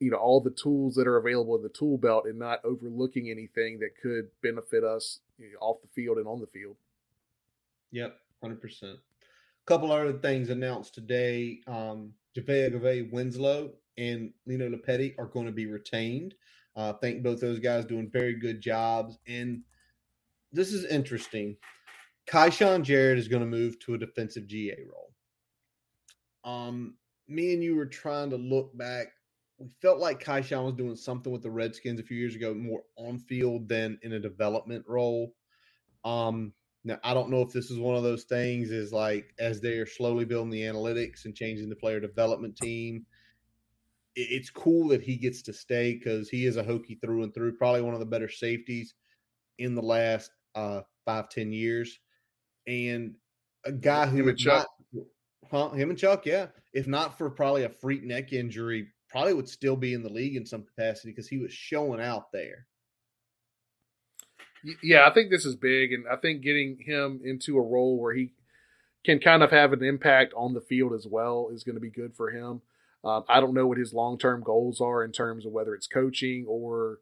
you 0.00 0.10
know 0.10 0.16
all 0.16 0.40
the 0.40 0.50
tools 0.50 0.94
that 0.94 1.06
are 1.06 1.16
available 1.16 1.54
in 1.56 1.62
the 1.62 1.68
tool 1.68 1.98
belt 1.98 2.24
and 2.24 2.38
not 2.38 2.60
overlooking 2.64 3.30
anything 3.30 3.78
that 3.78 3.90
could 4.00 4.28
benefit 4.42 4.82
us 4.82 5.20
you 5.38 5.52
know, 5.52 5.58
off 5.60 5.82
the 5.82 5.88
field 5.88 6.18
and 6.18 6.26
on 6.26 6.40
the 6.40 6.46
field 6.46 6.76
yep 7.94 8.18
100% 8.44 8.82
a 8.82 8.96
couple 9.64 9.90
other 9.90 10.12
things 10.12 10.50
announced 10.50 10.94
today 10.94 11.60
um 11.66 12.12
Javea 12.36 13.10
Winslow 13.12 13.72
and 13.96 14.32
Lino 14.46 14.68
Lepetti 14.68 15.14
are 15.18 15.26
going 15.26 15.46
to 15.46 15.52
be 15.52 15.66
retained. 15.66 16.34
Uh, 16.76 16.92
think 16.94 17.22
both 17.22 17.40
those 17.40 17.60
guys 17.60 17.84
doing 17.84 18.10
very 18.10 18.34
good 18.34 18.60
jobs. 18.60 19.18
And 19.28 19.62
this 20.52 20.72
is 20.72 20.84
interesting. 20.86 21.56
Kyshawn 22.28 22.82
Jarrett 22.82 23.18
is 23.18 23.28
going 23.28 23.42
to 23.42 23.48
move 23.48 23.78
to 23.80 23.94
a 23.94 23.98
defensive 23.98 24.46
GA 24.46 24.76
role. 24.90 25.12
Um, 26.44 26.94
me 27.28 27.54
and 27.54 27.62
you 27.62 27.76
were 27.76 27.86
trying 27.86 28.30
to 28.30 28.36
look 28.36 28.76
back. 28.76 29.08
We 29.58 29.68
felt 29.80 29.98
like 29.98 30.22
Kyshawn 30.22 30.64
was 30.64 30.74
doing 30.74 30.96
something 30.96 31.32
with 31.32 31.42
the 31.42 31.50
Redskins 31.50 32.00
a 32.00 32.02
few 32.02 32.16
years 32.16 32.34
ago, 32.34 32.54
more 32.54 32.82
on 32.96 33.18
field 33.18 33.68
than 33.68 33.98
in 34.02 34.14
a 34.14 34.20
development 34.20 34.84
role. 34.88 35.32
Um, 36.04 36.52
now 36.84 36.98
I 37.02 37.14
don't 37.14 37.30
know 37.30 37.42
if 37.42 37.52
this 37.52 37.70
is 37.70 37.78
one 37.78 37.96
of 37.96 38.02
those 38.02 38.24
things 38.24 38.70
is 38.70 38.92
like 38.92 39.34
as 39.38 39.60
they're 39.60 39.86
slowly 39.86 40.24
building 40.24 40.50
the 40.50 40.62
analytics 40.62 41.24
and 41.24 41.34
changing 41.34 41.68
the 41.68 41.76
player 41.76 42.00
development 42.00 42.56
team. 42.56 43.06
It's 44.16 44.50
cool 44.50 44.88
that 44.88 45.02
he 45.02 45.16
gets 45.16 45.42
to 45.42 45.52
stay 45.52 45.94
because 45.94 46.28
he 46.28 46.46
is 46.46 46.56
a 46.56 46.62
Hokie 46.62 47.00
through 47.00 47.24
and 47.24 47.34
through, 47.34 47.56
probably 47.56 47.80
one 47.82 47.94
of 47.94 48.00
the 48.00 48.06
better 48.06 48.28
safeties 48.28 48.94
in 49.58 49.74
the 49.74 49.82
last 49.82 50.30
uh, 50.54 50.82
five, 51.04 51.28
ten 51.30 51.52
years 51.52 51.98
and 52.66 53.14
a 53.64 53.72
guy 53.72 54.06
who 54.06 54.18
him 54.18 54.28
and 54.28 54.38
Chuck. 54.38 54.68
Not, 54.92 55.06
huh, 55.50 55.70
him 55.70 55.90
and 55.90 55.98
Chuck, 55.98 56.26
yeah. 56.26 56.46
If 56.72 56.86
not 56.86 57.16
for 57.16 57.30
probably 57.30 57.64
a 57.64 57.68
freak 57.68 58.04
neck 58.04 58.32
injury, 58.32 58.88
probably 59.08 59.34
would 59.34 59.48
still 59.48 59.76
be 59.76 59.94
in 59.94 60.02
the 60.02 60.12
league 60.12 60.36
in 60.36 60.46
some 60.46 60.62
capacity 60.62 61.10
because 61.10 61.28
he 61.28 61.38
was 61.38 61.52
showing 61.52 62.00
out 62.00 62.32
there. 62.32 62.66
Yeah, 64.82 65.06
I 65.06 65.12
think 65.12 65.30
this 65.30 65.44
is 65.44 65.56
big, 65.56 65.92
and 65.92 66.06
I 66.08 66.16
think 66.16 66.42
getting 66.42 66.78
him 66.78 67.20
into 67.22 67.58
a 67.58 67.62
role 67.62 67.98
where 67.98 68.14
he 68.14 68.30
can 69.04 69.20
kind 69.20 69.42
of 69.42 69.50
have 69.50 69.72
an 69.72 69.84
impact 69.84 70.32
on 70.34 70.54
the 70.54 70.60
field 70.60 70.94
as 70.94 71.06
well 71.06 71.50
is 71.52 71.64
going 71.64 71.74
to 71.74 71.80
be 71.80 71.90
good 71.90 72.14
for 72.16 72.30
him. 72.30 72.62
Um, 73.04 73.24
I 73.28 73.40
don't 73.40 73.52
know 73.52 73.66
what 73.66 73.76
his 73.76 73.92
long 73.92 74.16
term 74.16 74.42
goals 74.42 74.80
are 74.80 75.04
in 75.04 75.12
terms 75.12 75.44
of 75.44 75.52
whether 75.52 75.74
it's 75.74 75.86
coaching 75.86 76.46
or 76.48 77.00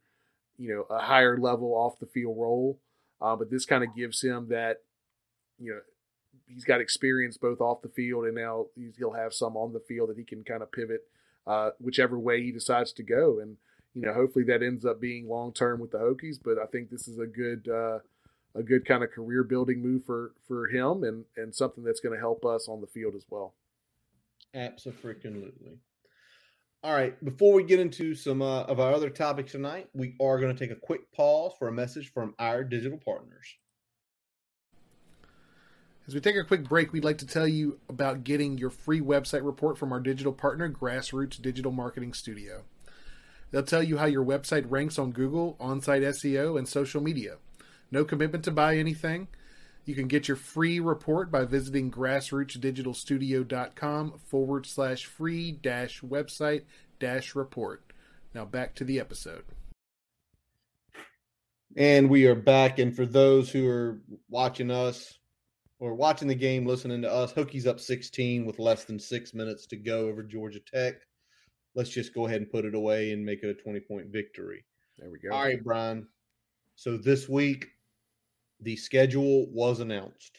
you 0.59 0.75
know 0.75 0.95
a 0.95 1.01
higher 1.03 1.39
level 1.39 1.73
off 1.73 2.01
the 2.01 2.07
field 2.07 2.37
role, 2.37 2.81
uh, 3.21 3.37
but 3.37 3.51
this 3.51 3.65
kind 3.65 3.85
of 3.85 3.95
gives 3.95 4.21
him 4.23 4.49
that 4.49 4.79
you 5.59 5.73
know 5.73 5.81
he's 6.47 6.65
got 6.65 6.81
experience 6.81 7.37
both 7.37 7.61
off 7.61 7.83
the 7.83 7.89
field 7.89 8.25
and 8.25 8.35
now 8.35 8.67
he'll 8.99 9.13
have 9.13 9.33
some 9.33 9.57
on 9.57 9.73
the 9.73 9.83
field 9.87 10.09
that 10.09 10.19
he 10.19 10.25
can 10.25 10.43
kind 10.43 10.63
of 10.63 10.73
pivot 10.73 11.03
uh, 11.47 11.71
whichever 11.79 12.19
way 12.19 12.43
he 12.43 12.53
decides 12.53 12.93
to 12.93 13.03
go 13.03 13.39
and 13.39 13.57
you 13.94 14.02
know 14.02 14.12
hopefully 14.12 14.44
that 14.44 14.62
ends 14.62 14.85
up 14.85 15.01
being 15.01 15.28
long 15.28 15.52
term 15.52 15.81
with 15.81 15.90
the 15.90 15.98
Hokies 15.98 16.39
but 16.43 16.59
I 16.59 16.66
think 16.66 16.90
this 16.90 17.09
is 17.09 17.19
a 17.19 17.27
good 17.27 17.69
uh, 17.69 17.98
a 18.55 18.62
good 18.62 18.86
kind 18.86 19.02
of 19.02 19.10
career 19.10 19.44
building 19.44 19.81
move 19.81 20.05
for 20.05 20.32
for 20.47 20.69
him 20.69 21.05
and 21.05 21.24
and 21.36 21.55
something 21.55 21.85
that's 21.85 22.01
going 22.01 22.14
to 22.14 22.20
help 22.20 22.44
us 22.44 22.69
on 22.69 22.81
the 22.81 22.86
field 22.86 23.14
as 23.14 23.24
well. 23.31 23.55
Absolutely. 24.55 25.78
All 26.85 26.93
right, 26.93 27.24
before 27.24 27.55
we 27.55 27.62
get 27.62 27.78
into 27.78 28.12
some 28.12 28.43
uh, 28.43 28.62
of 28.62 28.81
our 28.81 28.93
other 28.93 29.09
topics 29.09 29.52
tonight, 29.52 29.89
we 29.94 30.16
are 30.20 30.40
going 30.40 30.55
to 30.55 30.59
take 30.59 30.77
a 30.77 30.81
quick 30.81 31.12
pause 31.12 31.52
for 31.56 31.69
a 31.69 31.73
message 31.73 32.12
from 32.12 32.35
our 32.40 32.64
digital 32.64 32.98
partners. 32.98 33.55
As 36.09 36.14
we 36.14 36.20
take 36.20 36.35
a 36.35 36.43
quick 36.43 36.69
break, 36.69 36.93
we'd 36.93 37.05
like 37.05 37.19
to 37.19 37.27
tell 37.27 37.47
you 37.47 37.78
about 37.89 38.24
getting 38.24 38.59
your 38.59 38.70
free 38.70 39.01
website 39.01 39.44
report 39.44 39.78
from 39.78 39.93
our 39.93 40.01
digital 40.01 40.32
partner, 40.32 40.69
Grassroots 40.69 41.40
Digital 41.40 41.70
Marketing 41.70 42.12
Studio. 42.12 42.64
They'll 43.53 43.62
tell 43.62 43.83
you 43.83 43.99
how 43.99 44.07
your 44.07 44.24
website 44.24 44.65
ranks 44.69 44.99
on 44.99 45.12
Google, 45.12 45.57
on 45.61 45.83
site 45.83 46.03
SEO, 46.03 46.59
and 46.59 46.66
social 46.66 47.03
media. 47.03 47.37
No 47.91 48.05
commitment 48.05 48.45
to 48.45 48.51
buy 48.51 48.77
anything. 48.77 49.29
You 49.85 49.95
can 49.95 50.09
get 50.09 50.27
your 50.27 50.39
free 50.39 50.81
report 50.81 51.31
by 51.31 51.45
visiting 51.45 51.91
grassrootsdigitalstudio.com 51.91 54.20
forward 54.27 54.65
slash 54.66 55.05
free 55.05 55.53
dash 55.53 56.01
website 56.01 56.62
dash 56.99 57.35
report. 57.35 57.83
Now 58.35 58.47
back 58.47 58.74
to 58.77 58.85
the 58.85 58.99
episode. 58.99 59.45
And 61.77 62.09
we 62.09 62.27
are 62.27 62.35
back. 62.35 62.79
And 62.79 62.95
for 62.95 63.07
those 63.07 63.51
who 63.51 63.69
are 63.69 64.01
watching 64.31 64.70
us 64.70 65.19
or 65.79 65.95
watching 65.95 66.29
the 66.29 66.35
game, 66.35 66.65
listening 66.65 67.03
to 67.03 67.12
us, 67.12 67.33
Hokies 67.33 67.66
up 67.66 67.81
16 67.81 68.47
with 68.47 68.59
less 68.59 68.85
than 68.85 68.99
six 68.99 69.35
minutes 69.35 69.66
to 69.66 69.77
go 69.77 70.09
over 70.09 70.23
Georgia 70.23 70.61
Tech. 70.61 70.95
Let's 71.74 71.90
just 71.90 72.15
go 72.15 72.27
ahead 72.27 72.40
and 72.40 72.51
put 72.51 72.65
it 72.65 72.74
away 72.74 73.12
and 73.12 73.24
make 73.24 73.43
it 73.43 73.49
a 73.49 73.55
20 73.55 73.81
point 73.81 74.09
victory. 74.09 74.65
There 74.99 75.11
we 75.11 75.19
go. 75.19 75.35
All 75.35 75.43
right, 75.43 75.62
Brian. 75.62 76.07
So 76.77 76.97
this 76.97 77.28
week, 77.28 77.69
the 78.61 78.77
schedule 78.77 79.51
was 79.51 79.81
announced. 79.81 80.39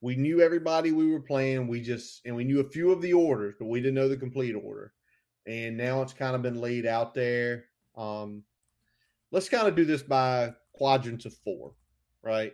We 0.00 0.16
knew 0.16 0.40
everybody 0.40 0.90
we 0.90 1.10
were 1.10 1.20
playing. 1.20 1.68
We 1.68 1.80
just 1.80 2.22
and 2.24 2.34
we 2.34 2.44
knew 2.44 2.60
a 2.60 2.68
few 2.68 2.90
of 2.90 3.00
the 3.00 3.12
orders, 3.12 3.54
but 3.58 3.66
we 3.66 3.80
didn't 3.80 3.94
know 3.94 4.08
the 4.08 4.16
complete 4.16 4.54
order. 4.54 4.92
And 5.46 5.76
now 5.76 6.02
it's 6.02 6.12
kind 6.12 6.34
of 6.34 6.42
been 6.42 6.60
laid 6.60 6.86
out 6.86 7.14
there. 7.14 7.66
Um, 7.96 8.42
let's 9.30 9.48
kind 9.48 9.68
of 9.68 9.76
do 9.76 9.84
this 9.84 10.02
by 10.02 10.54
quadrants 10.72 11.24
of 11.24 11.34
four, 11.44 11.72
right? 12.22 12.52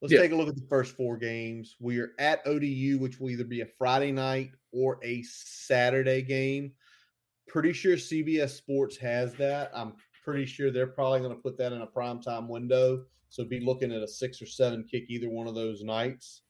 Let's 0.00 0.12
yeah. 0.14 0.20
take 0.20 0.32
a 0.32 0.36
look 0.36 0.48
at 0.48 0.56
the 0.56 0.66
first 0.68 0.96
four 0.96 1.16
games. 1.18 1.76
We 1.78 1.98
are 1.98 2.12
at 2.18 2.46
ODU, 2.46 2.98
which 2.98 3.20
will 3.20 3.30
either 3.30 3.44
be 3.44 3.60
a 3.60 3.66
Friday 3.66 4.12
night 4.12 4.52
or 4.72 4.98
a 5.02 5.22
Saturday 5.22 6.22
game. 6.22 6.72
Pretty 7.50 7.72
sure 7.72 7.96
CBS 7.96 8.50
Sports 8.50 8.96
has 8.98 9.34
that. 9.34 9.72
I'm 9.74 9.94
pretty 10.24 10.46
sure 10.46 10.70
they're 10.70 10.86
probably 10.86 11.18
going 11.18 11.34
to 11.34 11.42
put 11.42 11.58
that 11.58 11.72
in 11.72 11.82
a 11.82 11.86
primetime 11.86 12.46
window. 12.46 13.02
So 13.28 13.44
be 13.44 13.58
looking 13.58 13.90
at 13.90 14.02
a 14.02 14.06
six 14.06 14.40
or 14.40 14.46
seven 14.46 14.84
kick 14.88 15.06
either 15.08 15.28
one 15.28 15.48
of 15.48 15.56
those 15.56 15.82
nights. 15.82 16.42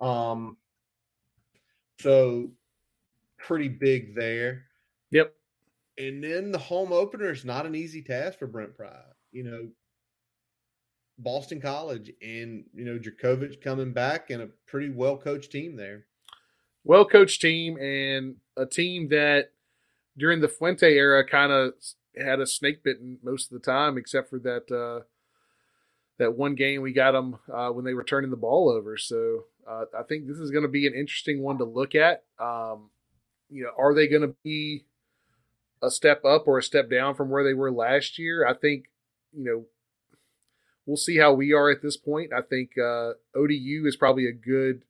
Um, 0.00 0.56
so 2.00 2.50
pretty 3.38 3.68
big 3.68 4.16
there. 4.16 4.64
Yep. 5.12 5.32
And 5.98 6.24
then 6.24 6.50
the 6.50 6.58
home 6.58 6.92
opener 6.92 7.30
is 7.30 7.44
not 7.44 7.64
an 7.64 7.76
easy 7.76 8.02
task 8.02 8.40
for 8.40 8.48
Brent 8.48 8.76
Pry. 8.76 9.00
You 9.30 9.44
know, 9.44 9.68
Boston 11.18 11.60
College 11.60 12.10
and 12.20 12.64
you 12.74 12.84
know 12.84 12.98
Jurkovec 12.98 13.60
coming 13.60 13.92
back 13.92 14.30
and 14.30 14.42
a 14.42 14.48
pretty 14.66 14.90
well 14.90 15.16
coached 15.16 15.52
team 15.52 15.76
there. 15.76 16.06
Well 16.82 17.04
coached 17.04 17.40
team 17.40 17.78
and 17.78 18.34
a 18.56 18.66
team 18.66 19.08
that 19.10 19.50
during 20.16 20.40
the 20.40 20.48
Fuente 20.48 20.94
era 20.94 21.26
kind 21.26 21.52
of 21.52 21.74
had 22.16 22.40
a 22.40 22.46
snake 22.46 22.82
bitten 22.82 23.18
most 23.22 23.50
of 23.50 23.60
the 23.60 23.64
time, 23.64 23.98
except 23.98 24.30
for 24.30 24.38
that 24.40 24.70
uh, 24.70 25.04
that 26.18 26.36
one 26.36 26.54
game 26.54 26.82
we 26.82 26.92
got 26.92 27.12
them 27.12 27.38
uh, 27.52 27.68
when 27.70 27.84
they 27.84 27.94
were 27.94 28.04
turning 28.04 28.30
the 28.30 28.36
ball 28.36 28.70
over. 28.70 28.96
So 28.96 29.44
uh, 29.68 29.84
I 29.98 30.02
think 30.02 30.26
this 30.26 30.38
is 30.38 30.50
going 30.50 30.62
to 30.62 30.68
be 30.68 30.86
an 30.86 30.94
interesting 30.94 31.42
one 31.42 31.58
to 31.58 31.64
look 31.64 31.94
at. 31.94 32.24
Um, 32.38 32.90
you 33.50 33.64
know, 33.64 33.70
are 33.76 33.94
they 33.94 34.06
going 34.06 34.22
to 34.22 34.34
be 34.44 34.84
a 35.82 35.90
step 35.90 36.24
up 36.24 36.46
or 36.46 36.58
a 36.58 36.62
step 36.62 36.90
down 36.90 37.14
from 37.14 37.30
where 37.30 37.44
they 37.44 37.54
were 37.54 37.72
last 37.72 38.18
year? 38.18 38.46
I 38.46 38.54
think 38.54 38.86
you 39.32 39.44
know 39.44 39.64
we'll 40.86 40.96
see 40.96 41.18
how 41.18 41.32
we 41.32 41.52
are 41.52 41.70
at 41.70 41.82
this 41.82 41.96
point. 41.96 42.32
I 42.32 42.42
think 42.42 42.72
uh, 42.78 43.12
ODU 43.34 43.84
is 43.86 43.96
probably 43.96 44.26
a 44.26 44.32
good 44.32 44.84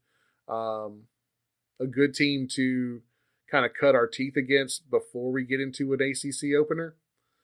um, 0.48 1.05
a 1.80 1.86
good 1.86 2.14
team 2.14 2.48
to 2.52 3.01
kind 3.55 3.64
of 3.64 3.72
cut 3.78 3.94
our 3.94 4.09
teeth 4.09 4.36
against 4.36 4.90
before 4.90 5.31
we 5.31 5.44
get 5.44 5.60
into 5.60 5.93
an 5.93 6.01
ACC 6.01 6.55
opener. 6.59 6.97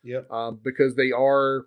Yep. 0.03 0.31
Um, 0.31 0.61
because 0.63 0.97
they 0.97 1.13
are 1.13 1.67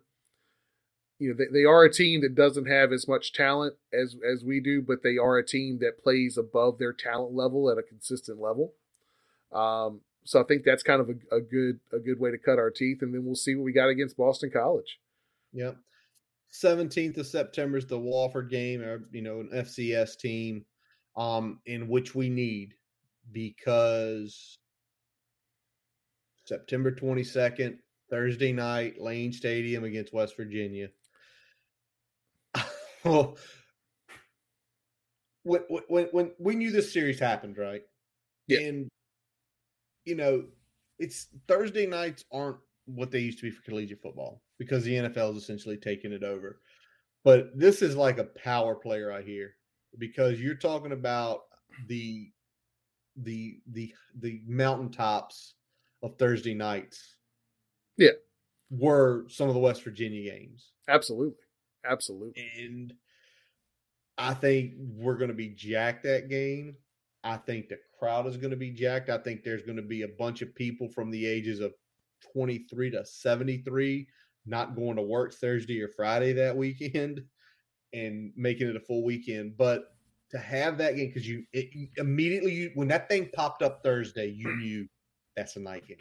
you 1.17 1.29
know 1.29 1.35
they, 1.37 1.59
they 1.59 1.63
are 1.63 1.85
a 1.85 1.93
team 1.93 2.21
that 2.21 2.35
doesn't 2.35 2.65
have 2.65 2.91
as 2.91 3.07
much 3.07 3.31
talent 3.31 3.75
as 3.93 4.17
as 4.29 4.43
we 4.43 4.59
do, 4.59 4.81
but 4.81 5.01
they 5.01 5.17
are 5.17 5.37
a 5.37 5.45
team 5.45 5.79
that 5.79 6.03
plays 6.03 6.37
above 6.37 6.77
their 6.77 6.91
talent 6.91 7.33
level 7.33 7.69
at 7.69 7.77
a 7.77 7.83
consistent 7.83 8.41
level. 8.41 8.73
Um, 9.53 10.01
so 10.25 10.41
I 10.41 10.43
think 10.43 10.63
that's 10.63 10.83
kind 10.83 10.99
of 10.99 11.09
a, 11.09 11.35
a, 11.35 11.41
good 11.41 11.79
a 11.93 11.99
good 11.99 12.19
way 12.19 12.31
to 12.31 12.37
cut 12.37 12.59
our 12.59 12.71
teeth, 12.71 13.01
and 13.01 13.13
then 13.13 13.23
we'll 13.23 13.35
see 13.35 13.55
what 13.55 13.63
we 13.63 13.71
got 13.71 13.89
against 13.89 14.17
Boston 14.17 14.51
College. 14.51 14.99
Yep. 15.53 15.77
17th 16.51 17.17
of 17.17 17.27
September 17.27 17.77
is 17.77 17.85
the 17.85 17.97
Wofford 17.97 18.49
game, 18.49 18.81
or 18.81 19.03
you 19.11 19.21
know, 19.21 19.39
an 19.39 19.49
FCS 19.53 20.17
team, 20.17 20.65
um, 21.15 21.59
in 21.65 21.87
which 21.87 22.13
we 22.13 22.29
need 22.29 22.73
because 23.31 24.57
September 26.45 26.91
22nd, 26.91 27.77
Thursday 28.09 28.51
night, 28.51 28.99
Lane 28.99 29.33
Stadium 29.33 29.83
against 29.83 30.13
West 30.13 30.35
Virginia 30.37 30.89
well, 33.03 33.37
when, 35.43 35.61
when 35.87 36.05
when 36.11 36.31
we 36.39 36.55
knew 36.55 36.71
this 36.71 36.93
series 36.93 37.19
happened, 37.19 37.57
right? 37.57 37.81
Yeah. 38.47 38.59
And 38.61 38.89
you 40.05 40.15
know, 40.15 40.45
it's 40.99 41.27
Thursday 41.47 41.85
nights 41.85 42.23
aren't 42.31 42.57
what 42.85 43.11
they 43.11 43.19
used 43.19 43.39
to 43.39 43.43
be 43.43 43.51
for 43.51 43.63
collegiate 43.63 44.01
football 44.01 44.41
because 44.59 44.83
the 44.83 44.93
NFL 44.93 45.31
is 45.31 45.43
essentially 45.43 45.77
taking 45.77 46.11
it 46.11 46.23
over. 46.23 46.59
But 47.23 47.57
this 47.57 47.81
is 47.81 47.95
like 47.95 48.17
a 48.17 48.25
power 48.25 48.75
play 48.75 49.01
right 49.01 49.25
here 49.25 49.55
because 49.97 50.41
you're 50.41 50.55
talking 50.55 50.91
about 50.91 51.41
the 51.87 52.29
the 53.15 53.59
the 53.71 53.93
the 54.19 54.41
mountaintops 54.45 55.55
of 56.01 56.17
Thursday 56.17 56.53
nights. 56.53 57.17
Yeah. 57.97 58.11
Were 58.69 59.25
some 59.29 59.47
of 59.47 59.53
the 59.53 59.59
West 59.59 59.83
Virginia 59.83 60.31
games. 60.31 60.71
Absolutely. 60.87 61.35
Absolutely. 61.85 62.45
And 62.57 62.93
I 64.17 64.33
think 64.33 64.73
we're 64.77 65.17
going 65.17 65.29
to 65.29 65.35
be 65.35 65.49
jacked 65.49 66.03
that 66.03 66.29
game. 66.29 66.75
I 67.23 67.37
think 67.37 67.69
the 67.69 67.77
crowd 67.97 68.27
is 68.27 68.37
going 68.37 68.51
to 68.51 68.57
be 68.57 68.71
jacked. 68.71 69.09
I 69.09 69.17
think 69.17 69.43
there's 69.43 69.63
going 69.63 69.77
to 69.77 69.81
be 69.81 70.01
a 70.01 70.07
bunch 70.07 70.41
of 70.41 70.55
people 70.55 70.89
from 70.89 71.11
the 71.11 71.25
ages 71.25 71.59
of 71.59 71.73
23 72.33 72.91
to 72.91 73.05
73 73.05 74.07
not 74.45 74.75
going 74.75 74.95
to 74.97 75.01
work 75.01 75.33
Thursday 75.33 75.81
or 75.81 75.87
Friday 75.87 76.33
that 76.33 76.55
weekend 76.55 77.23
and 77.93 78.31
making 78.35 78.67
it 78.67 78.75
a 78.75 78.81
full 78.81 79.03
weekend. 79.03 79.57
But 79.57 79.92
to 80.33 80.39
have 80.39 80.77
that 80.79 80.95
game, 80.95 81.07
because 81.07 81.27
you 81.27 81.45
it, 81.53 81.69
immediately, 81.97 82.51
you, 82.51 82.71
when 82.75 82.89
that 82.89 83.07
thing 83.07 83.29
popped 83.33 83.61
up 83.61 83.81
Thursday, 83.83 84.27
you 84.27 84.55
knew 84.57 84.87
that's 85.35 85.55
a 85.55 85.59
night 85.59 85.87
game. 85.87 85.97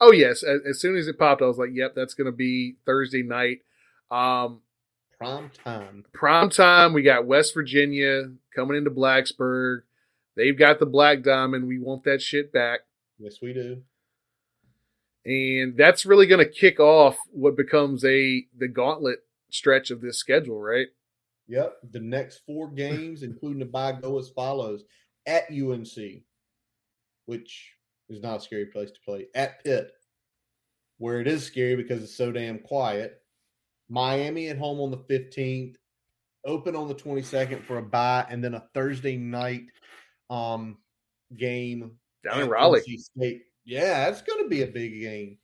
Oh, 0.00 0.12
yes. 0.12 0.42
As, 0.42 0.60
as 0.68 0.80
soon 0.80 0.96
as 0.96 1.06
it 1.06 1.18
popped, 1.18 1.42
I 1.42 1.46
was 1.46 1.58
like, 1.58 1.70
yep, 1.72 1.94
that's 1.94 2.14
going 2.14 2.26
to 2.26 2.32
be 2.32 2.76
Thursday 2.86 3.22
night. 3.22 3.58
Um, 4.10 4.60
Prime 5.18 5.50
time. 5.64 6.04
Prime 6.12 6.50
time. 6.50 6.92
We 6.92 7.02
got 7.02 7.26
West 7.26 7.54
Virginia 7.54 8.24
coming 8.54 8.76
into 8.76 8.90
Blacksburg. 8.90 9.82
They've 10.36 10.58
got 10.58 10.80
the 10.80 10.86
Black 10.86 11.22
Diamond. 11.22 11.68
We 11.68 11.78
want 11.78 12.04
that 12.04 12.20
shit 12.20 12.52
back. 12.52 12.80
Yes, 13.18 13.36
we 13.40 13.52
do. 13.52 13.82
And 15.24 15.76
that's 15.76 16.04
really 16.04 16.26
going 16.26 16.44
to 16.44 16.50
kick 16.50 16.80
off 16.80 17.16
what 17.30 17.56
becomes 17.56 18.04
a 18.04 18.46
the 18.56 18.68
gauntlet 18.68 19.20
stretch 19.48 19.90
of 19.90 20.00
this 20.00 20.18
schedule, 20.18 20.60
right? 20.60 20.88
Yep. 21.48 21.76
The 21.90 22.00
next 22.00 22.42
four 22.46 22.70
games, 22.70 23.22
including 23.22 23.58
the 23.58 23.66
bye, 23.66 23.92
go 23.92 24.18
as 24.18 24.30
follows: 24.30 24.84
at 25.26 25.50
UNC, 25.50 26.22
which 27.26 27.72
is 28.08 28.22
not 28.22 28.38
a 28.38 28.40
scary 28.40 28.66
place 28.66 28.90
to 28.90 29.00
play. 29.04 29.26
At 29.34 29.62
Pitt, 29.64 29.92
where 30.98 31.20
it 31.20 31.26
is 31.26 31.44
scary 31.44 31.76
because 31.76 32.02
it's 32.02 32.16
so 32.16 32.32
damn 32.32 32.58
quiet 32.58 33.20
Miami 33.88 34.48
at 34.48 34.58
home 34.58 34.80
on 34.80 34.90
the 34.90 34.98
15th, 34.98 35.76
open 36.44 36.76
on 36.76 36.88
the 36.88 36.94
22nd 36.94 37.62
for 37.64 37.78
a 37.78 37.82
bye, 37.82 38.26
and 38.28 38.42
then 38.42 38.54
a 38.54 38.64
Thursday 38.74 39.16
night 39.16 39.66
um, 40.30 40.78
game 41.36 41.92
Down 42.24 42.40
in 42.40 42.48
Raleigh. 42.48 42.80
State. 42.80 43.42
Yeah, 43.64 44.08
it's 44.08 44.22
going 44.22 44.42
to 44.42 44.48
be 44.48 44.62
a 44.62 44.66
big 44.66 45.00
game. 45.00 45.38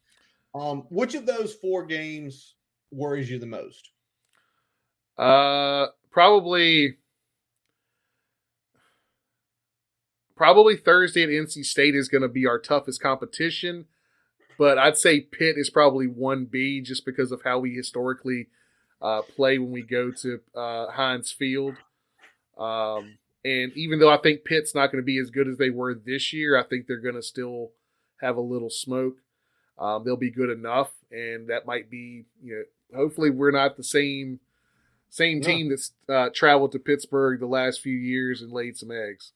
Um, 0.55 0.85
which 0.90 1.14
of 1.14 1.27
those 1.27 1.55
four 1.55 1.86
games 1.86 2.56
worries 2.90 3.31
you 3.31 3.39
the 3.39 3.47
most? 3.47 3.90
Uh, 5.20 5.88
probably, 6.10 6.97
probably 10.34 10.76
Thursday 10.76 11.22
at 11.22 11.28
NC 11.28 11.62
State 11.66 11.94
is 11.94 12.09
going 12.09 12.22
to 12.22 12.28
be 12.28 12.47
our 12.47 12.59
toughest 12.59 13.02
competition. 13.02 13.84
But 14.56 14.78
I'd 14.78 14.97
say 14.97 15.20
Pitt 15.20 15.56
is 15.59 15.68
probably 15.68 16.06
one 16.06 16.47
B 16.47 16.80
just 16.80 17.05
because 17.05 17.32
of 17.32 17.42
how 17.42 17.59
we 17.59 17.74
historically 17.74 18.48
uh, 19.02 19.20
play 19.22 19.59
when 19.59 19.70
we 19.70 19.82
go 19.82 20.10
to 20.10 20.40
uh, 20.55 20.90
Heinz 20.90 21.32
Field. 21.32 21.76
Um, 22.56 23.18
and 23.44 23.72
even 23.74 23.98
though 23.98 24.10
I 24.10 24.16
think 24.18 24.44
Pitt's 24.44 24.74
not 24.74 24.86
going 24.90 25.02
to 25.02 25.06
be 25.06 25.18
as 25.18 25.30
good 25.30 25.48
as 25.48 25.59
they 25.59 25.70
were 25.70 25.94
this 25.94 26.32
year, 26.32 26.59
I 26.59 26.62
think 26.62 26.86
they're 26.86 26.98
going 26.98 27.14
to 27.14 27.22
still 27.22 27.72
have 28.22 28.38
a 28.38 28.42
little 28.42 28.70
smoke. 28.70 29.18
Um, 29.78 30.05
they'll 30.05 30.16
be 30.16 30.30
good 30.30 30.51
enough, 30.51 30.92
and 31.10 31.48
that 31.48 31.66
might 31.66 31.90
be 31.90 32.24
you 32.42 32.55
know. 32.55 32.62
Hopefully, 32.98 33.30
we're 33.30 33.51
not 33.51 33.76
the 33.76 33.84
same 33.84 34.40
same 35.10 35.40
team 35.42 35.68
that's 35.68 35.92
uh, 36.08 36.30
traveled 36.34 36.72
to 36.72 36.78
Pittsburgh 36.78 37.40
the 37.40 37.46
last 37.46 37.80
few 37.82 37.96
years 37.96 38.42
and 38.42 38.50
laid 38.52 38.76
some 38.76 38.90
eggs. 38.90 39.32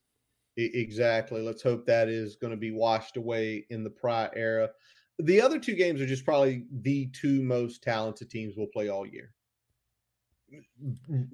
Exactly. 0.57 1.43
Let's 1.43 1.63
hope 1.63 1.85
that 1.87 2.09
is 2.09 2.37
going 2.37 2.53
to 2.53 2.57
be 2.57 2.71
washed 2.71 3.17
away 3.17 3.67
in 3.71 3.83
the 3.85 3.91
Pry 3.91 4.31
era. 4.37 4.71
The 5.19 5.41
other 5.41 5.59
two 5.59 5.75
games 5.75 6.01
are 6.01 6.07
just 6.07 6.25
probably 6.25 6.65
the 6.71 7.07
two 7.13 7.43
most 7.43 7.83
talented 7.83 8.31
teams 8.31 8.55
we'll 8.57 8.67
play 8.69 8.89
all 8.89 9.05
year, 9.07 9.33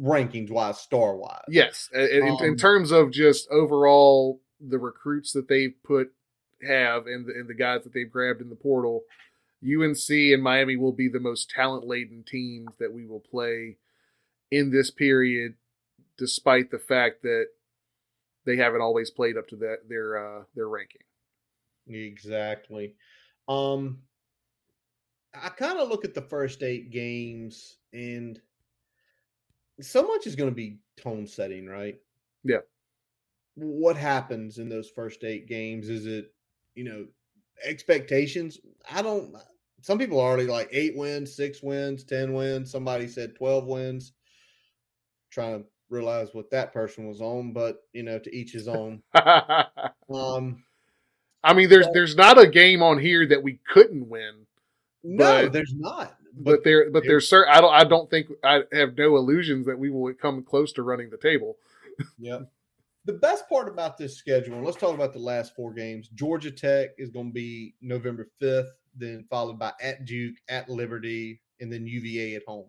rankings 0.00 0.50
wise, 0.50 0.78
star 0.80 1.16
wise. 1.16 1.44
Yes, 1.48 1.88
in, 1.92 2.00
in- 2.00 2.26
in 2.44 2.50
Um, 2.50 2.56
terms 2.56 2.90
of 2.90 3.10
just 3.12 3.48
overall 3.50 4.40
the 4.60 4.78
recruits 4.78 5.32
that 5.32 5.48
they've 5.48 5.74
put 5.82 6.12
have 6.66 7.06
and 7.06 7.26
the, 7.26 7.32
and 7.32 7.48
the 7.48 7.54
guys 7.54 7.84
that 7.84 7.92
they've 7.92 8.10
grabbed 8.10 8.40
in 8.42 8.50
the 8.50 8.56
portal, 8.56 9.02
UNC 9.64 10.08
and 10.10 10.42
Miami 10.42 10.76
will 10.76 10.92
be 10.92 11.08
the 11.08 11.20
most 11.20 11.50
talent 11.50 11.86
laden 11.86 12.22
teams 12.26 12.68
that 12.78 12.92
we 12.92 13.06
will 13.06 13.20
play 13.20 13.76
in 14.50 14.70
this 14.70 14.90
period, 14.90 15.54
despite 16.18 16.70
the 16.70 16.78
fact 16.78 17.22
that 17.22 17.46
they 18.44 18.56
haven't 18.56 18.80
always 18.80 19.10
played 19.10 19.36
up 19.36 19.48
to 19.48 19.56
that 19.56 19.88
their 19.88 20.18
uh, 20.18 20.42
their 20.54 20.68
ranking. 20.68 21.02
Exactly. 21.88 22.94
Um, 23.48 23.98
I 25.34 25.48
kind 25.48 25.78
of 25.78 25.88
look 25.88 26.04
at 26.04 26.14
the 26.14 26.22
first 26.22 26.62
eight 26.62 26.90
games, 26.90 27.76
and 27.92 28.40
so 29.80 30.02
much 30.02 30.26
is 30.26 30.36
going 30.36 30.50
to 30.50 30.54
be 30.54 30.78
tone 30.96 31.26
setting, 31.26 31.66
right? 31.66 31.96
Yeah. 32.44 32.58
What 33.54 33.96
happens 33.96 34.58
in 34.58 34.68
those 34.68 34.90
first 34.90 35.24
eight 35.24 35.46
games? 35.46 35.88
Is 35.88 36.06
it, 36.06 36.32
you 36.74 36.84
know, 36.84 37.06
expectations? 37.64 38.58
I 38.90 39.02
don't. 39.02 39.36
Some 39.82 39.98
people 39.98 40.20
are 40.20 40.28
already 40.28 40.46
like 40.46 40.68
eight 40.72 40.96
wins, 40.96 41.34
six 41.34 41.62
wins, 41.62 42.04
ten 42.04 42.32
wins. 42.32 42.70
Somebody 42.70 43.08
said 43.08 43.36
twelve 43.36 43.66
wins. 43.66 44.12
Trying 45.30 45.62
to 45.62 45.66
realize 45.88 46.28
what 46.32 46.50
that 46.50 46.72
person 46.72 47.06
was 47.08 47.20
on, 47.20 47.52
but 47.52 47.84
you 47.92 48.02
know, 48.02 48.18
to 48.18 48.34
each 48.34 48.52
his 48.52 48.68
own. 48.68 49.02
Um, 50.12 50.64
I 51.44 51.54
mean, 51.54 51.68
there's 51.68 51.86
But- 51.86 51.94
there's 51.94 52.16
not 52.16 52.38
a 52.38 52.46
game 52.48 52.82
on 52.82 52.98
here 52.98 53.26
that 53.28 53.42
we 53.42 53.60
couldn't 53.72 54.08
win, 54.08 54.46
no, 55.04 55.44
But- 55.44 55.52
there's 55.52 55.72
not. 55.74 56.16
but 56.36 56.64
there 56.64 56.90
but 56.90 57.04
there's 57.04 57.28
certain 57.28 57.52
I 57.54 57.60
don't 57.60 57.72
I 57.72 57.84
don't 57.84 58.10
think 58.10 58.26
I 58.44 58.62
have 58.72 58.96
no 58.98 59.16
illusions 59.16 59.66
that 59.66 59.78
we 59.78 59.88
will 59.90 60.12
come 60.14 60.42
close 60.42 60.72
to 60.74 60.82
running 60.82 61.10
the 61.10 61.16
table. 61.16 61.56
Yeah. 62.18 62.40
The 63.06 63.12
best 63.14 63.48
part 63.48 63.68
about 63.68 63.96
this 63.96 64.16
schedule, 64.16 64.56
and 64.56 64.64
let's 64.64 64.76
talk 64.76 64.94
about 64.94 65.12
the 65.14 65.18
last 65.20 65.54
four 65.56 65.72
games. 65.72 66.08
Georgia 66.14 66.50
Tech 66.50 66.90
is 66.98 67.08
going 67.10 67.28
to 67.28 67.32
be 67.32 67.74
November 67.80 68.28
5th, 68.42 68.68
then 68.94 69.24
followed 69.30 69.58
by 69.58 69.72
at 69.80 70.04
Duke, 70.04 70.36
at 70.48 70.68
Liberty, 70.68 71.40
and 71.60 71.72
then 71.72 71.86
UVA 71.86 72.34
at 72.34 72.42
home. 72.46 72.68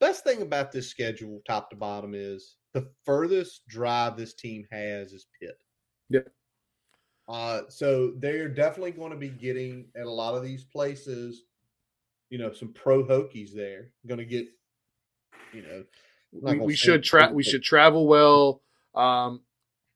Best 0.00 0.24
thing 0.24 0.42
about 0.42 0.70
this 0.72 0.88
schedule, 0.88 1.40
top 1.46 1.70
to 1.70 1.76
bottom, 1.76 2.14
is 2.14 2.56
the 2.74 2.88
furthest 3.04 3.66
drive 3.68 4.16
this 4.16 4.34
team 4.34 4.64
has 4.70 5.12
is 5.12 5.26
Pitt. 5.40 5.58
Yep. 6.10 6.28
Uh, 7.28 7.60
so 7.68 8.12
they're 8.18 8.48
definitely 8.48 8.92
going 8.92 9.10
to 9.10 9.16
be 9.18 9.28
getting 9.28 9.86
at 9.96 10.06
a 10.06 10.10
lot 10.10 10.34
of 10.34 10.42
these 10.42 10.64
places, 10.64 11.42
you 12.30 12.38
know, 12.38 12.52
some 12.52 12.72
pro 12.72 13.04
Hokies 13.04 13.52
there. 13.52 13.92
Going 14.06 14.18
to 14.18 14.24
get, 14.24 14.46
you 15.52 15.62
know, 15.62 15.84
We, 16.32 16.58
we 16.58 16.76
should 16.76 17.02
tra- 17.02 17.26
pro, 17.26 17.34
we 17.34 17.42
should 17.42 17.62
travel 17.62 18.06
well. 18.06 18.62
Um, 18.94 19.42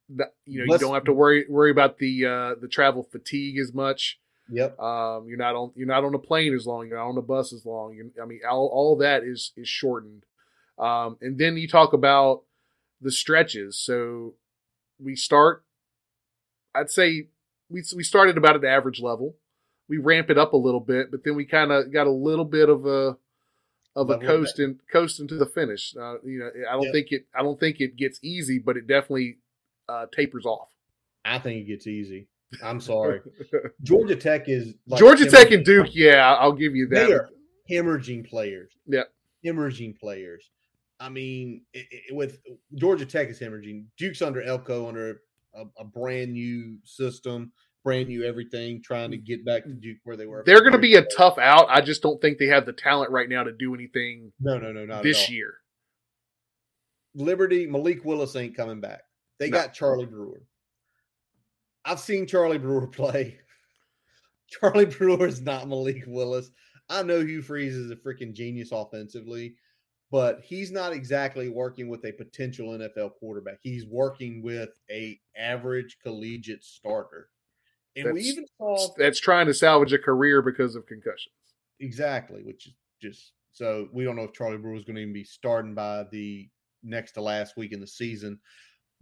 you 0.09 0.19
know, 0.19 0.27
you 0.45 0.67
Let's- 0.69 0.83
don't 0.83 0.95
have 0.95 1.05
to 1.05 1.13
worry 1.13 1.47
worry 1.49 1.71
about 1.71 1.97
the 1.99 2.27
uh, 2.27 2.55
the 2.61 2.69
travel 2.69 3.03
fatigue 3.03 3.59
as 3.59 3.73
much. 3.73 4.19
Yep. 4.53 4.79
Um, 4.79 5.27
you're 5.27 5.39
not 5.39 5.55
on 5.57 5.73
you're 5.75 5.87
not 5.87 6.05
on 6.05 6.15
a 6.15 6.19
plane 6.19 6.55
as 6.55 6.67
long. 6.67 6.87
You're 6.89 6.99
not 6.99 7.09
on 7.09 7.19
a 7.19 7.23
bus 7.23 7.53
as 7.53 7.65
long. 7.65 7.95
you 7.95 8.11
I 8.23 8.27
mean, 8.27 8.41
all, 8.49 8.67
all 8.73 8.97
that 8.99 9.25
is 9.25 9.53
is 9.57 9.69
shortened. 9.69 10.25
Um, 10.79 11.17
and 11.21 11.39
then 11.39 11.57
you 11.57 11.67
talk 11.67 11.93
about 11.93 12.43
the 13.01 13.11
stretches. 13.11 13.79
So 13.79 14.35
we 15.03 15.17
start. 15.17 15.65
I'd 16.75 16.91
say 16.91 17.29
we 17.71 17.83
we 17.97 18.03
started 18.05 18.37
about 18.37 18.55
at 18.57 18.61
the 18.61 18.69
average 18.71 19.01
level. 19.01 19.37
We 19.89 19.99
ramp 19.99 20.31
it 20.31 20.39
up 20.39 20.53
a 20.53 20.57
little 20.57 20.81
bit, 20.81 21.11
but 21.11 21.25
then 21.25 21.35
we 21.35 21.45
kind 21.45 21.73
of 21.73 21.93
got 21.93 22.07
a 22.07 22.11
little 22.13 22.45
bit 22.45 22.69
of 22.69 22.87
a 22.87 23.17
of 23.95 24.09
a 24.11 24.19
coast 24.19 24.59
and 24.59 24.81
coast 24.91 25.21
into 25.21 25.37
the 25.37 25.45
finish. 25.47 25.95
Uh, 25.97 26.15
you 26.25 26.39
know, 26.39 26.51
I 26.69 26.73
don't 26.75 26.85
Yep. 26.85 26.93
think 26.93 27.13
it. 27.13 27.27
I 27.35 27.43
don't 27.43 27.59
think 27.61 27.81
it 27.81 27.97
gets 27.97 28.19
easy, 28.23 28.59
but 28.59 28.77
it 28.77 28.87
definitely 28.87 29.39
uh, 29.89 30.07
tapers 30.15 30.47
off. 30.47 30.69
I 31.25 31.39
think 31.39 31.63
it 31.63 31.65
gets 31.67 31.87
easy. 31.87 32.29
I'm 32.63 32.81
sorry. 32.81 33.21
Georgia 33.83 34.17
Tech 34.17 34.49
is 34.49 34.75
like 34.87 34.99
Georgia 34.99 35.29
Tech 35.29 35.51
and 35.51 35.65
Duke, 35.65 35.95
yeah, 35.95 36.35
I'll 36.35 36.53
give 36.53 36.75
you 36.75 36.89
that. 36.89 37.07
They 37.09 37.13
are 37.13 37.29
hemorrhaging 37.71 38.29
players. 38.29 38.73
Yeah. 38.87 39.05
hemorrhaging 39.45 39.99
players. 39.99 40.51
I 41.01 41.09
mean, 41.09 41.63
i 41.75 41.81
i 41.81 42.15
with 42.15 42.39
Georgia 42.75 43.07
Tech 43.07 43.29
is 43.29 43.41
hemorrhaging. 43.41 43.87
Duke's 43.99 44.23
under 44.23 44.43
Elko 44.43 44.89
under 44.89 45.21
a, 45.55 45.65
a 45.79 45.85
brand 45.85 46.33
new 46.33 46.79
system, 46.85 47.53
brand 47.85 48.09
new 48.09 48.25
everything, 48.25 48.83
trying 48.83 49.11
to 49.11 49.17
get 49.17 49.45
back 49.45 49.65
to 49.65 49.73
Duke 49.73 49.99
where 50.05 50.17
they 50.17 50.27
were. 50.27 50.43
They're 50.47 50.61
going 50.61 50.73
to 50.73 50.79
be 50.79 50.95
a 50.95 51.03
tough 51.03 51.39
out. 51.39 51.67
I 51.69 51.81
just 51.81 52.03
don't 52.03 52.21
think 52.21 52.39
they 52.39 52.47
have 52.47 52.67
the 52.67 52.73
talent 52.73 53.11
right 53.11 53.29
now 53.29 53.43
to 53.43 53.53
do 53.53 53.75
anything 53.75 54.33
no, 54.41 54.59
no, 54.59 54.73
no, 54.73 54.87
not 54.87 55.03
this 55.03 55.29
year. 55.31 55.55
Liberty, 57.15 57.67
Malik 57.67 58.05
Willis 58.05 58.37
ain't 58.37 58.57
coming 58.57 58.81
back. 58.81 59.03
They 59.39 59.51
No. 59.51 59.59
got 59.59 59.75
Charlie 59.75 60.07
Brewer. 60.07 60.43
I've 61.85 62.01
seen 62.01 62.27
Charlie 62.27 62.59
Brewer 62.59 62.87
play. 62.89 63.39
Charlie 64.49 64.87
Brewer 64.87 65.27
is 65.27 65.41
not 65.41 65.69
Malik 65.69 66.05
Willis. 66.07 66.51
I 66.89 67.03
know 67.03 67.21
Hugh 67.21 67.43
Freeze 67.43 67.75
is 67.75 67.91
a 67.91 67.97
freaking 67.97 68.35
genius 68.35 68.71
offensively, 68.71 69.55
but 70.11 70.41
he's 70.45 70.71
not 70.71 70.93
exactly 70.93 71.49
working 71.49 71.89
with 71.89 72.05
a 72.05 72.13
potential 72.13 72.69
NFL 72.69 73.13
quarterback. 73.19 73.59
He's 73.63 73.87
working 73.87 74.43
with 74.43 74.71
a 74.91 75.19
average 75.37 75.97
collegiate 76.03 76.65
starter. 76.65 77.29
And 77.97 78.13
we 78.13 78.23
even 78.23 78.47
saw 78.59 78.89
That's 78.99 79.21
trying 79.21 79.47
to 79.47 79.55
salvage 79.55 79.93
a 79.93 79.99
career 79.99 80.43
because 80.43 80.77
of 80.77 80.87
concussions. 80.87 81.35
Exactly, 81.81 82.43
which 82.43 82.67
is 82.67 82.75
just 83.01 83.33
so 83.53 83.89
we 83.93 84.05
don't 84.05 84.17
know 84.17 84.25
if 84.25 84.33
Charlie 84.33 84.59
Brewer 84.59 84.75
is 84.75 84.85
going 84.85 84.97
to 84.97 85.03
even 85.03 85.15
be 85.15 85.25
starting 85.25 85.75
by 85.75 86.05
the 86.11 86.49
next 86.83 87.13
to 87.13 87.23
last 87.23 87.57
week 87.57 87.73
in 87.73 87.81
the 87.81 87.87
season. 87.87 88.39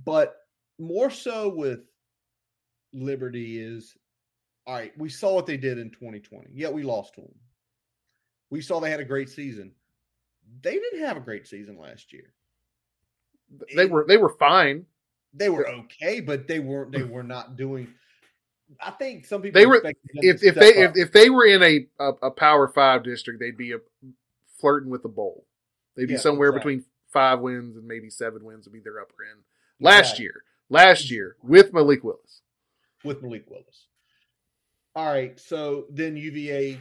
But 0.05 0.37
more 0.79 1.11
so 1.11 1.49
with 1.49 1.81
Liberty 2.93 3.61
is 3.61 3.97
all 4.67 4.75
right, 4.75 4.97
we 4.99 5.09
saw 5.09 5.35
what 5.35 5.47
they 5.47 5.57
did 5.57 5.79
in 5.79 5.91
2020. 5.91 6.51
Yet 6.53 6.73
we 6.73 6.83
lost 6.83 7.15
to 7.15 7.23
them. 7.23 7.35
We 8.51 8.61
saw 8.61 8.79
they 8.81 8.91
had 8.91 9.01
a 9.01 9.05
great 9.05 9.29
season. 9.29 9.73
They 10.63 10.73
didn't 10.75 11.01
have 11.07 11.17
a 11.17 11.21
great 11.21 11.47
season 11.47 11.79
last 11.79 12.13
year. 12.13 12.33
They 13.75 13.87
were 13.87 14.05
they 14.07 14.17
were 14.17 14.29
fine. 14.39 14.87
They 15.35 15.49
were 15.49 15.67
okay, 15.69 16.21
but 16.21 16.47
they 16.49 16.59
weren't 16.59 16.93
they 16.93 17.03
were 17.05 17.23
not 17.23 17.57
doing 17.57 17.89
I 18.81 18.91
think 18.93 19.27
some 19.27 19.43
people 19.43 19.61
They 19.61 19.67
were- 19.67 19.77
expected 19.77 20.11
them 20.15 20.23
to 20.23 20.29
If 20.29 20.43
if 20.45 20.55
they 20.55 20.69
if, 20.77 20.93
if 20.97 21.13
they 21.13 21.31
were 21.31 21.47
in 21.47 21.63
a, 21.63 21.87
a 21.99 22.09
a 22.27 22.31
Power 22.31 22.69
Five 22.69 23.03
district, 23.03 23.41
they'd 23.41 23.57
be 23.57 23.73
a, 23.73 23.79
flirting 24.59 24.91
with 24.91 25.03
the 25.03 25.09
bowl. 25.09 25.47
They'd 25.97 26.07
be 26.07 26.13
Yeah, 26.15 26.19
somewhere 26.21 26.49
exactly. 26.51 26.77
between 26.77 26.91
five 27.13 27.41
wins 27.41 27.77
and 27.77 27.87
maybe 27.87 28.11
seven 28.11 28.45
wins 28.45 28.67
would 28.67 28.73
be 28.73 28.81
their 28.81 29.01
upper 29.01 29.15
end. 29.29 29.41
Last 29.81 30.01
Exactly. 30.11 30.25
year, 30.25 30.45
last 30.69 31.11
year 31.11 31.37
with 31.43 31.73
Malik 31.73 32.05
Willis. 32.05 32.43
With 33.05 33.23
Malik 33.23 33.45
Willis. 33.49 33.87
All 34.95 35.07
right, 35.07 35.39
so 35.39 35.87
then 35.91 36.17
UVA, 36.17 36.79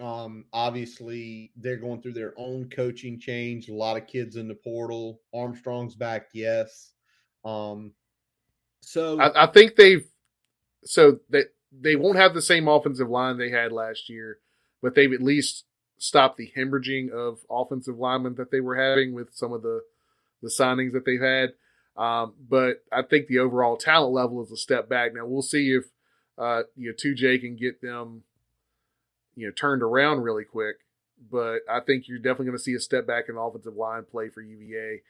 um, 0.00 0.44
obviously 0.52 1.52
they're 1.56 1.76
going 1.76 2.02
through 2.02 2.14
their 2.14 2.34
own 2.36 2.68
coaching 2.68 3.20
change. 3.20 3.68
A 3.68 3.74
lot 3.74 3.96
of 3.96 4.06
kids 4.06 4.36
in 4.36 4.48
the 4.48 4.54
portal. 4.54 5.20
Armstrong's 5.32 5.94
back, 5.94 6.26
yes. 6.34 6.92
Um, 7.44 7.92
so 8.80 9.20
I, 9.20 9.44
I 9.44 9.46
think 9.46 9.76
they've 9.76 10.06
so 10.84 11.20
they 11.30 11.44
they 11.72 11.96
won't 11.96 12.16
have 12.18 12.34
the 12.34 12.42
same 12.42 12.68
offensive 12.68 13.08
line 13.08 13.38
they 13.38 13.50
had 13.50 13.72
last 13.72 14.08
year, 14.08 14.38
but 14.82 14.94
they've 14.94 15.12
at 15.12 15.22
least 15.22 15.64
stopped 15.98 16.36
the 16.36 16.52
hemorrhaging 16.56 17.10
of 17.10 17.38
offensive 17.50 17.98
linemen 17.98 18.34
that 18.34 18.50
they 18.50 18.60
were 18.60 18.76
having 18.76 19.14
with 19.14 19.34
some 19.34 19.52
of 19.52 19.62
the 19.62 19.80
the 20.42 20.48
signings 20.48 20.92
that 20.92 21.04
they've 21.04 21.20
had. 21.20 21.50
Um, 21.96 22.34
but 22.48 22.84
I 22.92 23.02
think 23.02 23.26
the 23.26 23.38
overall 23.38 23.76
talent 23.76 24.12
level 24.12 24.42
is 24.42 24.52
a 24.52 24.56
step 24.56 24.88
back. 24.88 25.14
Now 25.14 25.26
we'll 25.26 25.42
see 25.42 25.70
if 25.72 25.84
uh, 26.38 26.62
you 26.76 26.88
know 26.88 26.94
2J 26.94 27.40
can 27.40 27.56
get 27.56 27.80
them 27.80 28.22
you 29.34 29.46
know 29.46 29.52
turned 29.52 29.82
around 29.82 30.22
really 30.22 30.44
quick. 30.44 30.76
But 31.30 31.60
I 31.70 31.80
think 31.80 32.08
you're 32.08 32.18
definitely 32.18 32.46
going 32.46 32.58
to 32.58 32.62
see 32.62 32.74
a 32.74 32.80
step 32.80 33.06
back 33.06 33.28
in 33.28 33.36
offensive 33.36 33.74
line 33.76 34.04
play 34.04 34.28
for 34.28 34.42
UVA. 34.42 35.00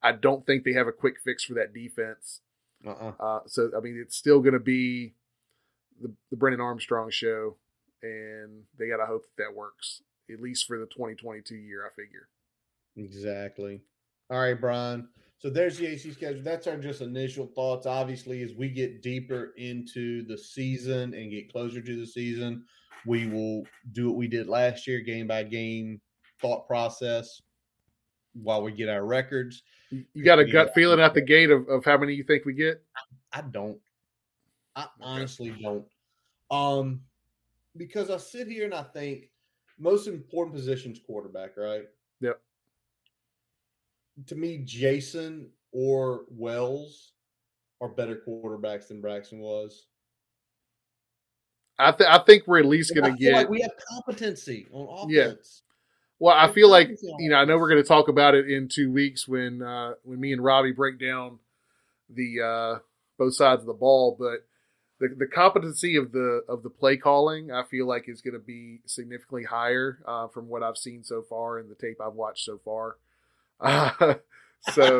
I 0.00 0.12
don't 0.12 0.46
think 0.46 0.62
they 0.62 0.74
have 0.74 0.86
a 0.86 0.92
quick 0.92 1.14
fix 1.24 1.42
for 1.42 1.54
that 1.54 1.74
defense. 1.74 2.40
Uh-uh. 2.86 3.12
Uh, 3.18 3.40
so 3.46 3.70
I 3.76 3.80
mean, 3.80 3.98
it's 4.00 4.16
still 4.16 4.40
going 4.40 4.52
to 4.52 4.60
be 4.60 5.14
the 6.00 6.12
the 6.30 6.36
Brennan 6.36 6.60
Armstrong 6.60 7.10
show, 7.10 7.56
and 8.02 8.64
they 8.78 8.88
got 8.88 8.98
to 8.98 9.06
hope 9.06 9.22
that 9.22 9.42
that 9.42 9.56
works 9.56 10.02
at 10.30 10.40
least 10.40 10.66
for 10.66 10.78
the 10.78 10.86
2022 10.86 11.56
year. 11.56 11.84
I 11.84 11.90
figure. 11.90 12.28
Exactly. 12.96 13.82
All 14.30 14.40
right, 14.40 14.60
Brian. 14.60 15.08
So 15.38 15.50
there's 15.50 15.76
the 15.76 15.86
AC 15.86 16.12
schedule. 16.12 16.42
That's 16.42 16.66
our 16.66 16.76
just 16.76 17.02
initial 17.02 17.46
thoughts. 17.54 17.86
Obviously, 17.86 18.42
as 18.42 18.54
we 18.54 18.70
get 18.70 19.02
deeper 19.02 19.52
into 19.56 20.24
the 20.26 20.36
season 20.36 21.12
and 21.14 21.30
get 21.30 21.52
closer 21.52 21.82
to 21.82 21.96
the 21.96 22.06
season, 22.06 22.64
we 23.04 23.26
will 23.26 23.64
do 23.92 24.08
what 24.08 24.16
we 24.16 24.28
did 24.28 24.48
last 24.48 24.86
year, 24.86 25.00
game 25.00 25.26
by 25.26 25.42
game 25.42 26.00
thought 26.40 26.66
process 26.66 27.42
while 28.42 28.62
we 28.62 28.72
get 28.72 28.88
our 28.88 29.04
records. 29.04 29.62
You, 29.90 30.24
got 30.24 30.38
a 30.38 30.44
gut 30.44 30.74
feeling 30.74 31.00
at 31.00 31.14
the 31.14 31.20
gate 31.20 31.50
of, 31.50 31.68
of 31.68 31.84
how 31.84 31.96
many 31.96 32.14
you 32.14 32.24
think 32.24 32.44
we 32.44 32.54
get? 32.54 32.82
I 33.32 33.42
don't. 33.42 33.78
I 34.74 34.86
honestly 35.00 35.54
don't. 35.62 35.84
Um, 36.50 37.00
because 37.76 38.10
I 38.10 38.16
sit 38.16 38.48
here 38.48 38.64
and 38.64 38.74
I 38.74 38.82
think 38.82 39.30
most 39.78 40.06
important 40.06 40.56
positions 40.56 41.00
quarterback, 41.06 41.56
right? 41.56 41.84
Yep. 42.20 42.40
To 44.26 44.34
me, 44.34 44.62
Jason 44.64 45.50
or 45.72 46.24
Wells 46.30 47.12
are 47.80 47.88
better 47.88 48.22
quarterbacks 48.26 48.88
than 48.88 49.00
Braxton 49.00 49.40
was. 49.40 49.86
I, 51.78 51.92
th- 51.92 52.08
I 52.08 52.18
think 52.18 52.44
we're 52.46 52.60
at 52.60 52.64
least 52.64 52.94
going 52.94 53.12
to 53.12 53.18
get. 53.18 53.34
Like 53.34 53.50
we 53.50 53.60
have 53.60 53.72
competency 53.88 54.66
on 54.72 55.10
offense. 55.10 55.62
Yeah. 55.62 55.62
Well, 56.18 56.34
I 56.34 56.50
feel 56.50 56.70
like 56.70 56.88
you 57.18 57.28
know. 57.28 57.36
I 57.36 57.44
know 57.44 57.58
we're 57.58 57.68
going 57.68 57.82
to 57.82 57.88
talk 57.88 58.08
about 58.08 58.34
it 58.34 58.48
in 58.50 58.68
two 58.68 58.90
weeks 58.90 59.28
when 59.28 59.60
uh, 59.60 59.94
when 60.02 60.18
me 60.18 60.32
and 60.32 60.42
Robbie 60.42 60.72
break 60.72 60.98
down 60.98 61.38
the 62.08 62.40
uh, 62.40 62.78
both 63.18 63.34
sides 63.34 63.60
of 63.60 63.66
the 63.66 63.74
ball, 63.74 64.16
but 64.18 64.46
the 64.98 65.14
the 65.14 65.26
competency 65.26 65.96
of 65.96 66.12
the 66.12 66.42
of 66.48 66.62
the 66.62 66.70
play 66.70 66.96
calling, 66.96 67.52
I 67.52 67.64
feel 67.64 67.86
like 67.86 68.08
is 68.08 68.22
going 68.22 68.32
to 68.32 68.40
be 68.40 68.80
significantly 68.86 69.44
higher 69.44 69.98
uh, 70.06 70.28
from 70.28 70.48
what 70.48 70.62
I've 70.62 70.78
seen 70.78 71.04
so 71.04 71.20
far 71.20 71.58
in 71.58 71.68
the 71.68 71.74
tape 71.74 71.98
I've 72.00 72.14
watched 72.14 72.44
so 72.44 72.58
far. 72.64 72.96
Uh, 73.60 74.14
so 74.72 74.98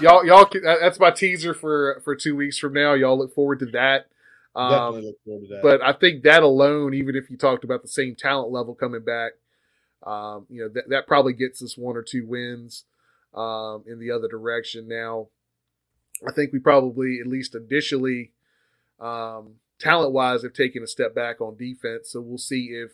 y'all 0.00 0.24
y'all 0.24 0.48
that's 0.80 1.00
my 1.00 1.10
teaser 1.10 1.54
for 1.54 2.00
for 2.04 2.14
two 2.14 2.36
weeks 2.36 2.58
from 2.58 2.72
now. 2.72 2.94
Y'all 2.94 3.18
look 3.18 3.34
forward 3.34 3.58
to 3.60 3.66
that. 3.66 4.06
Um, 4.56 4.94
look 5.00 5.16
forward 5.24 5.48
to 5.48 5.54
that. 5.54 5.62
But 5.62 5.82
I 5.82 5.92
think 5.92 6.22
that 6.22 6.42
alone, 6.42 6.94
even 6.94 7.16
if 7.16 7.30
you 7.30 7.36
talked 7.36 7.64
about 7.64 7.82
the 7.82 7.88
same 7.88 8.14
talent 8.14 8.52
level 8.52 8.74
coming 8.74 9.04
back, 9.04 9.32
um, 10.04 10.46
you 10.48 10.62
know 10.62 10.68
that 10.68 10.88
that 10.90 11.06
probably 11.06 11.32
gets 11.32 11.62
us 11.62 11.76
one 11.76 11.96
or 11.96 12.02
two 12.02 12.26
wins 12.26 12.84
um, 13.34 13.84
in 13.86 13.98
the 13.98 14.10
other 14.10 14.28
direction. 14.28 14.86
Now, 14.88 15.28
I 16.26 16.32
think 16.32 16.52
we 16.52 16.58
probably 16.58 17.18
at 17.20 17.26
least 17.26 17.54
initially, 17.54 18.32
um, 19.00 19.54
talent 19.80 20.12
wise, 20.12 20.42
have 20.42 20.52
taken 20.52 20.82
a 20.82 20.86
step 20.86 21.14
back 21.14 21.40
on 21.40 21.56
defense. 21.56 22.10
So 22.10 22.20
we'll 22.20 22.38
see 22.38 22.66
if 22.66 22.92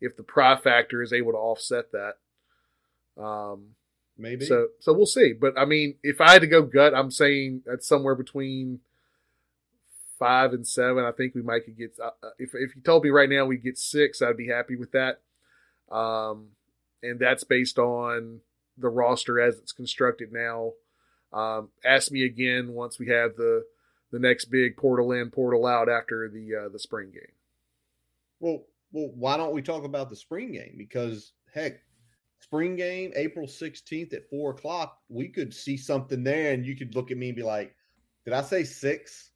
if 0.00 0.16
the 0.16 0.22
pry 0.22 0.56
factor 0.56 1.02
is 1.02 1.12
able 1.12 1.32
to 1.32 1.38
offset 1.38 1.92
that. 1.92 3.22
Um, 3.22 3.74
Maybe. 4.20 4.44
So 4.44 4.68
so 4.78 4.92
we'll 4.92 5.06
see. 5.06 5.32
But 5.32 5.58
I 5.58 5.64
mean, 5.64 5.94
if 6.02 6.20
I 6.20 6.32
had 6.32 6.42
to 6.42 6.46
go 6.46 6.62
gut, 6.62 6.94
I'm 6.94 7.10
saying 7.10 7.62
that's 7.66 7.86
somewhere 7.86 8.14
between 8.14 8.80
five 10.18 10.52
and 10.52 10.66
seven. 10.66 11.04
I 11.04 11.12
think 11.12 11.34
we 11.34 11.42
might 11.42 11.64
could 11.64 11.76
get. 11.76 11.96
Uh, 12.02 12.10
if 12.38 12.50
if 12.54 12.76
you 12.76 12.82
told 12.82 13.02
me 13.02 13.10
right 13.10 13.28
now 13.28 13.46
we 13.46 13.56
get 13.56 13.78
six, 13.78 14.22
I'd 14.22 14.36
be 14.36 14.48
happy 14.48 14.76
with 14.76 14.92
that. 14.92 15.20
Um, 15.90 16.48
and 17.02 17.18
that's 17.18 17.42
based 17.42 17.78
on 17.78 18.40
the 18.78 18.88
roster 18.88 19.40
as 19.40 19.58
it's 19.58 19.72
constructed 19.72 20.32
now. 20.32 20.72
Um, 21.32 21.70
ask 21.84 22.10
me 22.12 22.24
again 22.24 22.72
once 22.72 22.98
we 22.98 23.08
have 23.08 23.36
the 23.36 23.64
the 24.12 24.18
next 24.18 24.46
big 24.46 24.76
portal 24.76 25.12
in, 25.12 25.30
portal 25.30 25.66
out 25.66 25.88
after 25.88 26.28
the 26.28 26.64
uh, 26.66 26.68
the 26.68 26.78
spring 26.78 27.10
game. 27.12 27.32
Well, 28.40 28.64
well, 28.92 29.10
why 29.14 29.36
don't 29.36 29.54
we 29.54 29.62
talk 29.62 29.84
about 29.84 30.10
the 30.10 30.16
spring 30.16 30.52
game? 30.52 30.74
Because 30.76 31.32
heck, 31.54 31.80
spring 32.40 32.76
game, 32.76 33.12
April 33.14 33.46
sixteenth 33.46 34.12
at 34.12 34.28
four 34.28 34.50
o'clock, 34.50 34.98
we 35.08 35.28
could 35.28 35.54
see 35.54 35.76
something 35.76 36.24
there, 36.24 36.52
and 36.52 36.66
you 36.66 36.76
could 36.76 36.94
look 36.94 37.10
at 37.10 37.16
me 37.16 37.28
and 37.28 37.36
be 37.36 37.42
like, 37.42 37.74
"Did 38.24 38.34
I 38.34 38.42
say 38.42 38.64
six? 38.64 39.30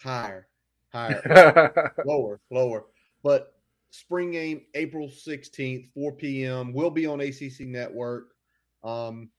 Higher, 0.00 0.48
higher, 0.92 1.94
lower, 2.06 2.40
lower." 2.50 2.86
But 3.22 3.54
spring 3.90 4.32
game, 4.32 4.62
April 4.74 5.08
16th, 5.08 5.92
4 5.94 6.12
p.m. 6.12 6.72
will 6.72 6.90
be 6.90 7.06
on 7.06 7.20
ACC 7.20 7.60
Network. 7.60 8.34
Um, 8.82 9.30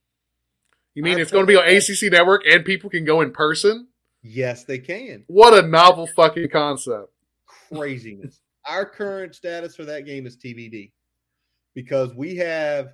you 0.93 1.03
mean 1.03 1.17
I 1.17 1.21
it's 1.21 1.31
going 1.31 1.45
to 1.45 1.47
be 1.47 1.57
on 1.57 1.67
ACC 1.67 2.11
Network 2.11 2.47
and 2.47 2.63
people 2.63 2.89
can 2.89 3.03
go 3.03 3.21
in 3.21 3.31
person? 3.31 3.87
Yes, 4.23 4.63
they 4.63 4.79
can. 4.79 5.23
What 5.27 5.53
a 5.53 5.67
novel 5.67 6.07
fucking 6.15 6.49
concept. 6.49 7.11
Craziness. 7.45 8.39
Our 8.67 8.85
current 8.85 9.35
status 9.35 9.75
for 9.75 9.85
that 9.85 10.05
game 10.05 10.25
is 10.25 10.37
TBD 10.37 10.91
because 11.75 12.15
we 12.15 12.35
have 12.37 12.93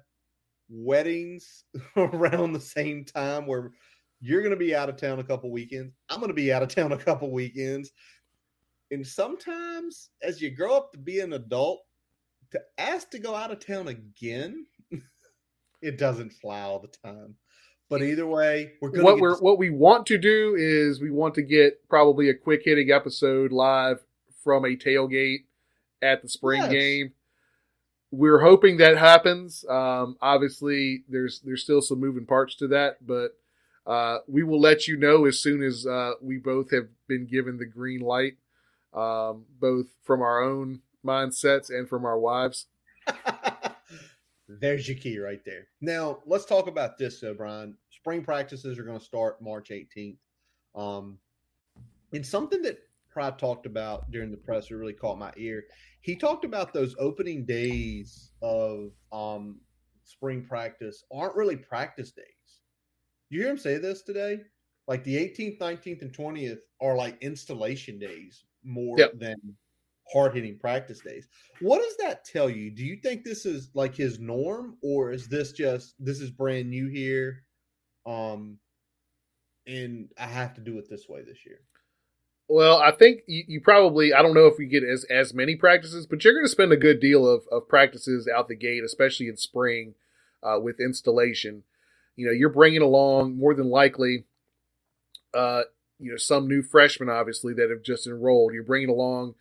weddings 0.70 1.64
around 1.96 2.52
the 2.54 2.60
same 2.60 3.06
time 3.06 3.48
where 3.48 3.72
you're 4.20 4.42
going 4.42 4.52
to 4.52 4.58
be 4.58 4.76
out 4.76 4.90
of 4.90 4.98
town 4.98 5.20
a 5.20 5.24
couple 5.24 5.52
weekends. 5.52 5.94
I'm 6.10 6.20
going 6.20 6.30
to 6.30 6.34
be 6.34 6.52
out 6.52 6.64
of 6.64 6.74
town 6.74 6.92
a 6.92 6.98
couple 6.98 7.32
weekends. 7.32 7.92
And 8.92 9.06
sometimes 9.06 10.10
as 10.22 10.42
you 10.42 10.54
grow 10.54 10.76
up 10.76 10.92
to 10.92 10.98
be 10.98 11.20
an 11.22 11.34
adult, 11.34 11.82
to 12.52 12.60
ask 12.78 13.10
to 13.12 13.20
go 13.20 13.34
out 13.34 13.52
of 13.52 13.66
town 13.66 13.88
again, 13.88 14.66
it 15.82 15.98
doesn't 15.98 16.34
fly 16.34 16.62
all 16.62 16.80
the 16.80 17.10
time. 17.10 17.36
But 17.90 18.04
either 18.04 18.26
way, 18.26 18.74
we're 18.82 19.04
what 19.04 19.20
we're 19.20 19.38
what 19.40 19.58
we 19.58 19.70
want 19.70 20.06
to 20.08 20.18
do 20.18 20.56
is 20.58 21.02
we 21.02 21.12
want 21.12 21.36
to 21.36 21.42
get 21.42 21.86
probably 21.90 22.30
a 22.30 22.34
quick 22.34 22.62
hitting 22.64 22.90
episode 22.90 23.52
live 23.52 24.00
from 24.44 24.64
a 24.64 24.78
tailgate 24.78 25.44
at 26.02 26.22
the 26.22 26.30
spring 26.30 26.62
yes. 26.62 26.72
game. 26.72 27.12
We're 28.12 28.40
hoping 28.40 28.78
that 28.78 28.98
happens. 28.98 29.66
Um, 29.70 30.18
obviously, 30.22 31.04
there's 31.08 31.40
there's 31.40 31.64
still 31.64 31.82
some 31.82 32.00
moving 32.00 32.26
parts 32.26 32.56
to 32.56 32.68
that, 32.68 33.06
but 33.06 33.38
uh, 33.86 34.20
we 34.28 34.44
will 34.44 34.60
let 34.60 34.88
you 34.88 34.98
know 34.98 35.26
as 35.26 35.40
soon 35.40 35.64
as 35.64 35.88
uh, 35.88 36.14
we 36.22 36.38
both 36.38 36.72
have 36.72 36.90
been 37.08 37.26
given 37.26 37.58
the 37.58 37.66
green 37.66 38.02
light 38.02 38.34
um, 38.94 39.46
both 39.60 39.88
from 40.04 40.22
our 40.22 40.42
own 40.42 40.82
mindsets 41.06 41.70
and 41.70 41.88
from 41.88 42.06
our 42.06 42.20
wives. 42.20 42.68
There's 44.48 44.88
your 44.88 44.98
key 44.98 45.18
right 45.18 45.44
there. 45.46 45.68
Now 45.80 46.20
let's 46.26 46.46
talk 46.46 46.68
about 46.68 46.98
this, 46.98 47.20
though, 47.22 47.34
Brian. 47.34 47.78
Spring 47.90 48.24
practices 48.24 48.78
are 48.78 48.84
going 48.84 49.00
to 49.00 49.06
start 49.06 49.42
March 49.42 49.70
18th. 49.70 50.18
Um, 50.76 51.18
and 52.12 52.26
something 52.26 52.62
that 52.64 52.80
Pry 53.12 53.32
talked 53.32 53.66
about 53.66 54.10
during 54.12 54.32
the 54.32 54.38
presser 54.38 54.78
really 54.78 54.94
caught 54.94 55.20
my 55.20 55.32
ear. 55.38 55.66
He 56.02 56.16
talked 56.16 56.46
about 56.46 56.74
those 56.74 56.96
opening 57.00 57.46
days 57.46 58.32
of 58.42 58.92
um, 59.12 59.60
spring 60.04 60.44
practice 60.44 61.04
aren't 61.14 61.36
really 61.36 61.58
practice 61.58 62.12
days. 62.12 62.26
You 63.30 63.42
hear 63.42 63.52
him 63.52 63.58
say 63.58 63.78
this 63.78 64.02
today? 64.02 64.42
Like 64.88 65.04
the 65.04 65.16
18th, 65.16 65.60
19th, 65.60 66.02
and 66.02 66.12
20th 66.12 66.60
are 66.82 66.96
like 66.96 67.22
installation 67.22 68.00
days 68.00 68.44
more 68.64 68.98
yep. 68.98 69.18
than 69.20 69.36
hard 70.12 70.34
hitting 70.34 70.58
practice 70.58 71.00
days. 71.00 71.28
What 71.60 71.82
does 71.82 71.96
that 71.98 72.26
tell 72.26 72.50
you? 72.50 72.72
Do 72.72 72.84
you 72.84 72.98
think 72.98 73.24
this 73.24 73.46
is 73.46 73.70
like 73.74 73.96
his 73.96 74.20
norm, 74.20 74.78
or 74.82 75.12
is 75.12 75.28
this 75.28 75.52
just 75.52 75.96
this 76.00 76.20
is 76.20 76.30
brand 76.30 76.70
new 76.70 76.88
here? 76.88 77.44
Um, 78.06 78.58
and 79.68 80.10
I 80.18 80.26
have 80.26 80.54
to 80.56 80.62
do 80.62 80.78
it 80.78 80.90
this 80.90 81.08
way 81.08 81.22
this 81.22 81.46
year. 81.46 81.62
Well, 82.54 82.80
I 82.80 82.92
think 82.92 83.22
you, 83.28 83.46
you 83.48 83.62
probably 83.62 84.14
I 84.14 84.22
don't 84.22 84.34
know 84.34 84.48
if 84.48 84.58
we 84.58 84.66
get 84.66 84.84
as 84.84 85.06
as 85.06 85.34
many 85.34 85.56
practices, 85.56 86.06
but 86.06 86.22
you're 86.22 86.34
going 86.34 86.44
to 86.44 86.50
spend 86.52 86.74
a 86.74 86.78
good 86.78 87.00
deal 87.00 87.26
of 87.26 87.44
of 87.50 87.70
practices 87.70 88.28
out 88.28 88.50
the 88.50 88.58
gate, 88.58 88.84
especially 88.84 89.30
in 89.30 89.38
spring 89.38 89.94
uh, 90.44 90.60
with 90.60 90.82
installation. 90.82 91.64
You 92.18 92.26
know, 92.26 92.34
you're 92.34 92.50
bringing 92.50 92.82
along 92.82 93.38
more 93.38 93.54
than 93.54 93.70
likely 93.70 94.26
uh, 95.34 95.62
you 95.98 96.12
know 96.12 96.18
some 96.18 96.50
new 96.50 96.62
freshmen 96.62 97.08
obviously 97.08 97.54
that 97.54 97.70
have 97.70 97.84
just 97.84 98.06
enrolled. 98.06 98.54
You're 98.54 98.64
bringing 98.64 98.90
along 98.90 99.36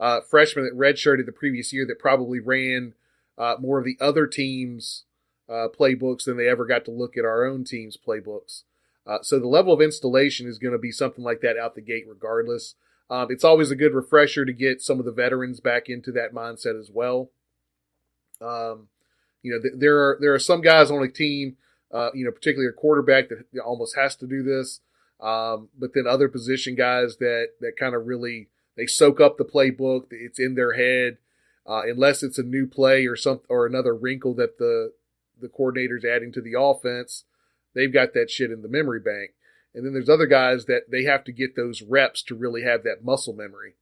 uh, 0.00 0.22
freshmen 0.22 0.64
that 0.64 0.74
redshirted 0.74 1.26
the 1.26 1.32
previous 1.32 1.70
year 1.70 1.84
that 1.86 1.98
probably 1.98 2.40
ran 2.40 2.94
uh, 3.36 3.56
more 3.60 3.78
of 3.78 3.84
the 3.84 3.98
other 4.00 4.26
teams' 4.26 5.04
uh, 5.50 5.68
playbooks 5.78 6.24
than 6.24 6.38
they 6.38 6.48
ever 6.48 6.64
got 6.64 6.86
to 6.86 6.90
look 6.90 7.18
at 7.18 7.26
our 7.26 7.44
own 7.44 7.64
team's 7.64 7.98
playbooks. 7.98 8.62
Uh, 9.06 9.18
so 9.22 9.38
the 9.38 9.46
level 9.46 9.72
of 9.72 9.82
installation 9.82 10.48
is 10.48 10.58
going 10.58 10.72
to 10.72 10.78
be 10.78 10.90
something 10.90 11.24
like 11.24 11.40
that 11.40 11.58
out 11.58 11.74
the 11.74 11.80
gate, 11.80 12.04
regardless. 12.08 12.74
Um, 13.10 13.28
it's 13.30 13.44
always 13.44 13.70
a 13.70 13.76
good 13.76 13.94
refresher 13.94 14.44
to 14.44 14.52
get 14.52 14.80
some 14.80 14.98
of 14.98 15.04
the 15.04 15.12
veterans 15.12 15.60
back 15.60 15.88
into 15.88 16.10
that 16.12 16.32
mindset 16.32 16.78
as 16.78 16.90
well. 16.92 17.30
Um, 18.40 18.88
you 19.42 19.52
know, 19.52 19.60
th- 19.60 19.74
there 19.76 19.98
are 19.98 20.18
there 20.20 20.32
are 20.32 20.38
some 20.38 20.62
guys 20.62 20.90
on 20.90 21.02
a 21.02 21.08
team, 21.08 21.56
uh, 21.92 22.10
you 22.14 22.24
know, 22.24 22.30
particularly 22.30 22.68
a 22.68 22.72
quarterback 22.72 23.28
that 23.28 23.60
almost 23.60 23.96
has 23.96 24.16
to 24.16 24.26
do 24.26 24.42
this. 24.42 24.80
Um, 25.20 25.68
but 25.78 25.94
then 25.94 26.06
other 26.06 26.28
position 26.28 26.74
guys 26.74 27.18
that 27.18 27.50
that 27.60 27.76
kind 27.78 27.94
of 27.94 28.06
really 28.06 28.48
they 28.76 28.86
soak 28.86 29.20
up 29.20 29.36
the 29.36 29.44
playbook. 29.44 30.06
It's 30.10 30.40
in 30.40 30.54
their 30.54 30.72
head, 30.72 31.18
uh, 31.66 31.82
unless 31.84 32.22
it's 32.22 32.38
a 32.38 32.42
new 32.42 32.66
play 32.66 33.06
or 33.06 33.16
some 33.16 33.40
or 33.48 33.66
another 33.66 33.94
wrinkle 33.94 34.34
that 34.34 34.58
the 34.58 34.92
the 35.40 35.48
coordinator's 35.48 36.04
adding 36.04 36.32
to 36.32 36.40
the 36.40 36.58
offense. 36.58 37.24
They've 37.74 37.92
got 37.92 38.14
that 38.14 38.30
shit 38.30 38.50
in 38.50 38.62
the 38.62 38.68
memory 38.68 39.00
bank. 39.00 39.32
And 39.74 39.84
then 39.84 39.92
there's 39.92 40.08
other 40.08 40.26
guys 40.26 40.66
that 40.66 40.90
they 40.90 41.02
have 41.04 41.24
to 41.24 41.32
get 41.32 41.56
those 41.56 41.82
reps 41.82 42.22
to 42.24 42.34
really 42.34 42.62
have 42.62 42.84
that 42.84 43.04
muscle 43.04 43.34
memory. 43.34 43.74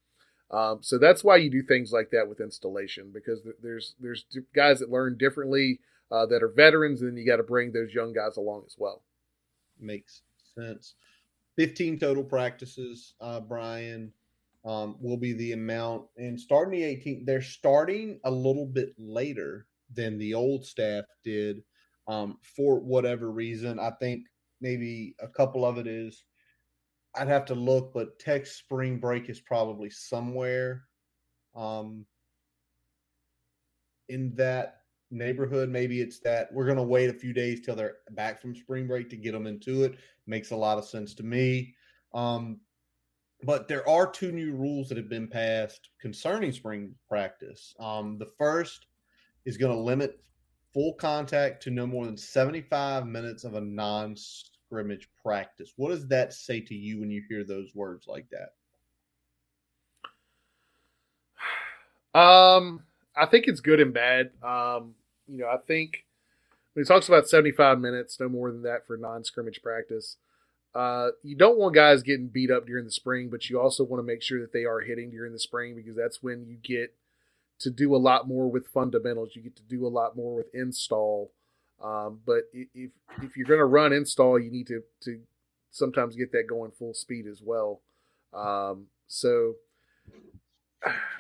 Um, 0.51 0.79
so 0.83 0.99
that's 0.99 1.25
why 1.25 1.37
you 1.37 1.51
do 1.51 1.63
things 1.63 1.93
like 1.93 2.11
that 2.11 2.29
with 2.29 2.41
installation 2.41 3.11
because 3.13 3.41
there's 3.63 3.95
there's 3.99 4.27
guys 4.55 4.81
that 4.81 4.91
learn 4.91 5.17
differently 5.17 5.81
uh, 6.11 6.27
that 6.27 6.43
are 6.43 6.49
veterans, 6.49 7.01
and 7.01 7.11
then 7.11 7.17
you 7.17 7.27
got 7.27 7.39
to 7.39 7.43
bring 7.43 7.73
those 7.73 7.95
young 7.95 8.13
guys 8.13 8.37
along 8.37 8.65
as 8.67 8.77
well. 8.79 9.03
Makes 9.81 10.21
sense. 10.55 10.95
15 11.57 11.99
total 11.99 12.25
practices, 12.25 13.15
uh, 13.21 13.41
Brian, 13.41 14.13
um, 14.65 14.97
will 15.01 15.17
be 15.17 15.33
the 15.33 15.53
amount. 15.53 16.05
And 16.17 16.39
starting 16.39 16.81
the 16.81 16.87
18th, 16.87 17.27
they're 17.27 17.43
starting 17.43 18.21
a 18.25 18.31
little 18.31 18.67
bit 18.67 18.95
later 18.99 19.67
than 19.95 20.19
the 20.19 20.35
old 20.35 20.65
staff 20.65 21.05
did 21.25 21.63
um, 22.09 22.39
for 22.57 22.81
whatever 22.81 23.31
reason. 23.31 23.79
I 23.79 23.91
think 24.01 24.27
maybe 24.61 25.15
a 25.21 25.29
couple 25.29 25.65
of 25.65 25.79
it 25.79 25.87
is 25.87 26.25
I'd 27.15 27.29
have 27.29 27.45
to 27.47 27.55
look, 27.55 27.93
but 27.93 28.19
Tech 28.19 28.47
spring 28.47 28.99
break 28.99 29.29
is 29.29 29.41
probably 29.41 29.91
somewhere 29.91 30.85
um, 31.55 32.07
in 34.09 34.35
that 34.37 34.81
neighborhood. 35.11 35.69
Maybe 35.69 36.01
it's 36.01 36.21
that 36.21 36.53
we're 36.53 36.65
going 36.65 36.79
to 36.79 36.83
wait 36.83 37.11
a 37.11 37.15
few 37.15 37.35
days 37.35 37.61
till 37.61 37.77
they're 37.77 37.97
back 38.13 38.41
from 38.41 38.55
spring 38.55 38.87
break 38.87 39.11
to 39.11 39.17
get 39.17 39.33
them 39.33 39.47
into 39.47 39.85
it. 39.85 39.99
Makes 40.27 40.53
a 40.53 40.57
lot 40.57 40.79
of 40.79 40.87
sense 40.87 41.15
to 41.17 41.23
me. 41.23 41.75
Um, 42.15 42.61
but 43.45 43.69
there 43.69 43.87
are 43.89 44.11
two 44.11 44.33
new 44.33 44.55
rules 44.55 44.89
that 44.89 44.97
have 44.97 45.09
been 45.09 45.29
passed 45.29 45.91
concerning 46.01 46.53
spring 46.53 46.95
practice. 47.09 47.75
Um, 47.79 48.17
the 48.19 48.31
first 48.39 48.87
is 49.45 49.57
going 49.57 49.75
to 49.75 49.83
limit 49.83 50.23
full 50.73 50.95
contact 50.95 51.63
to 51.65 51.71
no 51.71 51.87
more 51.87 52.07
than 52.07 52.17
75 52.17 53.07
minutes 53.07 53.45
of 53.45 53.55
a 53.55 53.61
non 53.61 54.17
scrimmage 54.17 55.09
practice. 55.23 55.73
What 55.77 55.91
does 55.91 56.09
that 56.09 56.33
say 56.33 56.61
to 56.61 56.75
you 56.75 57.01
when 57.01 57.11
you 57.11 57.23
hear 57.29 57.45
those 57.45 57.75
words 57.75 58.07
like 58.07 58.27
that? 58.31 58.55
Um, 62.19 62.83
I 63.17 63.27
think 63.27 63.47
it's 63.49 63.61
good 63.61 63.81
and 63.81 63.93
bad. 63.95 64.31
Um, 64.43 64.95
you 65.27 65.39
know, 65.39 65.49
I 65.49 65.59
think 65.59 66.05
when 66.73 66.85
he 66.85 66.89
talks 66.89 67.09
about 67.09 67.29
75 67.29 67.79
minutes, 67.81 68.19
no 68.19 68.29
more 68.29 68.51
than 68.51 68.63
that 68.63 68.87
for 68.87 68.97
non 68.97 69.25
scrimmage 69.25 69.63
practice, 69.63 70.17
uh, 70.75 71.09
you 71.23 71.37
don't 71.37 71.59
want 71.59 71.75
guys 71.75 72.03
getting 72.03 72.29
beat 72.29 72.51
up 72.51 72.67
during 72.67 72.85
the 72.85 72.91
spring, 72.91 73.29
but 73.31 73.51
you 73.51 73.61
also 73.61 73.85
want 73.85 73.99
to 73.99 74.07
make 74.07 74.23
sure 74.23 74.41
that 74.41 74.53
they 74.53 74.65
are 74.65 74.81
hitting 74.81 75.11
during 75.11 75.33
the 75.33 75.39
spring 75.39 75.75
because 75.77 75.97
that's 75.97 76.23
when 76.23 76.47
you 76.47 76.57
get 76.63 76.95
to 77.63 77.71
do 77.71 77.95
a 77.95 77.99
lot 77.99 78.29
more 78.29 78.51
with 78.51 78.67
fundamentals. 78.69 79.31
You 79.35 79.43
get 79.43 79.57
to 79.57 79.63
do 79.63 79.87
a 79.87 79.89
lot 79.89 80.17
more 80.17 80.37
with 80.37 80.55
install. 80.55 81.33
Um, 81.83 82.21
but 82.25 82.43
if 82.53 82.91
if 83.23 83.37
you're 83.37 83.47
going 83.47 83.59
to 83.59 83.65
run 83.65 83.93
install, 83.93 84.39
you 84.39 84.51
need 84.51 84.69
to 84.69 84.83
to 85.03 85.21
sometimes 85.71 86.15
get 86.15 86.33
that 86.33 86.47
going 86.49 86.71
full 86.71 86.95
speed 86.95 87.27
as 87.27 87.43
well. 87.43 87.81
Um, 88.33 88.87
so 89.09 89.57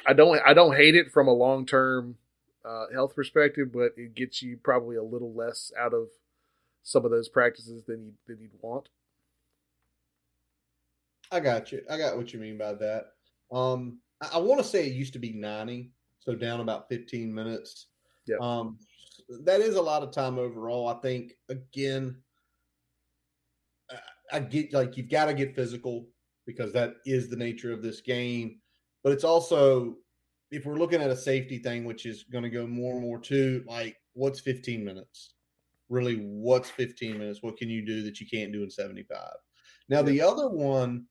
I 0.07 0.13
don't 0.13 0.41
I 0.47 0.55
don't 0.55 0.77
hate 0.77 0.95
it 0.95 1.11
from 1.11 1.29
a 1.29 1.33
long 1.33 1.67
term 1.67 2.17
uh, 2.65 2.87
health 2.93 3.15
perspective, 3.15 3.73
but 3.73 3.93
it 3.97 4.15
gets 4.15 4.43
you 4.43 4.57
probably 4.63 4.97
a 4.97 5.03
little 5.03 5.35
less 5.35 5.73
out 5.79 5.95
of 5.95 6.09
some 6.83 7.05
of 7.05 7.11
those 7.11 7.29
practices 7.29 7.83
than 7.87 8.05
you 8.05 8.13
than 8.27 8.39
you'd 8.41 8.51
want. 8.61 8.89
I 11.31 11.41
got 11.41 11.73
you. 11.73 11.83
I 11.91 11.97
got 11.97 12.17
what 12.17 12.33
you 12.33 12.39
mean 12.39 12.59
by 12.59 12.75
that. 12.75 13.13
Um, 13.51 13.99
I, 14.21 14.31
I 14.35 14.39
want 14.39 14.61
to 14.61 14.67
say 14.67 14.87
it 14.87 14.93
used 14.93 15.15
to 15.15 15.19
be 15.19 15.33
ninety, 15.33 15.91
so 16.23 16.35
down 16.35 16.61
about 16.61 16.89
fifteen 16.89 17.35
minutes. 17.35 17.89
Yeah. 18.27 18.37
Um, 18.41 18.79
that 19.45 19.61
is 19.61 19.77
a 19.77 19.83
lot 19.83 20.03
of 20.03 20.13
time 20.13 20.39
overall. 20.39 20.89
I 20.89 20.95
think 20.95 21.33
again, 21.49 22.17
I 24.33 24.41
get 24.41 24.73
like 24.73 24.97
you've 24.97 25.11
got 25.11 25.27
to 25.27 25.35
get 25.35 25.55
physical 25.55 26.09
because 26.47 26.73
that 26.73 26.95
is 27.05 27.29
the 27.29 27.37
nature 27.37 27.73
of 27.73 27.83
this 27.83 28.01
game, 28.01 28.61
but 29.03 29.13
it's 29.13 29.25
also 29.25 29.97
if 30.51 30.67
we're 30.67 30.77
looking 30.79 31.01
at 31.01 31.11
a 31.11 31.17
safety 31.17 31.59
thing, 31.59 31.85
which 31.85 32.07
is 32.07 32.25
going 32.25 32.45
to 32.45 32.51
go 32.51 32.67
more 32.67 32.95
and 32.95 33.03
more 33.03 33.19
to 33.19 33.65
like 33.67 33.97
what's 34.15 34.41
15 34.41 34.85
minutes? 34.85 35.35
Really, 35.89 36.17
what's 36.17 36.71
15 36.71 37.19
minutes? 37.19 37.43
What 37.43 37.57
can 37.57 37.69
you 37.69 37.85
do 37.85 38.03
that 38.03 38.21
you 38.21 38.27
can't 38.27 38.53
do 38.53 38.63
in 38.63 38.71
75? 38.71 39.19
Now, 39.89 40.03
the 40.03 40.21
other 40.21 40.49
one, 40.49 41.07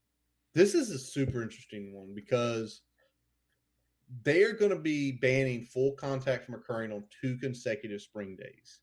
this 0.56 0.74
is 0.74 0.90
a 0.90 0.98
super 0.98 1.44
interesting 1.44 1.94
one 1.94 2.14
because 2.16 2.82
they 4.24 4.44
are 4.44 4.54
going 4.54 4.72
to 4.72 4.78
be 4.78 5.14
banning 5.14 5.64
full 5.64 5.94
contact 5.94 6.46
from 6.46 6.56
occurring 6.56 6.92
on 6.92 7.04
two 7.22 7.38
consecutive 7.38 8.02
spring 8.02 8.36
days. 8.36 8.80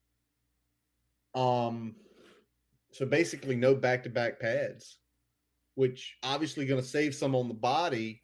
Um, 1.35 1.95
so 2.93 3.05
basically, 3.05 3.57
no 3.57 3.75
back 3.75 4.03
to 4.05 4.09
back 4.11 4.41
pads, 4.41 4.99
which 5.75 6.17
obviously 6.23 6.67
going 6.67 6.81
to 6.81 6.87
save 6.87 7.15
some 7.15 7.35
on 7.35 7.49
the 7.49 7.55
body, 7.55 8.23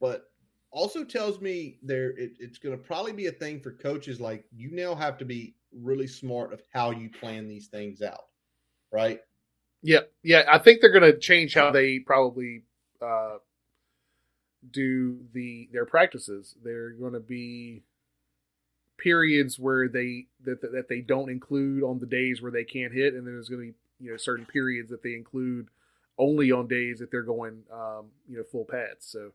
but 0.00 0.24
also 0.72 1.04
tells 1.04 1.40
me 1.40 1.78
there 1.82 2.10
it, 2.10 2.32
it's 2.38 2.58
going 2.58 2.76
to 2.76 2.82
probably 2.82 3.12
be 3.12 3.26
a 3.26 3.32
thing 3.32 3.60
for 3.60 3.72
coaches. 3.72 4.20
Like 4.20 4.44
you 4.54 4.70
now 4.72 4.94
have 4.94 5.16
to 5.18 5.24
be 5.24 5.54
really 5.72 6.06
smart 6.06 6.52
of 6.52 6.62
how 6.72 6.90
you 6.90 7.08
plan 7.08 7.48
these 7.48 7.68
things 7.68 8.02
out, 8.02 8.24
right? 8.92 9.20
Yeah, 9.82 10.00
yeah. 10.22 10.44
I 10.50 10.58
think 10.58 10.80
they're 10.80 10.92
going 10.92 11.12
to 11.12 11.18
change 11.18 11.54
how 11.54 11.70
they 11.70 12.00
probably 12.00 12.64
uh, 13.00 13.36
do 14.68 15.18
the 15.32 15.68
their 15.72 15.86
practices. 15.86 16.54
They're 16.62 16.90
going 16.90 17.14
to 17.14 17.20
be 17.20 17.82
periods 18.98 19.58
where 19.58 19.88
they 19.88 20.26
that 20.44 20.60
that 20.60 20.88
they 20.88 21.00
don't 21.00 21.30
include 21.30 21.82
on 21.82 21.98
the 21.98 22.06
days 22.06 22.42
where 22.42 22.52
they 22.52 22.64
can't 22.64 22.92
hit, 22.92 23.14
and 23.14 23.26
then 23.26 23.34
there's 23.34 23.48
going 23.48 23.60
to 23.60 23.72
be 23.72 24.04
you 24.04 24.10
know 24.10 24.16
certain 24.16 24.46
periods 24.46 24.90
that 24.90 25.02
they 25.02 25.14
include 25.14 25.68
only 26.18 26.52
on 26.52 26.66
days 26.68 26.98
that 26.98 27.10
they're 27.10 27.22
going 27.22 27.62
um, 27.72 28.06
you 28.28 28.36
know 28.36 28.44
full 28.44 28.64
pads. 28.64 29.06
So 29.06 29.32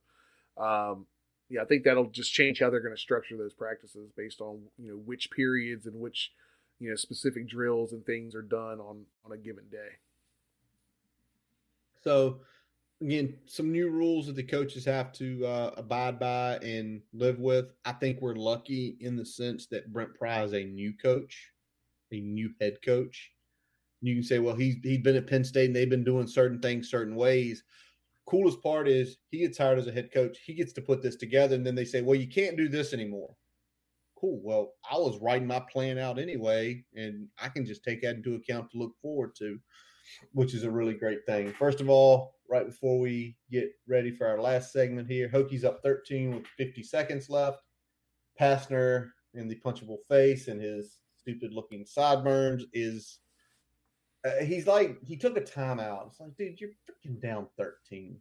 um, 0.64 1.06
yeah, 1.50 1.62
I 1.62 1.66
think 1.66 1.84
that'll 1.84 2.10
just 2.10 2.34
change 2.34 2.60
how 2.60 2.70
they're 2.70 2.80
going 2.80 2.96
to 2.96 3.02
structure 3.02 3.38
those 3.38 3.54
practices 3.54 4.12
based 4.16 4.42
on 4.42 4.62
you 4.78 4.92
know 4.92 4.98
which 4.98 5.32
periods 5.32 5.86
and 5.86 6.00
which 6.00 6.32
you 6.80 6.90
know 6.90 6.96
specific 6.96 7.48
drills 7.48 7.92
and 7.92 8.06
things 8.06 8.36
are 8.36 8.42
done 8.42 8.80
on 8.80 9.06
on 9.26 9.32
a 9.32 9.38
given 9.38 9.66
day. 9.72 9.98
So 12.04 12.38
again, 13.02 13.36
some 13.46 13.72
new 13.72 13.90
rules 13.90 14.28
that 14.28 14.36
the 14.36 14.44
coaches 14.44 14.86
have 14.86 15.12
to 15.14 15.46
uh, 15.46 15.72
abide 15.78 16.20
by 16.20 16.58
and 16.58 17.02
live 17.14 17.40
with. 17.40 17.74
I 17.84 17.92
think 17.94 18.22
we're 18.22 18.36
lucky 18.36 18.98
in 19.02 19.16
the 19.16 19.26
sense 19.26 19.68
that 19.68 19.92
Brent 19.92 20.14
Pry 20.16 20.44
is 20.44 20.54
a 20.54 20.64
new 20.64 20.94
coach, 21.02 21.52
a 22.12 22.20
new 22.20 22.52
head 22.62 22.78
coach. 22.84 23.32
You 24.02 24.16
can 24.16 24.24
say, 24.24 24.40
well, 24.40 24.56
he's 24.56 24.76
he's 24.84 25.02
been 25.02 25.16
at 25.16 25.28
Penn 25.28 25.44
State 25.44 25.68
and 25.68 25.76
they've 25.76 25.90
been 25.90 26.04
doing 26.04 26.28
certain 26.28 26.60
things 26.60 26.90
certain 26.90 27.16
ways. 27.16 27.64
Coolest 28.28 28.62
part 28.64 28.88
is 28.88 29.18
he 29.30 29.40
gets 29.40 29.58
hired 29.58 29.80
as 29.80 29.88
a 29.88 29.92
head 29.92 30.12
coach. 30.12 30.40
He 30.46 30.54
gets 30.54 30.74
to 30.74 30.82
put 30.82 31.02
this 31.02 31.16
together, 31.16 31.56
and 31.56 31.66
then 31.66 31.76
they 31.76 31.86
say, 31.86 32.02
well, 32.02 32.16
you 32.16 32.28
can't 32.28 32.58
do 32.58 32.68
this 32.68 32.94
anymore. 32.94 33.36
Cool. 34.20 34.40
Well, 34.44 34.74
I 34.90 34.96
was 34.96 35.20
writing 35.22 35.48
my 35.48 35.60
plan 35.60 35.98
out 35.98 36.18
anyway, 36.18 36.84
and 36.96 37.28
I 37.40 37.50
can 37.50 37.66
just 37.66 37.84
take 37.84 38.02
that 38.02 38.16
into 38.16 38.36
account 38.36 38.72
to 38.72 38.78
look 38.78 38.94
forward 39.02 39.36
to, 39.40 39.60
which 40.34 40.54
is 40.54 40.64
a 40.64 40.72
really 40.72 40.94
great 40.94 41.26
thing. 41.28 41.54
First 41.60 41.82
of 41.82 41.90
all, 41.90 42.35
right 42.50 42.66
before 42.66 43.00
we 43.00 43.36
get 43.52 43.72
ready 43.88 44.12
for 44.12 44.28
our 44.28 44.42
last 44.42 44.72
segment 44.72 45.10
here. 45.10 45.30
Hokies 45.30 45.64
up 45.64 45.82
13 45.84 46.36
with 46.36 46.46
50 46.58 46.84
seconds 46.84 47.30
left. 47.30 47.60
Pastner 48.40 49.10
in 49.34 49.48
the 49.48 49.60
punchable 49.66 49.98
face 50.10 50.48
and 50.48 50.62
his 50.62 51.00
stupid 51.18 51.54
looking 51.54 51.86
sideburns 51.86 52.66
is 52.74 53.20
uh, 54.26 54.44
he's 54.44 54.68
like 54.68 54.98
he 55.04 55.18
took 55.18 55.38
a 55.38 55.42
timeout. 55.42 56.08
It's 56.08 56.20
like, 56.20 56.36
dude, 56.38 56.60
you're 56.60 56.70
freaking 56.70 57.22
down 57.22 57.48
13. 57.58 58.18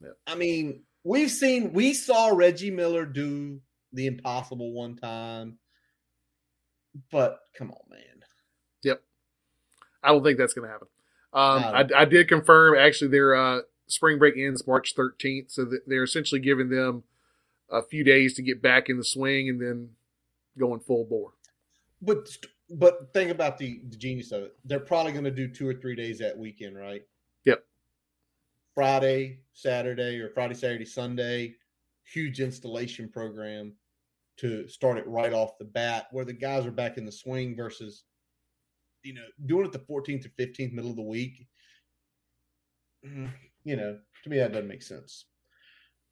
Yeah. 0.00 0.10
I 0.26 0.34
mean, 0.34 0.82
we've 1.04 1.30
seen 1.30 1.72
we 1.72 1.94
saw 1.94 2.28
Reggie 2.28 2.70
Miller 2.70 3.06
do 3.06 3.60
the 3.92 4.06
impossible 4.06 4.72
one 4.72 4.96
time, 4.96 5.58
but 7.10 7.40
come 7.56 7.70
on, 7.70 7.90
man. 7.90 8.24
Yep. 8.82 9.02
I 10.02 10.08
don't 10.08 10.22
think 10.22 10.38
that's 10.38 10.52
gonna 10.52 10.68
happen. 10.68 10.88
Um, 11.36 11.64
I, 11.64 11.86
I, 11.94 12.04
did 12.06 12.28
confirm 12.28 12.78
actually 12.78 13.08
their 13.08 13.34
uh, 13.34 13.60
spring 13.88 14.18
break 14.18 14.38
ends 14.38 14.66
March 14.66 14.94
13th, 14.96 15.50
so 15.50 15.70
they're 15.86 16.04
essentially 16.04 16.40
giving 16.40 16.70
them 16.70 17.02
a 17.70 17.82
few 17.82 18.04
days 18.04 18.32
to 18.34 18.42
get 18.42 18.62
back 18.62 18.88
in 18.88 18.96
the 18.96 19.04
swing 19.04 19.50
and 19.50 19.60
then 19.60 19.90
going 20.58 20.80
full 20.80 21.04
bore. 21.04 21.32
But 22.00 22.28
but 22.70 23.12
think 23.12 23.30
about 23.30 23.58
the, 23.58 23.82
the 23.88 23.96
genius 23.96 24.32
of 24.32 24.44
it. 24.44 24.56
They're 24.64 24.80
probably 24.80 25.12
going 25.12 25.24
to 25.24 25.30
do 25.30 25.46
two 25.46 25.68
or 25.68 25.74
three 25.74 25.94
days 25.94 26.18
that 26.20 26.36
weekend, 26.36 26.74
right? 26.74 27.02
Yep. 27.44 27.64
Friday, 28.74 29.40
Saturday, 29.52 30.18
or 30.20 30.30
Friday, 30.30 30.54
Saturday, 30.54 30.86
Sunday. 30.86 31.54
Huge 32.04 32.40
installation 32.40 33.08
program. 33.08 33.74
to 34.38 34.66
start 34.68 34.96
it 34.98 35.06
right 35.06 35.32
off 35.32 35.58
the 35.58 35.64
bat, 35.64 36.08
where 36.12 36.24
the 36.24 36.32
guys 36.32 36.66
are 36.66 36.70
back 36.70 36.96
in 36.96 37.04
the 37.04 37.12
swing 37.12 37.54
versus, 37.54 38.04
you 39.06 39.14
know, 39.14 39.26
doing 39.46 39.64
it 39.64 39.72
the 39.72 39.78
14th 39.78 40.26
or 40.26 40.30
15th 40.30 40.72
middle 40.72 40.90
of 40.90 40.96
the 40.96 41.02
week. 41.02 41.46
You 43.64 43.76
know, 43.76 43.98
to 44.24 44.30
me 44.30 44.38
that 44.38 44.52
doesn't 44.52 44.68
make 44.68 44.82
sense. 44.82 45.26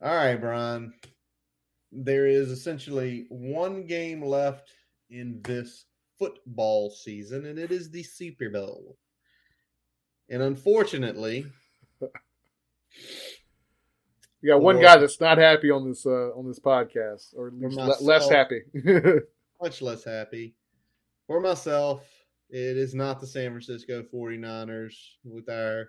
All 0.01 0.15
right, 0.15 0.37
Brian. 0.37 0.95
There 1.91 2.27
is 2.27 2.51
essentially 2.51 3.27
one 3.29 3.87
game 3.87 4.23
left 4.23 4.71
in 5.11 5.41
this 5.43 5.87
football 6.19 6.91
season, 6.91 7.47
and 7.47 7.59
it 7.59 7.71
is 7.73 7.91
the 7.91 8.03
Super 8.03 8.51
Bowl. 8.51 8.97
And 10.29 10.43
unfortunately, 10.43 11.47
you 14.41 14.51
got 14.51 14.61
one 14.61 14.81
guy 14.81 14.97
that's 14.97 15.21
not 15.21 15.39
happy 15.39 15.71
on 15.71 15.89
this 15.89 16.07
uh, 16.07 16.31
on 16.37 16.47
this 16.47 16.61
podcast, 16.61 17.35
or 17.37 17.49
at 17.49 17.55
least 17.55 17.77
myself, 17.77 18.03
less 18.03 18.29
happy. 18.29 18.62
much 19.62 19.83
less 19.83 20.05
happy. 20.05 20.55
For 21.27 21.41
myself, 21.41 22.07
it 22.51 22.77
is 22.77 22.95
not 22.95 23.21
the 23.21 23.27
San 23.27 23.51
Francisco 23.51 24.03
49ers 24.03 24.95
with 25.25 25.49
our 25.49 25.89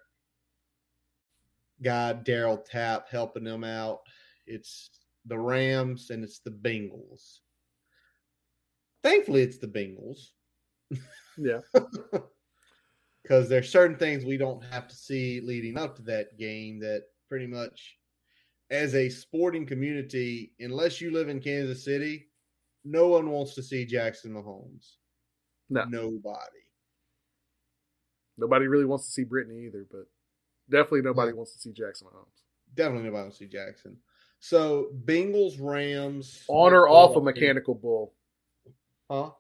guy 1.83 2.13
Darryl 2.23 2.63
Tapp 2.63 3.09
helping 3.09 3.43
them 3.43 3.63
out. 3.63 3.99
It's 4.47 4.89
the 5.25 5.37
Rams 5.37 6.09
and 6.09 6.23
it's 6.23 6.39
the 6.39 6.51
Bengals. 6.51 7.39
Thankfully, 9.03 9.43
it's 9.43 9.59
the 9.59 9.67
Bengals. 9.67 10.29
Yeah. 11.37 11.59
Because 13.21 13.49
there's 13.49 13.71
certain 13.71 13.97
things 13.97 14.23
we 14.23 14.37
don't 14.37 14.63
have 14.65 14.87
to 14.87 14.95
see 14.95 15.41
leading 15.41 15.79
up 15.79 15.95
to 15.95 16.03
that 16.03 16.37
game 16.37 16.79
that 16.81 17.05
pretty 17.27 17.47
much, 17.47 17.97
as 18.69 18.93
a 18.93 19.09
sporting 19.09 19.65
community, 19.65 20.53
unless 20.59 21.01
you 21.01 21.09
live 21.09 21.27
in 21.27 21.39
Kansas 21.39 21.83
City, 21.83 22.27
no 22.83 23.07
one 23.07 23.31
wants 23.31 23.55
to 23.55 23.63
see 23.63 23.83
Jackson 23.83 24.31
Mahomes. 24.31 24.97
No. 25.69 25.85
Nobody. 25.85 26.65
Nobody 28.37 28.67
really 28.67 28.85
wants 28.85 29.05
to 29.05 29.11
see 29.11 29.23
Brittany 29.23 29.65
either, 29.65 29.85
but 29.89 30.07
definitely 30.69 31.01
nobody 31.01 31.31
yeah. 31.31 31.37
wants 31.37 31.53
to 31.53 31.59
see 31.59 31.71
Jackson 31.71 32.07
Mahomes. 32.07 32.43
Definitely 32.75 33.05
nobody 33.05 33.23
wants 33.23 33.37
to 33.37 33.45
see 33.45 33.49
Jackson. 33.49 33.97
So 34.39 34.89
Bengals, 35.05 35.55
Rams. 35.59 36.43
On 36.47 36.73
or 36.73 36.89
off 36.89 37.11
oh, 37.15 37.19
a 37.19 37.23
mechanical 37.23 37.73
bull? 37.73 38.13
Huh? 39.09 39.31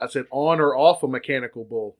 I 0.00 0.06
said 0.08 0.26
on 0.30 0.60
or 0.60 0.76
off 0.76 1.02
a 1.02 1.08
mechanical 1.08 1.64
bull. 1.64 1.96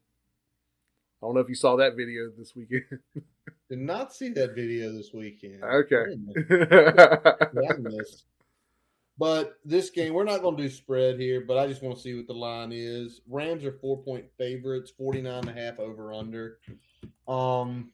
I 1.22 1.26
don't 1.26 1.34
know 1.34 1.40
if 1.40 1.48
you 1.48 1.54
saw 1.54 1.76
that 1.76 1.96
video 1.96 2.30
this 2.36 2.54
weekend. 2.54 2.84
Did 3.70 3.78
not 3.78 4.14
see 4.14 4.28
that 4.30 4.54
video 4.54 4.92
this 4.92 5.12
weekend. 5.12 5.64
Okay. 5.64 6.16
but 9.18 9.58
this 9.64 9.90
game, 9.90 10.12
we're 10.12 10.24
not 10.24 10.42
going 10.42 10.56
to 10.56 10.62
do 10.62 10.68
spread 10.68 11.18
here, 11.18 11.44
but 11.46 11.58
I 11.58 11.66
just 11.66 11.82
want 11.82 11.96
to 11.96 12.02
see 12.02 12.14
what 12.14 12.26
the 12.26 12.34
line 12.34 12.70
is. 12.72 13.20
Rams 13.28 13.64
are 13.64 13.72
four 13.72 14.02
point 14.02 14.26
favorites, 14.36 14.92
49 14.96 15.48
and 15.48 15.48
a 15.48 15.52
half 15.52 15.78
over 15.78 16.12
under. 16.12 16.58
Um, 17.26 17.90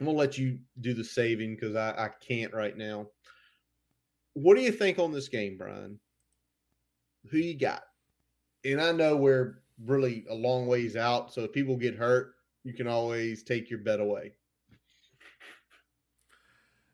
I'm 0.00 0.06
gonna 0.06 0.16
let 0.16 0.38
you 0.38 0.58
do 0.80 0.94
the 0.94 1.04
saving 1.04 1.54
because 1.54 1.76
I, 1.76 1.90
I 1.90 2.08
can't 2.26 2.54
right 2.54 2.76
now. 2.76 3.08
What 4.32 4.56
do 4.56 4.62
you 4.62 4.72
think 4.72 4.98
on 4.98 5.12
this 5.12 5.28
game, 5.28 5.58
Brian? 5.58 5.98
Who 7.30 7.36
you 7.36 7.58
got? 7.58 7.82
And 8.64 8.80
I 8.80 8.92
know 8.92 9.16
we're 9.16 9.60
really 9.84 10.24
a 10.30 10.34
long 10.34 10.66
ways 10.66 10.96
out, 10.96 11.34
so 11.34 11.42
if 11.42 11.52
people 11.52 11.76
get 11.76 11.96
hurt, 11.96 12.34
you 12.64 12.72
can 12.72 12.86
always 12.86 13.42
take 13.42 13.68
your 13.68 13.80
bet 13.80 14.00
away. 14.00 14.32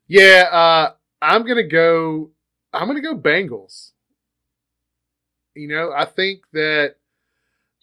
Yeah, 0.09 0.49
uh, 0.51 0.93
I'm 1.23 1.47
gonna 1.47 1.63
go. 1.63 2.31
I'm 2.77 2.87
gonna 2.87 3.01
go 3.01 3.17
Bengals. 3.17 3.93
You 5.55 5.69
know, 5.69 5.93
I 5.97 6.05
think 6.05 6.43
that 6.53 6.97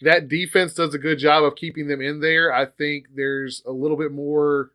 that 0.02 0.28
defense 0.28 0.76
does 0.76 0.94
a 0.94 1.00
good 1.00 1.18
job 1.18 1.44
of 1.44 1.56
keeping 1.56 1.88
them 1.88 2.02
in 2.02 2.20
there. 2.20 2.54
I 2.54 2.66
think 2.66 3.08
there's 3.16 3.64
a 3.66 3.72
little 3.72 3.98
bit 3.98 4.12
more 4.12 4.72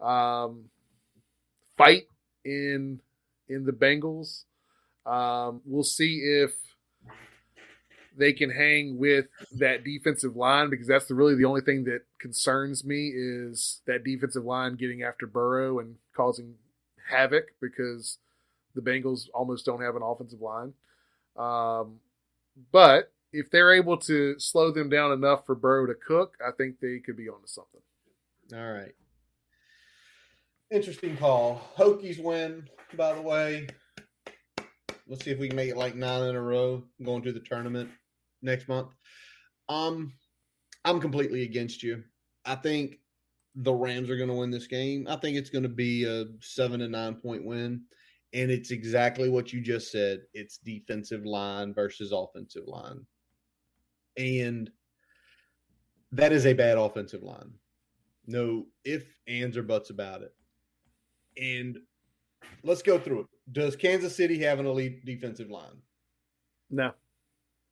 um, 0.00 0.66
fight 1.78 2.04
in 2.44 3.00
in 3.48 3.64
the 3.64 3.72
Bengals. 3.72 4.44
Um, 5.06 5.62
we'll 5.64 5.84
see 5.84 6.18
if 6.18 6.52
they 8.16 8.32
can 8.32 8.50
hang 8.50 8.98
with 8.98 9.26
that 9.52 9.84
defensive 9.84 10.36
line 10.36 10.70
because 10.70 10.86
that's 10.86 11.06
the, 11.06 11.14
really 11.14 11.34
the 11.34 11.44
only 11.46 11.60
thing 11.62 11.84
that 11.84 12.02
concerns 12.20 12.84
me 12.84 13.10
is 13.14 13.80
that 13.86 14.04
defensive 14.04 14.44
line 14.44 14.76
getting 14.76 15.02
after 15.02 15.26
Burrow 15.26 15.78
and 15.78 15.96
causing 16.14 16.54
havoc 17.10 17.46
because 17.60 18.18
the 18.74 18.80
Bengals 18.80 19.28
almost 19.34 19.64
don't 19.64 19.82
have 19.82 19.96
an 19.96 20.02
offensive 20.02 20.40
line. 20.40 20.72
Um, 21.36 22.00
but 22.72 23.12
if 23.32 23.50
they're 23.50 23.72
able 23.72 23.96
to 23.98 24.38
slow 24.38 24.70
them 24.70 24.88
down 24.88 25.12
enough 25.12 25.44
for 25.46 25.54
Burrow 25.54 25.86
to 25.86 25.94
cook, 25.94 26.36
I 26.44 26.50
think 26.52 26.78
they 26.80 26.98
could 26.98 27.16
be 27.16 27.28
onto 27.28 27.46
something. 27.46 27.80
All 28.54 28.72
right. 28.72 28.94
Interesting 30.70 31.16
call. 31.16 31.62
Hokies 31.76 32.22
win, 32.22 32.68
by 32.96 33.12
the 33.12 33.22
way. 33.22 33.66
Let's 35.06 35.24
see 35.24 35.30
if 35.30 35.38
we 35.38 35.48
can 35.48 35.56
make 35.56 35.70
it 35.70 35.76
like 35.76 35.94
nine 35.94 36.22
in 36.24 36.34
a 36.34 36.40
row 36.40 36.82
going 37.02 37.22
to 37.22 37.32
the 37.32 37.40
tournament 37.40 37.90
next 38.42 38.68
month. 38.68 38.88
Um, 39.68 40.12
I'm 40.84 41.00
completely 41.00 41.42
against 41.42 41.82
you. 41.82 42.04
I 42.44 42.54
think 42.54 42.98
the 43.54 43.72
Rams 43.72 44.10
are 44.10 44.16
going 44.16 44.28
to 44.28 44.34
win 44.34 44.50
this 44.50 44.66
game. 44.66 45.06
I 45.08 45.16
think 45.16 45.36
it's 45.36 45.50
going 45.50 45.62
to 45.62 45.68
be 45.68 46.04
a 46.04 46.26
seven 46.40 46.80
to 46.80 46.88
nine 46.88 47.14
point 47.16 47.44
win. 47.44 47.82
And 48.34 48.50
it's 48.50 48.72
exactly 48.72 49.30
what 49.30 49.52
you 49.52 49.60
just 49.60 49.92
said. 49.92 50.22
It's 50.34 50.58
defensive 50.58 51.24
line 51.24 51.72
versus 51.72 52.12
offensive 52.12 52.66
line. 52.66 53.06
And 54.18 54.70
that 56.10 56.32
is 56.32 56.44
a 56.44 56.52
bad 56.52 56.76
offensive 56.76 57.22
line. 57.22 57.52
No 58.26 58.66
if, 58.84 59.06
ands, 59.28 59.56
or 59.56 59.62
buts 59.62 59.90
about 59.90 60.22
it. 60.22 60.34
And 61.40 61.78
let's 62.64 62.82
go 62.82 62.98
through 62.98 63.20
it. 63.20 63.26
Does 63.52 63.76
Kansas 63.76 64.16
City 64.16 64.38
have 64.40 64.58
an 64.58 64.66
elite 64.66 65.04
defensive 65.04 65.50
line? 65.50 65.80
No. 66.70 66.92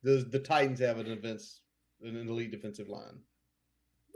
Does 0.03 0.29
the 0.29 0.39
Titans 0.39 0.79
have 0.79 0.97
an 0.97 1.07
events 1.07 1.61
an 2.01 2.15
elite 2.15 2.51
defensive 2.51 2.89
line? 2.89 3.19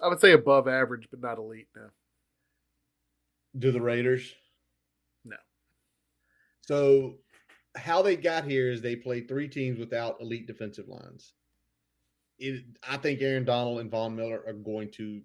I 0.04 0.08
would 0.08 0.22
say 0.22 0.34
above 0.34 0.68
average, 0.68 1.08
but 1.10 1.22
not 1.22 1.40
elite. 1.40 1.68
No. 1.76 1.88
Do 3.58 3.72
the 3.72 3.82
Raiders? 3.82 4.34
So, 6.68 7.16
how 7.76 8.02
they 8.02 8.16
got 8.16 8.44
here 8.44 8.70
is 8.70 8.82
they 8.82 8.96
played 8.96 9.28
three 9.28 9.48
teams 9.48 9.80
without 9.80 10.20
elite 10.20 10.48
defensive 10.48 10.88
lines. 10.88 11.34
It, 12.40 12.64
I 12.88 12.98
think 12.98 13.22
Aaron 13.22 13.46
Donald 13.46 13.80
and 13.80 13.90
Von 13.90 14.16
Miller 14.16 14.44
are 14.46 14.54
going 14.54 14.92
to 14.94 15.22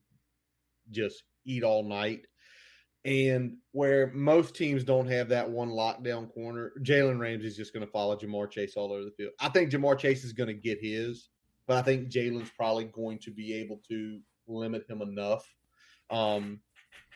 just 0.91 1.23
eat 1.45 1.65
all 1.65 1.83
night. 1.83 2.27
And 3.05 3.57
where 3.73 4.13
most 4.15 4.55
teams 4.55 4.85
don't 4.85 5.09
have 5.09 5.29
that 5.31 5.51
one 5.51 5.71
lockdown 5.71 6.33
corner, 6.33 6.73
Jalen 6.83 7.19
Ramsey's 7.19 7.57
just 7.57 7.73
going 7.73 7.85
to 7.85 7.91
follow 7.91 8.17
Ja'Marr 8.17 8.51
Chase 8.51 8.77
all 8.77 8.93
over 8.93 9.05
the 9.05 9.11
field. 9.11 9.33
I 9.41 9.49
think 9.49 9.71
Ja'Marr 9.71 9.99
Chase 9.99 10.23
is 10.23 10.33
going 10.33 10.49
to 10.49 10.55
get 10.55 10.79
his, 10.81 11.29
but 11.67 11.79
I 11.79 11.83
think 11.83 12.11
Jalen's 12.11 12.51
probably 12.57 12.85
going 12.85 13.19
to 13.21 13.33
be 13.33 13.55
able 13.55 13.81
to 13.89 14.21
limit 14.47 14.89
him 14.89 15.03
enough. 15.03 15.45
Um, 16.11 16.61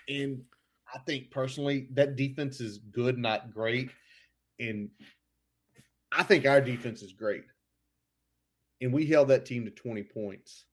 and 0.08 0.42
I 0.92 0.98
think 1.06 1.30
personally 1.30 1.88
that 1.94 2.16
defense 2.16 2.60
is 2.60 2.78
good, 2.78 3.18
not 3.18 3.52
great. 3.52 3.90
And 4.58 4.90
I 6.12 6.22
think 6.22 6.46
our 6.46 6.60
defense 6.60 7.02
is 7.02 7.12
great. 7.12 7.44
And 8.80 8.92
we 8.92 9.06
held 9.06 9.28
that 9.28 9.46
team 9.46 9.64
to 9.64 9.70
20 9.70 10.02
points. 10.02 10.64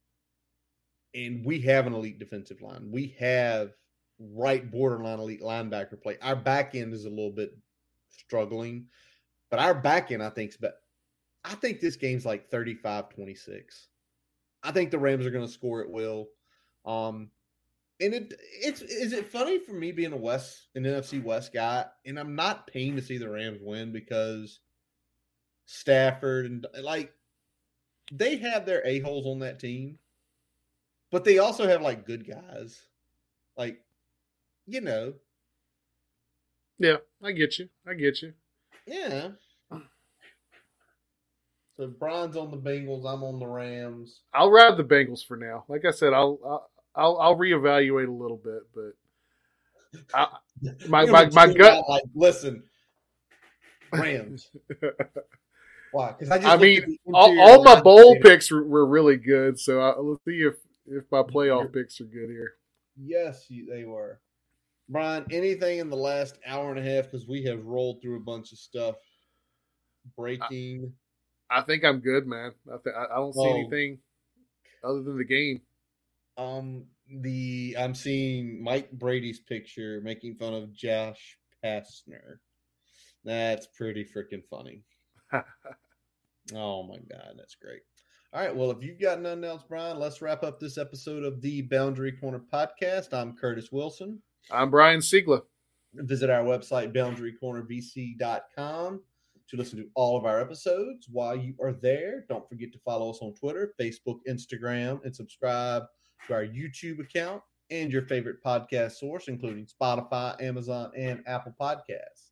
And 1.15 1.45
we 1.45 1.61
have 1.61 1.87
an 1.87 1.93
elite 1.93 2.19
defensive 2.19 2.61
line. 2.61 2.89
We 2.91 3.15
have 3.19 3.73
right 4.19 4.69
borderline 4.69 5.19
elite 5.19 5.41
linebacker 5.41 6.01
play. 6.01 6.17
Our 6.21 6.35
back 6.35 6.75
end 6.75 6.93
is 6.93 7.05
a 7.05 7.09
little 7.09 7.31
bit 7.31 7.55
struggling, 8.09 8.87
but 9.49 9.59
our 9.59 9.73
back 9.73 10.11
end, 10.11 10.23
I 10.23 10.29
think, 10.29 10.51
is 10.51 10.57
but 10.57 10.75
I 11.43 11.55
think 11.55 11.79
this 11.79 11.95
game's 11.95 12.25
like 12.25 12.49
35 12.49 13.09
26. 13.09 13.89
I 14.63 14.71
think 14.71 14.91
the 14.91 14.99
Rams 14.99 15.25
are 15.25 15.31
going 15.31 15.45
to 15.45 15.51
score 15.51 15.81
at 15.81 15.89
will. 15.89 16.29
Um, 16.85 17.29
and 17.99 18.13
it 18.13 18.33
it's 18.61 18.81
is 18.81 19.13
it 19.13 19.27
funny 19.27 19.59
for 19.59 19.73
me 19.73 19.91
being 19.91 20.13
a 20.13 20.17
West 20.17 20.67
an 20.75 20.83
NFC 20.83 21.23
West 21.23 21.53
guy, 21.53 21.85
and 22.05 22.19
I'm 22.19 22.35
not 22.35 22.67
pained 22.67 22.97
to 22.97 23.03
see 23.03 23.17
the 23.17 23.29
Rams 23.29 23.59
win 23.61 23.91
because 23.91 24.59
Stafford 25.65 26.45
and 26.45 26.67
like 26.81 27.13
they 28.11 28.37
have 28.37 28.65
their 28.65 28.85
a 28.85 28.99
holes 28.99 29.25
on 29.25 29.39
that 29.39 29.59
team, 29.59 29.97
but 31.11 31.23
they 31.23 31.37
also 31.37 31.67
have 31.67 31.81
like 31.81 32.05
good 32.05 32.27
guys. 32.27 32.81
Like 33.57 33.83
you 34.65 34.81
know. 34.81 35.13
Yeah, 36.79 36.97
I 37.23 37.31
get 37.31 37.59
you. 37.59 37.69
I 37.87 37.93
get 37.93 38.21
you. 38.21 38.33
Yeah. 38.87 39.29
So 41.75 41.87
Brian's 41.87 42.37
on 42.37 42.51
the 42.51 42.57
Bengals. 42.57 43.11
I'm 43.11 43.23
on 43.23 43.39
the 43.39 43.47
Rams. 43.47 44.21
I'll 44.33 44.51
ride 44.51 44.77
the 44.77 44.83
Bengals 44.83 45.25
for 45.25 45.37
now. 45.37 45.63
Like 45.67 45.85
I 45.85 45.91
said, 45.91 46.13
I'll 46.13 46.39
I'll 46.45 46.69
I'll 46.95 47.17
I'll 47.19 47.35
reevaluate 47.37 48.07
a 48.07 48.11
little 48.11 48.37
bit, 48.37 48.63
but 48.75 48.93
I, 50.13 50.27
my 50.87 51.05
my, 51.05 51.29
my 51.31 51.53
gut. 51.53 51.83
Like, 51.87 52.03
listen, 52.13 52.63
Rams. 53.91 54.49
Why? 55.91 56.11
Because 56.11 56.31
I 56.31 56.37
just 56.39 56.49
I 56.49 56.57
mean, 56.57 56.97
all, 57.13 57.39
all 57.39 57.63
my 57.63 57.79
bowl 57.79 58.17
picks 58.19 58.49
were, 58.49 58.63
were 58.63 58.85
really 58.87 59.15
good. 59.17 59.59
So 59.59 59.79
I, 59.79 59.99
let's 59.99 60.23
see 60.25 60.41
if 60.41 60.55
if 60.87 61.03
my 61.11 61.21
playoff 61.21 61.71
picks 61.71 62.01
are 62.01 62.05
good 62.05 62.29
here. 62.29 62.53
Yes, 62.97 63.45
they 63.49 63.83
were. 63.85 64.19
Brian, 64.89 65.25
anything 65.31 65.79
in 65.79 65.89
the 65.89 65.95
last 65.95 66.37
hour 66.45 66.69
and 66.71 66.79
a 66.79 66.83
half 66.83 67.05
because 67.05 67.27
we 67.27 67.43
have 67.43 67.63
rolled 67.65 68.01
through 68.01 68.17
a 68.17 68.23
bunch 68.23 68.51
of 68.51 68.57
stuff. 68.57 68.95
Breaking. 70.17 70.93
I 71.49 71.61
think 71.61 71.85
I'm 71.85 71.99
good, 71.99 72.25
man. 72.27 72.51
I 72.67 72.77
th- 72.83 72.95
I 72.95 73.13
I 73.13 73.15
don't 73.15 73.33
see 73.33 73.39
Oh. 73.41 73.53
anything 73.53 73.99
other 74.83 75.03
than 75.03 75.17
the 75.17 75.23
game. 75.23 75.61
Um, 76.37 76.85
the 77.21 77.75
I'm 77.79 77.93
seeing 77.93 78.63
Mike 78.63 78.91
Brady's 78.91 79.39
picture 79.39 80.01
making 80.03 80.35
fun 80.35 80.53
of 80.53 80.73
Josh 80.73 81.37
Pastner. 81.63 82.37
That's 83.23 83.67
pretty 83.67 84.05
freaking 84.05 84.43
funny. 84.49 84.83
Oh 86.53 86.83
my 86.83 86.97
god, 87.09 87.35
that's 87.37 87.55
great. 87.55 87.79
All 88.33 88.41
right, 88.41 88.53
well, 88.53 88.69
if 88.71 88.83
you've 88.83 88.99
got 88.99 89.21
nothing 89.21 89.45
else, 89.45 89.63
Brian, 89.67 89.97
let's 89.97 90.21
wrap 90.21 90.43
up 90.43 90.59
this 90.59 90.77
episode 90.77 91.23
of 91.23 91.41
the 91.41 91.61
Boundary 91.61 92.11
Corner 92.11 92.41
podcast. 92.51 93.13
I'm 93.13 93.37
Curtis 93.37 93.71
Wilson. 93.71 94.21
I'm 94.51 94.69
Brian 94.69 94.99
Siegler. 94.99 95.43
Visit 95.93 96.29
our 96.29 96.43
website, 96.43 96.93
boundarycornervc.com, 96.93 99.01
to 99.49 99.57
listen 99.57 99.77
to 99.77 99.87
all 99.95 100.17
of 100.17 100.25
our 100.25 100.41
episodes. 100.41 101.07
While 101.09 101.37
you 101.37 101.55
are 101.61 101.71
there, 101.71 102.25
don't 102.27 102.47
forget 102.49 102.73
to 102.73 102.79
follow 102.79 103.11
us 103.11 103.19
on 103.21 103.33
Twitter, 103.35 103.73
Facebook, 103.79 104.19
Instagram, 104.27 105.01
and 105.05 105.15
subscribe 105.15 105.83
to 106.27 106.33
our 106.33 106.45
YouTube 106.45 106.99
account 106.99 107.41
and 107.69 107.91
your 107.91 108.03
favorite 108.03 108.43
podcast 108.43 108.93
source, 108.93 109.27
including 109.27 109.65
Spotify, 109.65 110.39
Amazon, 110.41 110.91
and 110.95 111.23
Apple 111.25 111.55
Podcasts. 111.59 112.31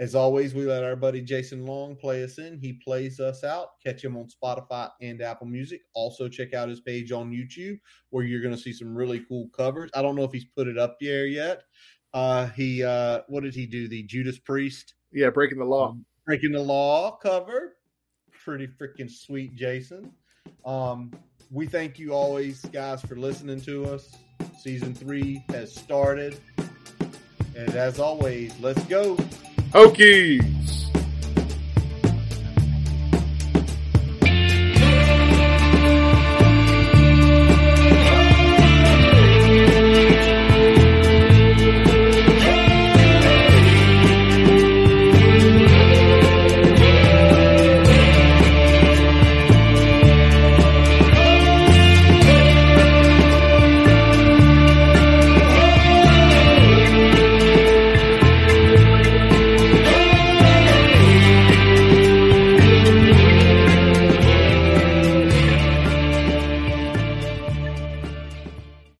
As 0.00 0.16
always, 0.16 0.54
we 0.54 0.66
let 0.66 0.82
our 0.82 0.96
buddy 0.96 1.20
Jason 1.20 1.64
Long 1.66 1.94
play 1.94 2.24
us 2.24 2.38
in. 2.38 2.58
He 2.58 2.72
plays 2.84 3.20
us 3.20 3.44
out. 3.44 3.80
Catch 3.84 4.04
him 4.04 4.16
on 4.16 4.26
Spotify 4.26 4.90
and 5.00 5.22
Apple 5.22 5.46
Music. 5.46 5.82
Also, 5.94 6.28
check 6.28 6.52
out 6.52 6.68
his 6.68 6.80
page 6.80 7.12
on 7.12 7.30
YouTube 7.30 7.78
where 8.10 8.24
you're 8.24 8.42
going 8.42 8.54
to 8.54 8.60
see 8.60 8.72
some 8.72 8.92
really 8.94 9.20
cool 9.28 9.48
covers. 9.56 9.90
I 9.94 10.02
don't 10.02 10.16
know 10.16 10.24
if 10.24 10.32
he's 10.32 10.46
put 10.46 10.66
it 10.66 10.78
up 10.78 10.96
there 11.00 11.26
yet. 11.26 11.62
Uh, 12.12 12.48
he, 12.48 12.82
uh, 12.82 13.20
what 13.28 13.44
did 13.44 13.54
he 13.54 13.66
do? 13.66 13.86
The 13.86 14.02
Judas 14.04 14.38
Priest 14.38 14.94
Yeah, 15.12 15.30
breaking 15.30 15.58
the 15.58 15.64
law. 15.64 15.96
Breaking 16.26 16.52
the 16.52 16.60
Law 16.60 17.16
cover. 17.16 17.76
Pretty 18.44 18.66
freaking 18.66 19.10
sweet, 19.10 19.54
Jason. 19.54 20.10
Um, 20.64 21.12
we 21.50 21.66
thank 21.66 21.98
you 21.98 22.12
always, 22.12 22.60
guys, 22.66 23.00
for 23.02 23.16
listening 23.16 23.60
to 23.62 23.86
us. 23.86 24.16
Season 24.58 24.94
three 24.94 25.44
has 25.50 25.74
started. 25.74 26.38
And 27.56 27.70
as 27.76 28.00
always, 28.00 28.58
let's 28.60 28.82
go. 28.84 29.16
Hokies. 29.70 30.83